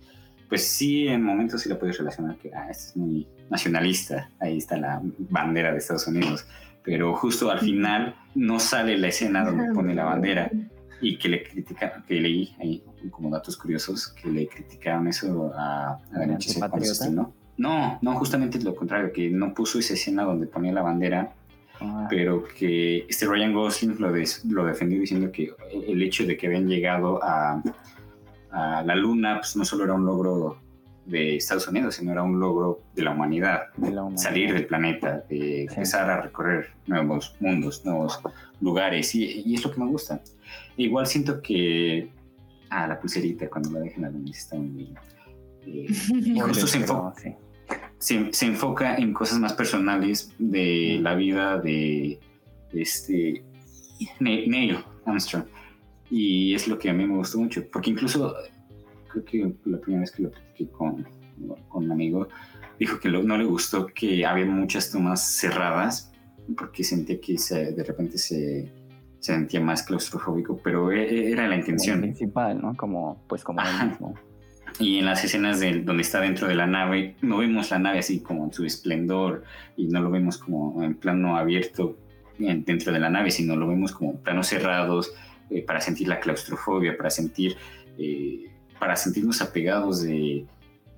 pues 0.50 0.66
sí, 0.66 1.06
en 1.06 1.22
momentos 1.22 1.62
sí 1.62 1.68
la 1.68 1.78
puedes 1.78 1.96
relacionar 1.96 2.36
que 2.36 2.52
ah, 2.52 2.68
esto 2.68 2.90
es 2.90 2.96
muy 2.96 3.26
nacionalista, 3.48 4.28
ahí 4.40 4.58
está 4.58 4.76
la 4.76 5.00
bandera 5.30 5.70
de 5.70 5.78
Estados 5.78 6.08
Unidos, 6.08 6.44
pero 6.82 7.14
justo 7.14 7.50
al 7.50 7.60
final 7.60 8.16
no 8.34 8.58
sale 8.58 8.98
la 8.98 9.08
escena 9.08 9.44
donde 9.44 9.72
pone 9.72 9.94
la 9.94 10.04
bandera 10.04 10.50
y 11.00 11.16
que 11.18 11.28
le 11.28 11.44
critican, 11.44 12.04
que 12.06 12.20
leí 12.20 12.54
ahí 12.58 12.82
como 13.12 13.30
datos 13.30 13.56
curiosos, 13.56 14.08
que 14.20 14.28
le 14.28 14.48
criticaron 14.48 15.06
eso 15.06 15.52
a, 15.56 15.92
a 15.92 17.08
¿no? 17.10 17.32
No, 17.56 17.98
no, 18.02 18.14
justamente 18.16 18.58
lo 18.60 18.74
contrario, 18.74 19.12
que 19.12 19.30
no 19.30 19.54
puso 19.54 19.78
esa 19.78 19.94
escena 19.94 20.24
donde 20.24 20.46
ponía 20.46 20.72
la 20.72 20.82
bandera, 20.82 21.32
ah. 21.80 22.06
pero 22.10 22.42
que 22.42 23.06
este 23.08 23.26
Ryan 23.26 23.52
Gosling 23.52 24.00
lo, 24.00 24.10
lo 24.48 24.64
defendió 24.64 24.98
diciendo 24.98 25.30
que 25.30 25.52
el 25.86 26.02
hecho 26.02 26.26
de 26.26 26.36
que 26.36 26.48
habían 26.48 26.66
llegado 26.66 27.22
a 27.22 27.62
a 28.52 28.82
la 28.82 28.94
Luna 28.94 29.38
pues, 29.38 29.56
no 29.56 29.64
solo 29.64 29.84
era 29.84 29.94
un 29.94 30.04
logro 30.04 30.58
de 31.06 31.36
Estados 31.36 31.66
Unidos, 31.68 31.96
sino 31.96 32.12
era 32.12 32.22
un 32.22 32.38
logro 32.38 32.82
de 32.94 33.02
la 33.02 33.10
humanidad, 33.10 33.62
salir 34.14 34.52
del 34.52 34.66
planeta, 34.66 35.24
de 35.28 35.62
empezar 35.62 36.08
a 36.08 36.20
recorrer 36.20 36.68
nuevos 36.86 37.34
mundos, 37.40 37.84
nuevos 37.84 38.20
lugares, 38.60 39.14
y, 39.14 39.54
es 39.54 39.64
lo 39.64 39.72
que 39.72 39.80
me 39.80 39.86
gusta. 39.86 40.20
Igual 40.76 41.06
siento 41.06 41.42
que, 41.42 42.10
ah, 42.70 42.86
la 42.86 43.00
pulserita 43.00 43.48
cuando 43.48 43.70
la 43.70 43.80
dejen 43.80 44.04
a 44.04 44.08
la 44.08 44.16
luna 44.16 44.30
está 44.30 44.56
muy 44.56 44.68
bien. 44.68 44.94
Eh, 45.66 45.86
justo 46.40 46.66
se, 46.66 46.78
enfoca, 46.78 47.14
se, 47.98 48.46
enfoca 48.46 48.96
en 48.96 49.12
cosas 49.12 49.38
más 49.38 49.52
personales 49.52 50.32
de 50.38 50.98
la 51.02 51.14
vida 51.14 51.58
de, 51.58 52.18
este 52.72 53.44
Neil 54.20 54.78
Armstrong. 55.04 55.44
Y 56.10 56.54
es 56.54 56.66
lo 56.66 56.78
que 56.78 56.90
a 56.90 56.92
mí 56.92 57.06
me 57.06 57.16
gustó 57.16 57.38
mucho, 57.38 57.64
porque 57.70 57.90
incluso 57.90 58.34
creo 59.08 59.24
que 59.24 59.54
la 59.64 59.78
primera 59.78 60.02
vez 60.02 60.10
que 60.10 60.22
lo 60.24 60.30
platiqué 60.30 60.68
con, 60.70 61.06
con 61.68 61.84
un 61.84 61.92
amigo, 61.92 62.28
dijo 62.78 62.98
que 62.98 63.08
no 63.08 63.36
le 63.36 63.44
gustó 63.44 63.86
que 63.86 64.26
había 64.26 64.46
muchas 64.46 64.90
tomas 64.90 65.38
cerradas, 65.38 66.12
porque 66.56 66.82
sentía 66.82 67.20
que 67.20 67.36
de 67.36 67.84
repente 67.84 68.18
se, 68.18 68.72
sentía 69.20 69.60
más 69.60 69.82
claustrofóbico, 69.82 70.58
pero 70.62 70.90
e, 70.90 71.04
e, 71.04 71.32
era 71.32 71.46
la 71.46 71.56
intención. 71.56 72.00
principal, 72.00 72.60
¿no? 72.60 72.74
Como, 72.74 73.22
pues 73.28 73.44
como 73.44 73.60
mismo. 73.62 74.14
Y 74.78 74.98
en 74.98 75.04
las 75.04 75.22
escenas 75.24 75.60
de, 75.60 75.82
donde 75.82 76.02
está 76.02 76.20
dentro 76.20 76.48
de 76.48 76.54
la 76.54 76.66
nave, 76.66 77.16
no 77.20 77.38
vemos 77.38 77.70
la 77.70 77.78
nave 77.78 77.98
así 77.98 78.20
como 78.20 78.44
en 78.44 78.52
su 78.52 78.64
esplendor 78.64 79.44
y 79.76 79.88
no 79.88 80.00
lo 80.00 80.10
vemos 80.10 80.38
como 80.38 80.82
en 80.82 80.94
plano 80.94 81.36
abierto 81.36 81.98
dentro 82.38 82.92
de 82.92 82.98
la 82.98 83.10
nave, 83.10 83.30
sino 83.30 83.56
lo 83.56 83.68
vemos 83.68 83.92
como 83.92 84.14
planos 84.20 84.46
cerrados, 84.46 85.12
eh, 85.50 85.62
para 85.62 85.80
sentir 85.80 86.08
la 86.08 86.20
claustrofobia, 86.20 86.96
para 86.96 87.10
sentir, 87.10 87.56
eh, 87.98 88.50
para 88.78 88.96
sentirnos 88.96 89.42
apegados 89.42 90.02
de, 90.02 90.46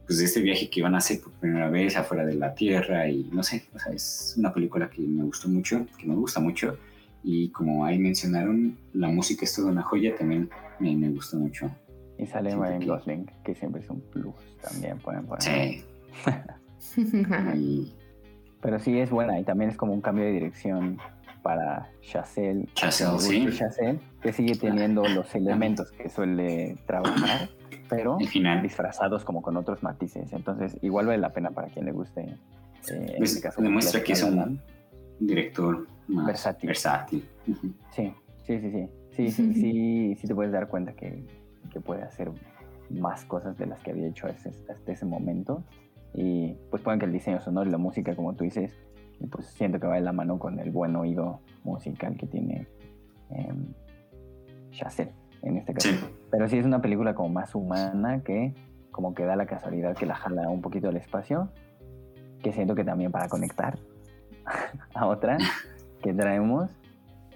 pues, 0.07 0.19
de 0.19 0.25
este 0.25 0.41
viaje 0.41 0.69
que 0.69 0.83
van 0.83 0.95
a 0.95 0.99
hacer 0.99 1.21
por 1.21 1.33
primera 1.33 1.69
vez 1.71 1.97
afuera 1.97 2.25
de 2.25 2.35
la 2.35 2.55
Tierra 2.55 3.09
y 3.09 3.25
no 3.33 3.43
sé, 3.43 3.67
o 3.75 3.79
sea, 3.79 3.93
es 3.93 4.35
una 4.37 4.53
película 4.53 4.91
que 4.91 5.03
me 5.03 5.25
gustó 5.25 5.49
mucho, 5.49 5.87
que 5.99 6.07
me 6.07 6.15
gusta 6.15 6.41
mucho 6.41 6.77
y 7.25 7.51
como 7.51 7.85
ahí 7.85 7.99
mencionaron, 7.99 8.77
la 8.93 9.09
música 9.09 9.45
es 9.45 9.55
toda 9.55 9.71
una 9.71 9.83
joya, 9.83 10.15
también 10.17 10.51
me, 10.81 10.95
me 10.97 11.09
gustó 11.11 11.37
mucho. 11.37 11.71
Y 12.19 12.27
sale 12.27 12.55
Ryan 12.55 12.87
Gosling, 12.87 13.31
que 13.45 13.55
siempre 13.55 13.81
es 13.81 13.91
un 13.91 14.01
plus 14.01 14.35
también, 14.61 14.99
pueden 14.99 15.25
poner. 15.27 15.43
Sí. 15.43 15.85
Pero 18.63 18.79
sí 18.79 18.99
es 18.99 19.11
buena 19.11 19.41
y 19.41 19.45
también 19.45 19.71
es 19.71 19.77
como 19.77 19.93
un 19.93 20.01
cambio 20.01 20.25
de 20.25 20.33
dirección 20.33 20.99
para 21.43 21.91
Chazelle, 22.01 22.67
Chazelle, 22.75 24.01
que 24.23 24.33
sigue 24.33 24.55
teniendo 24.55 25.07
los 25.09 25.35
elementos 25.35 25.91
que 25.93 26.09
suele 26.09 26.77
trabajar, 26.87 27.49
pero 27.89 28.17
disfrazados 28.63 29.25
como 29.25 29.43
con 29.43 29.57
otros 29.57 29.83
matices. 29.83 30.33
Entonces, 30.33 30.79
igual 30.83 31.07
vale 31.07 31.19
la 31.19 31.33
pena 31.33 31.51
para 31.51 31.69
quien 31.69 31.85
le 31.87 31.93
guste. 31.93 32.37
Eh, 32.91 33.15
pues, 33.19 33.37
este 33.37 33.63
demuestra 33.63 34.03
que 34.03 34.13
es 34.13 34.23
un 34.23 34.61
director 35.21 35.87
versátil. 36.09 36.69
versátil. 36.69 37.29
Sí, 37.91 38.15
sí, 38.47 38.61
sí, 38.61 38.71
sí. 38.71 38.89
Sí, 39.11 39.31
sí, 39.31 39.55
sí, 39.55 40.17
sí 40.19 40.27
te 40.27 40.35
puedes 40.35 40.53
dar 40.53 40.69
cuenta 40.69 40.95
que, 40.95 41.27
que 41.71 41.81
puede 41.81 42.03
hacer 42.03 42.31
más 42.89 43.25
cosas 43.27 43.59
de 43.59 43.67
las 43.67 43.79
que 43.81 43.91
había 43.91 44.07
hecho 44.09 44.27
hasta, 44.27 44.49
hasta 44.49 44.93
ese 44.93 45.05
momento. 45.05 45.63
Y 46.15 46.55
pues 46.71 46.83
pueden 46.83 46.99
que 46.99 47.07
el 47.07 47.13
diseño 47.13 47.41
sonoro 47.41 47.69
y 47.69 47.73
la 47.73 47.79
música, 47.79 48.15
como 48.15 48.35
tú 48.35 48.45
dices, 48.45 48.75
pues 49.31 49.47
siento 49.47 49.81
que 49.81 49.87
va 49.87 49.97
de 49.97 50.01
la 50.01 50.13
mano 50.13 50.39
con 50.39 50.59
el 50.59 50.71
buen 50.71 50.97
oído 50.97 51.41
musical 51.65 52.17
que 52.17 52.27
tiene 52.27 52.67
eh, 53.31 53.55
en 55.43 55.57
este 55.57 55.75
caso. 55.75 55.91
Pero 56.31 56.49
sí 56.49 56.59
es 56.59 56.65
una 56.65 56.81
película 56.81 57.15
como 57.15 57.29
más 57.29 57.55
humana 57.55 58.23
que 58.23 58.55
como 58.91 59.15
que 59.15 59.25
da 59.25 59.37
la 59.37 59.47
casualidad 59.47 59.97
que 59.97 60.07
la 60.07 60.15
jala 60.15 60.49
un 60.51 60.61
poquito 60.61 60.89
al 60.89 60.97
espacio, 60.97 61.49
que 62.43 62.53
siento 62.53 62.75
que 62.75 62.85
también 62.85 63.11
para 63.11 63.29
conectar 63.29 63.79
a 64.95 65.07
otra 65.07 65.39
que 66.03 66.13
traemos, 66.13 66.71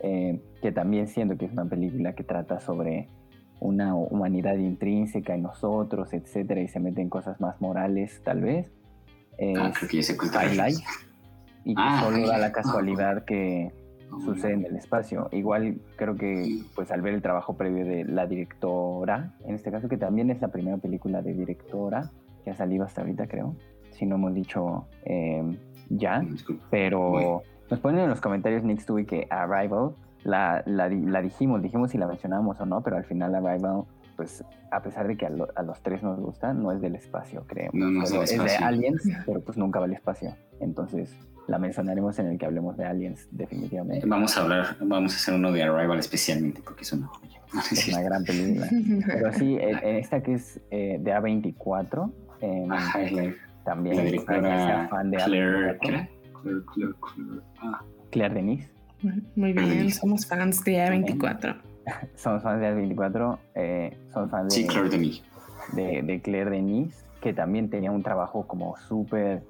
eh, 0.02 0.40
que 0.60 0.70
también 0.70 1.08
siento 1.08 1.36
que 1.36 1.46
es 1.46 1.52
una 1.52 1.64
película 1.64 2.14
que 2.14 2.24
trata 2.24 2.60
sobre 2.60 3.08
una 3.58 3.94
humanidad 3.94 4.56
intrínseca 4.56 5.34
en 5.34 5.42
nosotros, 5.42 6.12
etcétera, 6.12 6.60
y 6.60 6.68
se 6.68 6.78
mete 6.78 7.00
en 7.00 7.08
cosas 7.08 7.40
más 7.40 7.58
morales, 7.60 8.20
tal 8.22 8.42
vez. 8.42 8.70
ah, 9.58 9.72
creo 9.74 9.88
que 9.88 9.96
ya 9.96 10.02
se 10.02 10.16
y 11.66 11.74
que 11.74 11.82
ah, 11.84 12.00
solo 12.00 12.26
da 12.26 12.38
la 12.38 12.52
casualidad 12.52 13.24
que 13.24 13.72
sucede 14.24 14.52
en 14.52 14.64
el 14.64 14.76
espacio. 14.76 15.28
Igual 15.32 15.80
creo 15.96 16.14
que 16.14 16.62
pues 16.76 16.92
al 16.92 17.02
ver 17.02 17.12
el 17.12 17.22
trabajo 17.22 17.56
previo 17.56 17.84
de 17.84 18.04
la 18.04 18.26
directora, 18.26 19.32
en 19.44 19.56
este 19.56 19.72
caso 19.72 19.88
que 19.88 19.96
también 19.96 20.30
es 20.30 20.40
la 20.40 20.48
primera 20.48 20.76
película 20.78 21.22
de 21.22 21.34
directora 21.34 22.10
que 22.44 22.50
ha 22.50 22.54
salido 22.54 22.84
hasta 22.84 23.00
ahorita 23.00 23.26
creo, 23.26 23.56
si 23.90 24.06
no 24.06 24.14
hemos 24.14 24.32
dicho 24.32 24.86
em, 25.04 25.56
ya, 25.90 26.24
pero 26.70 27.42
nos 27.68 27.80
ponen 27.80 28.02
en 28.02 28.10
los 28.10 28.20
comentarios 28.20 28.62
Nick 28.62 28.80
Stewie 28.80 29.04
que 29.04 29.26
Arrival 29.28 29.96
la, 30.22 30.62
la, 30.66 30.88
la, 30.88 31.20
dijimos, 31.20 31.60
dijimos 31.62 31.90
si 31.90 31.98
la 31.98 32.06
mencionamos 32.06 32.60
o 32.60 32.66
no, 32.66 32.82
pero 32.82 32.96
al 32.96 33.04
final 33.04 33.34
Arrival 33.34 33.82
pues 34.16 34.44
a 34.70 34.82
pesar 34.82 35.06
de 35.08 35.16
que 35.16 35.26
a, 35.26 35.30
los 35.30 35.82
tres 35.82 36.02
nos 36.02 36.18
gusta, 36.18 36.54
no 36.54 36.72
es 36.72 36.80
del 36.80 36.94
espacio, 36.94 37.44
creo. 37.46 37.70
No, 37.74 37.90
no 37.90 38.02
es, 38.02 38.32
es 38.32 38.42
de 38.42 38.56
Aliens, 38.56 39.02
pero 39.26 39.40
pues 39.40 39.58
nunca 39.58 39.78
va 39.78 39.84
al 39.84 39.92
espacio. 39.92 40.34
Entonces, 40.58 41.14
la 41.48 41.58
mencionaremos 41.58 42.18
en 42.18 42.26
el 42.26 42.38
que 42.38 42.46
hablemos 42.46 42.76
de 42.76 42.84
Aliens, 42.84 43.28
definitivamente. 43.30 44.06
Vamos 44.06 44.36
a 44.36 44.42
hablar, 44.42 44.76
vamos 44.80 45.12
a 45.12 45.16
hacer 45.16 45.34
uno 45.34 45.52
de 45.52 45.62
Arrival 45.62 45.98
especialmente 45.98 46.60
porque 46.62 46.82
es 46.82 46.92
una 46.92 47.06
joya. 47.06 47.40
Es 47.72 47.88
una 47.88 48.02
gran 48.02 48.24
película. 48.24 48.68
Pero 49.06 49.32
sí, 49.32 49.56
en, 49.60 49.96
esta 49.96 50.22
que 50.22 50.34
es 50.34 50.60
eh, 50.70 50.98
de 51.00 51.12
A24, 51.12 52.12
eh, 52.40 53.36
también 53.64 53.96
la 53.96 54.02
directora 54.02 54.88
fan 54.88 55.10
de 55.10 55.16
Claire, 55.18 55.78
Claire, 55.78 56.10
Claire, 56.42 56.62
Claire, 56.72 57.42
ah. 57.62 57.82
Claire 58.10 58.34
Denis. 58.34 58.68
Muy 59.36 59.52
bien, 59.52 59.90
somos 59.92 60.26
fans 60.26 60.64
de 60.64 60.78
A24. 60.78 61.56
somos 62.16 62.42
fans 62.42 62.60
de 62.60 62.74
A24, 62.74 63.38
eh, 63.54 63.96
somos 64.12 64.30
fans 64.30 64.54
de, 64.54 64.60
sí, 64.60 64.66
Claire 64.66 64.88
Denis. 64.90 65.22
De, 65.72 66.02
de 66.02 66.20
Claire 66.20 66.50
Denis, 66.50 67.04
que 67.20 67.32
también 67.32 67.70
tenía 67.70 67.90
un 67.90 68.02
trabajo 68.02 68.46
como 68.46 68.76
súper 68.88 69.42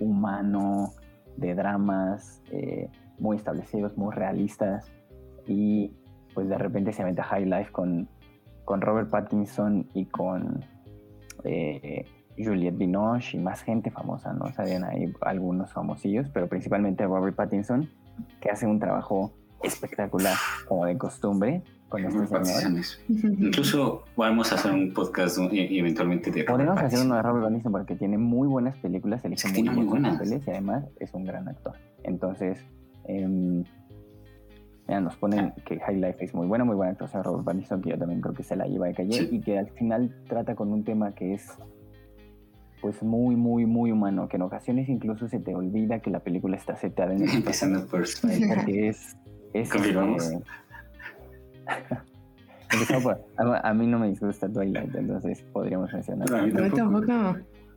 humano, 0.00 0.92
de 1.38 1.54
dramas 1.54 2.42
eh, 2.50 2.90
muy 3.18 3.36
establecidos, 3.36 3.96
muy 3.96 4.14
realistas. 4.14 4.90
Y 5.46 5.92
pues 6.34 6.48
de 6.48 6.58
repente 6.58 6.92
se 6.92 7.04
mete 7.04 7.20
a 7.20 7.24
High 7.24 7.46
Life 7.46 7.72
con, 7.72 8.08
con 8.64 8.80
Robert 8.80 9.10
Pattinson 9.10 9.88
y 9.94 10.06
con 10.06 10.64
eh, 11.44 12.04
Juliette 12.36 12.76
Binoche 12.76 13.36
y 13.36 13.40
más 13.40 13.62
gente 13.62 13.90
famosa, 13.90 14.32
¿no? 14.32 14.52
Salían 14.52 14.84
ahí 14.84 15.12
algunos 15.22 15.72
famosillos, 15.72 16.28
pero 16.28 16.48
principalmente 16.48 17.04
Robert 17.04 17.34
Pattinson, 17.34 17.88
que 18.40 18.50
hace 18.50 18.66
un 18.66 18.78
trabajo 18.78 19.32
espectacular, 19.62 20.36
como 20.66 20.86
de 20.86 20.96
costumbre, 20.96 21.62
con 21.88 22.04
este 22.04 22.44
señor. 22.44 22.84
Incluso 23.08 24.04
vamos 24.16 24.52
a 24.52 24.56
hacer 24.56 24.72
un 24.72 24.92
podcast 24.92 25.38
eventualmente 25.38 26.30
de 26.30 26.44
Podemos 26.44 26.78
hacer 26.78 27.00
uno 27.04 27.16
de 27.16 27.22
Robert 27.22 27.46
Pattinson 27.46 27.72
porque 27.72 27.96
tiene 27.96 28.18
muy 28.18 28.48
buenas 28.48 28.76
películas, 28.78 29.24
elige 29.24 29.48
muy, 29.48 29.70
muy 29.70 29.84
buenas 29.86 30.18
papeles 30.18 30.46
y 30.46 30.50
además 30.50 30.84
es 31.00 31.12
un 31.14 31.24
gran 31.24 31.48
actor. 31.48 31.74
Entonces, 32.04 32.58
eh, 33.06 33.64
nos 35.00 35.16
ponen 35.16 35.52
que 35.66 35.78
High 35.80 35.96
Life 35.96 36.24
es 36.24 36.34
muy 36.34 36.46
buena, 36.46 36.64
muy 36.64 36.74
buena 36.74 36.92
actuación 36.92 37.22
de 37.22 37.28
Robert 37.28 37.44
Pattinson, 37.44 37.82
que 37.82 37.90
yo 37.90 37.98
también 37.98 38.20
creo 38.20 38.34
que 38.34 38.42
se 38.42 38.56
la 38.56 38.66
lleva 38.66 38.86
de 38.86 38.94
calle 38.94 39.28
y 39.30 39.40
que 39.40 39.58
al 39.58 39.68
final 39.70 40.14
trata 40.28 40.54
con 40.54 40.72
un 40.72 40.84
tema 40.84 41.14
que 41.14 41.34
es 41.34 41.46
pues 42.80 43.02
muy, 43.02 43.36
muy, 43.36 43.66
muy 43.66 43.92
humano, 43.92 44.28
que 44.28 44.36
en 44.36 44.42
ocasiones 44.42 44.88
incluso 44.88 45.28
se 45.28 45.40
te 45.40 45.54
olvida 45.54 46.00
que 46.00 46.10
la 46.10 46.20
película 46.20 46.56
está 46.56 46.76
seteada 46.76 47.12
en 47.12 47.22
el 47.22 47.30
Empezando 47.34 47.86
por 47.86 48.04
porque 48.22 48.88
es... 48.88 49.16
es 49.52 49.70
a, 53.62 53.74
mí 53.74 53.86
no 53.86 53.98
me 53.98 54.08
disgusta 54.08 54.48
Twilight, 54.48 54.94
entonces 54.94 55.42
podríamos 55.52 55.92
mencionar. 55.92 56.34
A 56.34 56.42
mí 56.42 56.52
tampoco. 56.52 57.12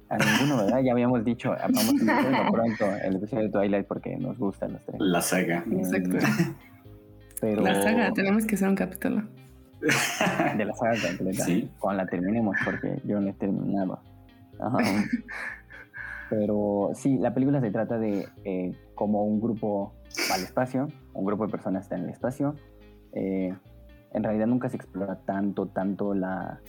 A 0.10 0.18
ninguno, 0.18 0.58
¿verdad? 0.58 0.82
Ya 0.82 0.92
habíamos 0.92 1.24
dicho, 1.24 1.52
vamos 1.52 1.96
a 2.10 2.52
pronto 2.52 2.86
el 3.02 3.16
episodio 3.16 3.44
de 3.44 3.50
Twilight 3.50 3.88
porque 3.88 4.18
nos 4.18 4.38
gusta 4.38 4.68
los 4.68 4.86
tres. 4.86 5.00
La 5.00 5.22
saga. 5.22 5.64
Exacto. 5.72 6.18
La 7.42 7.82
saga, 7.82 8.12
tenemos 8.14 8.46
que 8.46 8.56
hacer 8.56 8.68
un 8.68 8.76
capítulo. 8.76 9.24
De 10.58 10.66
la 10.66 10.76
saga 10.76 10.96
completa. 11.08 11.46
Sí. 11.46 11.72
Cuando 11.80 12.04
la 12.04 12.10
terminemos, 12.10 12.56
porque 12.64 13.02
yo 13.06 13.20
no 13.20 13.30
he 13.30 13.34
terminado. 13.34 14.00
Pero 16.30 16.92
sí, 16.94 17.18
la 17.18 17.34
película 17.34 17.60
se 17.62 17.72
trata 17.72 17.98
de 17.98 18.28
eh, 18.46 18.74
como 18.96 19.24
un 19.24 19.42
grupo 19.42 19.94
va 20.30 20.36
al 20.36 20.44
espacio, 20.44 20.88
un 21.14 21.26
grupo 21.26 21.46
de 21.46 21.52
personas 21.52 21.84
está 21.84 21.96
en 21.96 22.04
el 22.04 22.10
espacio. 22.10 22.56
Eh, 23.14 23.54
en 24.14 24.24
realidad 24.24 24.48
nunca 24.48 24.70
se 24.70 24.78
explora 24.78 25.20
tanto, 25.26 25.68
tanto 25.68 26.14
la, 26.14 26.60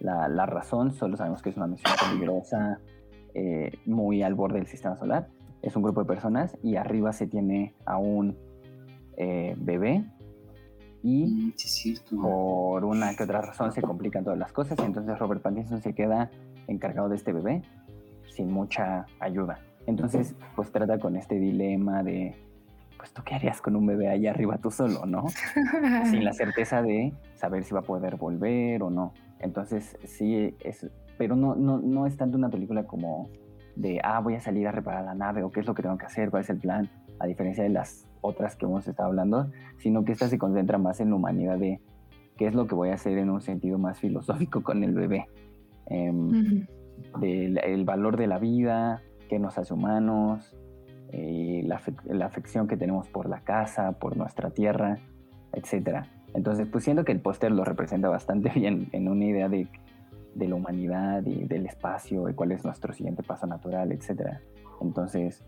la, 0.00 0.46
razón, 0.46 0.92
solo 0.92 1.16
sabemos 1.16 1.42
que 1.42 1.50
es 1.50 1.56
una 1.56 1.66
misión 1.66 1.92
peligrosa, 2.00 2.78
eh, 3.34 3.72
muy 3.86 4.22
al 4.22 4.34
borde 4.34 4.58
del 4.58 4.66
sistema 4.66 4.96
solar. 4.96 5.28
Es 5.62 5.76
un 5.76 5.82
grupo 5.82 6.00
de 6.00 6.06
personas 6.06 6.56
y 6.62 6.76
arriba 6.76 7.12
se 7.12 7.26
tiene 7.26 7.74
a 7.86 7.96
un 7.96 8.36
eh, 9.16 9.54
bebé 9.58 10.04
y 11.02 11.52
mm, 11.54 12.20
por 12.20 12.84
una 12.84 13.14
que 13.14 13.24
otra 13.24 13.40
razón 13.40 13.72
se 13.72 13.80
complican 13.80 14.24
todas 14.24 14.38
las 14.38 14.52
cosas 14.52 14.78
y 14.78 14.82
entonces 14.82 15.18
Robert 15.18 15.42
Pattinson 15.42 15.80
se 15.80 15.94
queda 15.94 16.30
encargado 16.66 17.08
de 17.08 17.16
este 17.16 17.32
bebé 17.32 17.62
sin 18.34 18.50
mucha 18.50 19.06
ayuda. 19.20 19.60
Entonces, 19.86 20.34
pues 20.56 20.72
trata 20.72 20.98
con 20.98 21.16
este 21.16 21.38
dilema 21.38 22.02
de, 22.02 22.43
pues 23.04 23.12
tú 23.12 23.22
qué 23.22 23.34
harías 23.34 23.60
con 23.60 23.76
un 23.76 23.84
bebé 23.84 24.08
allá 24.08 24.30
arriba 24.30 24.56
tú 24.56 24.70
solo, 24.70 25.04
¿no? 25.04 25.26
sin 26.10 26.24
la 26.24 26.32
certeza 26.32 26.80
de 26.80 27.12
saber 27.34 27.62
si 27.62 27.74
va 27.74 27.80
a 27.80 27.82
poder 27.82 28.16
volver 28.16 28.82
o 28.82 28.88
no. 28.88 29.12
Entonces, 29.40 29.98
sí, 30.04 30.56
es, 30.60 30.88
pero 31.18 31.36
no, 31.36 31.54
no, 31.54 31.80
no 31.80 32.06
es 32.06 32.16
tanto 32.16 32.38
una 32.38 32.48
película 32.48 32.84
como 32.84 33.28
de, 33.76 34.00
ah, 34.02 34.20
voy 34.20 34.36
a 34.36 34.40
salir 34.40 34.66
a 34.66 34.72
reparar 34.72 35.04
la 35.04 35.14
nave 35.14 35.42
o 35.42 35.50
qué 35.50 35.60
es 35.60 35.66
lo 35.66 35.74
que 35.74 35.82
tengo 35.82 35.98
que 35.98 36.06
hacer, 36.06 36.30
cuál 36.30 36.44
es 36.44 36.48
el 36.48 36.60
plan, 36.60 36.88
a 37.18 37.26
diferencia 37.26 37.62
de 37.62 37.68
las 37.68 38.08
otras 38.22 38.56
que 38.56 38.64
hemos 38.64 38.88
estado 38.88 39.10
hablando, 39.10 39.50
sino 39.76 40.02
que 40.06 40.12
esta 40.12 40.28
se 40.28 40.38
concentra 40.38 40.78
más 40.78 40.98
en 41.00 41.10
la 41.10 41.16
humanidad 41.16 41.58
de 41.58 41.82
qué 42.38 42.46
es 42.46 42.54
lo 42.54 42.66
que 42.66 42.74
voy 42.74 42.88
a 42.88 42.94
hacer 42.94 43.18
en 43.18 43.28
un 43.28 43.42
sentido 43.42 43.76
más 43.76 44.00
filosófico 44.00 44.62
con 44.62 44.82
el 44.82 44.94
bebé. 44.94 45.26
Em, 45.88 46.66
del 47.20 47.58
el 47.58 47.84
valor 47.84 48.16
de 48.16 48.28
la 48.28 48.38
vida, 48.38 49.02
qué 49.28 49.38
nos 49.38 49.58
hace 49.58 49.74
humanos, 49.74 50.56
eh, 51.16 51.62
la, 51.64 51.80
la, 52.06 52.26
afección 52.26 52.66
que 52.66 52.76
tenemos 52.76 53.08
por 53.08 53.28
la 53.28 53.40
casa, 53.40 53.92
por 53.92 54.16
nuestra 54.16 54.50
tierra, 54.50 54.98
etc. 55.52 56.06
Entonces, 56.34 56.66
pues 56.66 56.82
siento 56.82 57.04
que 57.04 57.12
el 57.12 57.20
póster 57.20 57.52
lo 57.52 57.64
representa 57.64 58.08
bastante 58.08 58.50
bien 58.56 58.88
en 58.90 59.08
una 59.08 59.24
idea 59.24 59.48
de, 59.48 59.68
de, 60.34 60.48
la 60.48 60.56
humanidad 60.56 61.24
y 61.24 61.44
del 61.44 61.66
espacio 61.66 62.28
y 62.28 62.34
cuál 62.34 62.50
es 62.50 62.64
nuestro 62.64 62.92
siguiente 62.92 63.22
paso 63.22 63.46
natural, 63.46 63.92
etc. 63.92 64.38
Entonces, 64.80 65.44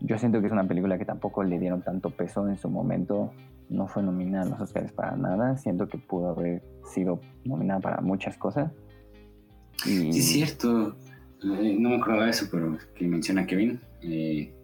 yo 0.00 0.18
siento 0.18 0.40
que 0.40 0.46
es 0.48 0.52
una 0.52 0.68
película 0.68 0.98
que 0.98 1.06
tampoco 1.06 1.42
le 1.42 1.58
dieron 1.58 1.80
tanto 1.80 2.10
peso 2.10 2.46
en 2.46 2.58
su 2.58 2.68
momento. 2.68 3.32
No 3.70 3.86
fue 3.86 4.02
nominada 4.02 4.44
a 4.44 4.48
los 4.50 4.60
Oscars 4.60 4.92
para 4.92 5.16
nada. 5.16 5.56
Siento 5.56 5.88
que 5.88 5.96
pudo 5.96 6.28
haber 6.28 6.62
sido 6.84 7.20
nominada 7.46 7.80
para 7.80 8.00
muchas 8.02 8.36
cosas. 8.36 8.70
Y... 9.86 10.12
Sí, 10.12 10.18
es 10.18 10.26
cierto. 10.26 10.94
Eh, 11.42 11.74
no 11.80 11.88
me 11.88 11.96
acordaba 11.96 12.24
de 12.24 12.32
eso, 12.32 12.48
pero 12.50 12.76
que 12.94 13.08
menciona 13.08 13.46
Kevin. 13.46 13.80
Eh, 14.02 14.54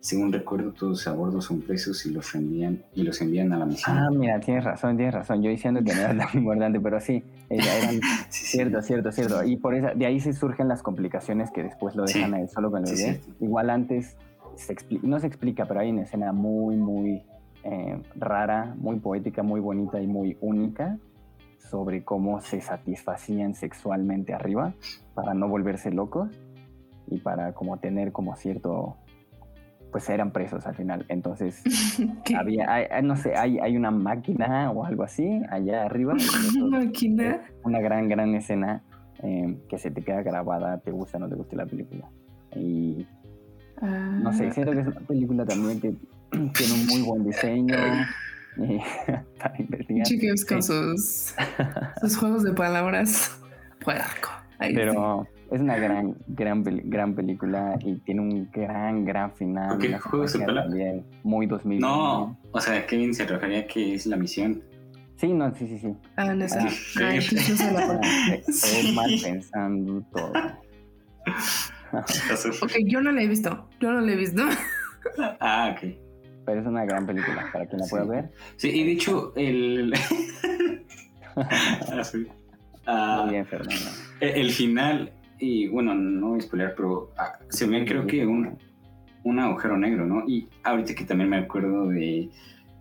según 0.00 0.32
recuerdo, 0.32 0.72
todos 0.72 1.06
a 1.08 1.12
bordo 1.12 1.40
son 1.40 1.60
presos 1.60 2.06
y 2.06 2.12
los 2.12 2.34
envían, 2.34 2.82
y 2.94 3.02
los 3.02 3.20
envían 3.20 3.52
a 3.52 3.58
la 3.58 3.66
misión. 3.66 3.98
Ah, 3.98 4.08
mira, 4.10 4.38
tienes 4.40 4.64
razón, 4.64 4.96
tienes 4.96 5.14
razón. 5.14 5.42
Yo 5.42 5.50
diciendo 5.50 5.82
que 5.82 5.92
no 5.92 6.00
era 6.00 6.16
tan 6.16 6.28
importante, 6.38 6.80
pero 6.80 7.00
sí, 7.00 7.22
eran, 7.50 8.00
cierto, 8.30 8.80
cierto, 8.80 9.12
cierto. 9.12 9.44
Y 9.44 9.56
por 9.56 9.74
eso, 9.74 9.88
de 9.94 10.06
ahí 10.06 10.20
se 10.20 10.32
surgen 10.32 10.68
las 10.68 10.82
complicaciones 10.82 11.50
que 11.50 11.62
después 11.62 11.96
lo 11.96 12.04
dejan 12.04 12.34
a 12.34 12.40
él 12.40 12.48
solo 12.48 12.70
con 12.70 12.86
el 12.86 12.94
bebé. 12.94 13.20
Igual 13.40 13.70
antes 13.70 14.16
no 15.02 15.20
se 15.20 15.26
explica, 15.26 15.66
pero 15.66 15.80
hay 15.80 15.90
una 15.90 16.02
escena 16.02 16.32
muy, 16.32 16.76
muy 16.76 17.22
eh, 17.64 18.00
rara, 18.14 18.74
muy 18.78 19.00
poética, 19.00 19.42
muy 19.42 19.60
bonita 19.60 20.00
y 20.00 20.06
muy 20.06 20.36
única 20.40 20.96
sobre 21.58 22.02
cómo 22.04 22.40
se 22.40 22.60
satisfacían 22.60 23.54
sexualmente 23.54 24.32
arriba 24.32 24.74
para 25.14 25.34
no 25.34 25.48
volverse 25.48 25.90
locos 25.90 26.30
y 27.10 27.18
para 27.18 27.52
como 27.52 27.78
tener 27.78 28.12
como 28.12 28.36
cierto 28.36 28.96
pues 29.90 30.08
eran 30.10 30.32
presos 30.32 30.66
al 30.66 30.74
final. 30.74 31.06
Entonces 31.08 31.62
había 32.36 32.88
no 33.02 33.16
sé 33.16 33.34
hay, 33.36 33.58
hay 33.58 33.76
una 33.76 33.90
máquina 33.90 34.70
o 34.70 34.84
algo 34.84 35.02
así 35.02 35.42
allá 35.50 35.84
arriba. 35.84 36.14
Máquina. 36.70 37.42
una 37.64 37.80
gran 37.80 38.08
gran 38.08 38.34
escena 38.34 38.82
eh, 39.22 39.56
que 39.68 39.78
se 39.78 39.90
te 39.90 40.02
queda 40.02 40.22
grabada 40.22 40.78
te 40.78 40.90
gusta 40.90 41.16
o 41.16 41.20
no 41.20 41.28
te 41.28 41.34
gusta 41.34 41.56
la 41.56 41.66
película. 41.66 42.08
Y 42.54 43.06
no 43.80 44.32
sé, 44.32 44.50
siento 44.50 44.72
que 44.72 44.80
es 44.80 44.86
una 44.86 45.00
película 45.00 45.44
también 45.44 45.80
que 45.80 45.90
tiene 46.30 46.74
un 46.74 46.86
muy 46.86 47.02
buen 47.02 47.24
diseño. 47.24 47.76
Chicos 50.02 50.44
con 50.44 50.62
sus, 50.62 51.34
sus 52.00 52.16
juegos 52.16 52.42
de 52.42 52.52
palabras. 52.52 53.40
Pero 54.58 55.26
es 55.50 55.60
una 55.60 55.76
gran, 55.76 56.16
gran, 56.26 56.62
gran 56.62 57.14
película 57.14 57.78
y 57.80 57.94
tiene 58.00 58.20
un 58.20 58.50
gran, 58.52 59.04
gran 59.04 59.34
final. 59.34 59.78
¿Qué 59.78 59.98
juegos 59.98 60.34
de 60.34 60.44
palabras? 60.44 61.02
Muy 61.22 61.46
2000. 61.46 61.80
No, 61.80 62.38
o 62.52 62.60
sea, 62.60 62.86
Kevin 62.86 63.14
se 63.14 63.26
refería 63.26 63.60
a 63.60 63.66
que 63.66 63.94
es 63.94 64.06
la 64.06 64.16
misión. 64.16 64.62
Sí, 65.16 65.32
no, 65.32 65.52
sí, 65.54 65.66
sí, 65.66 65.78
sí. 65.78 65.94
Ah, 66.16 66.32
no 66.32 66.48
sé. 66.48 66.58
Estoy 68.46 68.92
mal 68.94 69.10
pensando 69.22 70.02
todo. 70.12 70.32
ok, 72.62 72.72
yo 72.84 73.00
no 73.00 73.10
la 73.10 73.22
he 73.22 73.26
visto. 73.26 73.68
Yo 73.80 73.92
no 73.92 74.00
la 74.00 74.12
he 74.12 74.16
visto. 74.16 74.44
ah, 75.40 75.74
ok. 75.74 75.94
Pero 76.46 76.60
es 76.60 76.66
una 76.66 76.84
gran 76.84 77.06
película 77.06 77.50
para 77.52 77.66
quien 77.66 77.80
la 77.80 77.86
pueda 77.88 78.04
ver. 78.04 78.30
Sí, 78.56 78.70
y 78.70 78.84
de 78.84 78.92
hecho, 78.92 79.32
el. 79.36 79.92
ah, 81.36 82.04
sí. 82.04 82.26
Ah, 82.86 83.22
Muy 83.22 83.32
bien, 83.32 83.46
Fernando. 83.46 83.90
El, 84.20 84.50
final, 84.50 85.12
y 85.38 85.68
bueno, 85.68 85.94
no 85.94 86.30
voy 86.30 86.38
a 86.38 86.42
spoiler, 86.42 86.74
pero 86.76 87.12
ah, 87.16 87.38
se 87.48 87.66
ve, 87.66 87.84
creo 87.84 88.06
que 88.06 88.26
un, 88.26 88.58
un 89.24 89.38
agujero 89.38 89.76
negro, 89.76 90.06
¿no? 90.06 90.24
Y 90.26 90.48
ahorita 90.62 90.94
que 90.94 91.04
también 91.04 91.30
me 91.30 91.38
acuerdo 91.38 91.88
de 91.88 92.30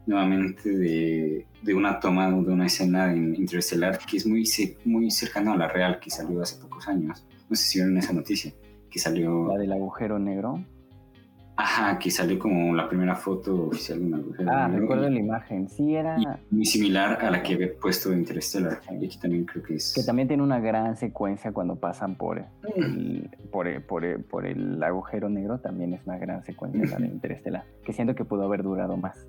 nuevamente 0.06 0.70
de, 0.70 1.46
de, 1.62 1.74
una 1.74 2.00
toma 2.00 2.30
de 2.30 2.36
una 2.36 2.66
escena 2.66 3.12
en 3.12 3.36
Interstellar 3.36 4.00
que 4.00 4.18
es 4.18 4.26
muy, 4.26 4.46
muy 4.86 5.12
cercano 5.12 5.52
a 5.52 5.58
la 5.58 5.68
real 5.68 6.00
que 6.00 6.10
salió 6.10 6.42
hace 6.42 6.60
pocos 6.62 6.88
años. 6.88 7.26
No 7.50 7.56
sé 7.56 7.64
si 7.64 7.80
vieron 7.80 7.98
esa 7.98 8.14
noticia 8.14 8.54
que 8.90 9.00
salió... 9.00 9.50
La 9.50 9.58
del 9.58 9.74
agujero 9.74 10.18
negro. 10.18 10.64
Ajá, 11.60 11.98
que 11.98 12.12
salió 12.12 12.38
como 12.38 12.76
la 12.76 12.88
primera 12.88 13.16
foto 13.16 13.70
oficial 13.70 14.00
de 14.00 14.06
un 14.06 14.14
agujero 14.14 14.52
ah, 14.52 14.68
recuerdo 14.68 15.10
la 15.10 15.20
imagen. 15.20 15.68
Sí, 15.68 15.96
era... 15.96 16.16
muy 16.52 16.66
similar 16.66 17.18
a 17.20 17.32
la 17.32 17.42
que 17.42 17.56
había 17.56 17.74
puesto 17.82 18.14
Interstellar. 18.14 18.80
Y 18.92 19.06
aquí 19.08 19.18
también 19.18 19.46
creo 19.46 19.64
que 19.64 19.76
es... 19.76 19.92
Que 19.96 20.04
también 20.04 20.28
tiene 20.28 20.44
una 20.44 20.60
gran 20.60 20.96
secuencia 20.98 21.52
cuando 21.52 21.76
pasan 21.76 22.16
por 22.16 22.46
el, 22.76 23.30
por, 23.52 23.68
el, 23.68 23.82
por, 23.82 24.24
por 24.26 24.46
el 24.46 24.82
agujero 24.84 25.30
negro. 25.30 25.60
También 25.60 25.94
es 25.94 26.06
una 26.06 26.20
gran 26.20 26.44
secuencia 26.44 26.86
la 26.86 26.98
de 26.98 27.08
Interstellar. 27.08 27.66
Que 27.84 27.92
siento 27.92 28.14
que 28.14 28.24
pudo 28.24 28.44
haber 28.44 28.62
durado 28.62 28.96
más. 28.96 29.28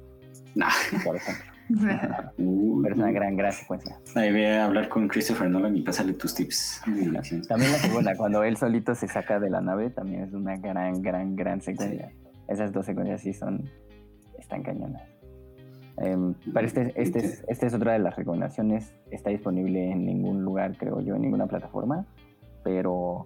Nah. 0.59 0.71
Por 1.05 1.17
ejemplo. 1.17 1.45
Pero 1.69 2.95
es 2.95 2.99
una 2.99 3.13
gran, 3.13 3.37
gran 3.37 3.53
secuencia. 3.53 3.97
Ahí 4.17 4.33
voy 4.33 4.45
a 4.45 4.65
hablar 4.65 4.89
con 4.89 5.07
Christopher 5.07 5.49
Nolan 5.49 5.77
y 5.77 5.83
pásale 5.83 6.15
tus 6.15 6.35
tips 6.35 6.81
También 6.85 7.13
la 7.13 7.79
segunda, 7.79 8.17
cuando 8.17 8.43
él 8.43 8.57
solito 8.57 8.95
se 8.95 9.07
saca 9.07 9.39
de 9.39 9.51
la 9.51 9.61
nave, 9.61 9.91
también 9.91 10.25
es 10.25 10.33
una 10.33 10.57
gran, 10.57 11.01
gran, 11.03 11.37
gran 11.37 11.61
secuencia. 11.61 12.11
Esas 12.49 12.73
dos 12.73 12.87
secuencias 12.87 13.21
sí 13.21 13.35
son, 13.35 13.71
están 14.39 14.63
cañonas. 14.63 15.03
Em, 15.99 16.35
pero 16.55 16.67
este, 16.67 16.93
este, 16.97 17.19
es, 17.19 17.45
este 17.49 17.67
es 17.67 17.75
otra 17.75 17.93
de 17.93 17.99
las 18.01 18.17
recomendaciones. 18.17 18.95
Está 19.11 19.31
disponible 19.31 19.93
en 19.93 20.07
ningún 20.07 20.43
lugar, 20.43 20.77
creo 20.77 21.01
yo, 21.03 21.17
en 21.17 21.23
ninguna 21.23 21.47
plataforma. 21.47 22.07
Pero 22.65 23.25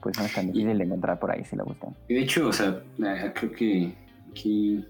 pues 0.00 0.18
no 0.18 0.24
es 0.24 0.34
tan 0.34 0.46
difícil 0.46 0.78
de 0.78 0.84
encontrar 0.84 1.18
por 1.18 1.32
ahí 1.32 1.44
si 1.44 1.56
la 1.56 1.64
buscan. 1.64 1.96
De 2.08 2.20
hecho, 2.20 2.48
o 2.48 2.52
sea, 2.52 2.82
eh, 2.98 3.32
creo 3.34 3.50
que 3.50 3.94
aquí 4.30 4.86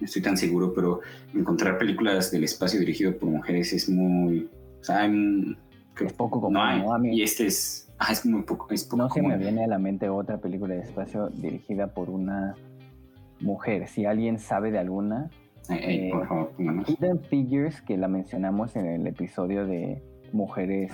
no 0.00 0.04
estoy 0.04 0.22
tan 0.22 0.36
seguro, 0.36 0.72
pero 0.72 1.00
encontrar 1.34 1.78
películas 1.78 2.30
del 2.30 2.44
espacio 2.44 2.78
dirigido 2.80 3.16
por 3.16 3.28
mujeres 3.28 3.72
es 3.72 3.88
muy. 3.88 4.48
O 4.80 4.84
sea, 4.84 5.06
es 5.06 6.12
poco 6.12 6.40
común. 6.40 6.54
No 6.54 7.04
Y 7.04 7.22
este 7.22 7.46
es. 7.46 7.88
Ah, 7.98 8.12
es 8.12 8.24
muy 8.24 8.42
poco. 8.42 8.68
Es 8.70 8.92
no 8.92 9.10
se 9.10 9.22
me 9.22 9.36
viene 9.36 9.64
a 9.64 9.66
la 9.66 9.78
mente 9.78 10.08
otra 10.08 10.38
película 10.38 10.74
de 10.74 10.82
espacio 10.82 11.28
dirigida 11.30 11.88
por 11.88 12.10
una 12.10 12.54
mujer. 13.40 13.88
Si 13.88 14.04
alguien 14.04 14.38
sabe 14.38 14.70
de 14.70 14.78
alguna. 14.78 15.30
Eh, 15.70 16.08
por 16.12 16.26
favor, 16.26 16.52
Hidden 16.58 17.20
Figures, 17.24 17.82
que 17.82 17.98
la 17.98 18.08
mencionamos 18.08 18.74
en 18.76 18.86
el 18.86 19.06
episodio 19.06 19.66
de 19.66 20.02
mujeres 20.32 20.90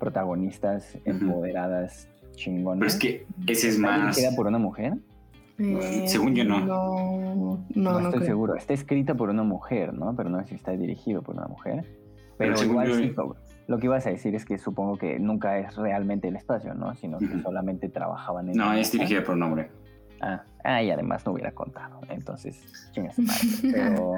protagonistas 0.00 0.98
empoderadas 1.04 2.08
chingonas. 2.34 2.78
Pero 2.78 2.88
es 2.88 2.96
que 2.96 3.52
ese 3.52 3.68
es 3.68 3.78
más. 3.78 4.16
dirigida 4.16 4.34
por 4.34 4.46
una 4.46 4.58
mujer? 4.58 4.94
Eh, 5.58 6.04
Según 6.06 6.34
yo 6.34 6.44
no. 6.44 6.60
No, 6.60 7.66
no, 7.74 7.98
estoy 8.00 8.24
seguro. 8.24 8.54
Está 8.54 8.74
escrita 8.74 9.14
por 9.14 9.30
una 9.30 9.42
mujer, 9.42 9.92
¿no? 9.92 10.14
Pero 10.14 10.30
no 10.30 10.40
sé 10.40 10.50
si 10.50 10.54
está 10.54 10.72
dirigido 10.72 11.22
por 11.22 11.34
una 11.36 11.48
mujer. 11.48 11.84
Pero, 12.36 12.62
igual 12.62 12.94
sí, 12.94 13.12
lo 13.66 13.78
que 13.78 13.86
ibas 13.86 14.06
a 14.06 14.10
decir 14.10 14.34
es 14.34 14.44
que 14.44 14.56
supongo 14.58 14.96
que 14.96 15.18
nunca 15.18 15.58
es 15.58 15.76
realmente 15.76 16.28
el 16.28 16.36
espacio, 16.36 16.74
¿no? 16.74 16.94
Sino 16.94 17.18
que 17.18 17.42
solamente 17.42 17.88
trabajaban 17.88 18.48
en... 18.48 18.56
No, 18.56 18.72
es 18.72 18.92
dirigida 18.92 19.24
por 19.24 19.34
un 19.34 19.42
hombre. 19.42 19.70
Ah, 20.20 20.42
ah, 20.64 20.82
y 20.82 20.90
además 20.90 21.26
no 21.26 21.32
hubiera 21.32 21.52
contado. 21.52 22.00
Entonces, 22.08 22.62
chingas 22.92 23.18
madre. 23.18 23.40
Pero, 23.72 24.14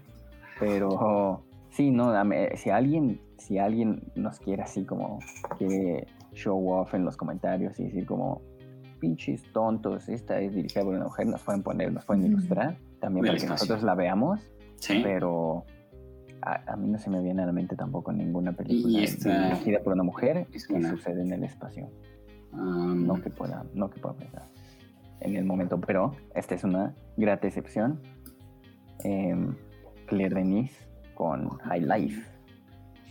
pero 0.60 1.42
sí, 1.70 1.90
no, 1.90 2.12
si 2.56 2.70
alguien, 2.70 3.20
si 3.36 3.58
alguien 3.58 4.02
nos 4.16 4.40
quiere 4.40 4.62
así 4.62 4.84
como 4.84 5.20
quiere 5.56 6.06
show 6.32 6.70
off 6.70 6.94
en 6.94 7.04
los 7.04 7.16
comentarios 7.16 7.78
y 7.78 7.84
decir 7.84 8.06
como 8.06 8.42
pinches 8.98 9.42
tontos, 9.52 10.08
esta 10.08 10.40
es 10.40 10.54
dirigida 10.54 10.82
por 10.82 10.94
una 10.94 11.04
mujer, 11.04 11.26
nos 11.26 11.42
pueden 11.42 11.62
poner, 11.62 11.92
nos 11.92 12.04
pueden 12.04 12.24
ilustrar 12.24 12.76
también 13.00 13.26
para 13.26 13.38
que 13.38 13.46
nosotros 13.46 13.82
la 13.82 13.94
veamos. 13.94 14.40
Sí. 14.76 15.00
Pero 15.02 15.64
a, 16.42 16.76
mí 16.76 16.88
no 16.88 16.98
se 16.98 17.10
me 17.10 17.20
viene 17.20 17.42
a 17.42 17.46
la 17.46 17.52
mente 17.52 17.76
tampoco 17.76 18.12
ninguna 18.12 18.52
película 18.52 19.00
dirigida 19.00 19.80
por 19.80 19.92
una 19.92 20.04
mujer 20.04 20.46
que 20.46 20.58
sucede 20.58 21.22
en 21.22 21.32
el 21.32 21.44
espacio. 21.44 21.88
no 22.52 23.14
que 23.20 23.30
pueda, 23.30 23.64
no 23.74 23.90
que 23.90 24.00
pueda 24.00 24.14
pensar 24.14 24.48
en 25.20 25.36
el 25.36 25.44
momento, 25.44 25.80
pero 25.80 26.12
esta 26.34 26.54
es 26.54 26.64
una 26.64 26.94
grata 27.16 27.46
excepción. 27.46 28.00
Em, 29.04 29.54
Claire 30.06 30.34
Denis 30.34 30.72
con 31.14 31.48
High 31.58 31.82
Life. 31.82 32.22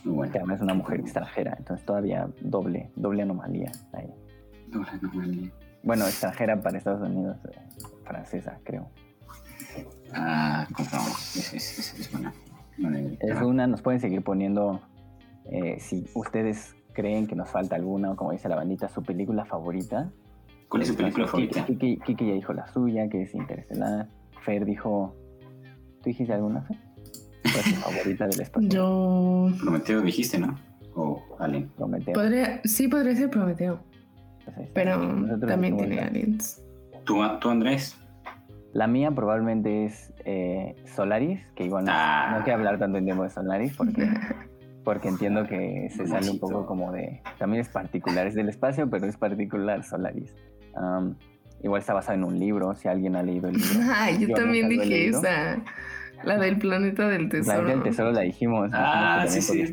Bueno. 0.04 0.32
Que 0.32 0.38
además 0.38 0.58
es 0.58 0.64
una 0.64 0.74
mujer 0.74 1.00
extranjera, 1.02 1.56
entonces 1.58 1.86
todavía 1.86 2.30
doble, 2.42 2.92
doble 2.96 3.24
anomalía 3.24 3.72
ahí. 3.94 4.14
Doble 4.68 4.90
anomalía. 4.92 5.52
Bueno, 5.84 6.06
extranjera 6.06 6.62
para 6.62 6.78
Estados 6.78 7.02
Unidos, 7.02 7.38
eh, 7.46 7.60
francesa, 8.04 8.60
creo. 8.64 8.90
Ah, 10.14 10.68
compramos. 10.74 11.36
Es, 11.36 11.54
es, 11.54 12.00
es, 12.00 12.12
buena. 12.12 12.34
Es 13.20 13.42
una, 13.42 13.68
nos 13.68 13.82
pueden 13.82 14.00
seguir 14.00 14.22
poniendo, 14.24 14.82
eh, 15.46 15.78
si 15.80 16.06
ustedes 16.14 16.76
creen 16.94 17.28
que 17.28 17.36
nos 17.36 17.50
falta 17.50 17.76
alguna, 17.76 18.12
o 18.12 18.16
como 18.16 18.32
dice 18.32 18.50
la 18.50 18.56
bandita, 18.56 18.90
su 18.90 19.04
película 19.04 19.46
favorita. 19.46 20.12
¿Cuál 20.68 20.82
es 20.82 20.90
su 20.90 20.96
película 20.96 21.28
favorita? 21.28 21.66
Kiki, 21.66 22.00
ya 22.06 22.34
dijo 22.34 22.54
la 22.54 22.68
suya, 22.68 23.08
que 23.08 23.22
es 23.22 23.34
Interestelar. 23.34 24.08
Fer 24.44 24.66
dijo, 24.66 25.16
¿tú 26.02 26.10
dijiste 26.10 26.34
alguna, 26.34 26.62
Fer? 26.64 26.78
¿Cuál 27.44 27.56
es 27.56 27.76
tu 27.76 27.82
favorita 27.82 28.28
del 28.28 28.42
espacio? 28.42 28.70
Yo... 28.74 29.50
Prometeo 29.60 30.02
dijiste, 30.02 30.40
¿no? 30.40 30.58
O 30.96 31.24
Alien. 31.40 31.70
Prometeo. 31.70 32.14
Podría, 32.14 32.62
sí, 32.64 32.88
podría 32.88 33.16
ser 33.16 33.30
Prometeo. 33.30 33.80
Pero 34.74 35.40
también 35.48 35.78
tiene 35.78 36.00
aliens. 36.00 36.64
¿Tú, 37.04 37.22
¿Tú, 37.40 37.50
Andrés? 37.50 37.98
La 38.74 38.88
mía 38.88 39.12
probablemente 39.12 39.86
es 39.86 40.14
eh, 40.26 40.76
Solaris, 40.86 41.40
que 41.56 41.66
igual 41.66 41.86
no, 41.86 42.32
no, 42.32 42.44
quiero 42.44 42.60
hablar 42.60 42.78
tanto 42.78 42.98
en 42.98 43.06
tiempo 43.06 43.24
de 43.24 43.30
Solaris 43.30 43.74
porque, 43.76 44.08
porque 44.84 45.08
entiendo 45.08 45.48
que 45.48 45.90
se 45.90 46.06
sale 46.06 46.30
un 46.30 46.40
poco 46.40 46.66
como 46.66 46.92
de... 46.92 47.22
También 47.40 47.62
es 47.62 47.70
particular, 47.70 48.28
es 48.28 48.36
del 48.36 48.50
espacio, 48.50 48.90
pero 48.90 49.06
es 49.06 49.18
particular 49.18 49.84
Solaris. 49.84 50.36
igual 51.64 51.80
está 51.80 51.94
basado 51.94 52.18
en 52.18 52.26
un 52.26 52.38
libro, 52.38 52.76
si 52.76 52.88
alguien 52.88 53.16
ha 53.16 53.24
leído 53.24 53.48
el 53.48 53.56
libro. 53.56 53.86
yo, 54.20 54.36
también 54.36 54.70
dije 54.70 55.08
esa. 55.08 55.64
La 56.24 56.38
del 56.38 56.58
planeta 56.58 57.08
del 57.08 57.30
tesoro. 57.30 57.64
La 57.64 57.70
del 57.70 57.84
tesoro 57.84 58.12
la 58.12 58.22
dijimos. 58.22 58.70
Ah, 58.74 59.26
sí, 59.28 59.42
sí, 59.42 59.66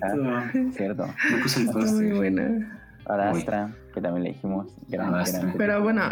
cierto. 0.73 1.07
Me 1.31 1.43
puse 1.43 1.61
el 1.63 1.67
Muy 1.67 2.13
buena. 2.13 2.81
Adastra, 3.07 3.71
que 3.95 4.01
también 4.01 4.25
le 4.25 4.31
dijimos. 4.31 4.75
Gran, 4.89 5.13
gran 5.13 5.55
Pero 5.57 5.83
bueno, 5.83 6.03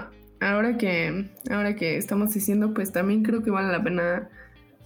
ahora 0.41 0.79
que, 0.79 1.31
ahora 1.51 1.75
que 1.75 1.97
estamos 1.97 2.33
diciendo, 2.33 2.73
pues 2.73 2.93
también 2.93 3.23
creo 3.23 3.43
que 3.43 3.51
vale 3.51 3.73
la 3.73 3.83
pena, 3.83 4.29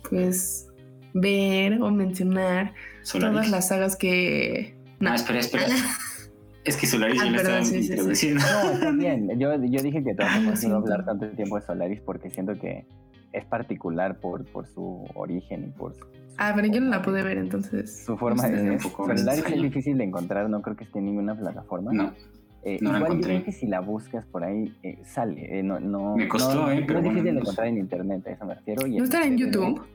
pues, 0.08 0.68
ver 1.14 1.80
o 1.82 1.90
mencionar 1.90 2.72
todas 3.12 3.50
las 3.50 3.68
sagas 3.68 3.96
que... 3.96 4.74
No, 4.98 5.14
espera, 5.14 5.40
espera. 5.40 5.66
es 6.64 6.76
que 6.76 6.86
Solaris 6.86 7.20
ah, 7.20 7.26
ya 7.26 7.30
lo 7.30 7.36
estaba 7.36 7.60
introduciendo. 7.60 8.42
No, 8.42 8.78
también. 8.80 9.38
Yo, 9.38 9.54
yo 9.62 9.82
dije 9.82 10.02
que 10.02 10.14
no 10.14 10.54
puedo 10.54 10.76
hablar 10.76 11.04
tanto 11.04 11.28
tiempo 11.30 11.56
de 11.56 11.66
Solaris 11.66 12.00
porque 12.00 12.30
siento 12.30 12.58
que 12.58 12.86
es 13.32 13.44
particular 13.44 14.18
por, 14.18 14.46
por 14.46 14.66
su 14.66 15.06
origen 15.14 15.64
y 15.64 15.78
por 15.78 15.94
su, 15.94 16.06
Ah, 16.38 16.52
pero 16.54 16.68
yo 16.68 16.80
no 16.80 16.90
la 16.90 17.02
pude 17.02 17.22
ver 17.22 17.38
entonces. 17.38 18.04
Su 18.04 18.16
forma 18.16 18.46
de... 18.48 18.78
Solaris 18.78 19.44
es 19.46 19.62
difícil 19.62 19.96
de 19.96 20.04
encontrar, 20.04 20.50
no 20.50 20.60
creo 20.60 20.76
que 20.76 20.84
esté 20.84 20.98
en 20.98 21.06
ninguna 21.06 21.34
plataforma. 21.34 21.92
No. 21.92 22.12
Eh, 22.66 22.78
igual 22.80 23.14
yo 23.14 23.20
creo 23.20 23.44
que 23.44 23.52
si 23.52 23.64
la 23.68 23.78
buscas 23.78 24.26
por 24.26 24.42
ahí 24.42 24.76
eh, 24.82 24.98
sale. 25.04 25.60
Eh, 25.60 25.62
no, 25.62 25.78
no, 25.78 26.16
me 26.16 26.26
costó, 26.26 26.52
no, 26.52 26.70
eh, 26.72 26.82
pero. 26.84 26.98
es 26.98 27.04
difícil 27.04 27.34
de 27.34 27.40
encontrar 27.40 27.68
en 27.68 27.78
internet, 27.78 28.26
a 28.26 28.30
eso 28.32 28.44
me 28.44 28.56
refiero. 28.56 28.84
Y 28.88 28.96
¿No 28.96 29.04
estará 29.04 29.24
en 29.24 29.38
YouTube? 29.38 29.86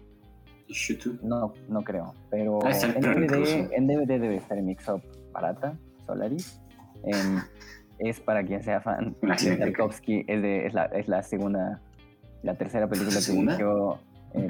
YouTube? 0.69 1.19
No, 1.21 1.53
no 1.67 1.83
creo. 1.83 2.13
Pero 2.29 2.59
ah, 2.63 2.71
en, 2.71 3.01
DVD, 3.01 3.69
en, 3.73 3.87
DVD, 3.87 4.07
debe 4.21 4.37
estar 4.37 4.57
en 4.57 4.67
Mixup 4.67 5.03
barata, 5.33 5.77
Solaris. 6.05 6.61
Em, 7.03 7.41
es 7.99 8.21
para 8.21 8.41
quien 8.45 8.63
sea 8.63 8.79
fan 8.79 9.17
de 9.21 9.57
Tarkovsky. 9.57 10.23
Es, 10.25 10.41
de, 10.41 10.65
es, 10.65 10.73
la, 10.73 10.85
es 10.85 11.09
la 11.09 11.23
segunda, 11.23 11.81
la 12.41 12.55
tercera 12.55 12.87
película 12.87 13.19
que 13.19 13.33
dirigió 13.33 13.99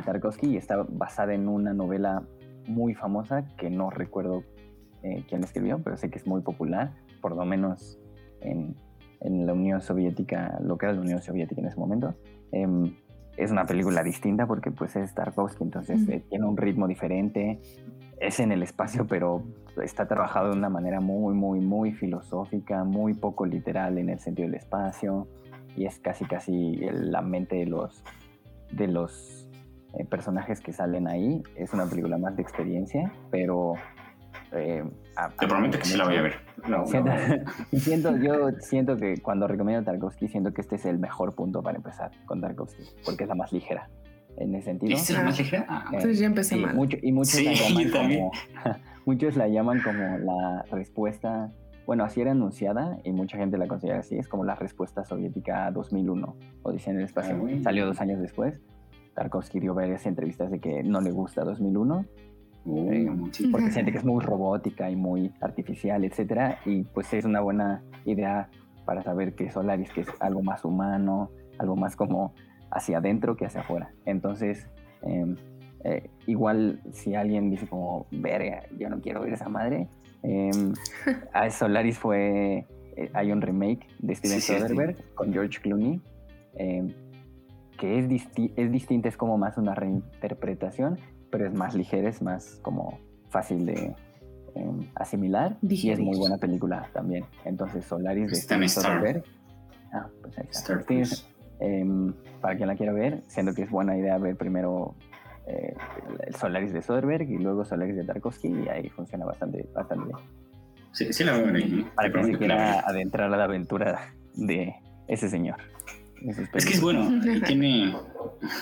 Tarkovsky 0.06 0.45
y 0.45 0.57
está 0.57 0.85
basada 0.88 1.34
en 1.34 1.48
una 1.48 1.73
novela 1.73 2.22
muy 2.68 2.93
famosa 2.93 3.48
que 3.57 3.72
no 3.72 3.89
recuerdo 3.89 4.43
quién 5.02 5.41
la 5.41 5.48
escribió, 5.48 5.80
pero 5.84 5.98
sé 5.98 6.11
que 6.11 6.19
es 6.19 6.27
muy 6.27 6.41
popular, 6.41 6.91
por 7.19 7.35
lo 7.35 7.43
menos 7.45 7.98
en, 8.41 8.76
la 9.23 9.53
Unión 9.53 9.81
Soviética, 9.81 10.57
lo 10.61 10.77
que 10.77 10.88
era 10.88 10.93
la 10.93 11.01
Unión 11.01 11.22
Soviética 11.22 11.61
en 11.61 11.68
ese 11.68 11.80
momento. 11.80 12.15
Em, 12.51 12.95
es 13.38 13.51
una 13.51 13.65
película 13.65 14.03
distinta 14.03 14.47
porque 14.47 14.72
pues 14.72 14.95
es 14.95 15.13
Tarkovsky, 15.13 15.63
entonces 15.63 16.07
eh, 16.09 16.23
tiene 16.30 16.45
un 16.45 16.57
ritmo 16.57 16.88
diferente, 16.88 17.59
es 18.19 18.39
en 18.39 18.51
el 18.51 18.63
espacio, 18.63 19.05
pero 19.07 19.43
está 19.84 20.07
trabajado 20.07 20.51
de 20.51 20.57
una 20.57 20.69
manera 20.69 20.99
muy, 20.99 21.34
muy, 21.34 21.59
muy 21.59 21.91
filosófica, 21.91 22.84
muy 22.84 23.13
poco 23.13 23.45
literal 23.45 23.97
en 23.97 24.09
el 24.09 24.19
sentido 24.19 24.47
del 24.47 24.55
espacio, 24.55 25.27
y 25.76 25.85
es 25.85 25.99
casi, 25.99 26.26
casi 26.26 26.77
la 26.91 27.22
mente 27.22 27.57
de 27.57 27.65
los, 27.65 28.03
de 28.72 28.88
los 28.88 29.47
eh, 29.93 30.05
personajes 30.05 30.61
que 30.61 30.73
salen 30.73 31.07
ahí. 31.07 31.41
Es 31.55 31.73
una 31.73 31.85
película 31.85 32.18
más 32.18 32.35
de 32.35 32.41
experiencia, 32.41 33.11
pero 33.30 33.73
eh, 34.52 34.84
Te 35.40 35.48
prometo 35.48 35.78
que 35.78 35.86
sí 35.86 35.98
la 35.98 36.06
voy 36.06 36.15
a 36.15 36.22
ver. 36.22 36.34
siento, 37.73 38.15
yo 38.18 38.52
siento 38.60 38.98
que 38.98 39.18
cuando 39.22 39.48
recomiendo 39.48 39.84
Tarkovsky, 39.84 40.28
siento 40.28 40.53
que 40.53 40.61
este 40.61 40.76
es 40.76 40.86
el 40.86 40.99
mejor 40.99 41.34
punto 41.36 41.61
para 41.64 41.78
empezar 41.78 42.11
con 42.26 42.41
Tarkovsky, 42.41 42.84
porque 43.06 43.23
es 43.23 43.30
la 43.30 43.36
más 43.36 43.52
ligera. 43.52 43.90
En 44.38 44.56
ese 44.56 44.65
sentido. 44.65 44.95
¿Es 44.95 45.10
la 45.10 45.23
más 45.23 45.38
ligera? 45.38 45.65
Ah, 45.68 45.84
Entonces 45.88 46.19
ya 46.19 46.26
empecé 46.26 46.56
mal. 46.56 46.76
y 47.02 47.11
muchos, 47.11 47.44
la 47.44 47.52
llaman 47.53 47.90
como, 47.91 48.32
muchos 49.06 49.36
la 49.36 49.48
llaman 49.48 49.82
como 49.82 50.18
la 50.19 50.65
respuesta. 50.72 51.52
Bueno, 51.86 52.06
así 52.06 52.22
era 52.22 52.32
anunciada 52.32 52.99
y 53.03 53.11
mucha 53.11 53.38
gente 53.38 53.57
la 53.57 53.68
considera 53.68 53.99
así. 53.99 54.18
Es 54.18 54.28
como 54.28 54.45
la 54.45 54.56
respuesta 54.56 55.03
soviética 55.03 55.65
a 55.65 55.72
2001, 55.72 56.36
Odisea 56.64 56.94
en 56.94 56.99
el 56.99 57.06
espacio. 57.06 57.36
Ah, 57.45 57.64
Salió 57.64 57.86
dos 57.86 57.99
años 57.99 58.22
después. 58.22 58.61
Tarkovsky 59.15 59.60
dio 59.60 59.73
varias 59.73 60.06
entrevistas 60.06 60.49
de 60.52 60.60
que 60.60 60.84
no 60.84 61.02
le 61.02 61.11
gusta 61.11 61.44
2001 61.44 62.06
eh, 62.65 63.07
porque 63.51 63.71
siente 63.71 63.91
que 63.91 63.97
es 63.97 64.05
muy 64.05 64.23
robótica 64.23 64.89
y 64.89 64.95
muy 64.95 65.31
artificial, 65.41 66.03
etcétera, 66.03 66.59
y 66.65 66.83
pues 66.83 67.11
es 67.13 67.25
una 67.25 67.41
buena 67.41 67.83
idea 68.05 68.49
para 68.85 69.01
saber 69.03 69.33
que 69.33 69.49
Solaris 69.49 69.91
que 69.91 70.01
es 70.01 70.07
algo 70.19 70.43
más 70.43 70.63
humano, 70.63 71.31
algo 71.57 71.75
más 71.75 71.95
como 71.95 72.33
hacia 72.69 72.99
adentro 72.99 73.35
que 73.35 73.45
hacia 73.45 73.61
afuera. 73.61 73.91
Entonces, 74.05 74.67
em, 75.01 75.35
eh, 75.83 76.09
igual 76.27 76.81
si 76.91 77.15
alguien 77.15 77.49
dice 77.49 77.67
como, 77.67 78.05
verga, 78.11 78.63
yo 78.77 78.89
no 78.89 79.01
quiero 79.01 79.21
ver 79.21 79.33
esa 79.33 79.49
madre, 79.49 79.88
em, 80.21 80.73
a 81.33 81.49
Solaris 81.49 81.97
fue, 81.97 82.65
eh, 82.95 83.09
hay 83.13 83.31
un 83.31 83.41
remake 83.41 83.88
de 83.99 84.15
Steven 84.15 84.41
Soderbergh 84.41 85.13
con 85.15 85.33
George 85.33 85.59
Clooney, 85.61 85.99
em, 86.55 86.93
que 87.79 87.97
es, 87.97 88.27
es 88.55 88.71
distinta, 88.71 89.09
es 89.09 89.17
como 89.17 89.39
más 89.39 89.57
una 89.57 89.73
reinterpretación, 89.73 90.99
pero 91.31 91.47
es 91.47 91.53
más 91.53 91.73
ligera, 91.73 92.09
es 92.09 92.21
más 92.21 92.59
como 92.61 92.99
fácil 93.29 93.65
de 93.65 93.95
em, 94.55 94.87
asimilar 94.95 95.57
y 95.61 95.65
es 95.65 95.69
Digerir. 95.69 96.05
muy 96.05 96.17
buena 96.17 96.37
película 96.37 96.89
también. 96.93 97.25
Entonces, 97.45 97.85
Solaris 97.85 98.29
de 98.29 98.35
Steven 98.35 98.63
Star. 98.63 98.99
Soderbergh. 98.99 99.23
Ah, 99.93 100.07
pues 100.21 100.37
ahí 100.37 100.45
está. 100.49 100.83
Em, 101.59 102.13
para 102.41 102.55
quien 102.55 102.67
la 102.67 102.75
quiera 102.75 102.91
ver, 102.91 103.21
siento 103.27 103.53
que 103.53 103.63
es 103.63 103.69
buena 103.69 103.95
idea 103.95 104.17
ver 104.17 104.35
primero 104.35 104.95
eh, 105.45 105.75
el 106.25 106.35
Solaris 106.35 106.73
de 106.73 106.81
Soderbergh 106.81 107.29
y 107.29 107.37
luego 107.37 107.63
Solaris 107.63 107.95
de 107.95 108.03
Tarkovsky 108.03 108.47
y 108.47 108.67
ahí 108.67 108.89
funciona 108.89 109.25
bastante, 109.25 109.67
bastante 109.73 110.05
bien. 110.05 110.17
Sí, 110.91 111.13
sí 111.13 111.23
la 111.23 111.33
veo 111.37 111.53
ahí. 111.53 111.87
Para 111.95 112.11
quien 112.11 112.25
se 112.25 112.37
quiera 112.37 112.79
adentrar 112.81 113.31
a 113.31 113.37
la 113.37 113.43
aventura 113.45 114.11
de 114.33 114.73
ese 115.07 115.29
señor. 115.29 115.57
Es 116.53 116.65
que 116.65 116.73
es 116.73 116.81
bueno, 116.81 117.07
tiene 117.45 117.95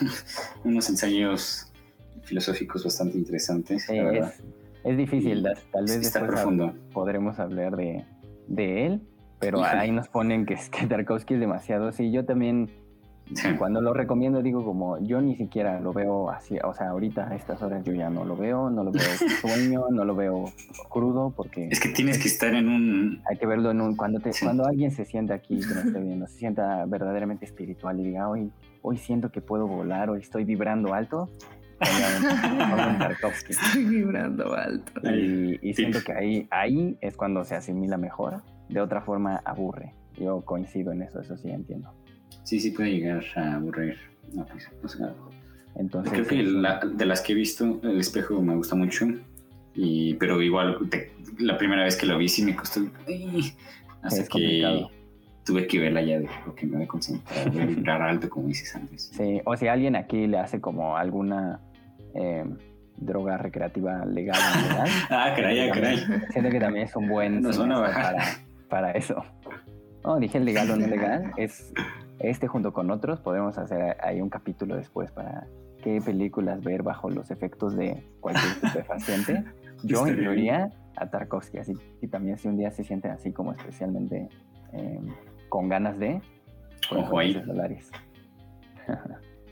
unos 0.63 0.89
ensayos 0.89 1.68
filosóficos 2.29 2.83
bastante 2.85 3.17
interesantes. 3.17 3.83
Sí, 3.83 3.95
la 3.97 4.11
es, 4.13 4.43
es 4.83 4.97
difícil, 4.97 5.43
tal 5.43 5.57
tal 5.71 5.83
vez 5.83 5.97
está 5.97 6.19
después 6.19 6.41
profundo. 6.41 6.73
podremos 6.93 7.37
hablar 7.39 7.75
de, 7.75 8.05
de 8.47 8.85
él, 8.85 9.01
pero 9.39 9.59
Híjole. 9.59 9.79
ahí 9.79 9.91
nos 9.91 10.07
ponen 10.07 10.45
que, 10.45 10.55
que 10.71 10.87
Tarkovsky 10.87 11.33
es 11.33 11.39
demasiado. 11.41 11.91
Sí, 11.91 12.11
yo 12.11 12.23
también 12.25 12.69
Sí. 13.35 13.47
cuando 13.59 13.79
lo 13.79 13.93
recomiendo 13.93 14.41
digo 14.41 14.65
como 14.65 14.97
yo 15.05 15.21
ni 15.21 15.35
siquiera 15.35 15.79
lo 15.79 15.93
veo 15.93 16.31
así, 16.31 16.57
o 16.63 16.73
sea, 16.73 16.89
ahorita 16.89 17.29
a 17.29 17.35
estas 17.35 17.61
horas 17.61 17.83
yo 17.83 17.93
ya 17.93 18.09
no 18.09 18.25
lo 18.25 18.35
veo, 18.35 18.71
no 18.71 18.83
lo 18.83 18.91
veo 18.91 19.03
sueño, 19.41 19.85
no 19.91 20.03
lo 20.03 20.15
veo 20.15 20.45
crudo 20.89 21.31
porque 21.37 21.67
Es 21.69 21.79
que 21.79 21.89
tienes 21.89 22.17
que 22.17 22.27
estar 22.27 22.55
en 22.55 22.67
un... 22.67 23.21
hay 23.29 23.37
que 23.37 23.45
verlo 23.45 23.69
en 23.69 23.81
un 23.81 23.95
cuando 23.95 24.19
te 24.19 24.33
Sí. 24.33 24.45
cuando 24.45 24.65
alguien 24.65 24.89
se 24.89 25.05
sienta 25.05 25.35
aquí 25.35 25.59
que 25.59 25.75
no 25.75 25.81
esté 25.81 25.99
viendo, 26.07 26.25
se 26.25 26.39
sienta 26.39 26.83
verdaderamente 26.87 27.45
espiritual 27.45 27.99
y 27.99 28.03
diga, 28.05 28.27
"Hoy 28.29 28.49
hoy 28.81 28.97
siento 28.97 29.31
que 29.31 29.41
puedo 29.41 29.67
volar, 29.67 30.09
hoy 30.09 30.21
estoy 30.21 30.43
vibrando 30.43 30.95
alto." 30.95 31.29
Estoy 33.49 33.85
vibrando 33.85 34.53
alto. 34.53 34.91
Y, 35.61 35.73
siento 35.73 35.99
que 36.03 36.11
ahí, 36.13 36.47
ahí 36.51 36.97
es 37.01 37.15
cuando 37.15 37.43
se 37.43 37.55
asimila 37.55 37.97
mejor. 37.97 38.41
De 38.69 38.81
otra 38.81 39.01
forma, 39.01 39.41
aburre. 39.45 39.93
Yo 40.17 40.41
coincido 40.41 40.91
en 40.91 41.01
eso, 41.03 41.21
eso 41.21 41.37
sí 41.37 41.49
entiendo. 41.49 41.91
Sí, 42.43 42.59
sí 42.59 42.71
puede 42.71 42.91
llegar 42.91 43.23
a 43.35 43.55
aburrir. 43.55 43.97
No, 44.33 44.45
pues, 44.45 44.99
Entonces, 45.75 46.13
creo 46.13 46.27
que 46.27 46.43
la- 46.43 46.79
de 46.79 47.05
las 47.05 47.21
que 47.21 47.31
he 47.31 47.35
visto, 47.35 47.79
El 47.83 47.99
espejo 47.99 48.41
me 48.41 48.55
gusta 48.55 48.75
mucho. 48.75 49.07
Y, 49.73 50.15
pero 50.15 50.41
igual, 50.41 50.77
te- 50.89 51.11
la 51.39 51.57
primera 51.57 51.83
vez 51.83 51.95
que 51.95 52.05
lo 52.05 52.17
vi 52.17 52.27
sí 52.27 52.43
me 52.43 52.55
costó... 52.55 52.81
ay, 53.07 53.53
hasta 54.01 54.21
Es 54.21 54.29
que 54.29 54.31
complicado. 54.31 54.91
tuve 55.45 55.67
que 55.67 55.79
verla 55.79 56.01
ya 56.01 56.19
de 56.19 56.29
porque 56.45 56.65
me 56.65 56.75
voy 56.77 56.85
a 56.85 56.87
concentrar, 56.87 57.49
voy 57.51 57.61
a 57.61 57.65
vibrar 57.65 58.01
alto, 58.01 58.29
como 58.29 58.47
dices 58.47 58.75
antes. 58.75 59.09
sí, 59.13 59.41
o 59.45 59.55
si 59.55 59.67
alguien 59.67 59.95
aquí 59.95 60.27
le 60.27 60.37
hace 60.39 60.59
como 60.59 60.97
alguna 60.97 61.59
eh, 62.13 62.45
droga 62.97 63.37
recreativa 63.37 64.05
legal 64.05 64.37
o 64.37 64.59
ilegal, 64.59 64.87
Ah, 65.09 65.33
caray, 65.35 65.69
ah, 65.69 65.73
caray. 65.73 65.97
siento 66.31 66.49
que 66.49 66.59
también 66.59 66.85
es 66.85 66.95
un 66.95 67.07
buen 67.07 67.41
para, 67.43 68.23
para 68.69 68.91
eso. 68.91 69.23
No, 70.03 70.19
dije 70.19 70.39
legal 70.39 70.69
o 70.71 70.75
no 70.75 70.87
legal. 70.87 71.31
Es 71.37 71.73
este 72.19 72.47
junto 72.47 72.73
con 72.73 72.91
otros 72.91 73.21
podemos 73.21 73.57
hacer 73.57 73.97
ahí 74.01 74.21
un 74.21 74.29
capítulo 74.29 74.75
después 74.75 75.11
para 75.11 75.47
qué 75.81 76.01
películas 76.01 76.61
ver 76.61 76.83
bajo 76.83 77.09
los 77.09 77.31
efectos 77.31 77.75
de 77.75 78.03
cualquier 78.19 78.51
estupefaciente. 78.63 79.43
Yo 79.83 80.05
incluiría 80.07 80.71
a 80.97 81.09
Tarkovsky, 81.09 81.59
así 81.59 81.73
y 82.01 82.07
también 82.07 82.37
si 82.37 82.49
un 82.49 82.57
día 82.57 82.71
se 82.71 82.83
sienten 82.83 83.11
así 83.11 83.31
como 83.31 83.53
especialmente 83.53 84.27
eh, 84.73 84.99
con 85.47 85.69
ganas 85.69 85.97
de, 85.97 86.21
pues, 86.89 87.05
ahí. 87.17 87.41
Solaris. 87.45 87.91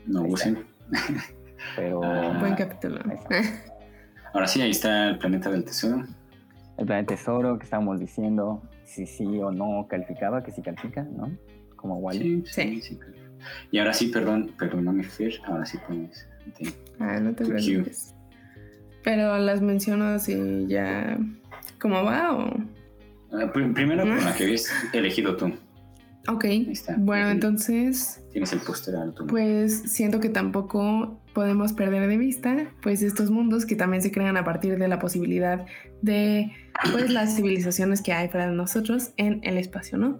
No 0.06 0.22
usen. 0.28 0.66
Pero 1.76 2.02
Ah. 2.02 2.36
Buen 2.40 2.54
capítulo. 2.54 2.98
Ahora 4.34 4.46
sí, 4.46 4.60
ahí 4.60 4.70
está 4.70 5.08
el 5.08 5.18
planeta 5.18 5.50
del 5.50 5.64
tesoro. 5.64 6.04
el 6.76 6.86
planeta 6.86 7.14
tesoro 7.14 7.58
que 7.58 7.64
estábamos 7.64 7.98
diciendo, 7.98 8.62
si 8.84 9.06
sí 9.06 9.24
o 9.40 9.50
no 9.50 9.86
calificaba, 9.88 10.42
que 10.42 10.52
sí 10.52 10.62
califica, 10.62 11.02
¿no? 11.02 11.30
Como 11.76 11.96
Wally. 11.98 12.44
Sí, 12.46 12.80
sí, 12.80 12.82
Sí. 12.82 12.98
Y 13.70 13.78
ahora 13.78 13.92
sí, 13.92 14.08
perdón, 14.08 14.52
perdóname, 14.58 15.04
Fer, 15.04 15.32
ahora 15.46 15.64
sí 15.64 15.78
pones. 15.86 16.26
Ah, 16.98 17.20
no 17.20 17.32
te 17.34 17.44
preocupes. 17.44 18.14
Pero 19.04 19.38
las 19.38 19.60
menciono 19.62 20.06
así 20.06 20.66
ya. 20.68 21.16
¿Cómo 21.80 22.02
va? 22.04 22.36
O... 22.36 22.48
Ah, 23.32 23.50
pr- 23.52 23.72
Primero 23.74 24.02
con 24.02 24.24
la 24.24 24.34
que 24.36 24.44
habías 24.44 24.70
elegido 24.92 25.36
tú. 25.36 25.52
Ok. 26.28 26.44
está. 26.44 26.94
Bueno, 26.98 27.30
entonces, 27.30 28.22
Tienes 28.32 28.52
el 28.52 28.60
póster 28.60 28.96
alto. 28.96 29.26
pues 29.26 29.82
siento 29.86 30.20
que 30.20 30.28
tampoco 30.28 31.20
podemos 31.32 31.72
perder 31.72 32.06
de 32.08 32.16
vista 32.16 32.68
pues 32.82 33.02
estos 33.02 33.30
mundos 33.30 33.64
que 33.64 33.76
también 33.76 34.02
se 34.02 34.10
crean 34.12 34.36
a 34.36 34.44
partir 34.44 34.78
de 34.78 34.88
la 34.88 34.98
posibilidad 34.98 35.66
de 36.02 36.52
pues 36.92 37.10
las 37.10 37.36
civilizaciones 37.36 38.02
que 38.02 38.12
hay 38.12 38.28
para 38.28 38.50
nosotros 38.50 39.10
en 39.16 39.40
el 39.42 39.56
espacio, 39.56 39.98
¿no? 39.98 40.18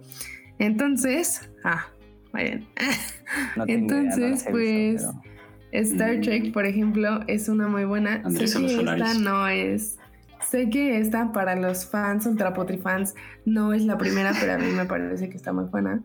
Entonces, 0.57 1.49
ah, 1.63 1.87
muy 2.33 2.43
bien. 2.43 2.67
No 3.55 3.65
tengo 3.67 3.85
idea, 3.85 4.01
no 4.01 4.15
Entonces, 4.15 4.47
pues, 4.49 4.93
visto, 4.93 5.21
Star 5.71 6.17
Mm. 6.17 6.21
Trek, 6.21 6.51
por 6.51 6.65
ejemplo, 6.65 7.19
es 7.27 7.47
una 7.47 7.67
muy 7.67 7.85
buena. 7.85 8.21
Andrés 8.25 8.51
sé 8.53 8.59
que 8.59 8.75
esta 8.75 9.13
no 9.13 9.47
es. 9.47 9.98
Sé 10.49 10.69
que 10.69 10.97
esta 10.99 11.31
para 11.31 11.55
los 11.55 11.85
fans, 11.85 12.25
ultrapotri 12.25 12.77
fans, 12.77 13.13
no 13.45 13.73
es 13.73 13.83
la 13.85 13.97
primera, 13.97 14.31
pero 14.39 14.53
a 14.53 14.57
mí 14.57 14.65
me 14.71 14.85
parece 14.85 15.29
que 15.29 15.37
está 15.37 15.53
muy 15.53 15.65
buena. 15.65 16.01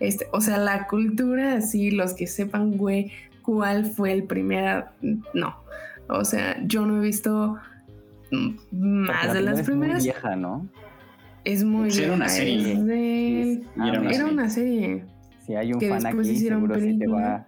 Este, 0.00 0.26
o 0.32 0.40
sea, 0.40 0.58
la 0.58 0.86
cultura, 0.86 1.54
así, 1.56 1.90
los 1.90 2.14
que 2.14 2.26
sepan, 2.26 2.76
güey, 2.76 3.12
cuál 3.42 3.84
fue 3.86 4.12
el 4.12 4.24
primer. 4.24 4.86
No. 5.34 5.56
O 6.08 6.24
sea, 6.24 6.56
yo 6.66 6.86
no 6.86 6.98
he 6.98 7.00
visto 7.06 7.56
mm, 8.30 8.50
más 8.70 9.26
la 9.26 9.34
de 9.34 9.40
las 9.42 9.60
primera 9.60 9.60
es 9.60 9.68
muy 9.68 9.74
primeras. 9.80 10.02
vieja, 10.04 10.36
¿no? 10.36 10.66
Es 11.44 11.64
muy 11.64 11.82
Pues 11.88 11.98
era 11.98 12.12
una 12.14 12.24
vieja, 12.26 12.36
serie. 12.38 12.72
es 12.72 12.84
de- 12.86 13.62
Ah, 13.78 13.88
era 13.88 14.00
una 14.00 14.08
Era 14.10 14.18
serie. 14.18 14.32
una 14.32 14.48
serie. 14.50 15.04
Si 15.46 15.54
hay 15.54 15.72
un 15.72 15.80
Que 15.80 15.88
fan 15.88 16.02
después 16.02 16.26
aquí, 16.28 16.36
hicieron 16.36 16.60
seguro 16.60 16.74
sí 16.76 16.80
te, 16.80 16.86
película. 16.98 17.20
va, 17.22 17.46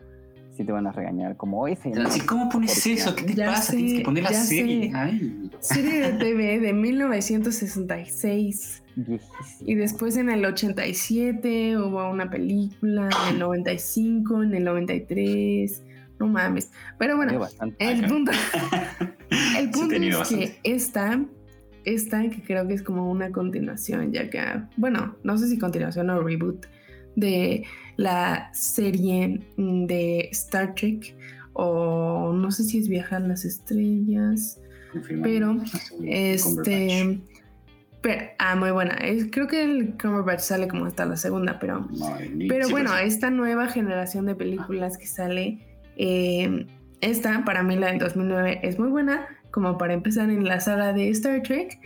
sí 0.56 0.64
te 0.64 0.72
van 0.72 0.86
a 0.86 0.93
regañar. 0.93 1.36
Como. 1.36 1.66
Así, 1.66 2.20
¿Cómo 2.20 2.48
pones 2.48 2.86
eso? 2.86 3.14
¿Qué 3.14 3.24
te 3.24 3.35
Ya 3.35 3.47
pasa? 3.47 3.72
sé, 3.72 3.76
Tienes 3.76 3.98
que 3.98 4.05
poner 4.05 4.22
la 4.24 4.32
serie. 4.32 4.90
Ay. 4.94 5.51
Serie 5.60 6.01
de 6.01 6.12
TV 6.12 6.60
de 6.60 6.72
1966. 6.72 8.82
Viejísimo. 8.97 9.70
Y 9.70 9.74
después 9.74 10.16
en 10.16 10.31
el 10.31 10.44
87 10.44 11.76
hubo 11.78 12.09
una 12.09 12.31
película, 12.31 13.09
en 13.28 13.35
el 13.35 13.39
95, 13.40 14.43
en 14.44 14.55
el 14.55 14.64
93. 14.64 15.82
No 16.20 16.28
mames. 16.28 16.70
Pero 16.98 17.16
bueno, 17.16 17.44
el 17.78 18.06
punto, 18.06 18.31
el 19.59 19.70
punto 19.70 19.94
es 19.97 20.28
que 20.28 20.59
esta, 20.62 21.20
esta 21.85 22.31
que 22.31 22.43
creo 22.43 22.68
que 22.68 22.74
es 22.74 22.82
como 22.82 23.10
una 23.10 23.32
continuación, 23.32 24.12
ya 24.12 24.31
que, 24.31 24.40
bueno, 24.76 25.16
no 25.24 25.36
sé 25.36 25.48
si 25.48 25.59
continuación 25.59 26.09
o 26.10 26.22
reboot 26.22 26.66
de 27.16 27.65
la 27.97 28.51
serie 28.53 29.41
de 29.57 30.28
Star 30.32 30.74
Trek 30.74 31.15
o 31.55 32.32
no 32.35 32.51
sé 32.51 32.65
si 32.65 32.78
es 32.78 32.89
Viajar 32.89 33.23
las 33.23 33.45
Estrellas. 33.45 34.61
Confirma. 34.93 35.23
Pero, 35.23 35.49
Cumberbatch. 35.49 35.93
Este. 36.07 37.20
Pero, 38.01 38.23
ah, 38.39 38.57
muy 38.57 38.70
buena. 38.70 38.99
Creo 39.31 39.47
que 39.47 39.62
el 39.62 39.97
Cumberbatch 40.01 40.41
sale 40.41 40.69
como 40.69 40.86
hasta 40.86 41.07
la 41.07 41.16
segunda, 41.16 41.59
pero. 41.59 41.89
Pero 42.49 42.66
sí, 42.66 42.73
bueno, 42.73 42.97
esta 42.99 43.31
nueva 43.31 43.69
generación 43.69 44.27
de 44.27 44.35
películas 44.35 44.99
que 44.99 45.07
sale. 45.07 45.59
eh, 45.97 46.66
esta, 47.01 47.45
para 47.45 47.62
mí, 47.62 47.77
la 47.77 47.89
del 47.89 47.99
2009, 47.99 48.61
es 48.62 48.78
muy 48.78 48.89
buena. 48.89 49.27
Como 49.51 49.78
para 49.78 49.93
empezar 49.95 50.31
en 50.31 50.45
la 50.45 50.59
saga 50.61 50.93
de 50.93 51.11
Star 51.11 51.43
Trek. 51.43 51.78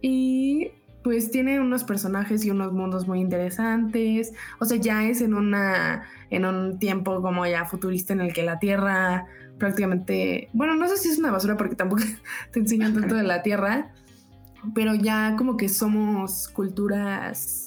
Y 0.00 0.70
pues 1.04 1.30
tiene 1.30 1.60
unos 1.60 1.84
personajes 1.84 2.44
y 2.44 2.50
unos 2.50 2.72
mundos 2.72 3.06
muy 3.06 3.20
interesantes. 3.20 4.32
O 4.58 4.64
sea, 4.64 4.78
ya 4.78 5.04
es 5.04 5.20
en 5.20 5.34
una. 5.34 6.04
en 6.30 6.46
un 6.46 6.78
tiempo 6.78 7.20
como 7.22 7.46
ya 7.46 7.66
futurista 7.66 8.14
en 8.14 8.22
el 8.22 8.32
que 8.32 8.42
la 8.42 8.58
Tierra 8.58 9.26
prácticamente. 9.58 10.48
Bueno, 10.54 10.74
no 10.74 10.88
sé 10.88 10.96
si 10.96 11.10
es 11.10 11.18
una 11.18 11.30
basura 11.30 11.56
porque 11.58 11.76
tampoco 11.76 12.02
te 12.52 12.58
enseñan 12.60 12.94
tanto 12.94 13.14
de 13.14 13.22
la 13.22 13.42
Tierra. 13.42 13.92
Pero 14.74 14.94
ya 14.94 15.36
como 15.36 15.58
que 15.58 15.68
somos 15.68 16.48
culturas 16.48 17.66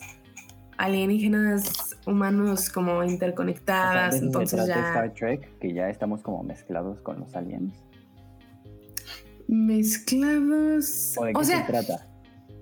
alienígenas, 0.79 1.95
humanos 2.07 2.71
como 2.71 2.93
O 2.97 3.03
sea, 3.03 3.11
interconectadas. 3.13 4.15
entonces 4.15 4.65
ya 4.65 4.87
Star 4.89 5.13
Trek, 5.13 5.59
que 5.59 5.73
ya 5.73 5.89
estamos 5.89 6.23
como 6.23 6.41
mezclados 6.41 6.99
con 7.01 7.19
los 7.19 7.35
aliens. 7.35 7.75
mezclados. 9.47 11.13
¿O 11.17 11.25
de 11.25 11.33
qué 11.33 11.39
O 11.39 11.43
se 11.43 11.51
sea, 11.51 11.67
trata? 11.67 12.06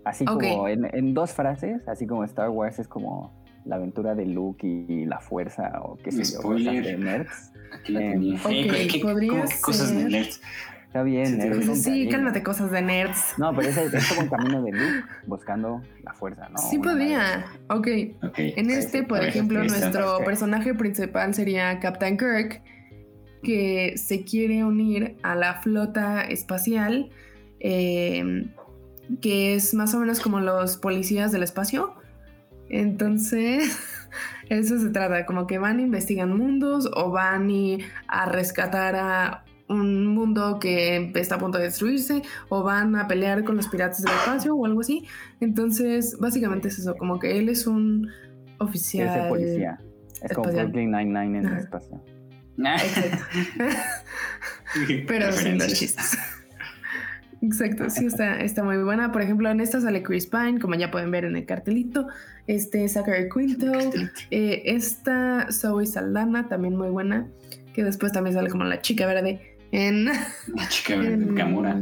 Así 0.06 0.24
como 0.24 0.68
en, 0.68 0.88
en 0.94 1.14
dos 1.14 1.34
frases, 1.34 1.88
así 1.88 2.06
como 2.08 2.24
Star 2.24 2.50
Wars 2.50 2.80
es 2.80 2.88
como 2.88 3.34
la 3.66 3.76
aventura 3.78 4.14
de 4.16 4.26
Luke 4.28 4.66
y 4.66 5.06
la 5.06 5.20
fuerza 5.20 5.72
o 5.82 5.98
qué 5.98 6.12
sé 6.12 6.24
yo, 6.24 6.42
cosas 6.42 6.64
de 6.84 6.98
nerds. 6.98 7.52
Aquí 7.74 7.92
la 7.94 8.00
tenía. 8.00 8.36
ok, 8.38 8.52
Eh, 8.52 8.88
¿qué- 8.92 9.00
podría 9.00 9.30
cómo- 9.32 9.44
Cosas 9.62 9.96
de 9.96 10.04
nerds. 10.06 10.42
Está 10.86 11.04
bien, 11.04 11.26
Sí, 11.26 11.34
nerds 11.38 11.84
sí, 11.84 12.08
cálmate, 12.08 12.42
cosas 12.44 12.72
de 12.72 12.82
nerds. 12.84 13.34
No, 13.38 13.54
pero 13.54 13.68
es, 13.68 13.76
es 13.78 14.08
como 14.10 14.22
el 14.22 14.30
camino 14.30 14.62
de 14.64 14.72
Luke 14.72 15.04
buscando 15.28 15.82
la 16.04 16.14
fuerza, 16.14 16.48
¿no? 16.50 16.58
sí 16.58 16.78
Una 16.78 16.92
podría. 16.92 17.46
Ok. 17.70 17.88
Ok. 18.24 18.36
En 18.38 18.70
este, 18.70 19.04
por 19.04 19.20
ver, 19.20 19.30
ejemplo, 19.30 19.60
nuestro 19.64 20.18
Ok. 20.20 20.24
personaje 20.26 20.74
principal 20.76 21.34
sería 21.34 21.80
Captain 21.80 22.16
Kirk. 22.18 22.62
que 23.44 23.94
se 23.98 24.24
quiere 24.24 24.64
unir 24.64 25.18
a 25.22 25.36
la 25.36 25.62
flota 25.62 26.22
espacial, 26.22 27.10
eh, 27.60 28.48
que 29.22 29.56
es 29.56 29.74
más 29.74 29.94
o 29.94 30.00
menos 30.00 30.20
como 30.20 30.40
los 30.40 30.78
policías 30.78 31.32
del 31.32 31.44
espacio. 31.44 31.94
Entonces, 32.70 33.78
eso 34.50 34.80
se 34.80 34.90
trata, 34.90 35.26
como 35.26 35.48
que 35.48 35.58
van, 35.58 35.80
investigan 35.80 36.36
mundos 36.36 36.90
o 36.94 37.12
van 37.12 37.50
y 37.50 37.80
a 38.08 38.26
rescatar 38.26 38.96
a 38.96 39.46
un 39.68 40.08
mundo 40.08 40.60
que 40.60 41.12
está 41.16 41.36
a 41.36 41.40
punto 41.40 41.58
de 41.58 41.66
destruirse 41.66 42.22
o 42.50 42.64
van 42.64 42.96
a 42.96 43.08
pelear 43.08 43.44
con 43.44 43.56
los 43.56 43.68
piratas 43.68 44.04
del 44.04 44.14
espacio 44.14 44.56
o 44.56 44.66
algo 44.66 44.82
así. 44.82 45.06
Entonces, 45.40 46.18
básicamente 46.20 46.68
es 46.68 46.80
eso, 46.80 46.96
como 46.96 47.20
que 47.20 47.38
él 47.40 47.50
es 47.50 47.66
un 47.66 48.10
oficial. 48.60 49.08
Es 49.08 49.24
el 49.24 49.30
policía. 49.30 49.80
Es 50.22 50.34
como. 50.34 50.52
Brooklyn 50.52 50.92
Nine-Nine 50.92 51.40
en 51.40 51.46
el 51.46 51.58
espacio. 51.58 52.02
Exacto. 52.58 53.24
Pero 55.08 55.32
sin 55.32 55.58
los 55.58 55.74
chistes. 55.74 56.18
Exacto, 57.46 57.90
sí 57.90 58.06
está, 58.06 58.40
está 58.42 58.64
muy 58.64 58.78
buena. 58.78 59.12
Por 59.12 59.22
ejemplo, 59.22 59.50
en 59.50 59.60
esta 59.60 59.80
sale 59.82 60.02
Chris 60.04 60.26
Pine, 60.28 60.60
como 60.60 60.76
ya 60.76 60.90
pueden 60.92 61.12
ver 61.12 61.26
en 61.26 61.36
el 61.36 61.46
cartelito. 61.46 62.08
Este, 62.48 62.88
Zachary 62.88 63.30
Quinto. 63.30 63.72
Eh, 64.32 64.64
esta 64.66 65.48
Zoe 65.52 65.86
Saldana, 65.86 66.48
también 66.48 66.76
muy 66.76 66.90
buena. 66.90 67.28
Que 67.74 67.84
después 67.84 68.12
también 68.14 68.36
sale 68.36 68.50
como 68.50 68.64
la 68.64 68.82
chica 68.82 69.06
verde 69.06 69.58
en. 69.72 70.06
La 70.06 70.68
chica 70.70 70.98
de 70.98 71.14
en- 71.14 71.36
Gamora. 71.36 71.78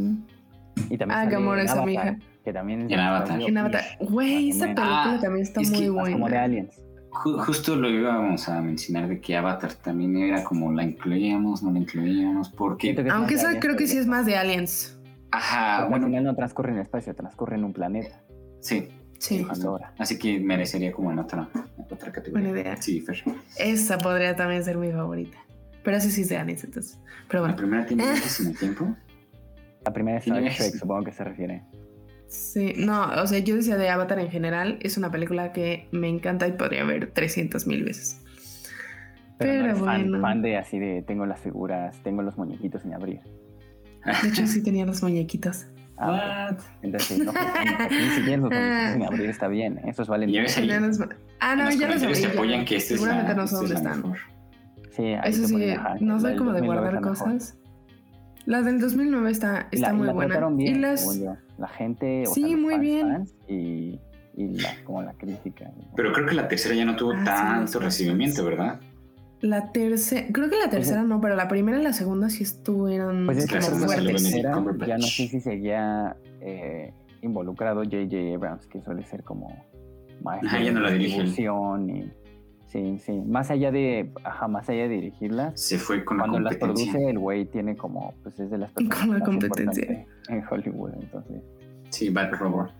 Y 0.89 0.97
también 0.97 1.11
Ah, 1.19 1.25
Gamora 1.25 1.61
es 1.63 1.71
Avatar, 1.71 1.83
amiga. 1.83 2.17
Que 2.43 2.51
también 2.51 2.81
es 2.81 2.91
En 2.91 2.99
Avatar. 2.99 3.41
en 3.41 3.57
Avatar. 3.57 3.83
Güey, 3.99 4.49
esa 4.49 4.65
película 4.65 5.13
Ah, 5.13 5.19
también 5.21 5.43
está 5.43 5.61
es 5.61 5.69
que 5.71 5.77
muy 5.77 5.87
más 5.89 5.95
Más 5.95 6.03
como 6.13 6.25
de 6.25 6.31
buena. 6.31 6.43
aliens. 6.43 6.79
Ju- 7.11 7.37
justo 7.45 7.75
lo 7.75 7.87
íbamos 7.89 8.49
a 8.49 8.59
mencionar 8.59 9.07
de 9.07 9.21
que 9.21 9.37
Avatar 9.37 9.71
también 9.75 10.17
era 10.17 10.43
como 10.43 10.73
la 10.73 10.83
incluíamos, 10.83 11.61
no 11.61 11.71
la 11.71 11.77
incluíamos, 11.79 12.49
porque. 12.49 12.95
Aunque 13.11 13.35
esa 13.35 13.49
aliens, 13.49 13.63
creo 13.63 13.77
que 13.77 13.85
sí 13.87 13.97
es 13.97 14.07
más 14.07 14.25
de 14.25 14.35
Aliens. 14.35 14.97
Ajá, 15.35 15.77
porque 15.79 15.89
bueno, 15.89 16.05
al 16.05 16.11
final 16.11 16.23
no 16.25 16.35
transcurre 16.35 16.69
en 16.71 16.75
el 16.77 16.81
espacio, 16.83 17.15
transcurre 17.15 17.55
en 17.55 17.63
un 17.63 17.73
planeta. 17.73 18.21
sí. 18.59 18.89
Sí, 19.19 19.45
Pandora. 19.47 19.93
Así 19.99 20.19
que 20.19 20.37
merecería 20.37 20.91
como 20.91 21.09
en 21.09 21.17
otra, 21.19 21.47
otra 21.89 22.11
categoría. 22.11 22.49
Buena 22.49 22.59
idea. 22.61 22.75
Sí, 22.81 22.99
Fer. 22.99 23.23
esa 23.57 23.97
podría 23.97 24.35
también 24.35 24.65
ser 24.65 24.75
mi 24.75 24.91
favorita. 24.91 25.37
Pero 25.81 25.95
esa 25.95 26.09
sí 26.09 26.25
de 26.25 26.35
Aliens, 26.35 26.65
entonces. 26.65 26.99
Pero 27.29 27.39
La 27.43 27.47
bueno, 27.47 27.55
primera 27.55 27.85
tiene 27.85 28.03
viajes 28.03 28.41
en 28.41 28.47
el 28.47 28.57
tiempo. 28.57 28.93
La 29.85 29.93
primera 29.93 30.17
es 30.17 30.27
Star. 30.27 30.43
Trek, 30.43 30.73
supongo 30.77 31.05
que 31.05 31.13
se 31.13 31.23
refiere. 31.23 31.63
sí. 32.27 32.73
No, 32.75 33.13
o 33.21 33.25
sea, 33.25 33.39
yo 33.39 33.55
decía 33.55 33.77
de 33.77 33.87
Avatar 33.87 34.19
en 34.19 34.29
general. 34.29 34.77
Es 34.81 34.97
una 34.97 35.09
película 35.09 35.53
que 35.53 35.87
me 35.93 36.09
encanta 36.09 36.45
y 36.49 36.51
podría 36.53 36.83
ver 36.83 37.11
300 37.13 37.65
mil 37.65 37.85
veces. 37.85 38.19
Pero, 39.37 39.51
Pero 39.51 39.59
no 39.59 39.65
eres 39.69 39.79
fan, 39.79 40.01
bueno. 40.09 40.21
fan 40.21 40.41
de 40.41 40.57
así 40.57 40.79
de 40.79 41.01
tengo 41.01 41.25
las 41.25 41.39
figuras, 41.39 41.95
tengo 42.03 42.23
los 42.23 42.37
muñequitos 42.37 42.81
sin 42.81 42.93
abrir. 42.93 43.21
De 44.05 44.29
hecho, 44.29 44.45
sí 44.47 44.61
tenía 44.61 44.85
los 44.85 45.01
muñequitos. 45.03 45.65
Ah, 45.97 46.49
What? 46.51 46.59
entonces 46.81 47.17
sí, 47.17 47.23
no, 47.23 47.31
aquí 47.31 47.95
si 48.15 48.21
quieres 48.23 48.39
los 48.39 48.51
muñequitos 48.51 48.93
sin 48.93 49.03
abrir 49.03 49.29
está 49.29 49.47
bien. 49.47 49.79
Esos 49.85 50.07
valen. 50.07 50.29
Ya 50.31 50.41
ves 50.41 50.57
ahí. 50.57 50.67
Tenía 50.67 50.87
los- 50.87 50.99
Ah, 51.39 51.55
no, 51.55 51.61
en 51.63 51.65
los 51.69 51.79
ya 51.79 51.87
los 51.87 52.03
abrí. 52.03 52.21
te 52.21 52.27
apoyan 52.27 52.65
que 52.65 52.75
esta 52.77 52.93
es 52.95 53.01
la, 53.01 53.07
Seguramente 53.07 53.35
no 53.35 53.47
sé 53.47 53.55
esta 53.55 53.65
es 53.65 53.71
están. 53.73 53.97
mejor. 54.01 54.17
Sí, 54.95 55.03
Eso 55.23 55.47
sí, 55.47 55.73
no 56.01 56.19
soy 56.19 56.35
como 56.35 56.51
de 56.53 56.59
2009 56.59 56.59
es 56.59 56.63
guardar 56.65 57.01
cosas. 57.01 57.57
La 58.45 58.61
del 58.61 58.79
2009 58.81 59.31
está, 59.31 59.67
está 59.71 59.87
la, 59.87 59.93
muy 59.93 60.07
la 60.07 60.13
buena. 60.13 60.47
bien, 60.49 60.75
y 60.75 60.79
las. 60.79 61.19
La 61.57 61.67
gente, 61.69 62.23
o 62.27 62.33
Sí, 62.33 62.41
sea, 62.43 62.57
muy 62.57 62.73
fans, 62.73 62.81
bien. 62.81 63.07
fans, 63.11 63.35
y, 63.47 63.99
y 64.35 64.47
la, 64.59 64.69
como 64.83 65.01
la 65.01 65.13
crítica. 65.13 65.71
Pero 65.95 66.11
creo 66.11 66.27
que 66.27 66.33
la 66.35 66.47
tercera 66.47 66.75
ya 66.75 66.83
no 66.85 66.95
tuvo 66.95 67.13
Ah, 67.13 67.23
tanto 67.23 67.79
sí, 67.79 67.85
recibimiento, 67.85 68.41
sí. 68.41 68.43
¿verdad? 68.43 68.79
La 69.43 69.71
tercera, 69.73 70.25
creo 70.31 70.49
que 70.49 70.57
la 70.57 70.69
tercera 70.69 71.03
no, 71.03 71.19
pero 71.19 71.35
la 71.35 71.47
primera 71.49 71.77
y 71.79 71.83
la 71.83 71.91
segunda 71.93 72.29
sí 72.29 72.43
estuvieron 72.43 73.25
Pues 73.25 73.39
es 73.39 73.47
que 73.47 73.59
la 73.59 73.69
como 73.69 73.85
fuertes. 73.85 74.87
Ya 74.87 74.97
no 74.97 75.03
sé 75.03 75.27
si 75.27 75.39
seguía 75.41 76.15
eh, 76.39 76.93
involucrado 77.21 77.83
J.J. 77.83 78.35
Abrams, 78.35 78.65
que 78.67 78.81
suele 78.81 79.03
ser 79.03 79.23
como 79.23 79.47
maestro 80.23 80.47
Ajá, 80.49 80.63
ya 80.63 80.71
no 80.71 80.79
la 80.79 80.91
distribución 80.91 81.89
y 81.89 82.11
sí, 82.67 82.97
sí, 82.99 83.11
más 83.25 83.51
allá 83.51 83.71
de, 83.71 84.11
ajá, 84.23 84.47
más 84.47 84.69
allá 84.69 84.83
de 84.83 84.89
dirigirlas, 84.95 85.59
Se 85.59 85.77
fue 85.77 86.05
con 86.05 86.17
la 86.17 86.23
cuando 86.23 86.39
las 86.39 86.55
competencia. 86.57 86.93
produce 86.93 87.09
el 87.11 87.19
güey 87.19 87.45
tiene 87.45 87.75
como, 87.75 88.13
pues 88.23 88.39
es 88.39 88.49
de 88.49 88.57
las 88.57 88.71
personas 88.71 88.97
Con 89.01 89.09
la 89.11 89.19
más 89.19 89.27
competencia. 89.27 89.83
importantes 89.83 90.29
en 90.29 90.43
Hollywood, 90.49 90.91
entonces 91.01 91.41
Sí, 91.89 92.09
Bad 92.09 92.31
Robot. 92.31 92.71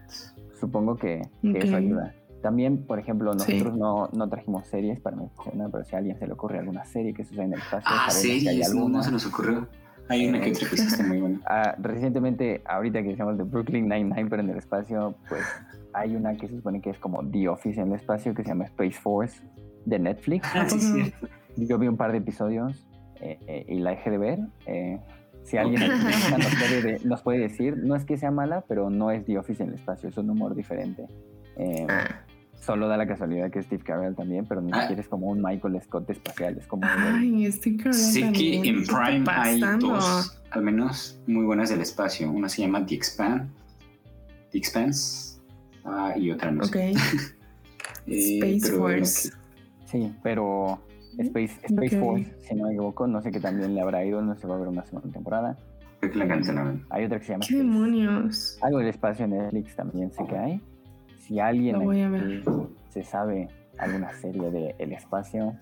supongo 0.59 0.95
que, 0.95 1.21
que 1.41 1.57
eso 1.59 1.75
ayuda. 1.75 2.15
También, 2.43 2.85
por 2.85 2.99
ejemplo, 2.99 3.33
Sí. 3.39 3.53
nosotros 3.53 3.77
no, 3.77 4.09
no 4.13 4.29
trajimos 4.29 4.67
series 4.67 4.99
para 4.99 5.15
mencionar, 5.15 5.71
pero 5.71 5.83
si 5.85 5.95
a 5.95 5.97
alguien 5.97 6.19
se 6.19 6.27
le 6.27 6.33
ocurre 6.33 6.59
alguna 6.59 6.85
serie 6.85 7.13
que 7.15 7.23
sucede 7.23 7.45
en 7.45 7.53
el 7.53 7.59
espacio, 7.59 7.89
Ah, 7.89 8.05
hay 8.09 8.11
series, 8.11 8.69
no, 8.69 8.79
alguna. 8.81 8.97
no 8.97 9.03
se 9.03 9.11
nos 9.11 9.25
ocurrió. 9.25 9.67
Hay 10.09 10.27
una 10.27 10.41
que 10.41 10.51
otra 10.51 10.69
que 10.69 10.77
sí 10.77 10.85
está 10.85 11.03
muy 11.03 11.19
buena. 11.21 11.39
Ah, 11.47 11.75
recientemente, 11.79 12.61
ahorita 12.65 13.01
que 13.01 13.07
decíamos 13.09 13.37
de 13.37 13.45
Brooklyn 13.45 13.87
Nine-Nine, 13.87 14.29
pero 14.29 14.41
en 14.43 14.49
el 14.49 14.57
espacio, 14.57 15.15
pues 15.29 15.41
hay 15.93 16.15
una 16.15 16.35
que 16.35 16.47
se 16.49 16.55
supone 16.57 16.81
que 16.81 16.89
es 16.91 16.99
como 16.99 17.25
The 17.27 17.47
Office 17.47 17.79
en 17.81 17.87
el 17.87 17.95
espacio, 17.95 18.33
que 18.35 18.43
se 18.43 18.49
llama 18.49 18.65
Space 18.65 18.99
Force 18.99 19.41
de 19.85 19.97
Netflix. 19.99 20.45
Ah, 20.53 20.67
sí, 20.69 20.79
cierto. 20.79 21.27
Yo 21.55 21.77
vi 21.79 21.87
un 21.87 21.95
par 21.97 22.11
de 22.11 22.17
episodios 22.17 22.85
eh, 23.21 23.39
eh, 23.47 23.65
y 23.69 23.79
la 23.79 23.91
dejé 23.91 24.09
de 24.11 24.17
ver. 24.17 24.39
Eh, 24.65 24.99
si 25.43 25.55
alguien 25.57 25.81
nos 26.37 26.55
puede, 26.55 26.81
de- 26.81 26.99
nos 27.05 27.21
puede 27.21 27.39
decir, 27.39 27.77
no 27.77 27.95
es 27.95 28.03
que 28.03 28.17
sea 28.17 28.31
mala, 28.31 28.65
pero 28.67 28.89
no 28.89 29.11
es 29.11 29.23
The 29.25 29.37
Office 29.37 29.63
en 29.63 29.69
el 29.69 29.75
espacio, 29.75 30.09
es 30.09 30.17
un 30.17 30.29
humor 30.29 30.53
diferente. 30.55 31.05
Eh, 31.55 31.85
Ah, 31.89 32.21
Solo 32.65 32.87
da 32.87 32.95
la 32.95 33.05
casualidad 33.05 33.51
que 33.51 33.59
es 33.59 33.65
Steve 33.65 33.83
Carell 33.83 34.15
también, 34.15 34.45
pero 34.47 34.61
ni 34.61 34.71
Ah. 34.71 34.81
siquiera 34.81 35.01
es 35.01 35.07
como 35.09 35.27
un 35.27 35.41
Michael 35.41 35.81
Scott 35.81 36.09
espacial, 36.09 36.57
es 36.57 36.65
como... 36.65 36.83
ay, 36.87 37.51
Steve 37.51 37.75
Carell 37.77 37.93
Sé 37.93 38.19
que 38.31 38.55
en 38.55 38.61
¿qué 38.63 38.69
está 38.79 39.05
Prime 39.05 39.25
hay 39.29 39.59
dos, 39.79 40.41
al 40.51 40.61
menos, 40.61 41.19
muy 41.27 41.43
buenas 41.45 41.69
del 41.69 41.81
espacio. 41.81 42.31
Una 42.31 42.47
se 42.47 42.61
llama 42.61 42.85
The 42.85 42.95
Expan, 42.95 43.49
The 44.51 44.57
Expanse, 44.57 45.41
ah, 45.83 46.13
y 46.15 46.31
otra 46.31 46.51
no 46.51 46.63
sé. 46.63 46.93
Eh, 48.07 48.39
Space 48.59 48.73
Force. 48.77 49.31
Sí, 49.85 50.13
pero 50.23 50.81
Space, 51.17 51.57
Space 51.63 51.95
Ok. 51.97 52.03
Force, 52.03 52.35
si 52.47 52.55
no 52.55 52.65
me 52.65 52.71
equivoco, 52.71 53.07
no 53.07 53.21
sé 53.21 53.31
qué 53.31 53.39
también 53.39 53.75
le 53.75 53.81
habrá 53.81 54.03
ido, 54.05 54.21
no 54.21 54.35
se 54.35 54.45
va 54.47 54.55
a 54.55 54.59
ver 54.59 54.67
una 54.67 54.83
segunda 54.85 55.09
temporada. 55.11 55.57
Creo 55.99 56.11
que 56.11 56.17
la 56.17 56.27
cancelaron. 56.27 56.85
Hay 56.89 57.05
otra 57.05 57.19
que 57.19 57.25
se 57.25 57.31
llama 57.33 57.45
¿Qué 57.47 57.53
Space. 57.55 57.63
demonios? 57.69 58.57
Algo 58.61 58.79
del 58.79 58.87
espacio 58.89 59.23
en 59.25 59.31
Netflix 59.31 59.75
también 59.75 60.11
sé 60.11 60.25
que 60.27 60.37
hay. 60.37 60.61
Si 61.23 61.39
alguien 61.39 61.77
aquí 61.77 62.43
se 62.89 63.03
sabe 63.03 63.47
alguna 63.77 64.11
serie 64.13 64.51
del 64.51 64.75
el 64.77 64.91
espacio, 64.91 65.53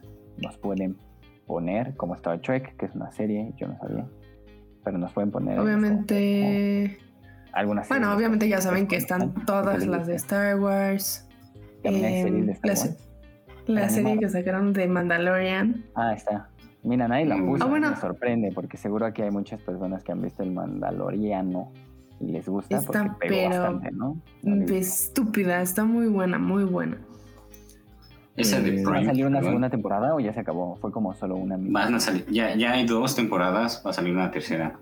nos 0.41 0.57
pueden 0.57 0.97
poner, 1.45 1.95
como 1.95 2.15
Star 2.15 2.39
Trek, 2.41 2.75
que 2.77 2.87
es 2.87 2.95
una 2.95 3.11
serie, 3.11 3.53
yo 3.57 3.67
no 3.67 3.77
sabía. 3.77 4.05
Pero 4.83 4.97
nos 4.97 5.13
pueden 5.13 5.29
poner. 5.29 5.59
Obviamente, 5.59 6.97
como 6.97 7.49
alguna 7.53 7.83
serie. 7.83 7.99
bueno, 7.99 8.09
de 8.11 8.17
obviamente 8.17 8.49
ya 8.49 8.59
saben 8.59 8.87
que 8.87 8.95
están 8.95 9.33
todas 9.45 9.85
las 9.85 10.07
de. 10.07 10.15
Star 10.15 10.59
Wars. 10.59 11.27
También 11.83 12.05
hay 12.05 12.23
series 12.23 12.45
de 12.47 12.51
em, 12.53 12.55
Star 12.55 12.71
Wars. 12.71 13.07
La 13.67 13.89
serie 13.89 14.17
que 14.17 14.29
sacaron 14.29 14.73
de 14.73 14.87
Mandalorian. 14.87 15.85
Ah, 15.93 16.13
está. 16.13 16.49
Mira, 16.83 17.07
nadie 17.07 17.25
la 17.25 17.37
Mm. 17.37 17.45
puso. 17.45 17.63
Ah, 17.63 17.67
bueno. 17.67 17.91
Me 17.91 17.95
sorprende 17.97 18.51
porque 18.55 18.77
seguro 18.77 19.05
aquí 19.05 19.21
hay 19.21 19.29
muchas 19.29 19.61
personas 19.61 20.03
que 20.03 20.11
han 20.11 20.21
visto 20.21 20.41
el 20.41 20.51
Mandaloriano 20.51 21.71
les 22.21 22.47
gusta 22.47 22.77
Está, 22.77 23.05
porque 23.05 23.27
pegó 23.27 23.49
pero, 23.49 23.61
bastante, 23.61 23.91
¿no? 23.91 24.17
De 24.41 24.65
vi. 24.65 24.77
estúpida, 24.77 25.61
está 25.61 25.83
muy 25.85 26.07
buena, 26.07 26.37
muy 26.39 26.63
buena. 26.63 26.97
Esa 28.35 28.59
de 28.61 28.69
Eh, 28.79 28.83
¿Va 28.83 28.89
a 28.91 28.93
Prime. 28.93 29.05
salir 29.07 29.25
una 29.25 29.41
segunda 29.41 29.69
temporada 29.69 30.15
o 30.15 30.19
ya 30.19 30.33
se 30.33 30.39
acabó? 30.39 30.75
Fue 30.77 30.91
como 30.91 31.13
solo 31.13 31.35
una. 31.35 31.57
Van 31.59 31.95
a 31.95 31.99
salir, 31.99 32.25
ya, 32.31 32.55
ya 32.55 32.71
hay 32.73 32.85
dos 32.85 33.15
temporadas, 33.15 33.81
va 33.85 33.89
a 33.91 33.93
salir 33.93 34.13
una 34.13 34.31
tercera. 34.31 34.79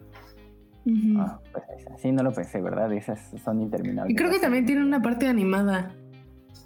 Ah, 1.18 1.40
pues 1.52 1.64
esa. 1.78 1.98
Sí, 1.98 2.12
no 2.12 2.24
lo 2.24 2.32
pensé, 2.32 2.62
¿verdad? 2.62 2.92
Esas 2.94 3.20
son 3.44 3.62
interminables. 3.62 4.12
y 4.14 4.16
creo 4.16 4.30
que 4.32 4.40
también 4.40 4.66
tiene 4.66 4.84
una 4.84 5.02
parte 5.02 5.28
animada. 5.28 5.92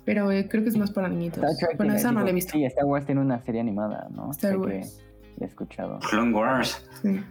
Pero 0.06 0.30
eh, 0.32 0.48
creo 0.50 0.64
que 0.64 0.70
es 0.70 0.78
más 0.78 0.92
para 0.92 1.08
niñitos. 1.08 1.40
Bueno, 1.42 1.56
tiene- 1.78 1.96
esa 1.96 2.12
no 2.12 2.22
la 2.22 2.30
he 2.30 2.34
visto. 2.34 2.52
Sí, 2.52 2.66
Star 2.66 2.86
Wars 2.86 3.06
tiene 3.06 3.22
una 3.22 3.40
serie 3.40 3.62
animada, 3.62 4.10
¿no? 4.14 4.32
Star 4.32 4.52
Sé 4.52 4.58
que 4.58 4.62
Wars. 4.78 5.02
la 5.38 5.46
he 5.46 5.50
escuchado. 5.50 6.00
Clone 6.10 6.34
Wars, 6.34 6.86
Sí. 7.02 7.22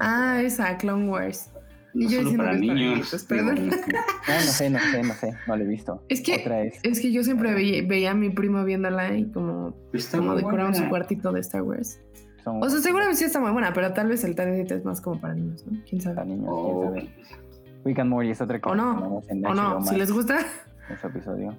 Ah, 0.00 0.40
esa, 0.42 0.76
Clone 0.78 1.08
Wars. 1.08 1.50
Y 1.94 2.04
no 2.04 2.10
yo 2.10 2.22
solo 2.22 2.30
diciendo 2.30 2.44
para 2.44 2.58
que 2.58 2.58
es 2.58 2.68
para 2.68 2.74
niños. 2.74 3.24
perdón. 3.28 3.54
Digo, 3.56 3.76
No, 4.28 4.34
no 4.34 4.40
sé, 4.40 4.70
no 4.70 4.78
sé, 4.78 5.02
no 5.02 5.14
sé. 5.14 5.34
No 5.46 5.56
la 5.56 5.64
he 5.64 5.66
visto. 5.66 6.02
Es 6.08 6.20
que- 6.20 6.36
Otra 6.36 6.62
es... 6.62 6.78
Es 6.82 7.00
que 7.00 7.12
yo 7.12 7.24
siempre 7.24 7.54
veía, 7.54 7.82
veía 7.86 8.10
a 8.10 8.14
mi 8.14 8.30
primo 8.30 8.64
viéndola 8.64 9.16
y 9.16 9.24
como, 9.30 9.74
Está 9.92 10.18
como 10.18 10.34
decoraban 10.34 10.74
su 10.74 10.88
cuartito 10.88 11.32
de 11.32 11.40
Star 11.40 11.62
Wars. 11.62 12.00
son 12.44 12.62
O 12.62 12.68
sea, 12.68 12.80
seguramente 12.80 13.16
sí 13.18 13.24
está 13.24 13.40
muy 13.40 13.50
buena, 13.52 13.72
pero 13.72 13.92
tal 13.92 14.08
vez 14.08 14.22
el 14.24 14.34
target 14.34 14.70
es 14.70 14.84
más 14.84 15.00
como 15.00 15.20
para 15.20 15.34
niños, 15.34 15.64
¿no? 15.66 15.78
¿Quién 15.88 16.02
para 16.02 16.14
sabe? 16.16 16.26
niños, 16.30 16.48
Oh, 16.50 16.92
quién 16.92 17.06
sabe. 17.24 17.38
Rick 17.84 17.98
and 18.00 18.10
Morty 18.10 18.30
es 18.30 18.40
otra 18.40 18.60
que 18.60 18.68
O 18.68 18.74
no, 18.74 19.22
en 19.28 19.46
O 19.46 19.54
no, 19.54 19.82
si 19.82 19.96
les 19.96 20.10
gusta, 20.12 20.38
en 20.90 20.98
su 20.98 21.06
episodio. 21.06 21.54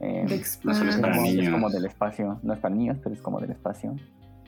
Eh, 0.00 0.24
no 0.28 0.34
es 0.34 0.96
para 0.98 1.16
como-. 1.16 1.26
Es 1.28 1.50
como 1.50 1.70
del 1.70 1.84
espacio. 1.86 2.38
No 2.42 2.54
es 2.54 2.60
para 2.60 2.74
niños, 2.74 2.98
pero 3.02 3.14
es 3.14 3.20
como 3.20 3.40
del 3.40 3.50
espacio. 3.50 3.96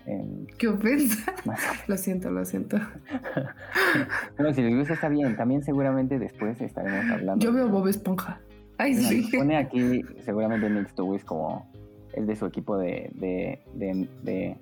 Eh, 0.06 0.46
qué 0.58 0.68
ofensa. 0.68 1.32
más 1.44 1.60
Lo 1.88 1.96
siento, 1.96 2.30
lo 2.30 2.44
siento. 2.44 2.78
Bueno, 4.36 4.54
si 4.54 4.62
les 4.62 4.76
gusta 4.76 4.94
está 4.94 5.08
bien. 5.08 5.36
También 5.36 5.62
seguramente 5.62 6.18
después 6.18 6.60
estaremos 6.60 7.10
hablando. 7.10 7.44
Yo 7.44 7.52
veo 7.52 7.68
Bob 7.68 7.88
Esponja. 7.88 8.40
Ay, 8.78 8.94
Mira, 8.94 9.08
sí. 9.08 9.28
Pone 9.36 9.56
aquí 9.56 10.02
seguramente 10.24 10.70
Nick 10.70 10.88
Stewart 10.90 11.22
como 11.24 11.70
es 12.14 12.26
de 12.26 12.34
su 12.36 12.46
equipo 12.46 12.78
de, 12.78 13.10
de, 13.14 13.60
de, 13.74 14.08
de 14.22 14.56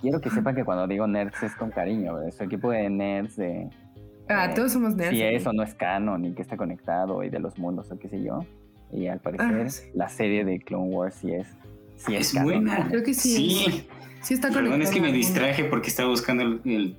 quiero 0.00 0.20
que 0.20 0.30
sepa 0.30 0.54
que 0.54 0.64
cuando 0.64 0.86
digo 0.86 1.06
nerds 1.06 1.42
es 1.42 1.54
con 1.56 1.70
cariño, 1.70 2.14
¿verdad? 2.14 2.30
su 2.30 2.44
equipo 2.44 2.70
de 2.70 2.88
nerds 2.88 3.36
de 3.36 3.68
Ah, 4.28 4.46
Eh, 4.46 4.54
todos 4.54 4.72
somos 4.72 4.94
nerds. 4.94 5.10
si 5.10 5.22
eso 5.22 5.52
no 5.52 5.62
es 5.62 5.74
canon 5.74 6.24
y 6.24 6.32
que 6.32 6.42
está 6.42 6.56
conectado 6.56 7.22
y 7.24 7.28
de 7.28 7.40
los 7.40 7.58
mundos 7.58 7.90
o 7.90 7.98
qué 7.98 8.08
sé 8.08 8.22
yo. 8.22 8.40
Y 8.92 9.08
al 9.08 9.20
parecer 9.20 9.66
Ah, 9.66 9.68
sí. 9.68 9.90
la 9.94 10.08
serie 10.08 10.44
de 10.44 10.60
Clone 10.60 10.94
Wars 10.94 11.16
sí 11.16 11.32
es, 11.32 11.48
sí 11.96 12.14
es, 12.14 12.28
Es 12.28 12.34
canon. 12.34 12.64
buena. 12.64 12.88
Creo 12.88 13.02
que 13.02 13.12
sí. 13.14 13.50
Sí. 13.66 13.88
Sí 14.24 14.34
está 14.34 14.50
Perdón, 14.50 14.82
es 14.82 14.90
que 14.90 15.00
me 15.00 15.12
distraje 15.12 15.64
porque 15.64 15.88
estaba 15.88 16.08
buscando 16.08 16.42
el, 16.42 16.60
el 16.64 16.96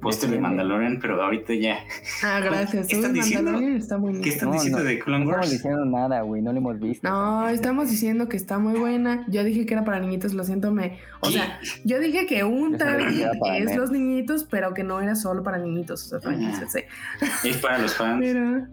póster 0.00 0.30
de 0.30 0.36
Sí. 0.36 0.42
Mandalorian, 0.42 0.98
pero 1.00 1.22
ahorita 1.22 1.52
ya. 1.54 1.78
Ah, 2.24 2.40
gracias. 2.40 2.86
¿Qué 2.88 2.96
están 2.96 3.12
diciendo? 3.12 3.58
Está 3.58 3.98
muy 3.98 4.20
¿Qué 4.20 4.30
están 4.30 4.48
No, 4.48 4.54
diciendo 4.54 4.78
no, 4.78 4.84
de 4.84 4.98
Clone 4.98 5.24
No 5.24 5.30
estamos 5.30 5.46
Wars? 5.46 5.50
diciendo 5.50 5.84
nada, 5.84 6.22
güey, 6.22 6.42
no 6.42 6.52
lo 6.52 6.58
hemos 6.58 6.80
visto. 6.80 7.08
No, 7.08 7.48
estamos 7.48 7.90
diciendo 7.90 8.28
que 8.28 8.36
está 8.36 8.58
muy 8.58 8.78
buena. 8.78 9.24
Yo 9.28 9.44
dije 9.44 9.66
que 9.66 9.74
era 9.74 9.84
para 9.84 10.00
niñitos, 10.00 10.32
lo 10.34 10.44
siento, 10.44 10.72
me. 10.72 10.98
O 11.20 11.26
¿Qué? 11.28 11.34
sea, 11.34 11.60
yo 11.84 11.98
dije 12.00 12.26
que 12.26 12.44
un 12.44 12.78
target 12.78 13.28
es 13.58 13.76
los 13.76 13.90
niñitos, 13.90 14.44
pero 14.44 14.72
que 14.74 14.82
no 14.84 15.00
era 15.00 15.14
solo 15.16 15.42
para 15.42 15.58
niñitos. 15.58 16.06
O 16.06 16.08
sea, 16.08 16.20
para 16.20 16.34
Ah. 16.36 16.38
niños, 16.38 16.58
sí. 16.72 16.80
Es 17.48 17.56
para 17.58 17.78
los 17.78 17.94
fans, 17.94 18.20
Pero. 18.20 18.66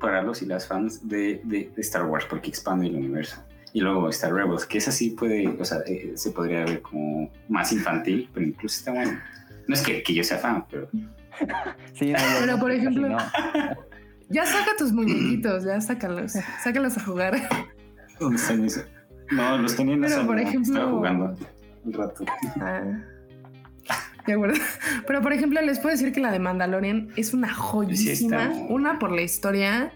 para 0.00 0.22
los 0.22 0.42
y 0.42 0.46
las 0.46 0.66
fans 0.68 1.08
de, 1.08 1.40
de- 1.44 1.70
de 1.74 1.80
Star 1.82 2.04
Wars, 2.04 2.26
porque 2.28 2.48
expande 2.50 2.86
el 2.86 2.96
universo. 2.96 3.42
Y 3.74 3.80
luego 3.80 4.08
está 4.08 4.30
Rebels, 4.30 4.64
que 4.66 4.78
esa 4.78 4.90
sí 4.92 5.10
puede, 5.10 5.46
o 5.48 5.64
sea, 5.64 5.78
eh, 5.86 6.12
se 6.14 6.30
podría 6.30 6.60
ver 6.64 6.80
como 6.80 7.30
más 7.48 7.72
infantil, 7.72 8.30
pero 8.32 8.46
incluso 8.46 8.78
está 8.78 8.92
bueno. 8.92 9.18
No 9.66 9.74
es 9.74 9.82
que, 9.82 10.02
que 10.02 10.14
yo 10.14 10.22
sea 10.24 10.38
fan, 10.38 10.64
pero 10.70 10.88
Sí, 11.94 12.12
no, 12.12 12.18
no, 12.18 12.24
Pero, 12.40 12.58
por 12.60 12.70
ejemplo- 12.70 13.08
no. 13.08 13.18
Ya 14.30 14.46
saca 14.46 14.70
tus 14.78 14.90
muñequitos, 14.92 15.64
ya 15.64 15.78
sácalos. 15.82 16.32
Sácalos 16.62 16.96
a 16.96 17.00
jugar. 17.04 17.34
¿dónde 18.18 18.36
están 18.36 18.64
esos? 18.64 18.86
No, 19.30 19.58
los 19.58 19.76
tenía 19.76 19.94
en 19.94 20.00
la 20.00 20.06
Pero, 20.06 20.16
sala, 20.20 20.26
por 20.28 20.38
ejemplo- 20.40 20.72
estaba 20.74 20.90
jugando 20.92 21.36
un 21.84 21.92
rato. 21.92 22.24
Ah. 22.60 22.82
De 24.26 24.32
acuerdo. 24.32 24.54
Pero 25.06 25.20
por 25.20 25.32
ejemplo, 25.34 25.60
les 25.60 25.78
puedo 25.78 25.90
decir 25.94 26.12
que 26.12 26.20
la 26.20 26.30
de 26.32 26.38
Mandalorian 26.38 27.10
es 27.16 27.34
una 27.34 27.52
joyísima. 27.52 28.44
está. 28.44 28.56
Una 28.72 28.98
por 28.98 29.10
la 29.12 29.20
historia. 29.22 29.92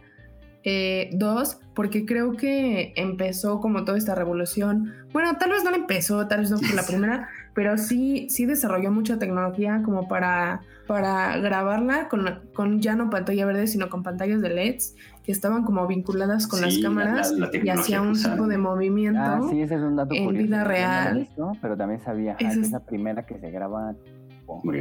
Eh, 0.65 1.11
dos, 1.13 1.61
porque 1.75 2.05
creo 2.05 2.33
que 2.37 2.93
empezó 2.97 3.61
como 3.61 3.85
toda 3.85 3.97
esta 3.97 4.15
revolución. 4.15 4.93
Bueno, 5.13 5.37
tal 5.39 5.51
vez 5.51 5.65
no 5.65 5.71
la 5.71 5.77
empezó, 5.77 6.27
tal 6.27 6.41
vez 6.41 6.51
no 6.51 6.59
fue 6.59 6.75
la 6.75 6.83
primera, 6.87 7.29
pero 7.55 7.79
sí, 7.79 8.29
sí 8.29 8.45
desarrolló 8.47 8.91
mucha 8.91 9.19
tecnología 9.19 9.83
como 9.85 10.09
para, 10.09 10.61
para 10.87 11.37
grabarla 11.39 12.09
con, 12.09 12.27
con 12.55 12.81
ya 12.81 12.97
no 12.97 13.09
pantalla 13.11 13.47
verde, 13.47 13.67
sino 13.67 13.89
con 13.89 14.03
pantallas 14.03 14.41
de 14.43 14.51
LEDs 14.51 14.95
que 15.25 15.33
estaban 15.33 15.63
como 15.63 15.87
vinculadas 15.87 16.47
con 16.47 16.61
las 16.61 16.75
Sí, 16.75 16.81
la- 16.83 16.89
cámaras 16.89 17.31
la- 17.33 17.39
la 17.39 17.47
y 17.47 17.51
tecnología 17.51 17.81
hacía 18.01 18.03
un 18.03 18.15
tipo 18.35 18.47
de 18.49 18.59
movimiento. 18.59 19.21
Ah, 19.23 19.41
sí, 19.51 19.61
ese 19.63 19.75
es 19.77 19.81
un 19.83 19.97
dato 19.97 20.15
en 20.15 20.25
curioso. 20.25 20.47
vida 20.47 20.65
real. 20.65 21.19
visto, 21.19 21.53
pero 21.63 21.77
también 21.77 22.01
sabía 22.01 22.33
Esa 22.33 22.39
que 22.39 22.47
es- 22.61 22.67
es 22.67 22.73
la 22.73 22.81
primera 22.81 23.25
que 23.27 23.39
se 23.39 23.51
graba. 23.51 23.95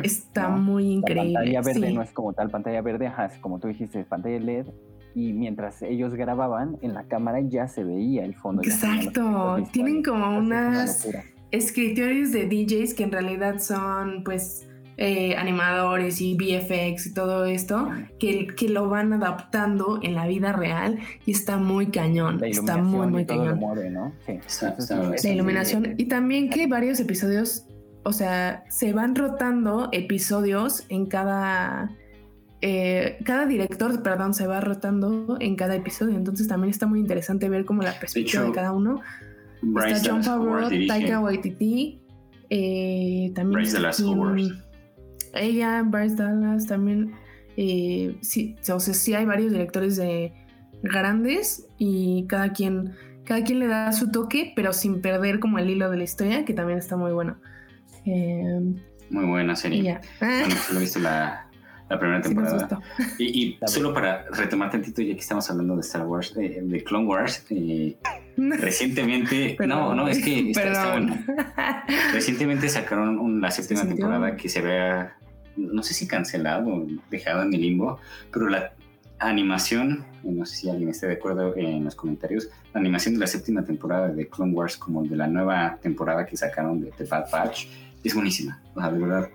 Está 0.04 0.48
No, 0.50 0.58
muy 0.60 0.84
La 0.86 0.90
increíble. 0.94 1.34
pantalla 1.34 1.62
verde 1.62 1.88
sí. 1.90 1.94
no 1.94 2.02
es 2.02 2.12
como 2.12 2.32
tal 2.34 2.50
pantalla 2.50 2.82
verde, 2.82 3.08
ajá, 3.08 3.26
es 3.26 3.38
como 3.40 3.60
tú 3.60 3.68
dijiste, 3.68 4.00
es 4.00 4.08
pantalla 4.08 4.40
LED. 4.40 4.68
Y 5.18 5.34
mientras 5.34 5.82
ellos 5.82 6.14
grababan, 6.14 6.78
en 6.84 6.94
la 6.94 7.06
cámara 7.06 7.40
ya 7.42 7.68
se 7.68 7.84
veía 7.84 8.24
el 8.24 8.36
fondo. 8.36 8.62
Exacto, 8.62 9.58
tienen 9.72 10.04
como 10.04 10.38
una 10.38 10.68
unas 10.68 11.06
locura. 11.08 11.26
escritorios 11.50 12.32
de 12.32 12.46
DJs 12.46 12.94
que 12.94 13.02
en 13.02 13.12
realidad 13.12 13.58
son 13.58 14.24
pues 14.24 14.68
eh, 14.98 15.36
animadores 15.36 16.22
y 16.22 16.36
VFX 16.36 17.08
y 17.08 17.14
todo 17.16 17.46
esto 17.46 17.90
que, 18.20 18.46
que 18.46 18.70
lo 18.70 18.90
van 18.90 19.12
adaptando 19.12 20.00
en 20.04 20.14
la 20.14 20.28
vida 20.28 20.54
real 20.54 21.00
y 21.26 21.32
está 21.32 21.58
muy 21.58 21.88
cañón, 21.88 22.40
está 22.44 22.78
muy 22.78 23.08
muy 23.08 23.26
cañón. 23.26 23.60
La 23.60 25.18
sí. 25.18 25.30
iluminación 25.30 25.96
y 25.98 26.06
también 26.06 26.52
que 26.52 26.68
varios 26.68 27.00
episodios, 27.00 27.66
o 28.04 28.14
sea, 28.14 28.66
se 28.70 28.94
van 28.94 29.16
rotando 29.16 29.90
episodios 29.94 30.86
en 30.90 31.08
cada... 31.08 31.90
eh, 32.70 33.18
cada 33.24 33.46
director, 33.46 34.04
perdón, 34.04 34.34
se 34.34 34.46
va 34.46 34.60
rotando 34.60 35.38
en 35.40 35.56
cada 35.56 35.74
episodio, 35.74 36.18
entonces 36.18 36.50
también 36.50 36.70
está 36.70 36.86
muy 36.86 37.00
interesante 37.00 37.48
ver 37.48 37.64
como 37.64 37.82
la 37.82 37.98
perspectiva 37.98 38.42
de, 38.42 38.48
hecho, 38.50 38.56
cada 38.56 38.74
uno. 38.74 39.00
Bryce 39.62 39.94
Está 39.94 40.12
John 40.12 40.22
Favreau. 40.22 40.70
Taika 40.86 41.22
Waititi, 41.22 42.02
eh, 42.50 43.32
también 43.34 43.62
Bryce 43.62 43.74
Dallas 43.74 44.02
Howard. 44.02 44.42
ella, 45.34 45.82
Bryce 45.84 46.16
Dallas, 46.18 46.68
también, 46.68 47.14
eh, 47.56 48.18
sí, 48.20 48.58
o 48.70 48.82
sea, 48.82 48.94
sí 48.94 49.14
hay 49.14 49.24
varios 49.24 49.54
directores 49.54 49.96
de 49.96 50.34
grandes 50.84 51.70
y 51.78 52.26
cada 52.28 52.52
quien, 52.52 52.92
cada 53.24 53.46
quien 53.46 53.60
le 53.60 53.68
da 53.68 53.94
su 53.94 54.12
toque, 54.12 54.52
pero 54.58 54.74
sin 54.74 55.00
perder 55.00 55.40
como 55.40 55.58
el 55.58 55.70
hilo 55.70 55.90
de 55.90 55.96
la 55.96 56.04
historia, 56.04 56.44
que 56.44 56.54
también 56.54 56.80
está 56.80 56.98
muy 56.98 57.14
bueno. 57.14 57.38
Muy 58.04 59.26
buena 59.26 59.56
serie. 59.56 59.84
ya. 59.84 60.02
Bueno, 60.20 60.56
solo 60.68 60.80
he 60.80 60.82
visto 60.82 61.00
la, 61.00 61.47
la 61.90 62.00
primera 62.00 62.22
temporada. 62.22 62.80
Y, 63.18 63.26
y 63.26 63.60
solo 63.68 63.94
para 63.94 64.26
retomar 64.32 64.70
tantito, 64.72 65.02
ya 65.02 65.14
que 65.14 65.20
estamos 65.20 65.50
hablando 65.50 65.76
de 65.76 65.82
Star 65.82 66.06
Wars, 66.06 66.36
eh, 66.38 66.60
de 66.64 66.84
Clone 66.84 67.06
Wars, 67.08 67.46
eh, 67.50 67.96
recientemente, 68.38 69.52
no, 69.52 69.58
Perdón. 69.58 69.98
no, 69.98 70.08
es 70.08 70.24
que 70.24 70.50
está, 70.52 70.64
está 70.68 70.92
bueno. 70.92 71.18
Recientemente 72.14 72.70
sacaron 72.70 73.18
un- 73.20 73.42
la 73.42 73.52
séptima 73.52 73.86
temporada 73.88 74.36
que 74.36 74.50
se 74.50 74.62
vea, 74.62 75.16
no 75.56 75.82
sé 75.84 75.94
si 75.94 76.08
cancelado 76.08 76.70
o 76.70 76.88
dejado 77.10 77.44
en 77.44 77.54
el 77.54 77.62
limbo, 77.62 78.00
pero 78.32 78.48
la 78.50 78.74
animación, 79.20 80.06
no 80.24 80.46
sé 80.46 80.56
si 80.58 80.70
alguien 80.70 80.90
esté 80.90 81.08
de 81.08 81.14
acuerdo 81.14 81.56
en 81.56 81.84
los 81.86 81.96
comentarios, 81.96 82.50
la 82.74 82.80
animación 82.80 83.16
de 83.16 83.22
la 83.22 83.28
séptima 83.28 83.64
temporada 83.64 84.10
de 84.10 84.28
Clone 84.28 84.54
Wars 84.54 84.78
como 84.78 85.04
de 85.04 85.16
la 85.16 85.28
nueva 85.28 85.78
temporada 85.82 86.26
que 86.26 86.38
sacaron 86.38 86.80
de 86.82 86.92
The 86.92 87.06
Bad 87.06 87.32
Batch 87.32 87.66
es 88.04 88.14
buenísima. 88.14 88.62
O 88.76 88.80
sea, 88.80 88.92
de 88.92 89.00
verdad, 89.00 89.30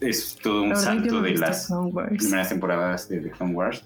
es 0.00 0.36
todo 0.42 0.62
un 0.62 0.70
La 0.70 0.76
salto 0.76 1.22
de 1.22 1.36
las 1.36 1.72
primeras 2.16 2.48
temporadas 2.48 3.08
de 3.08 3.20
The 3.20 3.30
Clone 3.30 3.54
Wars. 3.54 3.84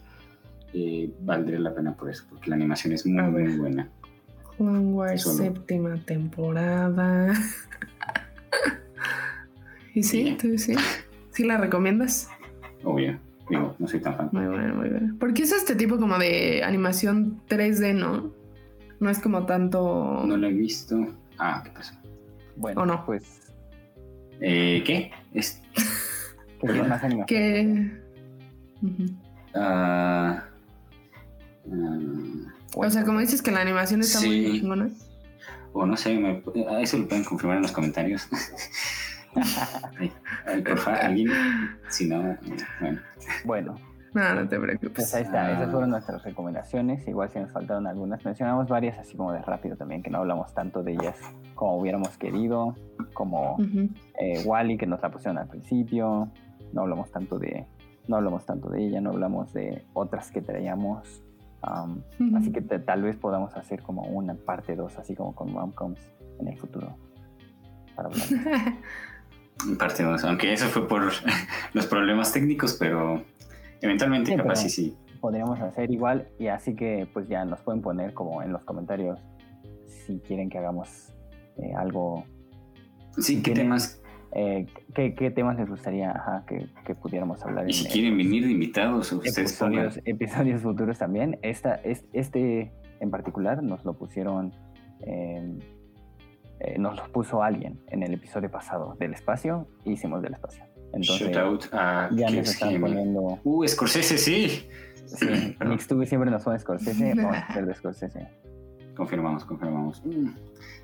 Eh, 0.73 1.11
valdría 1.21 1.59
la 1.59 1.75
pena 1.75 1.95
por 1.95 2.11
eso, 2.11 2.25
porque 2.31 2.51
la 2.51 2.57
animación 2.57 2.93
es 2.93 3.05
muy, 3.07 3.23
muy 3.31 3.57
buena. 3.57 3.89
Clone 4.57 4.79
Wars, 4.93 5.23
Solo. 5.23 5.37
séptima 5.37 5.97
temporada. 6.05 7.33
¿Y 9.95 10.03
sí? 10.03 10.25
Sí. 10.25 10.37
¿Tú 10.41 10.59
sí? 10.59 10.75
¿Sí 11.31 11.45
la 11.45 11.57
recomiendas? 11.59 12.29
Obvio, 12.85 13.19
digo, 13.49 13.75
no 13.79 13.89
soy 13.89 14.01
tan 14.01 14.17
fan. 14.17 14.29
Muy 14.33 14.47
bueno, 14.47 14.75
muy 14.75 14.89
bueno. 14.89 15.17
Porque 15.19 15.43
es 15.43 15.53
este 15.53 15.75
tipo 15.75 15.99
como 15.99 16.19
de 16.19 16.63
animación 16.63 17.41
3D, 17.49 17.95
¿no? 17.95 18.33
No 19.01 19.11
es 19.11 19.19
como 19.19 19.47
tanto... 19.47 20.23
No 20.27 20.37
lo 20.37 20.47
he 20.47 20.53
visto. 20.53 20.97
Ah, 21.39 21.63
¿qué 21.65 21.71
pasó? 21.71 21.95
Bueno, 22.57 22.83
¿O 22.83 22.87
no? 22.87 23.05
pues, 23.07 23.53
Eh, 24.41 24.83
¿Qué? 24.87 25.11
Es, 25.35 25.61
que 26.61 26.73
tiene 26.73 26.89
más. 26.89 27.03
Que... 27.27 27.91
Ah, 29.55 30.45
ah, 31.73 31.99
O 32.77 32.91
sea, 32.91 33.05
como 33.05 33.21
dices 33.21 33.43
que 33.43 33.51
la 33.51 33.61
animación 33.61 34.01
está 34.01 34.19
Sí. 34.21 34.29
muy 34.29 34.61
chingona. 34.61 34.91
o 35.73 35.87
no 35.87 35.97
sé, 35.97 36.19
me- 36.19 36.43
a 36.69 36.81
eso 36.81 36.99
lo 36.99 37.07
pueden 37.09 37.25
confirmar 37.25 37.57
en 37.59 37.63
los 37.63 37.73
comentarios. 37.73 38.29
Ay, 40.01 40.11
ay, 40.45 40.61
por 40.63 40.77
favor, 40.79 40.99
alguien. 41.01 41.29
Si 41.89 42.09
no, 42.09 42.37
bueno. 42.81 43.01
Bueno, 43.45 43.75
No, 44.13 44.35
no 44.35 44.49
te 44.49 44.59
pues 44.59 44.77
preocupes. 44.79 45.15
ahí 45.15 45.23
está. 45.23 45.53
Esas 45.53 45.69
Ah. 45.69 45.71
fueron 45.71 45.91
nuestras 45.91 46.25
recomendaciones. 46.25 47.07
Igual 47.07 47.31
si 47.31 47.39
nos 47.39 47.53
faltaron 47.53 47.87
algunas. 47.87 48.25
Mencionamos 48.25 48.67
varias 48.67 48.99
así 48.99 49.17
como 49.17 49.33
de 49.33 49.41
rápido 49.43 49.77
también, 49.77 50.03
que 50.03 50.11
no 50.11 50.19
hablamos 50.19 50.53
tanto 50.53 50.83
de 50.83 50.95
ellas 50.95 51.17
como 51.55 51.79
hubiéramos 51.79 52.19
querido. 52.19 52.75
Como 53.13 53.57
eh, 54.21 54.43
Wally, 54.45 54.77
que 54.77 54.87
nos 54.89 55.01
la 55.01 55.13
pusieron 55.13 55.39
al 55.39 55.47
principio. 55.47 56.29
No 56.73 56.83
hablamos 56.83 57.11
tanto 57.11 57.39
de. 57.39 57.67
No 58.09 58.17
hablamos 58.17 58.45
tanto 58.47 58.69
de 58.71 58.85
ella, 58.87 59.01
no 59.01 59.11
hablamos 59.11 59.53
de 59.53 59.85
otras 59.93 60.31
que 60.31 60.41
traíamos. 60.43 61.23
Am, 61.63 62.03
Ujú. 62.19 62.37
Así 62.37 62.51
que 62.53 62.61
te- 62.63 62.79
tal 62.79 63.03
vez 63.03 63.17
podamos 63.17 63.55
hacer 63.57 63.83
como 63.83 64.03
una 64.03 64.35
parte 64.35 64.75
2, 64.77 64.99
así 64.99 65.15
como 65.15 65.35
con 65.35 65.53
Momcoms 65.53 66.01
en 66.39 66.49
el 66.49 66.59
futuro. 66.59 66.97
Para 67.95 68.09
hablar. 68.09 68.27
Parte 69.79 70.03
dos, 70.05 70.25
aunque 70.25 70.53
eso 70.55 70.67
fue 70.69 70.89
por 70.89 71.03
los 71.75 71.87
problemas 71.87 72.33
técnicos, 72.33 72.75
pero 72.81 73.23
eventualmente 73.83 74.31
Sí, 74.31 74.37
capaz 74.39 74.49
pero- 74.55 74.61
sí, 74.61 74.71
sí. 74.71 74.97
Podríamos 75.21 75.61
hacer 75.61 75.91
igual 75.91 76.29
y 76.39 76.47
así 76.47 76.75
que 76.75 77.07
pues 77.13 77.29
ya 77.29 77.45
nos 77.45 77.61
pueden 77.61 77.83
poner 77.83 78.15
como 78.15 78.41
en 78.43 78.53
los 78.55 78.65
comentarios 78.65 79.21
si 79.87 80.19
quieren 80.21 80.49
que 80.49 80.57
hagamos 80.57 81.13
eh, 81.59 81.75
algo, 81.77 82.25
Sí, 83.19 83.37
¿qué 83.43 83.53
tiene- 83.53 83.61
temas? 83.65 84.01
Eh, 84.33 84.67
¿qué, 84.95 85.15
qué 85.15 85.31
temas 85.31 85.57
les 85.59 85.69
gustaría 85.69 86.11
ajá, 86.13 86.45
que, 86.47 86.69
que 86.85 86.95
pudiéramos 86.95 87.43
hablar 87.45 87.69
Y 87.69 87.73
si 87.73 87.87
en 87.87 87.93
quieren 87.93 88.17
venir 88.17 88.45
de 88.45 88.53
invitados, 88.53 89.11
ustedes 89.13 89.53
pongan. 89.59 89.87
episodios, 89.87 90.01
episodios 90.07 90.63
futuros 90.63 90.99
también? 90.99 91.39
Esta, 91.43 91.75
es- 91.77 92.05
este 92.13 92.73
en 93.01 93.11
particular 93.11 93.63
nos 93.63 93.85
lo 93.85 93.95
pusieron, 93.95 94.53
eh, 95.01 95.59
eh, 96.61 96.79
nos 96.79 96.97
lo 96.97 97.11
puso 97.13 97.43
alguien 97.43 97.81
en 97.89 98.03
el 98.03 98.13
episodio 98.15 98.51
pasado 98.51 98.95
del 99.01 99.15
espacio, 99.15 99.67
hicimos 99.85 100.21
del 100.23 100.35
espacio. 100.35 100.65
Entonces 100.93 101.31
Shout 101.31 101.37
out 101.37 101.65
a 101.73 102.09
ya 102.13 102.27
¿qué 102.27 102.37
nos 102.37 102.49
es 102.49 102.51
están 102.55 102.81
poniendo... 102.81 103.39
Uh, 103.45 103.67
Scorsese, 103.67 104.19
sí. 104.19 104.69
Sí. 105.07 105.57
Mixtube 105.65 106.05
siempre 106.07 106.31
nos 106.31 106.43
pone 106.45 106.59
Scorsese, 106.59 107.15
vamos 107.17 107.37
a 107.37 107.47
hacer 107.47 107.65
de 107.67 107.75
Scorsese. 107.75 108.29
Confirmamos, 108.97 109.45
confirmamos. 109.45 110.05
Mm, 110.05 110.29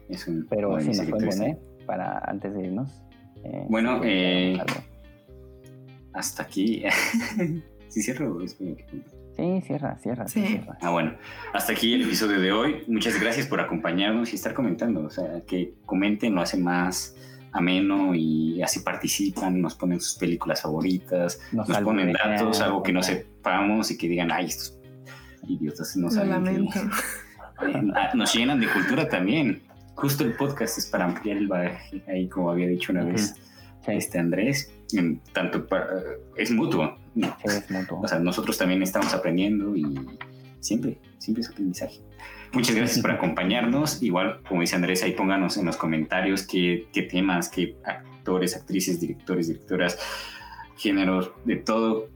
Es 0.09 0.27
un 0.29 0.47
Pero 0.49 0.81
sí 0.81 0.89
nos 0.89 0.99
este. 1.01 1.13
poner 1.13 1.59
para 1.87 2.19
antes 2.21 2.55
de 2.55 2.67
irnos 2.67 3.03
Eh, 3.47 3.65
Bueno, 3.69 4.01
eh. 4.05 4.59
Hasta 6.13 6.43
aquí. 6.45 6.83
¿Sí 7.89 8.03
cierro? 8.03 8.41
Es 8.43 8.55
como 8.55 8.77
que- 8.77 8.87
Sí, 9.37 9.61
cierra, 9.67 9.99
cierra, 9.99 10.27
sí, 10.29 10.43
cierra. 10.47 10.79
Ah, 10.81 10.91
bueno, 10.91 11.15
hasta 11.53 11.73
aquí 11.75 11.93
el 11.93 12.03
episodio 12.03 12.41
de 12.41 12.53
hoy. 12.53 12.85
Muchas 12.89 13.21
gracias 13.21 13.47
por 13.47 13.61
acompañarnos 13.61 14.33
y 14.33 14.37
estar 14.37 14.55
comentando. 14.55 15.05
O 15.05 15.11
sea, 15.11 15.43
que 15.47 15.75
comenten, 15.85 16.35
lo 16.35 16.41
hace 16.41 16.57
más 16.57 17.15
ameno 17.53 18.15
y 18.15 18.63
así 18.63 18.81
participan, 18.81 19.61
nos 19.61 19.75
ponen 19.75 20.01
sus 20.01 20.17
películas 20.17 20.63
favoritas, 20.63 21.39
Nos 21.53 21.69
nos 21.69 21.79
ponen 21.81 22.13
datos, 22.13 22.61
algo 22.63 22.83
que 22.83 22.93
no 22.93 23.03
sepamos 23.03 23.91
y 23.91 23.99
que 23.99 24.09
digan, 24.09 24.33
ay, 24.33 24.47
estos 24.47 24.79
idiotas 25.47 25.95
no 25.99 26.11
saben. 26.11 26.31
que-". 26.45 26.53
lamento. 26.53 26.81
Ah, 27.95 28.11
Nos 28.15 28.35
llenan 28.35 28.59
de 28.61 28.69
cultura 28.69 29.07
también. 29.09 29.63
Justo 29.97 30.25
el 30.25 30.35
podcast 30.35 30.79
es 30.79 30.87
para 30.87 31.05
ampliar 31.07 31.37
el 31.39 31.49
bagaje, 31.49 32.03
ahí 32.09 32.29
como 32.29 32.51
había 32.51 32.69
dicho 32.69 32.93
una 32.93 33.03
Ujú. 33.03 33.13
vez 33.13 33.35
Sí, 33.85 33.93
este 33.93 34.19
Andrés, 34.19 34.73
tanto 35.33 35.67
para- 35.67 35.87
es 36.37 36.51
mutuo. 36.51 36.97
sí, 37.15 37.23
es 37.45 37.71
mutuo. 37.71 38.01
O 38.01 38.09
sea, 38.09 38.19
nosotros 38.19 38.59
también 38.59 38.83
estamos 38.83 39.15
aprendiendo 39.15 39.77
y 39.77 39.85
siempre, 40.61 40.99
siempre 41.19 41.43
es 41.43 41.51
aprendizaje. 41.51 42.01
Muchas 42.53 42.75
gracias 42.75 42.99
por 43.01 43.11
acompañarnos. 43.13 44.03
Igual, 44.03 44.41
como 44.49 44.63
dice 44.63 44.75
Andrés, 44.77 45.03
ahí 45.05 45.13
pónganos 45.13 45.57
en 45.57 45.67
los 45.67 45.77
comentarios 45.77 46.43
qué, 46.47 46.89
qué 46.93 47.03
temas, 47.03 47.49
qué 47.49 47.77
actores, 47.85 48.57
actrices, 48.57 49.01
directores, 49.01 49.47
directoras, 49.49 49.99
géneros, 50.77 51.31
de 51.45 51.57
todo, 51.57 52.09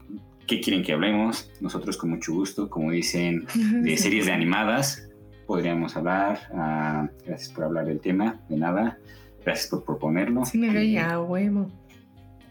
qué 0.47 0.59
quieren 0.59 0.83
que 0.83 0.91
hablemos. 0.91 1.51
Nosotros 1.61 1.95
con 1.95 2.09
mucho 2.09 2.33
gusto, 2.33 2.69
como 2.69 2.91
dicen, 2.91 3.45
de 3.81 3.95
series 3.97 4.25
de 4.25 4.33
animadas 4.33 5.07
podríamos 5.51 5.97
hablar. 5.97 6.39
Ah, 6.53 7.09
gracias 7.25 7.49
por 7.53 7.65
hablar 7.65 7.85
del 7.85 7.99
tema, 7.99 8.39
de 8.47 8.55
nada. 8.55 8.97
Gracias 9.43 9.67
por 9.67 9.83
proponerlo. 9.83 10.45
Cine 10.45 10.71
gay 10.71 10.95
a 10.97 11.19
huevo. 11.19 11.67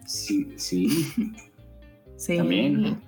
Sí, 0.05 0.52
sí. 0.56 0.86
Sí. 2.16 2.36
También. 2.36 3.01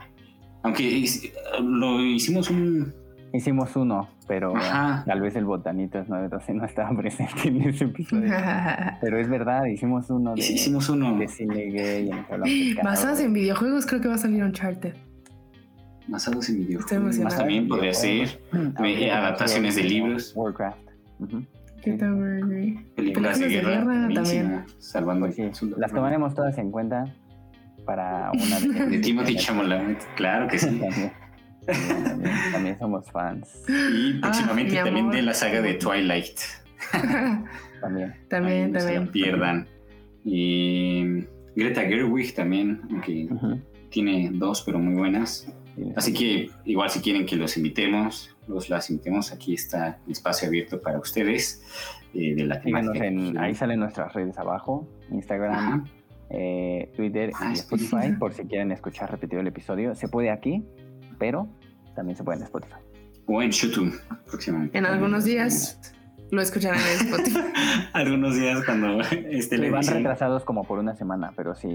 Aunque 0.63 1.03
es- 1.05 1.31
lo 1.63 2.01
hicimos 2.03 2.49
un... 2.49 2.95
Hicimos 3.35 3.77
uno, 3.77 4.09
pero 4.27 4.57
Ajá. 4.57 5.05
tal 5.07 5.21
vez 5.21 5.37
el 5.37 5.45
Botanitas 5.45 6.09
no, 6.09 6.19
entonces 6.23 6.55
no 6.55 6.65
estaba 6.65 6.97
presente 6.97 7.49
en 7.49 7.61
ese 7.61 7.85
episodio. 7.85 8.31
Pero 9.03 9.19
es 9.19 9.29
verdad, 9.29 9.67
hicimos 9.67 10.09
uno 10.09 10.35
de, 10.35 10.41
Hicimos 10.41 10.89
uno 10.89 11.19
de 11.19 11.29
cine 11.29 11.65
gay 11.67 12.11
cadáveres. 12.27 13.21
en 13.21 13.33
videojuegos, 13.35 13.85
creo 13.85 14.01
que 14.01 14.09
va 14.09 14.15
a 14.15 14.19
salir 14.19 14.43
Uncharted. 14.43 14.95
Basados 16.13 16.49
en 16.51 16.59
videojuegos. 16.59 16.93
emocionada. 16.93 17.37
También 17.39 17.69
podría 17.69 17.93
ser 17.95 18.41
Ah, 18.53 19.19
adaptaciones 19.19 19.75
de 19.77 19.85
libros. 19.85 20.33
Warcraft. 20.37 20.79
Ujú. 21.19 21.45
¿Qué 21.83 21.93
tal, 21.95 22.15
güey? 22.47 22.77
películas 22.95 23.41
de 23.41 23.49
guerra. 23.49 23.85
también. 24.15 24.65
Salvando 24.79 25.31
sí, 25.33 25.51
las 25.77 25.93
tomaremos 25.93 26.35
todas 26.35 26.57
en 26.59 26.71
cuenta 26.71 27.05
para 27.85 28.31
una 28.33 28.61
De 28.89 28.99
Timothy 29.01 29.37
claro 30.17 30.47
que 30.49 30.59
sí. 30.59 30.67
También, 30.67 31.13
también, 31.67 32.05
también, 32.05 32.53
también 32.53 32.79
somos 32.79 33.11
fans. 33.11 33.65
Y 33.69 34.15
próximamente 34.21 34.71
mi 34.73 34.77
también 34.77 34.99
amor. 35.07 35.15
de 35.17 35.23
la 35.23 35.35
saga 35.35 35.61
de 35.61 35.75
Twilight. 35.75 36.39
También. 37.81 38.15
También, 38.29 38.73
no 38.73 38.79
se 38.81 38.87
también. 38.87 39.09
pierdan. 39.13 39.67
Y 40.25 41.25
Greta 41.57 41.83
Gerwig 41.83 42.33
también, 42.35 42.81
aunque 42.91 43.29
tiene 43.91 44.31
dos, 44.35 44.63
pero 44.63 44.79
muy 44.79 44.95
buenas. 44.95 45.49
Sí, 45.75 45.93
Así 45.97 46.13
que 46.13 46.51
igual 46.65 46.91
si 46.91 47.01
quieren 47.01 47.25
que 47.27 47.37
los 47.37 47.57
invitemos, 47.57 48.35
los 48.47 48.69
las 48.69 48.91
invitemos, 48.91 49.33
aquí 49.33 49.55
está 49.55 49.99
el 50.07 50.13
espacio 50.13 50.49
abierto 50.49 50.81
para 50.81 50.99
ustedes 50.99 51.63
eh, 52.15 52.35
de 52.35 52.45
la 52.45 52.61
Síganos 52.63 52.93
temática. 52.93 53.07
en, 53.07 53.39
ahí 53.39 53.55
salen 53.55 53.81
nuestras 53.81 54.13
redes 54.13 54.37
abajo, 54.39 54.87
Instagram, 55.11 55.87
eh, 56.31 56.91
Twitter 56.97 57.31
Ah, 57.35 57.51
y 57.51 57.55
Spotify. 57.55 57.87
Spotify, 57.97 58.19
por 58.19 58.35
si 58.35 58.43
quieren 58.45 58.71
escuchar 58.73 59.11
repetido 59.11 59.41
el 59.41 59.47
episodio. 59.47 59.95
Se 59.95 60.09
puede 60.09 60.31
aquí, 60.31 60.63
pero 61.19 61.49
también 61.95 62.17
se 62.17 62.25
puede 62.25 62.39
en 62.39 62.45
Spotify. 62.45 62.77
O 63.27 63.41
en 63.43 63.51
YouTube 63.51 63.99
próximamente. 64.27 64.77
En 64.77 64.85
algunos 64.87 65.25
días 65.25 65.81
lo 66.31 66.41
escucharán 66.43 66.81
en 66.81 67.07
Spotify. 67.07 67.39
algunos 67.93 68.35
días 68.37 68.63
cuando 68.65 69.01
esté 69.01 69.59
Sí, 69.59 69.71
van 69.71 69.87
retrasados 69.87 70.45
como 70.45 70.65
por 70.65 70.79
una 70.79 70.95
semana, 70.97 71.33
pero 71.37 71.55
si 71.55 71.69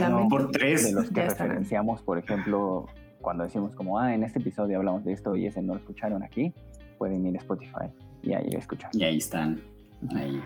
lamento. 0.00 0.28
Por 0.28 0.50
tres. 0.52 0.84
de 0.84 0.92
los 0.92 1.08
que 1.08 1.14
Ya 1.14 1.28
referenciamos, 1.28 2.00
por 2.02 2.18
ejemplo, 2.18 2.86
cuando 3.24 3.42
decimos 3.42 3.74
como, 3.74 3.98
ah, 3.98 4.14
en 4.14 4.22
este 4.22 4.38
episodio 4.38 4.78
hablamos 4.78 5.04
de 5.04 5.12
esto 5.12 5.34
y 5.34 5.46
ese 5.46 5.62
no 5.62 5.72
lo 5.72 5.80
escucharon 5.80 6.22
aquí, 6.22 6.52
pueden 6.98 7.26
ir 7.26 7.34
a 7.36 7.38
Spotify 7.38 7.90
y 8.22 8.34
ahí 8.34 8.50
escuchar. 8.52 8.90
Y 8.92 9.02
ahí 9.02 9.16
están, 9.16 9.60
ahí, 10.14 10.40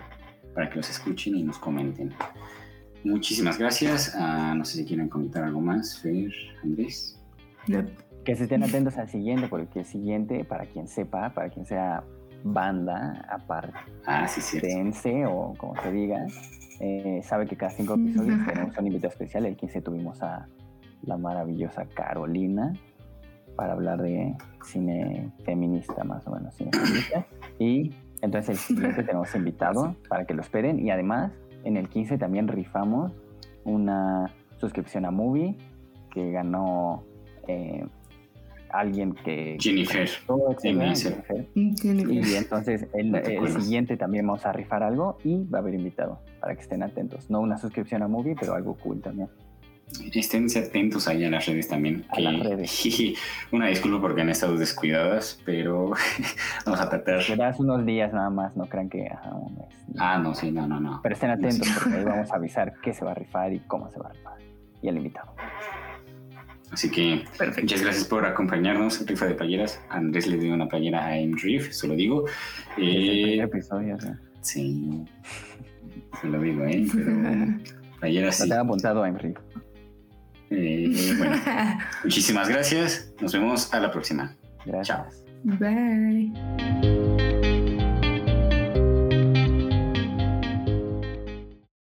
para 0.55 0.69
que 0.69 0.77
los 0.77 0.89
escuchen 0.89 1.35
y 1.35 1.43
nos 1.43 1.59
comenten. 1.59 2.11
Muchísimas 3.03 3.59
gracias. 3.59 4.15
Ah, 4.15 4.55
no 4.57 4.65
sé 4.65 4.77
si 4.77 4.85
quieren 4.85 5.09
comentar 5.09 5.43
algo 5.43 5.61
más, 5.61 5.99
Fer, 5.99 6.31
Andrés. 6.63 7.19
No. 7.67 7.85
Que 8.23 8.35
se 8.35 8.43
estén 8.43 8.63
atentos 8.63 8.97
al 8.97 9.09
siguiente, 9.09 9.47
porque 9.47 9.79
el 9.79 9.85
siguiente, 9.85 10.43
para 10.43 10.65
quien 10.65 10.87
sepa, 10.87 11.33
para 11.33 11.49
quien 11.49 11.65
sea 11.65 12.03
banda 12.43 13.25
Ah, 14.05 14.27
sí, 14.27 14.57
apartense 14.57 15.25
o 15.25 15.53
como 15.57 15.81
se 15.81 15.91
diga, 15.91 16.25
eh, 16.79 17.21
sabe 17.23 17.45
que 17.45 17.55
cada 17.55 17.71
cinco 17.71 17.95
episodios 17.95 18.37
tenemos 18.47 18.77
un 18.77 18.87
invitado 18.87 19.11
especial. 19.11 19.45
El 19.45 19.55
15 19.55 19.81
tuvimos 19.81 20.21
a 20.21 20.47
la 21.03 21.17
maravillosa 21.17 21.85
Carolina 21.85 22.73
para 23.55 23.73
hablar 23.73 24.01
de 24.01 24.35
cine 24.63 25.31
feminista, 25.43 26.03
más 26.03 26.25
o 26.27 26.31
menos, 26.31 26.53
cine 26.55 26.71
feminista. 26.71 27.25
Y 27.59 27.91
entonces 28.21 28.49
el 28.49 28.57
siguiente 28.57 29.03
tenemos 29.03 29.33
invitado 29.35 29.95
para 30.07 30.25
que 30.25 30.33
lo 30.33 30.41
esperen. 30.41 30.79
Y 30.79 30.91
además, 30.91 31.31
en 31.63 31.77
el 31.77 31.89
15 31.89 32.17
también 32.17 32.47
rifamos 32.47 33.11
una 33.65 34.33
suscripción 34.57 35.05
a 35.05 35.11
Movie 35.11 35.57
que 36.11 36.31
ganó 36.31 37.03
eh, 37.47 37.85
alguien 38.69 39.13
que... 39.13 39.57
Jennifer. 39.59 40.01
Etcétera, 40.03 40.91
MS. 40.91 41.03
Jennifer. 41.03 41.47
Jennifer. 41.81 42.13
Y 42.13 42.35
entonces 42.35 42.87
el, 42.93 43.61
siguiente 43.61 43.97
también 43.97 44.25
vamos 44.27 44.45
a 44.45 44.51
rifar 44.51 44.83
algo 44.83 45.17
y 45.23 45.43
va 45.45 45.59
a 45.59 45.61
haber 45.61 45.75
invitado 45.75 46.19
para 46.39 46.55
que 46.55 46.61
estén 46.61 46.83
atentos. 46.83 47.29
No 47.29 47.41
una 47.41 47.57
suscripción 47.57 48.03
a 48.03 48.07
Movie, 48.07 48.35
pero 48.39 48.53
algo 48.53 48.75
cool 48.75 49.01
también. 49.01 49.29
Esténse 50.13 50.59
atentos 50.59 51.07
ahí 51.07 51.23
a 51.25 51.29
las 51.29 51.45
redes 51.45 51.67
también. 51.67 52.05
A 52.09 52.19
las 52.19 52.39
redes. 52.39 52.83
Una 53.51 53.67
disculpa 53.67 54.01
porque 54.01 54.21
han 54.21 54.29
estado 54.29 54.55
descuidadas, 54.57 55.41
pero 55.45 55.91
vamos 56.65 56.79
a 56.79 56.89
tratar. 56.89 57.27
Le 57.29 57.35
das 57.35 57.59
unos 57.59 57.85
días 57.85 58.13
nada 58.13 58.29
más, 58.29 58.55
no 58.55 58.65
crean 58.67 58.89
que 58.89 59.07
ajá, 59.07 59.35
un 59.35 59.55
mes. 59.55 59.65
Ah, 59.97 60.19
no, 60.19 60.35
sí, 60.35 60.51
no, 60.51 60.67
no, 60.67 60.79
no. 60.79 60.99
Pero 61.01 61.13
estén 61.13 61.31
atentos 61.31 61.67
porque 61.73 61.97
ahí 61.97 62.03
vamos 62.03 62.31
a 62.31 62.35
avisar 62.37 62.73
qué 62.81 62.93
se 62.93 63.03
va 63.03 63.11
a 63.11 63.15
rifar 63.15 63.53
y 63.53 63.59
cómo 63.59 63.89
se 63.89 63.99
va 63.99 64.09
a 64.09 64.13
rifar. 64.13 64.37
Y 64.81 64.87
el 64.87 64.97
invitado. 64.97 65.33
Así 66.71 66.91
que 66.91 67.23
Perfecto. 67.37 67.61
muchas 67.61 67.81
gracias 67.81 68.05
por 68.05 68.25
acompañarnos. 68.25 69.05
Rifa 69.05 69.25
de 69.25 69.33
playeras. 69.33 69.81
Andrés 69.89 70.27
le 70.27 70.37
dio 70.37 70.53
una 70.53 70.67
playera 70.67 71.05
a 71.05 71.17
Enriff, 71.17 71.71
se 71.71 71.87
lo 71.87 71.95
digo. 71.95 72.25
Eh, 72.77 73.39
episodio. 73.41 73.97
¿sí? 73.99 74.07
sí, 74.41 75.05
se 76.21 76.27
lo 76.27 76.39
digo, 76.39 76.63
¿eh? 76.65 76.85
Pero 76.93 77.11
playeras 77.99 78.39
Lo 78.41 78.45
sí. 78.45 78.51
apuntado 78.53 79.03
a 79.03 79.09
Enrique. 79.09 79.41
Eh, 80.51 81.13
bueno, 81.17 81.37
muchísimas 82.03 82.49
gracias. 82.49 83.11
Nos 83.19 83.33
vemos 83.33 83.73
a 83.73 83.79
la 83.79 83.91
próxima. 83.91 84.35
Gracias. 84.65 85.23
Bye. 85.43 86.98